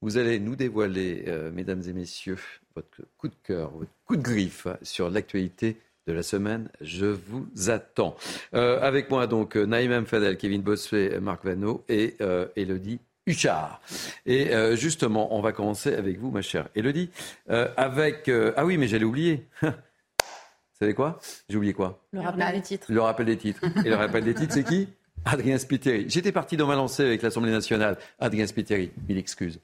vous 0.00 0.16
allez 0.16 0.40
nous 0.40 0.56
dévoiler, 0.56 1.24
euh, 1.28 1.50
mesdames 1.52 1.82
et 1.86 1.92
messieurs, 1.92 2.38
votre 2.74 3.02
coup 3.18 3.28
de 3.28 3.34
cœur, 3.42 3.72
votre 3.72 3.90
coup 4.06 4.16
de 4.16 4.22
griffe 4.22 4.68
sur 4.80 5.10
l'actualité 5.10 5.76
de 6.06 6.12
la 6.12 6.22
semaine. 6.22 6.68
Je 6.80 7.06
vous 7.06 7.46
attends. 7.68 8.16
Euh, 8.54 8.80
avec 8.80 9.10
moi 9.10 9.26
donc 9.26 9.56
Naïm 9.56 10.06
Fadel, 10.06 10.36
Kevin 10.36 10.62
Bossuet, 10.62 11.18
Marc 11.20 11.44
Vano 11.44 11.84
et 11.88 12.16
euh, 12.20 12.46
Elodie 12.56 13.00
Huchard. 13.26 13.80
Et 14.26 14.54
euh, 14.54 14.76
justement, 14.76 15.34
on 15.34 15.40
va 15.40 15.52
commencer 15.52 15.94
avec 15.94 16.18
vous, 16.18 16.30
ma 16.30 16.42
chère 16.42 16.68
Elodie. 16.74 17.10
Euh, 17.50 17.68
avec 17.76 18.30
ah 18.56 18.64
oui, 18.64 18.76
mais 18.78 18.88
j'allais 18.88 19.04
oublier. 19.04 19.46
Vous 19.62 20.78
savez 20.80 20.94
quoi? 20.94 21.20
J'ai 21.48 21.56
oublié 21.56 21.72
quoi? 21.72 22.04
Le 22.12 22.20
rappel 22.20 22.52
des 22.52 22.62
titres. 22.62 22.86
Le 22.92 23.00
rappel 23.00 23.26
des 23.26 23.36
titres. 23.36 23.62
Et 23.84 23.88
le 23.88 23.94
rappel 23.94 24.24
des 24.24 24.34
titres, 24.34 24.54
c'est 24.54 24.64
qui? 24.64 24.88
Adrien 25.24 25.56
Spiteri. 25.56 26.06
J'étais 26.08 26.32
parti 26.32 26.56
dans 26.56 26.66
ma 26.66 26.74
lancée 26.74 27.04
avec 27.04 27.22
l'Assemblée 27.22 27.52
nationale. 27.52 27.96
Adrien 28.18 28.46
Spiteri, 28.46 28.90
mille 29.08 29.18
excuses. 29.18 29.60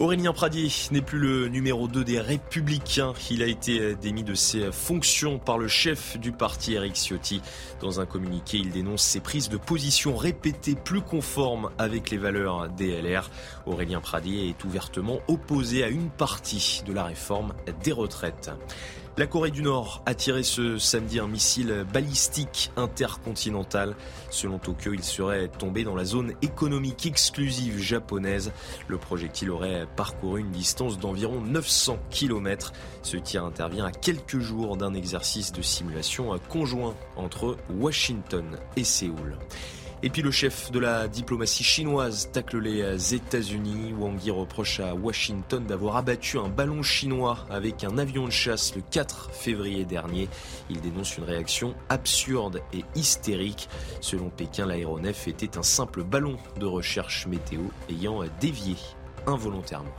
Aurélien 0.00 0.32
Pradier 0.32 0.68
n'est 0.90 1.00
plus 1.00 1.20
le 1.20 1.46
numéro 1.46 1.86
2 1.86 2.02
des 2.02 2.20
Républicains. 2.20 3.12
Il 3.30 3.44
a 3.44 3.46
été 3.46 3.94
démis 3.94 4.24
de 4.24 4.34
ses 4.34 4.72
fonctions 4.72 5.38
par 5.38 5.56
le 5.56 5.68
chef 5.68 6.18
du 6.18 6.32
parti, 6.32 6.74
Eric 6.74 6.96
Ciotti. 6.96 7.40
Dans 7.80 8.00
un 8.00 8.06
communiqué, 8.06 8.56
il 8.56 8.72
dénonce 8.72 9.02
ses 9.02 9.20
prises 9.20 9.48
de 9.48 9.56
position 9.56 10.16
répétées 10.16 10.74
plus 10.74 11.00
conformes 11.00 11.70
avec 11.78 12.10
les 12.10 12.18
valeurs 12.18 12.68
des 12.70 13.00
LR. 13.00 13.30
Aurélien 13.66 14.00
Pradier 14.00 14.48
est 14.48 14.64
ouvertement 14.64 15.20
opposé 15.28 15.84
à 15.84 15.88
une 15.88 16.10
partie 16.10 16.82
de 16.84 16.92
la 16.92 17.04
réforme 17.04 17.54
des 17.84 17.92
retraites. 17.92 18.50
La 19.16 19.28
Corée 19.28 19.52
du 19.52 19.62
Nord 19.62 20.02
a 20.06 20.14
tiré 20.16 20.42
ce 20.42 20.76
samedi 20.76 21.20
un 21.20 21.28
missile 21.28 21.86
balistique 21.92 22.72
intercontinental. 22.76 23.94
Selon 24.28 24.58
Tokyo, 24.58 24.92
il 24.92 25.04
serait 25.04 25.46
tombé 25.46 25.84
dans 25.84 25.94
la 25.94 26.04
zone 26.04 26.32
économique 26.42 27.06
exclusive 27.06 27.78
japonaise. 27.78 28.50
Le 28.88 28.98
projectile 28.98 29.52
aurait 29.52 29.86
parcouru 29.94 30.40
une 30.40 30.50
distance 30.50 30.98
d'environ 30.98 31.40
900 31.40 32.00
km. 32.10 32.72
Ce 33.02 33.16
tir 33.16 33.44
intervient 33.44 33.86
à 33.86 33.92
quelques 33.92 34.40
jours 34.40 34.76
d'un 34.76 34.94
exercice 34.94 35.52
de 35.52 35.62
simulation 35.62 36.36
conjoint 36.48 36.96
entre 37.14 37.56
Washington 37.70 38.58
et 38.76 38.82
Séoul. 38.82 39.38
Et 40.04 40.10
puis 40.10 40.20
le 40.20 40.30
chef 40.30 40.70
de 40.70 40.78
la 40.78 41.08
diplomatie 41.08 41.64
chinoise 41.64 42.28
tacle 42.30 42.58
les 42.58 43.14
États-Unis. 43.14 43.94
Wang 43.98 44.22
Yi 44.22 44.30
reproche 44.30 44.78
à 44.80 44.94
Washington 44.94 45.64
d'avoir 45.64 45.96
abattu 45.96 46.38
un 46.38 46.50
ballon 46.50 46.82
chinois 46.82 47.46
avec 47.48 47.84
un 47.84 47.96
avion 47.96 48.26
de 48.26 48.30
chasse 48.30 48.76
le 48.76 48.82
4 48.82 49.30
février 49.30 49.86
dernier. 49.86 50.28
Il 50.68 50.82
dénonce 50.82 51.16
une 51.16 51.24
réaction 51.24 51.74
absurde 51.88 52.60
et 52.74 52.84
hystérique. 52.94 53.70
Selon 54.02 54.28
Pékin, 54.28 54.66
l'aéronef 54.66 55.26
était 55.26 55.56
un 55.56 55.62
simple 55.62 56.02
ballon 56.04 56.36
de 56.60 56.66
recherche 56.66 57.26
météo 57.26 57.62
ayant 57.88 58.20
dévié 58.42 58.76
involontairement. 59.26 59.94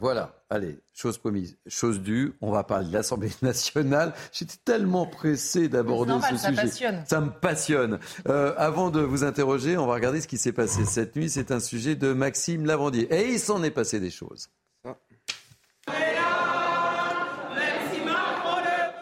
Voilà, 0.00 0.37
allez, 0.50 0.78
chose 0.94 1.18
promise, 1.18 1.58
chose 1.66 2.00
due. 2.00 2.34
On 2.40 2.50
va 2.50 2.64
parler 2.64 2.88
de 2.88 2.92
l'Assemblée 2.92 3.30
nationale. 3.42 4.14
J'étais 4.32 4.56
tellement 4.64 5.06
pressé 5.06 5.68
d'aborder 5.68 6.14
ce 6.30 6.36
ça 6.36 6.48
sujet. 6.48 6.62
Passionne. 6.62 7.04
Ça 7.06 7.20
me 7.20 7.30
passionne. 7.30 7.98
Euh, 8.28 8.54
avant 8.56 8.90
de 8.90 9.00
vous 9.00 9.24
interroger, 9.24 9.76
on 9.76 9.86
va 9.86 9.94
regarder 9.94 10.20
ce 10.20 10.28
qui 10.28 10.38
s'est 10.38 10.52
passé 10.52 10.84
cette 10.84 11.16
nuit. 11.16 11.30
C'est 11.30 11.50
un 11.50 11.60
sujet 11.60 11.94
de 11.94 12.12
Maxime 12.12 12.66
Lavandier. 12.66 13.12
Et 13.12 13.32
il 13.32 13.40
s'en 13.40 13.62
est 13.62 13.70
passé 13.70 14.00
des 14.00 14.10
choses. 14.10 14.48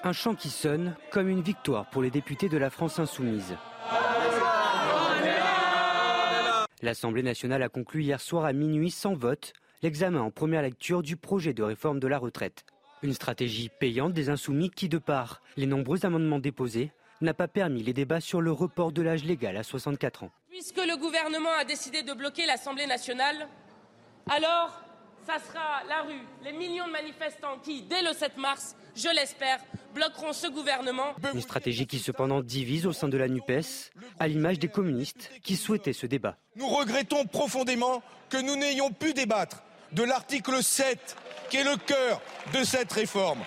Un 0.05 0.13
chant 0.13 0.37
qui 0.37 0.51
sonne 0.51 0.95
comme 1.11 1.29
une 1.29 1.43
victoire 1.43 1.91
pour 1.91 2.01
les 2.01 2.13
députés 2.13 2.49
de 2.49 2.57
la 2.57 2.71
France 2.71 3.01
insoumise. 3.01 3.57
L'Assemblée 6.81 7.25
nationale 7.25 7.63
a 7.65 7.69
conclu 7.69 8.05
hier 8.05 8.21
soir 8.21 8.45
à 8.45 8.53
minuit 8.53 8.93
sans 8.93 9.15
vote 9.15 9.53
l'examen 9.83 10.21
en 10.21 10.31
première 10.31 10.63
lecture 10.63 11.03
du 11.03 11.17
projet 11.17 11.53
de 11.53 11.63
réforme 11.63 12.01
de 12.01 12.07
la 12.07 12.19
retraite. 12.19 12.65
Une 13.03 13.13
stratégie 13.13 13.69
payante 13.69 14.13
des 14.13 14.31
insoumis 14.31 14.71
qui, 14.71 14.89
de 14.89 14.99
par 14.99 15.43
les 15.57 15.67
nombreux 15.67 16.05
amendements 16.07 16.39
déposés, 16.39 16.91
n'a 17.21 17.35
pas 17.35 17.49
permis 17.49 17.83
les 17.83 17.93
débats 17.93 18.21
sur 18.21 18.41
le 18.41 18.53
report 18.53 18.93
de 18.93 19.03
l'âge 19.03 19.25
légal 19.25 19.57
à 19.57 19.63
64 19.63 20.25
ans. 20.25 20.31
Puisque 20.51 20.77
le 20.77 20.97
gouvernement 20.97 21.53
a 21.59 21.65
décidé 21.65 22.03
de 22.03 22.13
bloquer 22.13 22.47
l'Assemblée 22.47 22.87
nationale, 22.87 23.49
alors 24.31 24.81
ça 25.27 25.39
sera 25.39 25.83
la 25.89 26.03
rue, 26.03 26.23
les 26.45 26.53
millions 26.53 26.87
de 26.87 26.93
manifestants 26.93 27.59
qui, 27.63 27.83
dès 27.83 28.03
le 28.03 28.13
7 28.13 28.37
mars, 28.39 28.77
je 28.97 29.15
l'espère, 29.15 29.61
bloqueront 29.95 30.33
ce 30.33 30.49
gouvernement. 30.49 31.15
Une 31.35 31.41
stratégie 31.41 31.87
qui 31.87 31.99
cependant 31.99 32.41
divise 32.41 32.87
au 32.87 32.93
sein 32.93 33.09
de 33.09 33.17
la 33.17 33.29
NUPES, 33.29 33.93
à 34.19 34.29
l'image 34.29 34.59
des 34.59 34.69
communistes 34.69 35.31
qui 35.43 35.57
souhaitaient 35.57 35.93
ce 35.93 36.07
débat. 36.07 36.37
Nous 36.57 36.69
regrettons 36.69 37.27
profondément 37.27 38.03
que 38.29 38.39
nous 38.39 38.57
n'ayons 38.57 38.91
pu 38.91 39.13
débattre 39.13 39.63
de 39.93 40.03
l'article 40.03 40.63
7, 40.63 41.17
qui 41.51 41.59
est 41.59 41.65
le 41.65 41.77
cœur 41.77 42.21
de 42.53 42.65
cette 42.65 42.93
réforme. 42.93 43.41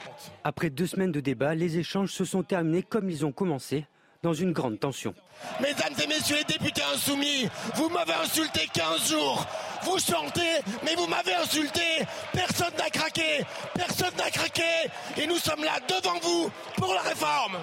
Après 0.43 0.69
deux 0.69 0.87
semaines 0.87 1.11
de 1.11 1.19
débat, 1.19 1.55
les 1.55 1.77
échanges 1.77 2.13
se 2.13 2.25
sont 2.25 2.43
terminés 2.43 2.83
comme 2.83 3.09
ils 3.09 3.25
ont 3.25 3.31
commencé, 3.31 3.85
dans 4.21 4.33
une 4.33 4.51
grande 4.51 4.79
tension. 4.79 5.13
Mesdames 5.61 5.93
et 6.03 6.07
messieurs 6.07 6.37
les 6.37 6.43
députés 6.43 6.81
insoumis, 6.93 7.47
vous 7.75 7.89
m'avez 7.89 8.13
insulté 8.13 8.67
15 8.73 9.09
jours. 9.11 9.45
Vous 9.83 9.97
chantez, 9.97 10.59
mais 10.83 10.95
vous 10.95 11.07
m'avez 11.07 11.33
insulté. 11.35 11.81
Personne 12.33 12.73
n'a 12.77 12.89
craqué. 12.89 13.45
Personne 13.73 14.15
n'a 14.17 14.29
craqué. 14.29 14.63
Et 15.17 15.25
nous 15.25 15.37
sommes 15.37 15.63
là 15.63 15.79
devant 15.87 16.19
vous 16.19 16.51
pour 16.75 16.93
la 16.93 17.01
réforme. 17.01 17.57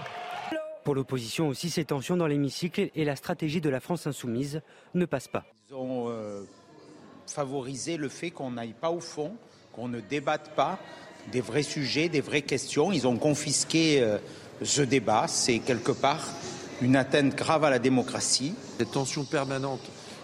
Pour 0.83 0.95
l'opposition 0.95 1.49
aussi, 1.49 1.69
ces 1.69 1.85
tensions 1.85 2.16
dans 2.16 2.27
l'hémicycle 2.27 2.91
et 2.95 3.05
la 3.05 3.16
stratégie 3.16 3.61
de 3.61 3.69
la 3.69 3.81
France 3.81 4.07
insoumise 4.07 4.62
ne 4.95 5.05
passent 5.05 5.28
pas. 5.28 5.45
Ils 5.69 5.74
ont 5.74 6.09
euh, 6.09 6.45
favorisé 7.27 7.97
le 7.97 8.09
fait 8.09 8.31
qu'on 8.31 8.53
n'aille 8.53 8.73
pas 8.73 8.91
au 8.91 9.01
fond, 9.01 9.37
qu'on 9.73 9.89
ne 9.89 10.01
débatte 10.01 10.55
pas 10.55 10.78
des 11.33 11.41
vrais 11.41 11.65
sujets, 11.65 12.09
des 12.09 12.20
vraies 12.20 12.43
questions. 12.43 12.93
Ils 12.93 13.07
ont 13.07 13.16
confisqué 13.16 14.01
euh, 14.01 14.19
ce 14.62 14.83
débat. 14.83 15.27
C'est 15.28 15.59
quelque 15.59 15.93
part 15.93 16.24
une 16.81 16.97
atteinte 16.97 17.35
grave 17.35 17.65
à 17.65 17.70
la 17.70 17.78
démocratie. 17.78 18.55
Cette 18.78 18.93
tension 18.93 19.24
permanente, 19.24 19.81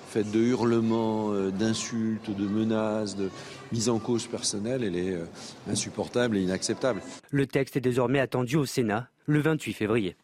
faite 0.08 0.30
de 0.30 0.40
hurlements, 0.40 1.32
euh, 1.32 1.50
d'insultes, 1.50 2.30
de 2.30 2.46
menaces, 2.46 3.16
de 3.16 3.30
mise 3.72 3.88
en 3.88 3.98
cause 3.98 4.26
personnelle, 4.26 4.84
elle 4.84 4.96
est 4.96 5.14
euh, 5.14 5.24
insupportable 5.70 6.36
et 6.36 6.42
inacceptable. 6.42 7.00
Le 7.30 7.46
texte 7.46 7.76
est 7.76 7.80
désormais 7.80 8.20
attendu 8.20 8.56
au 8.56 8.66
Sénat 8.66 9.08
le 9.26 9.40
28 9.40 9.72
février. 9.72 10.16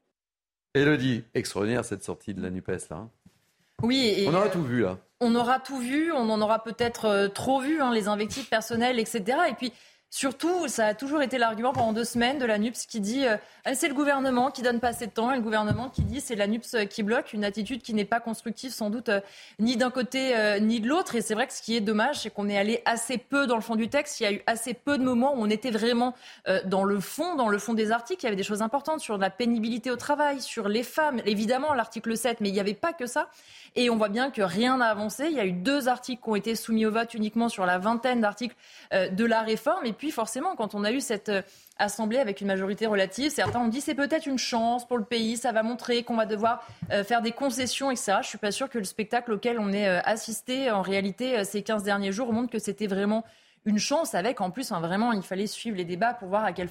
Elodie, 0.74 1.24
extraordinaire 1.35 1.85
cette 1.85 2.05
sortie 2.05 2.35
de 2.35 2.43
la 2.43 2.51
NUPES 2.51 2.90
là. 2.90 2.97
Hein. 2.97 3.10
Oui, 3.82 4.12
et 4.16 4.28
on 4.28 4.35
aura 4.35 4.48
tout 4.48 4.62
vu 4.62 4.82
là. 4.82 4.98
On 5.20 5.35
aura 5.35 5.60
tout 5.60 5.78
vu, 5.78 6.12
on 6.12 6.30
en 6.30 6.40
aura 6.40 6.62
peut-être 6.62 7.30
trop 7.32 7.60
vu, 7.60 7.80
hein, 7.80 7.93
les 7.93 8.09
invectives 8.09 8.48
personnelles, 8.48 8.98
etc. 8.98 9.39
Et 9.51 9.55
puis 9.55 9.72
Surtout, 10.10 10.68
ça 10.68 10.86
a 10.86 10.94
toujours 10.94 11.20
été 11.20 11.36
l'argument 11.36 11.74
pendant 11.74 11.93
deux 11.93 12.05
semaines 12.05 12.39
de 12.39 12.47
la 12.47 12.56
NUPS 12.56 12.86
qui 12.86 13.01
dit 13.01 13.26
euh, 13.26 13.36
c'est 13.74 13.89
le 13.89 13.94
gouvernement 13.94 14.51
qui 14.51 14.62
donne 14.62 14.80
pas 14.80 14.89
assez 14.89 15.06
de 15.06 15.12
temps 15.12 15.30
et 15.30 15.36
le 15.36 15.43
gouvernement 15.43 15.90
qui 15.90 16.02
dit 16.02 16.22
c'est 16.22 16.35
la 16.35 16.47
NUPS 16.47 16.74
euh, 16.74 16.85
qui 16.86 17.02
bloque, 17.02 17.35
une 17.35 17.44
attitude 17.44 17.82
qui 17.82 17.93
n'est 17.93 18.06
pas 18.06 18.18
constructive 18.18 18.70
sans 18.70 18.89
doute 18.89 19.10
euh, 19.10 19.20
ni 19.59 19.76
d'un 19.76 19.90
côté 19.90 20.35
ni 20.62 20.80
de 20.80 20.89
l'autre. 20.89 21.14
Et 21.14 21.20
c'est 21.20 21.35
vrai 21.35 21.47
que 21.47 21.52
ce 21.52 21.60
qui 21.60 21.76
est 21.76 21.82
dommage, 21.82 22.20
c'est 22.20 22.30
qu'on 22.30 22.48
est 22.48 22.56
allé 22.56 22.80
assez 22.86 23.18
peu 23.18 23.47
dans 23.47 23.56
le 23.56 23.60
fond 23.60 23.76
du 23.76 23.90
texte. 23.90 24.18
Il 24.20 24.22
y 24.22 24.26
a 24.26 24.32
eu 24.32 24.43
assez 24.47 24.72
peu 24.72 24.97
de 24.97 25.05
moments 25.05 25.35
où 25.35 25.43
on 25.43 25.51
était 25.51 25.70
vraiment 25.70 26.14
dans 26.64 26.85
le 26.85 27.01
fond, 27.01 27.35
dans 27.36 27.48
le 27.48 27.59
fond 27.59 27.74
des 27.74 27.93
articles. 27.93 28.22
Il 28.22 28.24
y 28.24 28.28
avait 28.28 28.36
des 28.36 28.43
choses 28.43 28.62
importantes 28.62 29.01
sur 29.01 29.18
la 29.18 29.30
pénibilité 29.30 29.90
au 29.90 29.97
travail, 29.97 30.40
sur 30.40 30.68
les 30.68 30.82
femmes, 30.82 31.20
évidemment 31.26 31.74
l'article 31.74 32.16
7, 32.16 32.40
mais 32.40 32.48
il 32.48 32.52
n'y 32.52 32.60
avait 32.60 32.74
pas 32.74 32.93
que 32.93 33.06
ça. 33.06 33.28
Et 33.76 33.90
on 33.90 33.97
voit 33.97 34.09
bien 34.09 34.30
que 34.30 34.43
rien 34.43 34.78
n'a 34.78 34.86
avancé. 34.86 35.26
Il 35.26 35.36
y 35.36 35.40
a 35.40 35.44
eu 35.44 35.52
deux 35.52 35.89
articles 35.89 36.22
qui 36.22 36.30
ont 36.30 36.36
été 36.36 36.55
soumis 36.55 36.86
au 36.86 36.90
vote 36.90 37.12
uniquement 37.14 37.48
sur 37.48 37.66
la 37.66 37.78
vingtaine 37.78 38.20
d'articles 38.20 38.56
de 38.93 39.24
la 39.24 39.43
réforme. 39.43 39.86
Puis 39.98 40.10
forcément, 40.10 40.56
quand 40.56 40.74
on 40.74 40.84
a 40.84 40.92
eu 40.92 41.00
cette 41.00 41.28
euh, 41.28 41.42
assemblée 41.76 42.18
avec 42.18 42.40
une 42.40 42.46
majorité 42.46 42.86
relative, 42.86 43.30
certains 43.30 43.60
ont 43.60 43.68
dit 43.68 43.80
c'est 43.80 43.94
peut-être 43.94 44.26
une 44.26 44.38
chance 44.38 44.86
pour 44.86 44.96
le 44.96 45.04
pays, 45.04 45.36
ça 45.36 45.52
va 45.52 45.62
montrer 45.62 46.04
qu'on 46.04 46.16
va 46.16 46.26
devoir 46.26 46.66
euh, 46.90 47.04
faire 47.04 47.20
des 47.20 47.32
concessions, 47.32 47.90
etc. 47.90 48.18
Je 48.22 48.28
suis 48.28 48.38
pas 48.38 48.52
sûre 48.52 48.70
que 48.70 48.78
le 48.78 48.84
spectacle 48.84 49.32
auquel 49.32 49.58
on 49.58 49.72
est 49.72 49.88
euh, 49.88 50.00
assisté 50.04 50.70
en 50.70 50.82
réalité 50.82 51.44
ces 51.44 51.62
15 51.62 51.82
derniers 51.82 52.12
jours 52.12 52.32
montre 52.32 52.50
que 52.50 52.58
c'était 52.58 52.86
vraiment 52.86 53.24
une 53.69 53.78
chance 53.78 54.15
avec 54.15 54.40
en 54.40 54.51
plus 54.51 54.73
vraiment 54.73 55.12
il 55.12 55.23
fallait 55.23 55.47
suivre 55.47 55.77
les 55.77 55.85
débats 55.85 56.15
pour 56.15 56.28
voir 56.28 56.45
à 56.45 56.53
quel, 56.53 56.69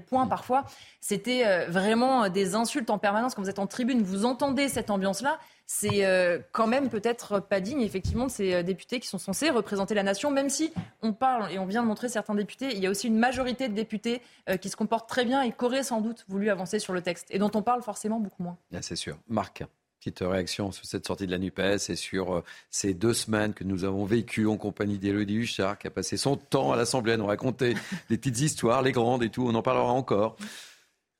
point 0.00 0.26
parfois 0.26 0.64
c'était 1.00 1.66
vraiment 1.66 2.28
des 2.28 2.54
insultes 2.54 2.90
en 2.90 2.98
permanence 2.98 3.34
quand 3.34 3.42
vous 3.42 3.50
êtes 3.50 3.58
en 3.58 3.66
tribune 3.66 4.02
vous 4.02 4.24
entendez 4.24 4.68
cette 4.68 4.90
ambiance 4.90 5.22
là 5.22 5.38
c'est 5.72 6.04
euh, 6.04 6.40
quand 6.50 6.66
même 6.66 6.88
peut-être 6.88 7.38
pas 7.38 7.60
digne, 7.60 7.82
effectivement, 7.82 8.26
de 8.26 8.30
ces 8.32 8.54
euh, 8.54 8.62
députés 8.64 8.98
qui 8.98 9.06
sont 9.06 9.18
censés 9.18 9.50
représenter 9.50 9.94
la 9.94 10.02
nation, 10.02 10.32
même 10.32 10.48
si 10.48 10.72
on 11.00 11.12
parle, 11.12 11.48
et 11.52 11.60
on 11.60 11.64
vient 11.64 11.82
de 11.82 11.86
montrer 11.86 12.08
certains 12.08 12.34
députés, 12.34 12.74
il 12.74 12.80
y 12.80 12.88
a 12.88 12.90
aussi 12.90 13.06
une 13.06 13.16
majorité 13.16 13.68
de 13.68 13.74
députés 13.74 14.20
euh, 14.48 14.56
qui 14.56 14.68
se 14.68 14.74
comportent 14.74 15.08
très 15.08 15.24
bien 15.24 15.42
et 15.42 15.52
qui 15.52 15.64
auraient 15.64 15.84
sans 15.84 16.00
doute 16.00 16.24
voulu 16.26 16.50
avancer 16.50 16.80
sur 16.80 16.92
le 16.92 17.02
texte, 17.02 17.28
et 17.30 17.38
dont 17.38 17.52
on 17.54 17.62
parle 17.62 17.82
forcément 17.82 18.18
beaucoup 18.18 18.42
moins. 18.42 18.58
Ah, 18.74 18.82
c'est 18.82 18.96
sûr. 18.96 19.16
Marc 19.28 19.62
petite 20.00 20.20
réaction 20.20 20.72
sur 20.72 20.86
cette 20.86 21.06
sortie 21.06 21.26
de 21.26 21.30
la 21.30 21.38
NUPES 21.38 21.90
et 21.90 21.96
sur 21.96 22.42
ces 22.70 22.94
deux 22.94 23.12
semaines 23.12 23.52
que 23.52 23.64
nous 23.64 23.84
avons 23.84 24.06
vécues 24.06 24.46
en 24.46 24.56
compagnie 24.56 24.98
d'Élodie 24.98 25.36
Huchard, 25.36 25.78
qui 25.78 25.86
a 25.86 25.90
passé 25.90 26.16
son 26.16 26.36
temps 26.36 26.72
à 26.72 26.76
l'Assemblée 26.76 27.12
à 27.12 27.16
nous 27.18 27.26
raconter 27.26 27.74
des 28.08 28.16
petites 28.16 28.40
histoires, 28.40 28.80
les 28.80 28.92
grandes 28.92 29.22
et 29.22 29.28
tout. 29.28 29.46
On 29.46 29.54
en 29.54 29.62
parlera 29.62 29.92
encore. 29.92 30.36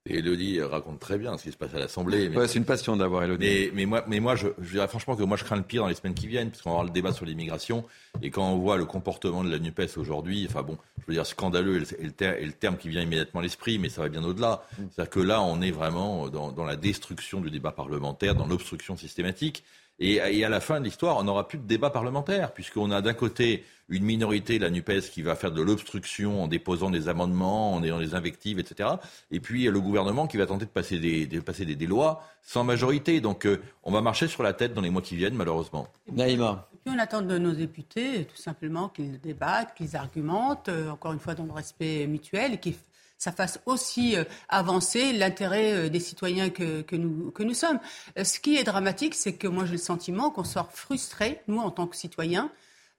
Et 0.07 0.17
Elodie 0.17 0.59
raconte 0.61 0.99
très 0.99 1.19
bien 1.19 1.37
ce 1.37 1.43
qui 1.43 1.51
se 1.51 1.57
passe 1.57 1.75
à 1.75 1.79
l'Assemblée. 1.79 2.27
Ouais, 2.29 2.47
c'est 2.47 2.57
une 2.57 2.65
passion 2.65 2.97
d'avoir 2.97 3.23
Elodie. 3.23 3.45
Mais, 3.45 3.71
mais, 3.73 3.85
moi, 3.85 4.03
mais 4.07 4.19
moi 4.19 4.35
je, 4.35 4.47
je, 4.59 4.71
dirais 4.71 4.87
franchement 4.87 5.15
que 5.15 5.21
moi, 5.21 5.37
je 5.37 5.43
crains 5.43 5.57
le 5.57 5.61
pire 5.61 5.83
dans 5.83 5.89
les 5.89 5.93
semaines 5.93 6.15
qui 6.15 6.25
viennent, 6.25 6.49
puisqu'on 6.49 6.71
va 6.71 6.73
avoir 6.75 6.85
le 6.85 6.91
débat 6.91 7.13
sur 7.13 7.23
l'immigration. 7.23 7.85
Et 8.23 8.31
quand 8.31 8.49
on 8.49 8.57
voit 8.57 8.77
le 8.77 8.85
comportement 8.85 9.43
de 9.43 9.51
la 9.51 9.59
NUPES 9.59 9.97
aujourd'hui, 9.97 10.47
enfin 10.49 10.63
bon, 10.63 10.79
je 11.01 11.03
veux 11.05 11.13
dire, 11.13 11.25
scandaleux 11.27 11.83
est 11.83 12.01
le, 12.01 12.45
le, 12.45 12.51
terme 12.51 12.77
qui 12.77 12.89
vient 12.89 13.03
immédiatement 13.03 13.41
à 13.41 13.43
l'esprit, 13.43 13.77
mais 13.77 13.89
ça 13.89 14.01
va 14.01 14.09
bien 14.09 14.23
au-delà. 14.23 14.63
Mm. 14.79 14.83
C'est-à-dire 14.89 15.09
que 15.11 15.19
là, 15.19 15.41
on 15.43 15.61
est 15.61 15.71
vraiment 15.71 16.29
dans, 16.29 16.51
dans 16.51 16.65
la 16.65 16.77
destruction 16.77 17.39
du 17.39 17.51
débat 17.51 17.71
parlementaire, 17.71 18.33
dans 18.33 18.47
l'obstruction 18.47 18.97
systématique. 18.97 19.63
Et, 20.03 20.15
et, 20.15 20.43
à 20.43 20.49
la 20.49 20.59
fin 20.59 20.79
de 20.79 20.85
l'histoire, 20.85 21.17
on 21.17 21.23
n'aura 21.23 21.47
plus 21.47 21.59
de 21.59 21.67
débat 21.67 21.91
parlementaire, 21.91 22.53
puisqu'on 22.53 22.89
a 22.89 23.01
d'un 23.01 23.13
côté 23.13 23.63
une 23.87 24.03
minorité, 24.03 24.57
la 24.57 24.71
NUPES, 24.71 25.11
qui 25.11 25.21
va 25.21 25.35
faire 25.35 25.51
de 25.51 25.61
l'obstruction 25.61 26.41
en 26.41 26.47
déposant 26.47 26.89
des 26.89 27.07
amendements, 27.07 27.75
en 27.75 27.83
ayant 27.83 27.99
des 27.99 28.15
invectives, 28.15 28.57
etc. 28.57 28.89
Et 29.29 29.39
puis 29.39 29.65
le 29.65 29.79
gouvernement 29.79 30.25
qui 30.25 30.37
va 30.37 30.47
tenter 30.47 30.65
de 30.65 30.71
passer 30.71 30.97
des, 30.97 31.27
de 31.27 31.39
passer 31.39 31.65
des, 31.65 31.75
des 31.75 31.85
lois 31.85 32.23
sans 32.41 32.63
majorité. 32.63 33.21
Donc 33.21 33.45
euh, 33.45 33.61
on 33.83 33.91
va 33.91 34.01
marcher 34.01 34.27
sur 34.27 34.41
la 34.41 34.53
tête 34.53 34.73
dans 34.73 34.81
les 34.81 34.89
mois 34.89 35.03
qui 35.03 35.15
viennent, 35.15 35.35
malheureusement. 35.35 35.87
Naïma. 36.11 36.67
Et 36.73 36.77
puis 36.83 36.95
on 36.95 36.99
attend 36.99 37.21
de 37.21 37.37
nos 37.37 37.51
députés, 37.51 38.25
tout 38.25 38.41
simplement, 38.41 38.89
qu'ils 38.89 39.19
débattent, 39.19 39.75
qu'ils 39.75 39.95
argumentent, 39.95 40.69
euh, 40.69 40.89
encore 40.89 41.13
une 41.13 41.19
fois 41.19 41.35
dans 41.35 41.45
le 41.45 41.53
respect 41.53 42.07
mutuel, 42.07 42.53
et 42.53 42.57
qu'ils 42.57 42.75
ça 43.21 43.31
fasse 43.31 43.59
aussi 43.67 44.17
euh, 44.17 44.23
avancer 44.49 45.13
l'intérêt 45.13 45.73
euh, 45.73 45.89
des 45.89 45.99
citoyens 45.99 46.49
que, 46.49 46.83
nous 46.95 47.53
sommes. 47.53 47.79
Euh, 48.17 48.23
ce 48.23 48.39
qui 48.39 48.57
est 48.57 48.63
dramatique, 48.63 49.13
c'est 49.13 49.33
que 49.33 49.47
moi 49.47 49.65
j'ai 49.65 49.73
le 49.73 49.77
sentiment 49.77 50.31
qu'on 50.31 50.43
sort 50.43 50.71
frustré, 50.71 51.39
nous 51.47 51.59
en 51.59 51.69
tant 51.69 51.85
que 51.85 51.95
citoyens, 51.95 52.51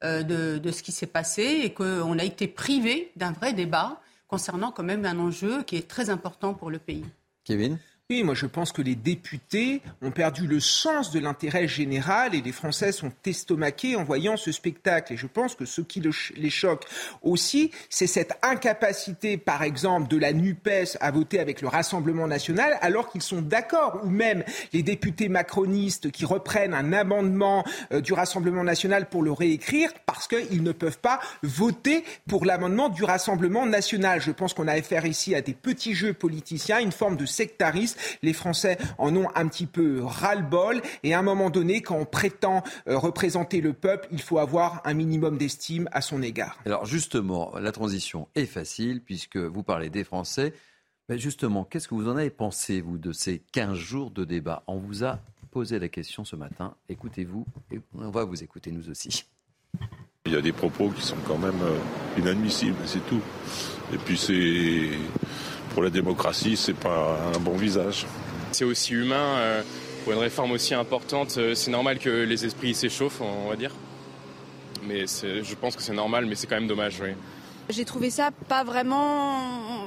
de, 0.05 0.59
de 0.59 0.71
ce 0.73 0.83
qui 0.83 0.91
s'est 0.91 1.07
passé 1.07 1.61
et 1.63 1.73
qu'on 1.73 2.19
a 2.19 2.25
été 2.25 2.49
privé 2.49 3.13
d'un 3.15 3.31
vrai 3.31 3.53
débat 3.53 4.01
concernant 4.27 4.73
quand 4.73 4.83
même 4.83 5.05
un 5.05 5.17
enjeu 5.21 5.63
qui 5.63 5.77
est 5.77 5.87
très 5.87 6.11
important 6.11 6.55
pour 6.55 6.73
le 6.73 6.81
pays. 6.81 7.05
Kevin? 7.45 7.79
Moi 8.23 8.35
je 8.35 8.47
pense 8.47 8.73
que 8.73 8.83
les 8.83 8.95
députés 8.95 9.81
ont 10.03 10.11
perdu 10.11 10.47
le 10.47 10.61
sens 10.61 11.11
de 11.11 11.19
l'intérêt 11.19 11.67
général 11.67 12.35
et 12.35 12.43
les 12.43 12.53
Français 12.53 12.93
sont 12.93 13.13
estomaqués 13.25 13.97
en 13.97 14.05
voyant 14.05 14.37
ce 14.37 14.53
spectacle. 14.53 15.15
Et 15.15 15.17
je 15.17 15.27
pense 15.27 15.55
que 15.55 15.65
ce 15.65 15.81
qui 15.81 16.03
les 16.37 16.51
choque 16.51 16.85
aussi, 17.23 17.71
c'est 17.89 18.07
cette 18.07 18.33
incapacité, 18.43 19.39
par 19.39 19.63
exemple, 19.63 20.09
de 20.09 20.19
la 20.19 20.33
NUPES 20.33 20.99
à 21.01 21.11
voter 21.11 21.41
avec 21.41 21.63
le 21.63 21.69
Rassemblement 21.69 22.27
national 22.27 22.77
alors 22.81 23.11
qu'ils 23.11 23.23
sont 23.23 23.41
d'accord, 23.41 24.01
ou 24.05 24.11
même 24.11 24.45
les 24.73 24.83
députés 24.83 25.29
macronistes 25.29 26.11
qui 26.11 26.25
reprennent 26.25 26.75
un 26.75 26.93
amendement 26.93 27.65
euh, 27.93 28.01
du 28.01 28.13
Rassemblement 28.13 28.65
national 28.65 29.09
pour 29.09 29.23
le 29.23 29.33
réécrire 29.33 29.91
parce 30.07 30.29
qu'ils 30.29 30.63
ne 30.63 30.73
peuvent 30.73 30.99
pas 30.99 31.21
voter 31.43 32.05
pour 32.29 32.45
l'amendement 32.45 32.89
du 32.89 33.05
Rassemblement 33.05 33.67
national. 33.67 34.21
Je 34.21 34.33
pense 34.33 34.55
qu'on 34.55 34.69
a 34.69 34.73
affaire 34.73 35.07
ici 35.07 35.35
à 35.35 35.41
des 35.41 35.55
petits 35.55 35.95
jeux 35.95 36.13
politiciens, 36.13 36.81
une 36.81 36.93
forme 36.93 37.17
de 37.17 37.27
sectarisme 37.27 37.99
les 38.23 38.33
Français 38.33 38.79
en 38.99 39.15
ont 39.17 39.29
un 39.35 39.49
petit 39.49 39.67
peu 39.67 40.03
ras-le-bol. 40.03 40.81
Et 41.03 41.15
à 41.15 41.19
un 41.19 41.23
moment 41.23 41.51
donné, 41.51 41.83
quand 41.83 41.97
on 41.97 42.05
prétend 42.05 42.63
euh, 42.89 42.99
représenter 42.99 43.61
le 43.61 43.73
peuple, 43.73 44.09
il 44.11 44.21
faut 44.21 44.39
avoir 44.39 44.81
un 44.85 44.95
minimum 44.95 45.39
d'estime 45.39 45.89
à 45.93 46.01
son 46.01 46.23
égard. 46.23 46.59
Alors 46.67 46.87
justement, 46.87 47.53
la 47.59 47.73
transition 47.73 48.29
est 48.35 48.47
facile 48.47 49.01
puisque 49.01 49.37
vous 49.37 49.63
parlez 49.63 49.91
des 49.91 50.05
Français. 50.05 50.53
Mais 51.09 51.19
justement, 51.19 51.65
qu'est-ce 51.65 51.89
que 51.89 51.95
vous 51.95 52.09
en 52.09 52.17
avez 52.17 52.31
pensé, 52.31 52.81
vous, 52.81 52.97
de 52.97 53.13
ces 53.13 53.41
15 53.53 53.75
jours 53.77 54.11
de 54.11 54.25
débat? 54.25 54.63
On 54.67 54.77
vous 54.77 55.05
a 55.05 55.19
posé 55.51 55.79
la 55.79 55.89
question 55.89 56.25
ce 56.25 56.37
matin. 56.37 56.75
Écoutez-vous 56.89 57.45
et 57.71 57.81
on 57.95 58.11
va 58.11 58.25
vous 58.25 58.43
écouter 58.43 58.71
nous 58.71 58.89
aussi. 58.89 59.25
Il 60.27 60.33
y 60.33 60.37
a 60.37 60.41
des 60.41 60.53
propos 60.53 60.89
qui 60.91 61.03
sont 61.03 61.17
quand 61.27 61.39
même 61.39 61.61
euh, 61.63 62.19
inadmissibles, 62.19 62.77
c'est 62.87 63.05
tout. 63.07 63.21
Et 63.93 63.99
puis 63.99 64.17
c'est 64.17 64.91
pour 65.73 65.83
la 65.83 65.91
démocratie, 65.91 66.57
c'est 66.57 66.75
pas 66.75 67.19
un 67.35 67.39
bon 67.39 67.57
visage. 67.57 68.07
C'est 68.53 68.65
aussi 68.65 68.93
humain. 68.93 69.39
Euh, 69.39 69.63
pour 70.05 70.13
une 70.13 70.19
réforme 70.19 70.53
aussi 70.53 70.75
importante, 70.75 71.37
euh, 71.39 71.55
c'est 71.55 71.71
normal 71.71 71.99
que 71.99 72.11
les 72.11 72.45
esprits 72.45 72.75
s'échauffent, 72.75 73.21
on 73.21 73.49
va 73.49 73.57
dire. 73.57 73.73
Mais 74.87 75.07
je 75.07 75.55
pense 75.55 75.77
que 75.77 75.83
c'est 75.83 75.95
normal, 75.95 76.27
mais 76.27 76.35
c'est 76.35 76.47
quand 76.47 76.57
même 76.57 76.67
dommage, 76.67 77.01
oui. 77.03 77.11
J'ai 77.71 77.85
trouvé 77.85 78.11
ça 78.11 78.31
pas 78.49 78.65
vraiment 78.65 79.87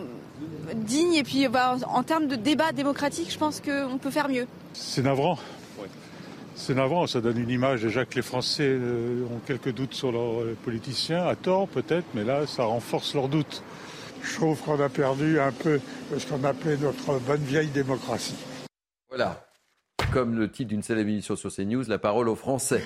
digne 0.74 1.16
et 1.16 1.24
puis 1.24 1.48
bah, 1.50 1.76
en 1.88 2.04
termes 2.04 2.28
de 2.28 2.38
débat 2.38 2.72
démocratique, 2.72 3.30
je 3.32 3.38
pense 3.38 3.60
qu'on 3.60 3.98
peut 3.98 4.10
faire 4.10 4.30
mieux. 4.30 4.48
C'est 4.74 5.02
navrant. 5.02 5.38
C'est 6.56 6.74
navrant, 6.74 7.06
ça 7.06 7.20
donne 7.20 7.38
une 7.38 7.50
image 7.50 7.82
déjà 7.82 8.06
que 8.06 8.16
les 8.16 8.22
Français 8.22 8.64
euh, 8.70 9.26
ont 9.26 9.42
quelques 9.46 9.74
doutes 9.74 9.94
sur 9.94 10.14
leurs 10.14 10.56
politiciens, 10.64 11.28
à 11.28 11.36
tort 11.36 11.68
peut-être, 11.68 12.06
mais 12.14 12.24
là 12.24 12.48
ça 12.48 12.64
renforce 12.64 13.14
leurs 13.14 13.28
doutes. 13.28 13.62
Je 14.26 14.36
trouve 14.36 14.60
qu'on 14.62 14.80
a 14.80 14.90
perdu 14.90 15.40
un 15.40 15.52
peu 15.52 15.80
ce 16.18 16.26
qu'on 16.26 16.44
appelait 16.44 16.78
notre 16.78 17.20
bonne 17.20 17.44
vieille 17.44 17.70
démocratie. 17.70 18.36
Voilà. 19.10 19.48
Comme 20.12 20.38
le 20.38 20.50
titre 20.52 20.70
d'une 20.70 20.84
célèbre 20.84 21.10
émission 21.10 21.36
sur 21.36 21.54
CNews, 21.54 21.84
la 21.88 22.00
parole 22.00 22.28
aux 22.28 22.36
Français. 22.36 22.84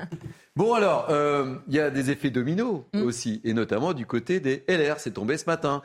bon 0.56 0.74
alors, 0.74 1.06
euh, 1.10 1.56
il 1.68 1.74
y 1.74 1.80
a 1.80 1.90
des 1.90 2.10
effets 2.10 2.30
dominos 2.30 2.84
mm. 2.94 3.02
aussi, 3.02 3.40
et 3.44 3.52
notamment 3.52 3.92
du 3.92 4.06
côté 4.06 4.40
des 4.40 4.64
LR. 4.68 4.98
C'est 4.98 5.12
tombé 5.12 5.36
ce 5.36 5.46
matin. 5.46 5.82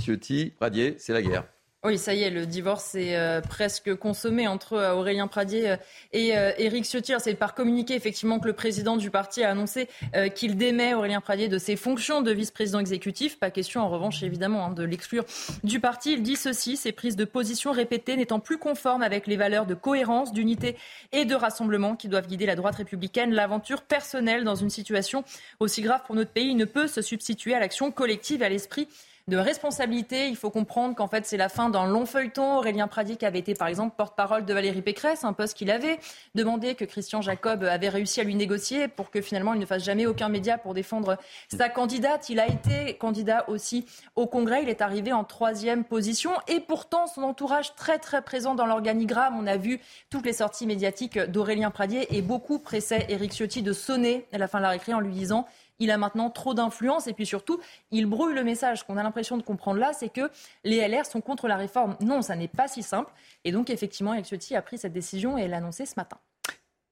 Ciotti, 0.00 0.54
Radier, 0.60 0.96
c'est 0.98 1.12
la 1.12 1.22
guerre. 1.22 1.44
Oui, 1.84 1.96
ça 1.96 2.12
y 2.12 2.24
est, 2.24 2.30
le 2.30 2.44
divorce 2.44 2.96
est 2.96 3.14
euh, 3.14 3.40
presque 3.40 3.94
consommé 3.94 4.48
entre 4.48 4.72
euh, 4.72 4.94
Aurélien 4.94 5.28
Pradier 5.28 5.70
euh, 5.70 5.76
et 6.12 6.30
Éric 6.58 6.84
Ciotti. 6.84 7.12
C'est 7.20 7.34
par 7.34 7.54
communiqué 7.54 7.94
effectivement 7.94 8.40
que 8.40 8.48
le 8.48 8.52
président 8.52 8.96
du 8.96 9.12
parti 9.12 9.44
a 9.44 9.50
annoncé 9.50 9.88
qu'il 10.34 10.56
démet 10.56 10.94
Aurélien 10.94 11.20
Pradier 11.20 11.46
de 11.46 11.56
ses 11.56 11.76
fonctions 11.76 12.20
de 12.20 12.32
vice-président 12.32 12.80
exécutif. 12.80 13.38
Pas 13.38 13.52
question 13.52 13.80
en 13.80 13.88
revanche 13.88 14.24
évidemment 14.24 14.66
hein, 14.66 14.70
de 14.72 14.82
l'exclure 14.82 15.24
du 15.62 15.78
parti. 15.78 16.14
Il 16.14 16.24
dit 16.24 16.34
ceci, 16.34 16.76
ces 16.76 16.90
prises 16.90 17.14
de 17.14 17.24
position 17.24 17.70
répétées 17.70 18.16
n'étant 18.16 18.40
plus 18.40 18.58
conformes 18.58 19.02
avec 19.02 19.28
les 19.28 19.36
valeurs 19.36 19.66
de 19.66 19.74
cohérence, 19.74 20.32
d'unité 20.32 20.76
et 21.12 21.26
de 21.26 21.34
rassemblement 21.36 21.94
qui 21.94 22.08
doivent 22.08 22.26
guider 22.26 22.46
la 22.46 22.56
droite 22.56 22.74
républicaine. 22.74 23.32
L'aventure 23.32 23.82
personnelle 23.82 24.42
dans 24.42 24.56
une 24.56 24.70
situation 24.70 25.22
aussi 25.60 25.82
grave 25.82 26.00
pour 26.06 26.16
notre 26.16 26.32
pays 26.32 26.56
ne 26.56 26.64
peut 26.64 26.88
se 26.88 27.02
substituer 27.02 27.54
à 27.54 27.60
l'action 27.60 27.92
collective 27.92 28.42
et 28.42 28.46
à 28.46 28.48
l'esprit 28.48 28.88
de 29.28 29.36
responsabilité. 29.36 30.28
Il 30.28 30.36
faut 30.36 30.50
comprendre 30.50 30.96
qu'en 30.96 31.06
fait, 31.06 31.26
c'est 31.26 31.36
la 31.36 31.48
fin 31.48 31.68
d'un 31.68 31.86
long 31.86 32.06
feuilleton. 32.06 32.56
Aurélien 32.56 32.88
Pradier 32.88 33.16
qui 33.16 33.26
avait 33.26 33.38
été, 33.38 33.54
par 33.54 33.68
exemple, 33.68 33.94
porte-parole 33.96 34.44
de 34.44 34.54
Valérie 34.54 34.82
Pécresse, 34.82 35.22
un 35.22 35.34
poste 35.34 35.56
qu'il 35.56 35.70
avait 35.70 36.00
demandé, 36.34 36.74
que 36.74 36.84
Christian 36.84 37.20
Jacob 37.20 37.62
avait 37.62 37.90
réussi 37.90 38.20
à 38.20 38.24
lui 38.24 38.34
négocier 38.34 38.88
pour 38.88 39.10
que 39.10 39.20
finalement 39.20 39.54
il 39.54 39.60
ne 39.60 39.66
fasse 39.66 39.84
jamais 39.84 40.06
aucun 40.06 40.28
média 40.28 40.58
pour 40.58 40.74
défendre 40.74 41.18
sa 41.48 41.68
candidate. 41.68 42.30
Il 42.30 42.40
a 42.40 42.48
été 42.48 42.96
candidat 42.96 43.44
aussi 43.48 43.86
au 44.16 44.26
Congrès. 44.26 44.62
Il 44.62 44.70
est 44.70 44.80
arrivé 44.80 45.12
en 45.12 45.24
troisième 45.24 45.84
position 45.84 46.30
et 46.48 46.60
pourtant 46.60 47.06
son 47.06 47.22
entourage 47.22 47.74
très 47.74 47.98
très 47.98 48.22
présent 48.22 48.54
dans 48.54 48.66
l'organigramme. 48.66 49.36
On 49.38 49.46
a 49.46 49.58
vu 49.58 49.80
toutes 50.08 50.24
les 50.24 50.32
sorties 50.32 50.66
médiatiques 50.66 51.18
d'Aurélien 51.18 51.70
Pradier 51.70 52.16
et 52.16 52.22
beaucoup 52.22 52.58
pressaient 52.58 53.06
Éric 53.10 53.32
Ciotti 53.32 53.62
de 53.62 53.74
sonner 53.74 54.26
à 54.32 54.38
la 54.38 54.48
fin 54.48 54.58
de 54.58 54.62
la 54.62 54.70
récré 54.70 54.94
en 54.94 55.00
lui 55.00 55.12
disant 55.12 55.46
il 55.78 55.90
a 55.90 55.98
maintenant 55.98 56.30
trop 56.30 56.54
d'influence 56.54 57.06
et 57.06 57.12
puis 57.12 57.26
surtout, 57.26 57.60
il 57.90 58.06
brouille 58.06 58.34
le 58.34 58.44
message 58.44 58.84
qu'on 58.84 58.96
a 58.96 59.02
l'impression 59.02 59.36
de 59.36 59.42
comprendre 59.42 59.78
là, 59.78 59.92
c'est 59.92 60.08
que 60.08 60.30
les 60.64 60.86
LR 60.86 61.06
sont 61.06 61.20
contre 61.20 61.48
la 61.48 61.56
réforme. 61.56 61.96
Non, 62.00 62.22
ça 62.22 62.36
n'est 62.36 62.48
pas 62.48 62.68
si 62.68 62.82
simple. 62.82 63.12
Et 63.44 63.52
donc, 63.52 63.70
effectivement, 63.70 64.14
Eric 64.14 64.26
Ciotti 64.26 64.56
a 64.56 64.62
pris 64.62 64.78
cette 64.78 64.92
décision 64.92 65.38
et 65.38 65.48
l'a 65.48 65.58
annoncé 65.58 65.86
ce 65.86 65.94
matin. 65.96 66.18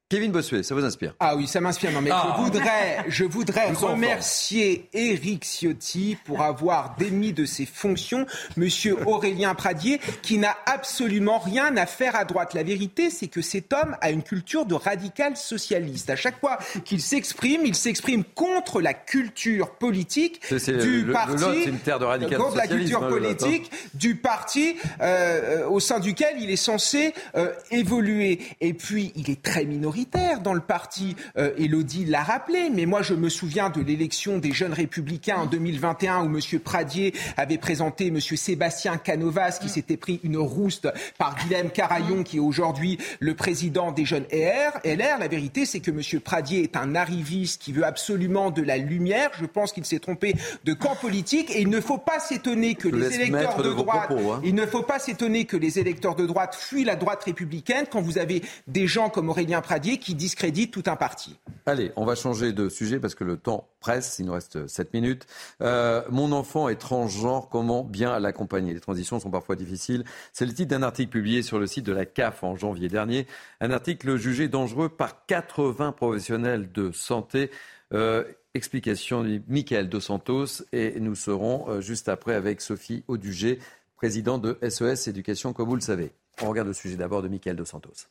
Kevin 0.09 0.31
Bossuet, 0.31 0.63
ça 0.63 0.73
vous 0.77 0.85
inspire? 0.85 1.15
Ah 1.19 1.35
oui, 1.35 1.49
ça 1.49 1.61
m'inspire. 1.61 1.91
Non, 1.91 2.01
mais 2.01 2.11
je 2.11 2.15
ah. 2.15 2.37
voudrais, 2.39 3.05
je 3.09 3.25
voudrais 3.25 3.73
remercier 3.73 4.89
Éric 4.93 5.43
Ciotti 5.45 6.17
pour 6.25 6.43
avoir 6.43 6.95
démis 6.97 7.33
de 7.33 7.45
ses 7.45 7.67
fonctions 7.67 8.25
Monsieur 8.57 8.97
Aurélien 9.09 9.57
Pradier, 9.57 10.01
qui 10.23 10.39
n'a 10.39 10.57
absolument 10.67 11.41
rien 11.41 11.77
à 11.77 11.87
faire 11.87 12.15
à 12.15 12.25
droite. 12.25 12.55
La 12.55 12.63
vérité, 12.63 13.11
c'est 13.11 13.27
que 13.27 13.43
cet 13.43 13.73
homme 13.73 13.97
a 14.01 14.13
une 14.13 14.23
culture 14.23 14.65
de 14.65 14.75
radical 14.75 15.37
socialiste. 15.37 16.09
À 16.09 16.15
chaque 16.15 16.39
fois 16.39 16.59
qu'il 16.85 17.01
s'exprime, 17.01 17.63
il 17.65 17.75
s'exprime 17.75 18.23
contre 18.23 18.81
la 18.81 18.95
culture 18.95 19.71
politique 19.71 20.41
du 20.53 21.07
parti, 21.13 21.65
une 21.67 21.81
terre 21.81 21.99
de 21.99 22.05
radical 22.05 22.39
contre 22.39 22.57
la 22.57 22.69
culture 22.69 23.03
hein, 23.03 23.09
politique 23.09 23.73
du 23.95 24.15
parti 24.15 24.77
euh, 25.01 25.67
au 25.67 25.81
sein 25.81 25.99
duquel 25.99 26.37
il 26.39 26.49
est 26.49 26.55
censé 26.55 27.13
euh, 27.35 27.53
évoluer. 27.73 28.39
Et 28.61 28.73
puis, 28.73 29.11
il 29.17 29.33
est 29.33 29.43
très 29.43 29.65
minoritaire 29.65 29.96
dans 30.43 30.53
le 30.53 30.61
parti. 30.61 31.17
Euh, 31.39 31.53
Elodie 31.59 32.05
l'a 32.05 32.23
rappelé, 32.23 32.71
mais 32.73 32.87
moi 32.87 33.03
je 33.03 33.15
me 33.15 33.29
souviens 33.29 33.71
de 33.71 33.81
l'élection 33.81 34.39
des 34.39 34.53
jeunes 34.53 34.73
républicains 34.73 35.39
en 35.39 35.47
2021 35.47 36.25
où 36.25 36.27
M. 36.27 36.61
Pradier 36.61 37.15
avait 37.37 37.59
présenté 37.59 38.09
M. 38.09 38.21
Sébastien 38.21 38.97
Canovas 38.99 39.59
qui 39.61 39.69
s'était 39.69 39.97
pris 39.97 40.21
une 40.23 40.37
rouste 40.37 40.89
par 41.19 41.37
Guilhem 41.37 41.71
Carayon 41.71 42.23
qui 42.25 42.37
est 42.37 42.41
aujourd'hui 42.41 42.99
le 43.21 43.35
président 43.35 43.93
des 43.93 44.05
jeunes 44.05 44.27
LR. 44.33 44.81
LR, 44.85 45.19
la 45.19 45.29
vérité 45.29 45.65
c'est 45.65 45.81
que 45.81 45.91
M. 45.91 46.21
Pradier 46.21 46.63
est 46.63 46.77
un 46.77 46.95
arriviste 46.95 47.63
qui 47.63 47.73
veut 47.73 47.85
absolument 47.85 48.51
de 48.51 48.63
la 48.63 48.77
lumière. 48.77 49.31
Je 49.41 49.47
pense 49.47 49.73
qu'il 49.73 49.85
s'est 49.85 49.99
trompé 49.99 50.35
de 50.65 50.73
camp 50.75 50.97
politique 50.97 51.51
et 51.55 51.61
il 51.61 51.71
ne 51.71 51.81
faut 51.81 51.99
pas 51.99 52.21
s'étonner 52.21 52.75
que 52.75 52.89
les 52.89 53.15
électeurs 53.15 53.63
de, 53.63 53.73
droite, 53.73 54.11
hein. 54.11 54.41
il 54.45 54.55
ne 54.55 54.67
faut 54.67 54.83
pas 54.83 54.99
s'étonner 54.99 55.45
que 55.45 55.57
les 55.57 55.79
électeurs 55.79 56.15
de 56.15 56.27
droite 56.27 56.55
fuient 56.55 56.85
la 56.85 56.97
droite 56.97 57.25
républicaine 57.25 57.87
quand 57.91 58.01
vous 58.01 58.19
avez 58.19 58.43
des 58.67 58.87
gens 58.87 59.09
comme 59.09 59.29
Aurélien 59.29 59.61
Pradier 59.61 59.86
qui 59.95 60.15
discrédite 60.15 60.73
tout 60.73 60.83
un 60.87 60.97
parti. 60.97 61.39
Allez, 61.65 61.93
on 61.97 62.05
va 62.05 62.15
changer 62.15 62.53
de 62.53 62.69
sujet 62.69 62.99
parce 62.99 63.15
que 63.15 63.25
le 63.25 63.37
temps 63.37 63.69
presse, 63.81 64.19
il 64.19 64.27
nous 64.27 64.33
reste 64.33 64.67
7 64.67 64.93
minutes. 64.93 65.27
Euh, 65.63 66.03
mon 66.11 66.33
enfant 66.33 66.69
est 66.69 66.77
transgenre, 66.77 67.49
comment 67.49 67.85
bien 67.85 68.19
l'accompagner? 68.19 68.75
Les 68.75 68.81
transitions 68.81 69.21
sont 69.21 69.31
parfois 69.31 69.57
difficiles. 69.57 70.05
C'est 70.33 70.47
le 70.47 70.53
titre 70.53 70.71
d'un 70.71 70.83
article 70.83 71.11
publié 71.11 71.43
sur 71.43 71.59
le 71.59 71.67
site 71.67 71.87
de 71.87 71.93
la 71.93 72.05
CAF 72.05 72.43
en 72.43 72.57
janvier 72.57 72.89
dernier. 72.89 73.27
Un 73.61 73.71
article 73.71 74.17
jugé 74.17 74.49
dangereux 74.49 74.89
par 74.89 75.25
80 75.27 75.93
professionnels 75.93 76.71
de 76.73 76.91
santé. 76.93 77.51
Euh, 77.93 78.25
explication 78.55 79.23
de 79.23 79.41
Michael 79.49 79.89
Dos 79.89 80.01
Santos 80.01 80.65
et 80.73 80.99
nous 80.99 81.15
serons 81.15 81.69
euh, 81.69 81.81
juste 81.81 82.09
après 82.09 82.35
avec 82.35 82.61
Sophie 82.61 83.05
Audugé, 83.07 83.61
président 83.97 84.39
de 84.39 84.59
SES 84.69 85.07
e 85.07 85.11
Éducation, 85.11 85.53
comme 85.53 85.69
vous 85.69 85.77
le 85.77 85.81
savez. 85.81 86.13
On 86.43 86.49
regarde 86.49 86.69
le 86.69 86.75
sujet 86.75 86.97
d'abord 86.97 87.23
de 87.23 87.29
Michael 87.29 87.57
Dos 87.57 87.65
Santos. 87.65 88.09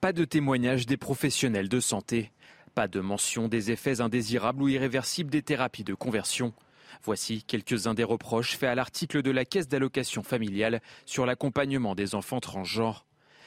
Pas 0.00 0.12
de 0.12 0.24
témoignages 0.24 0.86
des 0.86 0.96
professionnels 0.96 1.68
de 1.68 1.80
santé. 1.80 2.30
Pas 2.76 2.86
de 2.86 3.00
mention 3.00 3.48
des 3.48 3.72
effets 3.72 4.00
indésirables 4.00 4.62
ou 4.62 4.68
irréversibles 4.68 5.28
des 5.28 5.42
thérapies 5.42 5.82
de 5.82 5.94
conversion. 5.94 6.54
Voici 7.02 7.42
quelques-uns 7.42 7.94
des 7.94 8.04
reproches 8.04 8.56
faits 8.56 8.68
à 8.68 8.76
l'article 8.76 9.22
de 9.22 9.32
la 9.32 9.44
Caisse 9.44 9.66
d'allocation 9.66 10.22
familiale 10.22 10.82
sur 11.04 11.26
l'accompagnement 11.26 11.96
des 11.96 12.14
enfants 12.14 12.38
transgenres. 12.38 13.06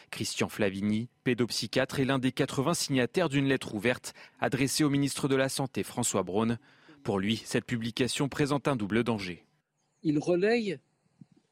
Christian 0.10 0.50
Flavigny, 0.50 1.08
pédopsychiatre, 1.24 2.02
est 2.02 2.06
l'un 2.06 2.20
des 2.20 2.34
80 2.34 2.74
signataires 2.74 3.30
d'une 3.30 3.48
lettre 3.48 3.74
ouverte 3.74 4.14
adressée 4.42 4.84
au 4.84 4.90
ministre 4.90 5.30
de 5.30 5.38
la 5.38 5.48
Santé 5.48 5.84
François 5.84 6.24
Braun. 6.24 6.58
Pour 7.02 7.18
lui, 7.18 7.42
cette 7.46 7.66
publication 7.66 8.28
présente 8.28 8.68
un 8.68 8.76
double 8.76 9.06
danger. 9.06 9.46
Il 10.04 10.20
relaye, 10.20 10.80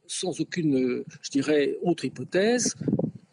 sans 0.08 0.42
aucune, 0.42 1.06
je 1.22 1.32
dirais, 1.32 1.78
autre 1.84 2.04
hypothèse, 2.04 2.76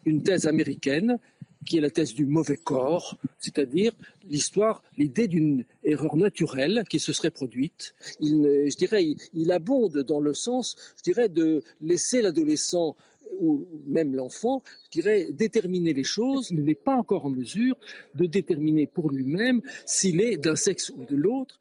une 0.05 0.23
thèse 0.23 0.47
américaine 0.47 1.19
qui 1.67 1.77
est 1.77 1.81
la 1.81 1.89
thèse 1.89 2.13
du 2.13 2.25
mauvais 2.25 2.57
corps, 2.57 3.17
c'est-à-dire 3.39 3.91
l'histoire, 4.29 4.81
l'idée 4.97 5.27
d'une 5.27 5.65
erreur 5.83 6.15
naturelle 6.15 6.83
qui 6.89 6.99
se 6.99 7.13
serait 7.13 7.31
produite. 7.31 7.93
Il, 8.19 9.51
abonde 9.51 9.99
dans 9.99 10.19
le 10.19 10.33
sens, 10.33 10.75
je 11.05 11.27
de 11.27 11.63
laisser 11.81 12.21
l'adolescent 12.21 12.95
ou 13.39 13.67
même 13.85 14.15
l'enfant, 14.15 14.63
je 14.85 14.99
dirais, 14.99 15.27
déterminer 15.31 15.93
les 15.93 16.03
choses. 16.03 16.49
Il 16.51 16.63
n'est 16.63 16.75
pas 16.75 16.95
encore 16.95 17.25
en 17.25 17.29
mesure 17.29 17.77
de 18.15 18.25
déterminer 18.25 18.87
pour 18.87 19.11
lui-même 19.11 19.61
s'il 19.85 20.21
est 20.21 20.37
d'un 20.37 20.55
sexe 20.55 20.91
ou 20.95 21.03
de 21.05 21.15
l'autre. 21.15 21.59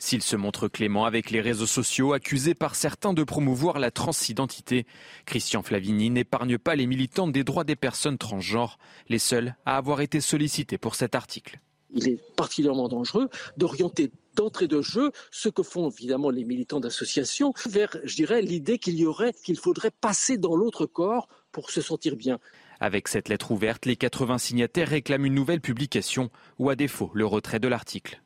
S'il 0.00 0.22
se 0.22 0.36
montre 0.36 0.68
clément 0.68 1.06
avec 1.06 1.30
les 1.30 1.40
réseaux 1.40 1.66
sociaux, 1.66 2.12
accusés 2.12 2.54
par 2.54 2.76
certains 2.76 3.12
de 3.12 3.24
promouvoir 3.24 3.80
la 3.80 3.90
transidentité, 3.90 4.86
Christian 5.26 5.62
Flavini 5.62 6.08
n'épargne 6.10 6.56
pas 6.56 6.76
les 6.76 6.86
militantes 6.86 7.32
des 7.32 7.42
droits 7.42 7.64
des 7.64 7.74
personnes 7.74 8.16
transgenres, 8.16 8.78
les 9.08 9.18
seuls 9.18 9.56
à 9.66 9.76
avoir 9.76 10.00
été 10.00 10.20
sollicités 10.20 10.78
pour 10.78 10.94
cet 10.94 11.16
article. 11.16 11.58
Il 11.90 12.06
est 12.06 12.20
particulièrement 12.36 12.88
dangereux 12.88 13.28
d'orienter 13.56 14.12
d'entrée 14.36 14.68
de 14.68 14.82
jeu 14.82 15.10
ce 15.32 15.48
que 15.48 15.64
font 15.64 15.90
évidemment 15.90 16.30
les 16.30 16.44
militants 16.44 16.78
d'associations 16.78 17.52
vers, 17.66 17.96
je 18.04 18.14
dirais, 18.14 18.40
l'idée 18.40 18.78
qu'il 18.78 18.94
y 18.94 19.04
aurait, 19.04 19.32
qu'il 19.32 19.58
faudrait 19.58 19.90
passer 19.90 20.38
dans 20.38 20.54
l'autre 20.54 20.86
corps 20.86 21.28
pour 21.50 21.72
se 21.72 21.80
sentir 21.80 22.14
bien. 22.14 22.38
Avec 22.78 23.08
cette 23.08 23.28
lettre 23.28 23.50
ouverte, 23.50 23.84
les 23.84 23.96
80 23.96 24.38
signataires 24.38 24.88
réclament 24.88 25.26
une 25.26 25.34
nouvelle 25.34 25.60
publication 25.60 26.30
ou 26.60 26.70
à 26.70 26.76
défaut 26.76 27.10
le 27.14 27.26
retrait 27.26 27.58
de 27.58 27.66
l'article. 27.66 28.22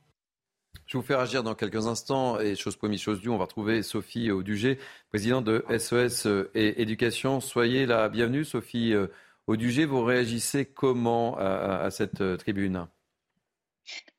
Je 0.93 0.99
vous 0.99 1.03
faire 1.03 1.21
agir 1.21 1.43
dans 1.43 1.55
quelques 1.55 1.87
instants 1.87 2.39
et 2.39 2.55
chose 2.55 2.77
promise, 2.77 3.01
chose 3.01 3.23
due, 3.23 3.31
on 3.31 3.39
va 3.39 3.45
retrouver 3.45 3.83
Sophie 3.83 4.31
Audugé, 4.31 4.79
présidente 5.09 5.47
de 5.47 5.65
SES 5.79 6.27
e 6.27 6.51
et 6.55 6.83
Éducation. 6.83 7.41
Soyez 7.41 7.87
la 7.87 8.11
bienvenue, 8.11 8.45
Sophie 8.45 8.93
Audugé. 9.47 9.87
Vous 9.87 10.03
réagissez 10.05 10.67
comment 10.67 11.39
à, 11.39 11.91
cette 11.91 12.37
tribune? 12.37 12.89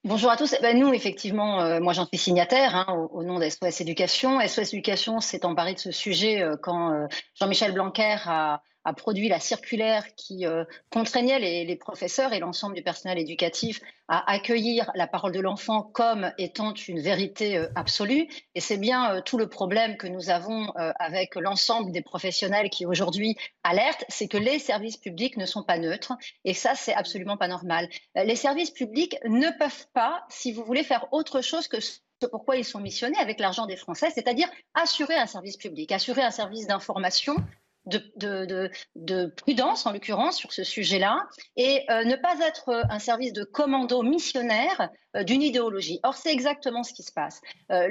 Bonjour 0.06 0.30
à 0.32 0.36
tous. 0.36 0.54
Eh 0.60 0.62
ben, 0.62 0.78
nous, 0.78 0.94
effectivement, 0.94 1.62
euh, 1.62 1.80
moi 1.80 1.94
j'en 1.94 2.06
suis 2.06 2.18
signataire 2.18 2.76
hein, 2.76 2.94
au, 2.94 3.20
au, 3.20 3.24
nom 3.24 3.40
d'SOS 3.40 3.80
Éducation. 3.80 4.46
SOS 4.46 4.74
Éducation 4.74 5.22
s'est 5.22 5.46
emparé 5.46 5.76
de 5.76 5.80
ce 5.80 5.92
sujet 5.92 6.42
euh, 6.42 6.58
quand 6.62 6.92
euh, 6.92 7.08
Jean-Michel 7.36 7.72
Blanquer 7.72 8.18
a, 8.26 8.62
produit 8.98 9.30
la 9.30 9.40
circulaire 9.40 10.04
qui 10.18 10.44
contraignait 10.92 11.40
les, 11.40 11.64
les, 11.64 11.76
professeurs 11.78 12.34
et 12.34 12.42
l'ensemble 12.42 12.76
du 12.76 12.84
personnel 12.84 13.18
éducatif 13.18 13.80
à 14.10 14.30
accueillir 14.30 14.92
la 14.94 15.08
parole 15.08 15.32
de 15.32 15.40
l'enfant 15.40 15.84
comme 15.84 16.34
étant 16.38 16.74
une 16.74 17.00
vérité 17.00 17.66
absolue. 17.76 18.28
Et 18.56 18.60
c'est 18.60 18.76
bien 18.76 19.22
tout 19.22 19.38
le 19.38 19.48
problème 19.48 19.96
que 19.96 20.08
nous 20.08 20.30
avons 20.30 20.68
avec 20.76 21.36
l'ensemble 21.36 21.94
des 21.94 22.02
professionnels 22.02 22.70
qui 22.70 22.86
aujourd'hui 22.86 23.38
alertent, 23.64 24.04
c'est 24.10 24.28
que 24.28 24.36
les 24.36 24.60
services 24.60 24.98
publics 24.98 25.38
ne 25.38 25.46
sont 25.46 25.64
pas 25.64 25.78
neutres. 25.78 26.12
Et 26.44 26.54
ça, 26.54 26.76
c'est 26.76 26.94
absolument 26.94 27.38
pas 27.38 27.48
normal. 27.48 27.88
Les 28.16 28.36
services 28.36 28.72
publics 28.72 29.16
ne 29.24 29.50
peuvent 29.58 29.88
pas, 29.94 30.26
si 30.30 30.52
vous 30.52 30.64
voulez, 30.64 30.84
faire 30.84 31.08
autre 31.12 31.42
chose 31.42 31.68
que 31.68 31.80
ce 31.80 32.00
pourquoi 32.28 32.56
ils 32.56 32.66
sont 32.66 32.80
missionnés 32.80 33.18
avec 33.18 33.40
l'argent 33.40 33.66
des 33.66 33.76
Français, 33.76 34.10
c'est-à-dire 34.10 34.50
assurer 34.74 35.16
un 35.16 35.26
service 35.26 35.58
public, 35.58 35.92
assurer 35.92 36.22
un 36.22 36.32
service 36.32 36.68
d'information, 36.68 37.36
de, 37.86 38.02
de, 38.16 38.46
de, 38.46 38.72
de, 38.96 39.26
prudence 39.26 39.86
en 39.86 39.92
l'occurrence 39.92 40.38
sur 40.38 40.54
ce 40.54 40.64
sujet-là, 40.64 41.28
et 41.58 41.86
euh, 41.90 42.04
ne 42.04 42.16
pas 42.16 42.40
être 42.42 42.84
un 42.90 43.00
service 43.00 43.34
de 43.34 43.44
commando 43.44 44.02
missionnaire 44.04 44.90
euh, 45.16 45.24
d'une 45.24 45.42
idéologie. 45.42 46.00
Or, 46.04 46.16
c'est 46.16 46.32
exactement 46.32 46.84
ce 46.84 46.94
qui 46.94 47.04
se 47.04 47.12
passe. 47.12 47.42
Euh, 47.72 47.88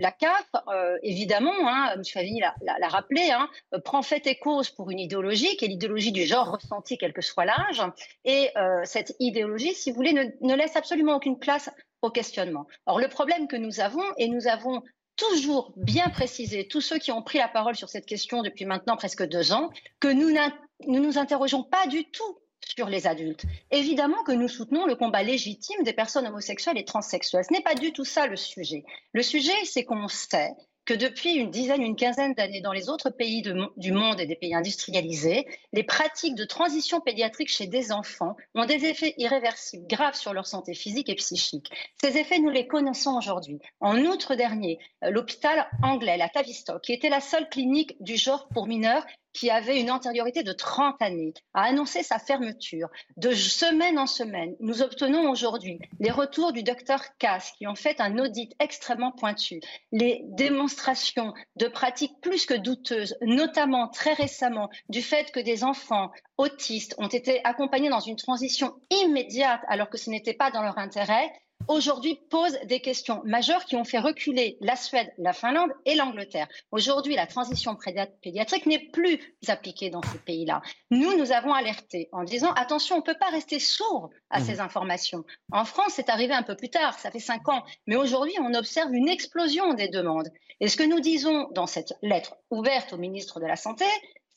la 0.00 0.12
CAF, 0.12 0.46
euh, 0.68 0.98
évidemment, 1.02 1.52
hein, 1.62 1.92
M. 1.94 2.04
Favini 2.04 2.40
l'a 2.40 2.88
rappelé, 2.88 3.30
hein, 3.30 3.48
prend 3.84 4.02
fait 4.02 4.26
et 4.26 4.38
cause 4.38 4.70
pour 4.70 4.90
une 4.90 5.00
idéologie 5.00 5.56
qui 5.56 5.64
est 5.64 5.68
l'idéologie 5.68 6.12
du 6.12 6.24
genre 6.24 6.52
ressenti, 6.52 6.98
quel 6.98 7.12
que 7.12 7.22
soit 7.22 7.44
l'âge, 7.44 7.82
et 8.24 8.50
euh, 8.56 8.80
cette 8.84 9.14
idéologie, 9.18 9.74
si 9.74 9.90
vous 9.90 9.96
voulez, 9.96 10.12
ne 10.12 10.54
laisse 10.54 10.76
absolument 10.76 11.16
aucune 11.16 11.38
place 11.38 11.70
au 12.02 12.10
questionnement. 12.10 12.66
Or, 12.86 12.98
le 12.98 13.08
problème 13.08 13.46
que 13.46 13.56
nous 13.56 13.80
avons, 13.80 14.04
et 14.16 14.28
nous 14.28 14.48
avons 14.48 14.82
toujours 15.16 15.72
bien 15.76 16.08
précisé, 16.08 16.66
tous 16.66 16.80
ceux 16.80 16.98
qui 16.98 17.12
ont 17.12 17.22
pris 17.22 17.38
la 17.38 17.48
parole 17.48 17.76
sur 17.76 17.88
cette 17.88 18.06
question 18.06 18.42
depuis 18.42 18.64
maintenant 18.64 18.96
presque 18.96 19.26
deux 19.26 19.52
ans, 19.52 19.70
que 20.00 20.08
nous 20.08 20.30
ne 20.30 20.98
nous 21.00 21.18
interrogeons 21.18 21.62
pas 21.62 21.86
du 21.86 22.04
tout 22.04 22.38
sur 22.64 22.88
les 22.88 23.06
adultes. 23.06 23.44
Évidemment 23.70 24.22
que 24.24 24.32
nous 24.32 24.48
soutenons 24.48 24.86
le 24.86 24.94
combat 24.94 25.22
légitime 25.22 25.82
des 25.82 25.92
personnes 25.92 26.26
homosexuelles 26.26 26.78
et 26.78 26.84
transsexuelles. 26.84 27.44
Ce 27.44 27.52
n'est 27.52 27.62
pas 27.62 27.74
du 27.74 27.92
tout 27.92 28.04
ça 28.04 28.26
le 28.26 28.36
sujet. 28.36 28.84
Le 29.12 29.22
sujet, 29.22 29.52
c'est 29.64 29.84
qu'on 29.84 30.08
sait 30.08 30.52
que 30.84 30.94
depuis 30.94 31.34
une 31.34 31.50
dizaine, 31.50 31.82
une 31.82 31.96
quinzaine 31.96 32.34
d'années 32.34 32.60
dans 32.60 32.72
les 32.72 32.88
autres 32.88 33.10
pays 33.10 33.42
du 33.42 33.92
monde 33.92 34.20
et 34.20 34.26
des 34.26 34.36
pays 34.36 34.54
industrialisés, 34.54 35.46
les 35.72 35.84
pratiques 35.84 36.34
de 36.34 36.44
transition 36.44 37.00
pédiatrique 37.00 37.50
chez 37.50 37.66
des 37.66 37.92
enfants 37.92 38.36
ont 38.54 38.64
des 38.64 38.84
effets 38.86 39.14
irréversibles 39.18 39.86
graves 39.86 40.16
sur 40.16 40.32
leur 40.32 40.46
santé 40.46 40.74
physique 40.74 41.08
et 41.08 41.14
psychique. 41.14 41.70
Ces 42.02 42.18
effets, 42.18 42.38
nous 42.38 42.50
les 42.50 42.66
connaissons 42.66 43.16
aujourd'hui. 43.16 43.58
En 43.80 43.98
outre 43.98 44.34
dernier, 44.34 44.78
l'hôpital 45.02 45.68
anglais, 45.82 46.16
la 46.16 46.28
Tavistock, 46.28 46.82
qui 46.82 46.92
était 46.92 47.08
la 47.08 47.20
seule 47.20 47.48
clinique 47.48 47.96
du 48.00 48.16
genre 48.16 48.48
pour 48.48 48.66
mineurs, 48.66 49.04
qui 49.32 49.50
avait 49.50 49.80
une 49.80 49.90
antériorité 49.90 50.42
de 50.42 50.52
30 50.52 51.00
années, 51.00 51.34
a 51.54 51.62
annoncé 51.64 52.02
sa 52.02 52.18
fermeture. 52.18 52.88
De 53.16 53.32
semaine 53.32 53.98
en 53.98 54.06
semaine, 54.06 54.54
nous 54.60 54.82
obtenons 54.82 55.30
aujourd'hui 55.30 55.78
les 56.00 56.10
retours 56.10 56.52
du 56.52 56.62
docteur 56.62 57.02
Cass, 57.18 57.52
qui 57.58 57.66
ont 57.66 57.74
fait 57.74 58.00
un 58.00 58.18
audit 58.18 58.54
extrêmement 58.58 59.12
pointu, 59.12 59.60
les 59.90 60.22
démonstrations 60.24 61.32
de 61.56 61.66
pratiques 61.66 62.20
plus 62.20 62.46
que 62.46 62.54
douteuses, 62.54 63.16
notamment 63.22 63.88
très 63.88 64.12
récemment 64.12 64.68
du 64.88 65.02
fait 65.02 65.30
que 65.32 65.40
des 65.40 65.64
enfants 65.64 66.10
autistes 66.38 66.94
ont 66.98 67.08
été 67.08 67.40
accompagnés 67.44 67.88
dans 67.88 68.00
une 68.00 68.16
transition 68.16 68.74
immédiate 68.90 69.60
alors 69.68 69.88
que 69.88 69.98
ce 69.98 70.10
n'était 70.10 70.34
pas 70.34 70.50
dans 70.50 70.62
leur 70.62 70.78
intérêt, 70.78 71.30
aujourd'hui 71.68 72.20
pose 72.30 72.58
des 72.64 72.80
questions 72.80 73.22
majeures 73.24 73.64
qui 73.64 73.76
ont 73.76 73.84
fait 73.84 73.98
reculer 73.98 74.56
la 74.60 74.76
Suède, 74.76 75.12
la 75.18 75.32
Finlande 75.32 75.70
et 75.84 75.94
l'Angleterre. 75.94 76.48
Aujourd'hui, 76.70 77.14
la 77.14 77.26
transition 77.26 77.76
pédiatrique 78.22 78.66
n'est 78.66 78.90
plus 78.92 79.18
appliquée 79.48 79.90
dans 79.90 80.02
ces 80.02 80.18
pays-là. 80.18 80.62
Nous, 80.90 81.16
nous 81.16 81.32
avons 81.32 81.52
alerté 81.52 82.08
en 82.12 82.24
disant 82.24 82.52
attention, 82.52 82.96
on 82.96 82.98
ne 82.98 83.04
peut 83.04 83.18
pas 83.18 83.30
rester 83.30 83.58
sourd 83.58 84.10
à 84.30 84.40
mmh. 84.40 84.44
ces 84.44 84.60
informations. 84.60 85.24
En 85.52 85.64
France, 85.64 85.92
c'est 85.94 86.08
arrivé 86.08 86.34
un 86.34 86.42
peu 86.42 86.56
plus 86.56 86.70
tard, 86.70 86.98
ça 86.98 87.10
fait 87.10 87.18
cinq 87.18 87.48
ans, 87.48 87.64
mais 87.86 87.96
aujourd'hui, 87.96 88.34
on 88.40 88.54
observe 88.54 88.92
une 88.94 89.08
explosion 89.08 89.74
des 89.74 89.88
demandes. 89.88 90.28
Et 90.60 90.68
ce 90.68 90.76
que 90.76 90.84
nous 90.84 91.00
disons 91.00 91.48
dans 91.52 91.66
cette 91.66 91.94
lettre 92.02 92.36
ouverte 92.50 92.92
au 92.92 92.96
ministre 92.96 93.40
de 93.40 93.46
la 93.46 93.56
Santé, 93.56 93.84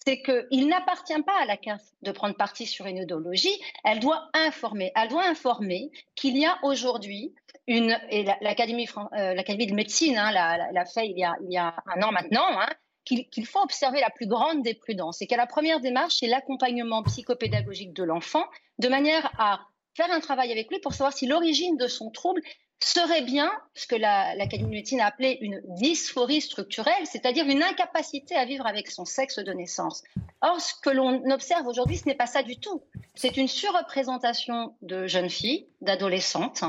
c'est 0.06 0.22
qu'il 0.22 0.68
n'appartient 0.68 1.22
pas 1.24 1.42
à 1.42 1.46
la 1.46 1.58
CAF 1.58 1.82
de 2.04 2.12
prendre 2.12 2.36
parti 2.36 2.66
sur 2.66 2.86
une 2.86 2.98
idéologie, 2.98 3.60
elle 3.84 4.00
doit 4.00 4.30
informer. 4.34 4.92
Elle 4.96 5.10
doit 5.10 5.26
informer 5.26 5.92
qu'il 6.16 6.38
y 6.38 6.46
a 6.46 6.58
aujourd'hui 6.64 7.34
une, 7.68 7.98
et 8.10 8.24
l'Académie 8.42 8.88
euh, 9.14 9.34
de 9.34 9.74
médecine 9.74 10.18
hein, 10.18 10.32
l'a 10.32 10.86
fait 10.86 11.08
il 11.08 11.18
y, 11.18 11.58
a, 11.58 11.76
un 11.88 12.02
an 12.04 12.12
maintenant, 12.12 12.46
hein, 12.48 12.70
qu'il 13.04 13.28
qu 13.30 13.44
faut 13.46 13.62
observer 13.62 14.00
la 14.00 14.12
plus 14.12 14.28
grande 14.28 14.62
des 14.62 14.76
prudences 14.76 15.22
et 15.22 15.28
qu'à 15.28 15.38
la 15.38 15.48
première 15.48 15.80
démarche, 15.80 16.18
c'est 16.20 16.28
l'accompagnement 16.28 17.02
psychopédagogique 17.04 17.94
de 17.94 18.04
l'enfant, 18.04 18.46
de 18.78 18.88
manière 18.88 19.32
à 19.40 19.62
faire 19.96 20.12
un 20.12 20.20
travail 20.20 20.52
avec 20.52 20.70
lui 20.70 20.80
pour 20.80 20.94
savoir 20.94 21.14
si 21.14 21.26
l'origine 21.26 21.78
de 21.78 21.88
son 21.88 22.12
trouble 22.12 22.42
serait 22.80 23.24
bien 23.24 23.52
ce 23.74 23.88
que 23.88 23.96
l'Académie 23.96 24.64
la, 24.64 24.68
de 24.68 24.76
médecine 24.76 25.02
a 25.02 25.08
appelé 25.08 25.38
une 25.42 25.62
dysphorie 25.66 26.42
structurelle, 26.42 27.06
c'est-à-dire 27.06 27.46
une 27.46 27.64
incapacité 27.64 28.36
à 28.36 28.46
vivre 28.46 28.66
avec 28.66 28.90
son 28.90 29.06
sexe 29.06 29.40
de 29.40 29.52
naissance. 29.54 30.04
Or, 30.42 30.60
ce 30.60 30.74
que 30.82 30.90
l'on 30.90 31.24
observe 31.32 31.66
aujourd'hui, 31.68 31.98
ce 31.98 32.06
n'est 32.06 32.16
pas 32.16 32.28
ça 32.28 32.44
du 32.44 32.58
tout. 32.58 32.82
C'est 33.16 33.38
une 33.38 33.48
surreprésentation 33.48 34.76
de 34.82 35.08
jeunes 35.08 35.30
filles, 35.30 35.68
d'adolescentes, 35.82 36.64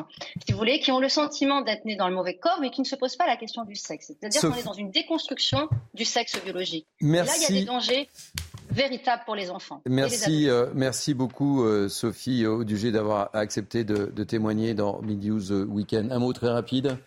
si 0.46 0.52
vous 0.52 0.58
voulez, 0.58 0.80
qui 0.80 0.92
ont 0.92 1.00
le 1.00 1.08
sentiment 1.08 1.60
d'être 1.60 1.84
nées 1.84 1.96
dans 1.96 2.08
le 2.08 2.14
mauvais 2.14 2.36
corps, 2.36 2.58
mais 2.60 2.70
qui 2.70 2.80
ne 2.80 2.86
se 2.86 2.96
posent 2.96 3.16
pas 3.16 3.26
la 3.26 3.36
question 3.36 3.64
du 3.64 3.74
sexe. 3.74 4.06
C'est-à-dire 4.06 4.40
qu'on 4.40 4.54
est 4.54 4.64
dans 4.64 4.72
une 4.72 4.90
déconstruction 4.90 5.68
du 5.94 6.04
sexe 6.04 6.40
biologique. 6.42 6.86
Merci. 7.00 7.36
Et 7.36 7.40
là, 7.40 7.46
il 7.48 7.54
y 7.54 7.58
a 7.58 7.60
des 7.60 7.66
dangers 7.66 8.08
véritable 8.70 9.22
pour 9.24 9.34
les 9.34 9.50
enfants. 9.50 9.82
Merci, 9.86 10.42
les 10.44 10.48
euh, 10.48 10.66
merci 10.74 11.14
beaucoup 11.14 11.64
euh, 11.64 11.88
Sophie 11.88 12.46
Audugé 12.46 12.90
d'avoir 12.92 13.30
accepté 13.34 13.84
de, 13.84 14.06
de, 14.06 14.24
témoigner 14.24 14.74
dans 14.74 15.00
Midi 15.02 15.30
News 15.30 15.52
Weekend. 15.52 16.12
Un 16.12 16.18
mot 16.18 16.32
très 16.32 16.48
rapide. 16.48 16.98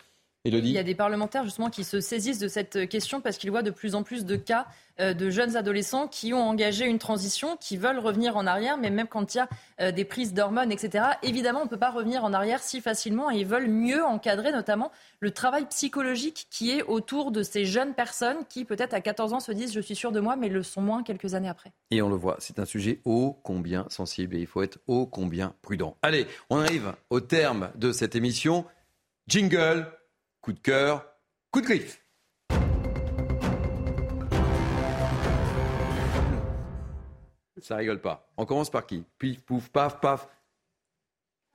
Il 0.46 0.66
y 0.68 0.78
a 0.78 0.82
des 0.82 0.94
parlementaires 0.94 1.44
justement 1.44 1.68
qui 1.68 1.84
se 1.84 2.00
saisissent 2.00 2.38
de 2.38 2.48
cette 2.48 2.88
question 2.88 3.20
parce 3.20 3.36
qu'ils 3.36 3.50
voient 3.50 3.62
de 3.62 3.70
plus 3.70 3.94
en 3.94 4.02
plus 4.02 4.24
de 4.24 4.36
cas 4.36 4.66
euh, 4.98 5.12
de 5.12 5.28
jeunes 5.28 5.54
adolescents 5.54 6.08
qui 6.08 6.32
ont 6.32 6.42
engagé 6.42 6.86
une 6.86 6.98
transition, 6.98 7.58
qui 7.58 7.76
veulent 7.76 7.98
revenir 7.98 8.38
en 8.38 8.46
arrière, 8.46 8.78
mais 8.78 8.88
même 8.88 9.06
quand 9.06 9.34
il 9.34 9.36
y 9.36 9.40
a 9.40 9.48
euh, 9.82 9.92
des 9.92 10.06
prises 10.06 10.32
d'hormones, 10.32 10.72
etc. 10.72 11.04
Évidemment, 11.22 11.60
on 11.60 11.64
ne 11.64 11.68
peut 11.68 11.76
pas 11.76 11.90
revenir 11.90 12.24
en 12.24 12.32
arrière 12.32 12.62
si 12.62 12.80
facilement 12.80 13.30
et 13.30 13.36
ils 13.36 13.46
veulent 13.46 13.68
mieux 13.68 14.02
encadrer 14.02 14.50
notamment 14.50 14.90
le 15.20 15.30
travail 15.30 15.66
psychologique 15.66 16.46
qui 16.50 16.70
est 16.70 16.82
autour 16.84 17.32
de 17.32 17.42
ces 17.42 17.66
jeunes 17.66 17.92
personnes 17.92 18.38
qui 18.48 18.64
peut-être 18.64 18.94
à 18.94 19.02
14 19.02 19.34
ans 19.34 19.40
se 19.40 19.52
disent 19.52 19.74
je 19.74 19.80
suis 19.80 19.94
sûr 19.94 20.10
de 20.10 20.20
moi, 20.20 20.36
mais 20.36 20.48
le 20.48 20.62
sont 20.62 20.80
moins 20.80 21.02
quelques 21.02 21.34
années 21.34 21.50
après. 21.50 21.70
Et 21.90 22.00
on 22.00 22.08
le 22.08 22.16
voit, 22.16 22.36
c'est 22.38 22.58
un 22.58 22.64
sujet 22.64 23.00
ô 23.04 23.36
combien 23.42 23.84
sensible 23.90 24.36
et 24.36 24.40
il 24.40 24.46
faut 24.46 24.62
être 24.62 24.78
ô 24.86 25.04
combien 25.04 25.54
prudent. 25.60 25.98
Allez, 26.00 26.26
on 26.48 26.60
arrive 26.60 26.94
au 27.10 27.20
terme 27.20 27.70
de 27.74 27.92
cette 27.92 28.16
émission. 28.16 28.64
Jingle 29.28 29.86
Coup 30.40 30.52
de 30.52 30.60
cœur, 30.60 31.06
coup 31.50 31.60
de 31.60 31.66
griffe. 31.66 32.02
Ça 37.60 37.76
rigole 37.76 38.00
pas. 38.00 38.26
On 38.38 38.46
commence 38.46 38.70
par 38.70 38.86
qui? 38.86 39.04
Pif, 39.18 39.42
pouf, 39.42 39.68
paf, 39.68 40.00
paf. 40.00 40.28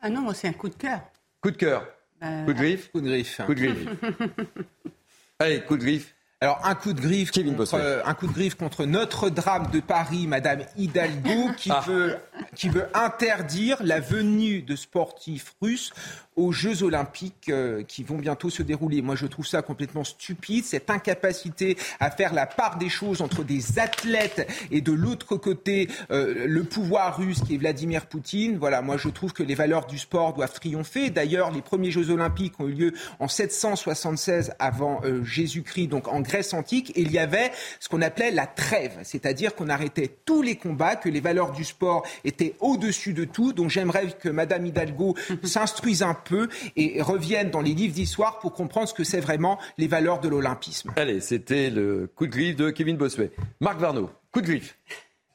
Ah 0.01 0.09
non, 0.09 0.21
moi 0.21 0.33
c'est 0.35 0.47
un 0.47 0.53
coup 0.53 0.69
de 0.69 0.75
cœur. 0.75 1.01
Coup 1.41 1.49
de 1.51 1.57
cœur. 1.57 1.87
Euh, 2.21 2.45
coup 2.45 2.53
de 2.53 2.57
griffe? 2.59 2.91
Coup 2.91 3.01
de 3.01 3.07
griffe. 3.07 3.41
Coup 3.45 3.55
de 3.55 3.59
griffe. 3.65 3.89
Allez, 5.39 5.61
coup 5.63 5.77
de 5.77 5.81
griffe. 5.81 6.13
Alors 6.41 6.63
un 6.63 6.75
coup 6.75 6.93
de 6.93 7.01
griffe, 7.01 7.31
Kevin 7.31 7.55
contre, 7.55 7.73
euh, 7.75 8.03
un 8.05 8.13
coup 8.13 8.27
de 8.27 8.33
griffe 8.33 8.55
contre 8.55 8.85
notre 8.85 9.29
drame 9.29 9.71
de 9.71 9.79
Paris, 9.79 10.27
Madame 10.27 10.63
Hidalgo, 10.77 11.53
qui 11.57 11.71
Ah. 11.71 11.81
veut 11.87 12.17
qui 12.53 12.69
veut 12.69 12.85
interdire 12.93 13.81
la 13.81 13.99
venue 13.99 14.61
de 14.61 14.75
sportifs 14.75 15.55
russes 15.61 15.91
aux 16.35 16.51
Jeux 16.51 16.83
Olympiques 16.83 17.49
euh, 17.49 17.83
qui 17.83 18.03
vont 18.03 18.17
bientôt 18.17 18.49
se 18.49 18.61
dérouler. 18.61 19.01
Moi, 19.01 19.15
je 19.15 19.25
trouve 19.25 19.47
ça 19.47 19.61
complètement 19.61 20.03
stupide, 20.03 20.65
cette 20.65 20.89
incapacité 20.89 21.77
à 21.99 22.11
faire 22.11 22.33
la 22.33 22.45
part 22.45 22.77
des 22.77 22.89
choses 22.89 23.21
entre 23.21 23.43
des 23.43 23.79
athlètes 23.79 24.49
et 24.71 24.81
de 24.81 24.91
l'autre 24.91 25.37
côté 25.37 25.87
euh, 26.11 26.45
le 26.47 26.63
pouvoir 26.63 27.17
russe 27.17 27.41
qui 27.41 27.55
est 27.55 27.57
Vladimir 27.57 28.07
Poutine. 28.07 28.57
Voilà, 28.57 28.81
moi, 28.81 28.97
je 28.97 29.09
trouve 29.09 29.33
que 29.33 29.43
les 29.43 29.55
valeurs 29.55 29.85
du 29.85 29.97
sport 29.97 30.33
doivent 30.33 30.53
triompher. 30.53 31.09
D'ailleurs, 31.09 31.51
les 31.51 31.61
premiers 31.61 31.91
Jeux 31.91 32.09
Olympiques 32.09 32.59
ont 32.59 32.67
eu 32.67 32.73
lieu 32.73 32.93
en 33.19 33.27
776 33.27 34.53
avant 34.59 35.01
euh, 35.03 35.23
Jésus-Christ, 35.23 35.87
donc 35.87 36.07
en 36.07 36.19
Grèce 36.19 36.53
antique, 36.53 36.91
et 36.95 37.01
il 37.01 37.11
y 37.11 37.19
avait 37.19 37.51
ce 37.79 37.87
qu'on 37.87 38.01
appelait 38.01 38.31
la 38.31 38.47
trêve, 38.47 38.97
c'est-à-dire 39.03 39.55
qu'on 39.55 39.69
arrêtait 39.69 40.11
tous 40.25 40.41
les 40.41 40.57
combats, 40.57 40.95
que 40.95 41.09
les 41.09 41.21
valeurs 41.21 41.51
du 41.51 41.63
sport 41.63 42.05
étaient 42.25 42.55
au-dessus 42.59 43.13
de 43.13 43.23
tout. 43.23 43.53
Donc, 43.53 43.69
j'aimerais 43.69 44.07
que 44.19 44.29
Madame 44.29 44.65
Hidalgo 44.65 45.15
s'instruise 45.43 46.03
un 46.03 46.13
peu 46.13 46.24
et 46.75 47.01
revienne 47.01 47.51
dans 47.51 47.61
les 47.61 47.73
livres 47.73 47.93
d'histoire 47.93 48.39
pour 48.39 48.53
comprendre 48.53 48.87
ce 48.87 48.93
que 48.93 49.03
c'est 49.03 49.19
vraiment 49.19 49.59
les 49.77 49.87
valeurs 49.87 50.19
de 50.19 50.27
l'olympisme. 50.27 50.91
Allez, 50.95 51.19
c'était 51.19 51.69
le 51.69 52.09
coup 52.13 52.27
de 52.27 52.31
griffe 52.31 52.55
de 52.55 52.69
Kevin 52.69 52.97
Bossuet. 52.97 53.31
Marc 53.59 53.79
Varno, 53.79 54.09
coup 54.31 54.41
de 54.41 54.47
griffe. 54.47 54.77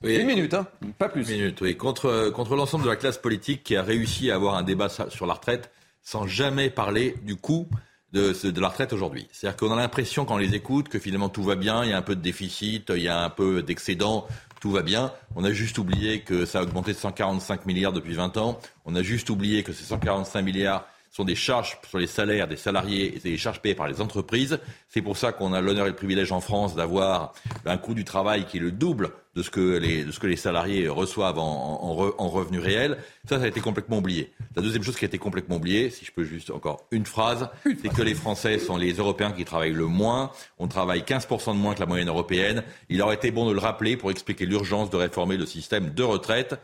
Oui. 0.03 0.17
Une 0.17 0.27
minute, 0.27 0.55
hein 0.55 0.67
pas 0.99 1.09
plus. 1.11 1.29
Une 1.29 1.37
minute, 1.37 1.61
oui. 1.61 1.77
Contre, 1.77 2.31
contre 2.31 2.57
l'ensemble 2.57 2.85
de 2.85 2.89
la 2.89 2.97
classe 2.97 3.19
politique 3.19 3.63
qui 3.63 3.77
a 3.77 3.83
réussi 3.83 4.31
à 4.31 4.37
avoir 4.37 4.55
un 4.55 4.63
débat 4.63 4.89
sur 4.89 5.27
la 5.27 5.35
retraite 5.35 5.71
sans 6.03 6.27
jamais 6.27 6.71
parler 6.71 7.15
du 7.23 7.37
coût 7.37 7.69
de, 8.13 8.33
de 8.49 8.61
la 8.61 8.69
retraite 8.69 8.93
aujourd'hui. 8.93 9.29
C'est-à-dire 9.31 9.57
qu'on 9.57 9.73
a 9.73 9.77
l'impression, 9.77 10.25
quand 10.25 10.35
on 10.35 10.39
les 10.39 10.55
écoute, 10.55 10.89
que 10.89 10.99
finalement 10.99 11.29
tout 11.29 11.43
va 11.43 11.55
bien, 11.55 11.85
il 11.85 11.91
y 11.91 11.93
a 11.93 11.99
un 11.99 12.03
peu 12.03 12.17
de 12.17 12.23
déficit, 12.23 12.91
il 12.97 13.03
y 13.03 13.09
a 13.09 13.23
un 13.23 13.31
peu 13.31 13.63
d'excédent, 13.63 14.27
tout 14.61 14.71
va 14.71 14.83
bien. 14.83 15.13
On 15.35 15.45
a 15.45 15.53
juste 15.53 15.79
oublié 15.79 16.21
que 16.21 16.45
ça 16.45 16.61
a 16.61 16.63
augmenté 16.63 16.93
de 16.93 16.99
145 16.99 17.67
milliards 17.67 17.93
depuis 17.93 18.15
20 18.15 18.37
ans. 18.37 18.61
On 18.85 18.95
a 18.95 19.03
juste 19.03 19.31
oublié 19.31 19.63
que 19.63 19.73
ces 19.73 19.85
145 19.85 20.43
milliards 20.43 20.87
sont 21.11 21.25
des 21.25 21.35
charges 21.35 21.79
sur 21.89 21.99
les 21.99 22.07
salaires 22.07 22.47
des 22.47 22.57
salariés 22.57 23.17
et 23.17 23.19
des 23.19 23.37
charges 23.37 23.61
payées 23.61 23.75
par 23.75 23.89
les 23.89 24.01
entreprises. 24.01 24.59
C'est 24.89 25.03
pour 25.03 25.17
ça 25.17 25.33
qu'on 25.33 25.53
a 25.53 25.61
l'honneur 25.61 25.87
et 25.87 25.91
le 25.91 25.97
privilège 25.97 26.31
en 26.31 26.41
France 26.41 26.77
d'avoir 26.77 27.33
un 27.67 27.77
coût 27.79 27.95
du 27.95 28.05
travail 28.05 28.47
qui 28.47 28.59
est 28.59 28.61
le 28.61 28.71
double 28.71 29.11
de 29.35 29.43
ce 29.43 29.51
que 29.51 29.79
les, 29.79 30.05
de 30.05 30.13
ce 30.13 30.19
que 30.19 30.27
les 30.27 30.37
salariés 30.37 30.89
reçoivent 30.89 31.39
en, 31.39 31.81
en, 31.83 32.15
en 32.17 32.29
revenus 32.29 32.61
réels. 32.61 32.99
Ça, 33.29 33.39
ça 33.39 33.45
a 33.45 33.49
été 33.49 33.61
complètement 33.61 33.99
oublié. 33.99 34.33
La 34.57 34.63
deuxième 34.63 34.83
chose 34.83 34.97
qui 34.97 35.05
a 35.05 35.09
été 35.09 35.19
complètement 35.19 35.57
oubliée, 35.57 35.91
si 35.91 36.05
je 36.05 36.13
peux 36.13 36.25
juste 36.25 36.51
encore 36.51 36.87
une 36.91 37.07
phrase, 37.07 37.49
c'est 37.65 37.93
que 37.93 38.03
les 38.03 38.15
Français 38.15 38.59
sont 38.59 38.77
les 38.77 38.93
Européens 38.93 39.33
qui 39.33 39.45
travaillent 39.45 39.73
le 39.73 39.87
moins. 39.87 40.31
On 40.59 40.69
travaille 40.69 41.01
15% 41.01 41.53
de 41.53 41.59
moins 41.59 41.75
que 41.75 41.81
la 41.81 41.87
moyenne 41.87 42.09
européenne. 42.09 42.63
Il 42.89 43.03
aurait 43.03 43.17
été 43.17 43.31
bon 43.31 43.49
de 43.49 43.53
le 43.53 43.61
rappeler 43.61 43.97
pour 43.97 44.11
expliquer 44.11 44.47
l'urgence 44.47 44.91
de 44.91 44.97
réformer 44.97 45.37
le 45.37 45.47
système 45.47 45.91
de 45.91 46.03
retraite 46.03 46.57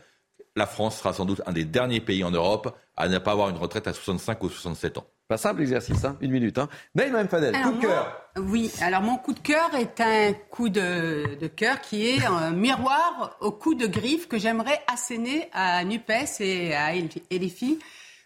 la 0.57 0.65
France 0.65 0.97
sera 0.97 1.13
sans 1.13 1.23
doute 1.23 1.41
un 1.45 1.53
des 1.53 1.63
derniers 1.63 2.01
pays 2.01 2.23
en 2.23 2.31
Europe 2.31 2.75
à 2.97 3.07
ne 3.07 3.19
pas 3.19 3.31
avoir 3.31 3.49
une 3.49 3.57
retraite 3.57 3.87
à 3.87 3.93
65 3.93 4.43
ou 4.43 4.49
67 4.49 4.97
ans. 4.97 5.05
Pas 5.27 5.37
simple 5.37 5.59
l'exercice, 5.59 6.03
hein 6.03 6.17
une 6.19 6.31
minute. 6.31 6.57
Hein. 6.57 6.67
Naïm 6.95 7.27
Fadel, 7.27 7.53
coup 7.61 7.73
de 7.73 7.81
cœur. 7.81 8.21
Oui, 8.37 8.71
alors 8.81 9.01
mon 9.01 9.17
coup 9.17 9.33
de 9.33 9.39
cœur 9.39 9.75
est 9.75 10.01
un 10.01 10.33
coup 10.33 10.69
de, 10.69 11.37
de 11.39 11.47
cœur 11.47 11.79
qui 11.81 12.07
est 12.07 12.25
un 12.25 12.51
miroir 12.51 13.37
au 13.39 13.51
coup 13.51 13.75
de 13.75 13.85
griffe 13.85 14.27
que 14.27 14.39
j'aimerais 14.39 14.81
asséner 14.91 15.47
à 15.53 15.83
NUPES 15.83 16.39
et 16.39 16.73
à 16.73 16.93
LFI 16.95 17.77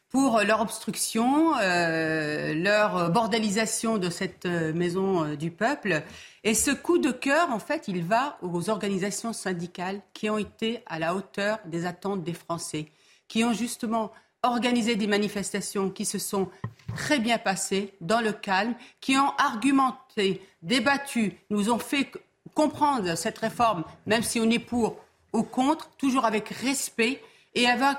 pour 0.10 0.42
leur 0.42 0.62
obstruction, 0.62 1.54
euh, 1.62 2.54
leur 2.54 3.10
bordélisation 3.12 3.98
de 3.98 4.10
cette 4.10 4.46
maison 4.46 5.24
euh, 5.24 5.36
du 5.36 5.52
peuple. 5.52 6.02
Et 6.44 6.54
ce 6.54 6.72
coup 6.72 6.98
de 6.98 7.12
cœur, 7.12 7.52
en 7.52 7.60
fait, 7.60 7.88
il 7.88 8.04
va 8.04 8.38
aux 8.42 8.70
organisations 8.70 9.34
syndicales 9.34 10.02
qui 10.14 10.30
ont 10.30 10.38
été 10.38 10.84
à 10.88 10.98
la 10.98 11.16
hauteur 11.16 11.60
des 11.66 11.86
attentes 11.86 12.24
des 12.24 12.34
Français, 12.34 12.88
qui 13.28 13.44
ont 13.44 13.54
justement 13.54 14.12
organisé 14.44 14.96
des 14.96 15.08
manifestations 15.08 15.92
qui 15.92 16.06
se 16.06 16.18
sont 16.18 16.50
très 16.96 17.20
bien 17.20 17.38
passées 17.38 17.94
dans 18.02 18.22
le 18.22 18.34
calme, 18.34 18.74
qui 19.00 19.16
ont 19.18 19.32
argumenté, 19.38 20.42
débattu, 20.64 21.38
nous 21.50 21.70
ont 21.70 21.80
fait 21.80 22.12
comprendre 22.56 23.16
cette 23.16 23.38
réforme, 23.38 23.84
même 24.08 24.24
si 24.24 24.40
on 24.40 24.50
est 24.50 24.60
pour 24.60 24.98
ou 25.34 25.44
contre, 25.44 25.90
toujours 25.98 26.26
avec 26.26 26.50
respect 26.50 27.22
et 27.56 27.68
avec, 27.68 27.98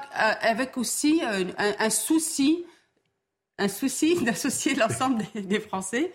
euh, 0.77 0.81
aussi 0.81 1.23
euh, 1.25 1.45
un, 1.57 1.91
souci, 1.91 2.65
un 3.59 3.69
souci 3.69 4.17
d'associer 4.25 4.75
l'ensemble 4.75 5.25
des, 5.35 5.61
Français. 5.61 6.13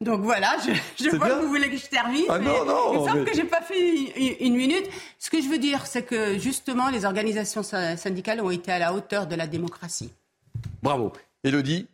Donc 0.00 0.20
voilà, 0.20 0.56
je, 0.64 0.72
je 1.04 1.16
vois 1.16 1.26
bien. 1.26 1.36
que 1.36 1.42
vous 1.42 1.48
voulez 1.48 1.70
que 1.70 1.76
je 1.76 1.86
termine. 1.86 2.24
Ah 2.28 2.38
mais 2.38 2.46
non, 2.46 2.64
non, 2.64 2.92
il 2.92 3.00
me 3.00 3.06
semble 3.06 3.20
mais... 3.20 3.30
que 3.30 3.36
j'ai 3.36 3.44
pas 3.44 3.62
fait 3.62 4.06
une, 4.16 4.34
une, 4.40 4.56
minute. 4.56 4.86
Ce 5.18 5.30
que 5.30 5.40
je 5.40 5.48
veux 5.48 5.58
dire, 5.58 5.86
c'est 5.86 6.02
que 6.02 6.38
justement, 6.38 6.90
les 6.90 7.04
organisations 7.04 7.62
syndicales 7.62 8.40
ont 8.40 8.50
été 8.50 8.72
à 8.72 8.78
la 8.78 8.92
hauteur 8.92 9.26
de 9.26 9.34
la 9.34 9.46
démocratie. 9.46 10.12
Bravo. 10.82 11.12
Élodie 11.44 11.86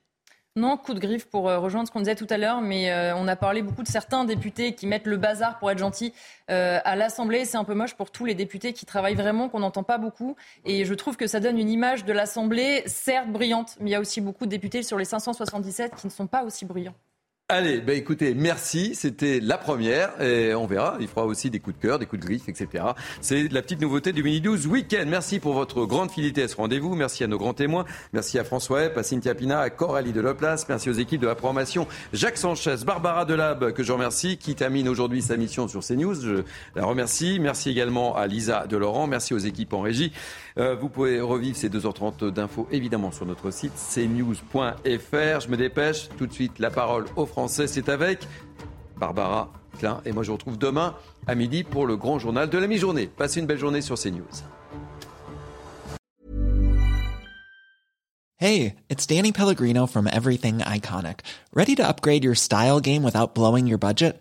non, 0.54 0.76
coup 0.76 0.92
de 0.92 1.00
griffe 1.00 1.24
pour 1.24 1.48
euh, 1.48 1.58
rejoindre 1.58 1.88
ce 1.88 1.92
qu'on 1.92 2.00
disait 2.00 2.14
tout 2.14 2.26
à 2.28 2.36
l'heure, 2.36 2.60
mais 2.60 2.92
euh, 2.92 3.16
on 3.16 3.26
a 3.26 3.36
parlé 3.36 3.62
beaucoup 3.62 3.82
de 3.82 3.88
certains 3.88 4.24
députés 4.24 4.74
qui 4.74 4.86
mettent 4.86 5.06
le 5.06 5.16
bazar, 5.16 5.58
pour 5.58 5.70
être 5.70 5.78
gentil, 5.78 6.12
euh, 6.50 6.78
à 6.84 6.94
l'Assemblée. 6.94 7.46
C'est 7.46 7.56
un 7.56 7.64
peu 7.64 7.72
moche 7.72 7.94
pour 7.94 8.10
tous 8.10 8.26
les 8.26 8.34
députés 8.34 8.74
qui 8.74 8.84
travaillent 8.84 9.14
vraiment, 9.14 9.48
qu'on 9.48 9.60
n'entend 9.60 9.82
pas 9.82 9.96
beaucoup. 9.96 10.36
Et 10.66 10.84
je 10.84 10.92
trouve 10.92 11.16
que 11.16 11.26
ça 11.26 11.40
donne 11.40 11.58
une 11.58 11.70
image 11.70 12.04
de 12.04 12.12
l'Assemblée, 12.12 12.82
certes 12.84 13.30
brillante, 13.30 13.78
mais 13.80 13.88
il 13.88 13.92
y 13.94 13.96
a 13.96 14.00
aussi 14.00 14.20
beaucoup 14.20 14.44
de 14.44 14.50
députés 14.50 14.82
sur 14.82 14.98
les 14.98 15.06
577 15.06 15.94
qui 15.96 16.06
ne 16.06 16.12
sont 16.12 16.26
pas 16.26 16.44
aussi 16.44 16.66
brillants. 16.66 16.94
Allez, 17.54 17.82
bah 17.82 17.92
écoutez, 17.92 18.32
merci. 18.32 18.94
C'était 18.94 19.38
la 19.38 19.58
première 19.58 20.18
et 20.22 20.54
on 20.54 20.66
verra. 20.66 20.96
Il 21.00 21.06
fera 21.06 21.26
aussi 21.26 21.50
des 21.50 21.60
coups 21.60 21.76
de 21.76 21.82
cœur, 21.82 21.98
des 21.98 22.06
coups 22.06 22.22
de 22.22 22.26
griffe, 22.26 22.48
etc. 22.48 22.82
C'est 23.20 23.52
la 23.52 23.60
petite 23.60 23.82
nouveauté 23.82 24.14
du 24.14 24.22
Mini 24.22 24.40
12 24.40 24.66
Week-end. 24.68 25.04
Merci 25.06 25.38
pour 25.38 25.52
votre 25.52 25.84
grande 25.84 26.10
fidélité 26.10 26.44
à 26.44 26.48
ce 26.48 26.56
rendez-vous. 26.56 26.94
Merci 26.94 27.24
à 27.24 27.26
nos 27.26 27.36
grands 27.36 27.52
témoins. 27.52 27.84
Merci 28.14 28.38
à 28.38 28.44
François 28.44 28.84
Epp, 28.84 28.96
à 28.96 29.02
Cynthia 29.02 29.34
Pina, 29.34 29.60
à 29.60 29.68
Coralie 29.68 30.12
Deloplace. 30.12 30.66
Merci 30.70 30.88
aux 30.88 30.94
équipes 30.94 31.20
de 31.20 31.26
la 31.26 31.34
programmation. 31.34 31.86
Jacques 32.14 32.38
Sanchez, 32.38 32.76
Barbara 32.86 33.26
Delab, 33.26 33.72
que 33.72 33.82
je 33.82 33.92
remercie, 33.92 34.38
qui 34.38 34.54
termine 34.54 34.88
aujourd'hui 34.88 35.20
sa 35.20 35.36
mission 35.36 35.68
sur 35.68 35.84
CNews. 35.84 36.14
Je 36.22 36.44
la 36.74 36.86
remercie. 36.86 37.38
Merci 37.38 37.68
également 37.68 38.16
à 38.16 38.26
Lisa 38.26 38.66
Delaurent. 38.66 39.06
Merci 39.06 39.34
aux 39.34 39.38
équipes 39.38 39.74
en 39.74 39.82
régie. 39.82 40.10
Euh, 40.58 40.74
vous 40.74 40.88
pouvez 40.88 41.20
revivre 41.20 41.56
ces 41.56 41.68
2h30 41.68 42.30
d'infos 42.30 42.68
évidemment 42.70 43.10
sur 43.10 43.26
notre 43.26 43.50
site 43.50 43.72
cnews.fr. 43.94 45.40
Je 45.40 45.48
me 45.48 45.56
dépêche. 45.56 46.08
Tout 46.18 46.26
de 46.26 46.32
suite, 46.32 46.58
la 46.58 46.70
parole 46.70 47.06
aux 47.16 47.26
Français. 47.26 47.66
C'est 47.66 47.88
avec 47.88 48.26
Barbara 48.98 49.50
Klein. 49.78 50.00
Et 50.04 50.12
moi, 50.12 50.22
je 50.22 50.28
vous 50.28 50.36
retrouve 50.36 50.58
demain 50.58 50.94
à 51.26 51.34
midi 51.34 51.64
pour 51.64 51.86
le 51.86 51.96
grand 51.96 52.18
journal 52.18 52.50
de 52.50 52.58
la 52.58 52.66
mi-journée. 52.66 53.06
Passez 53.06 53.40
une 53.40 53.46
belle 53.46 53.58
journée 53.58 53.80
sur 53.80 53.98
CNews. 53.98 54.22
Hey, 58.36 58.74
it's 58.88 59.06
Danny 59.06 59.30
Pellegrino 59.30 59.86
from 59.86 60.08
Everything 60.08 60.58
Iconic. 60.58 61.20
Ready 61.54 61.76
to 61.76 61.86
upgrade 61.86 62.24
your 62.24 62.34
style 62.34 62.80
game 62.80 63.04
without 63.04 63.36
blowing 63.36 63.68
your 63.68 63.78
budget? 63.78 64.20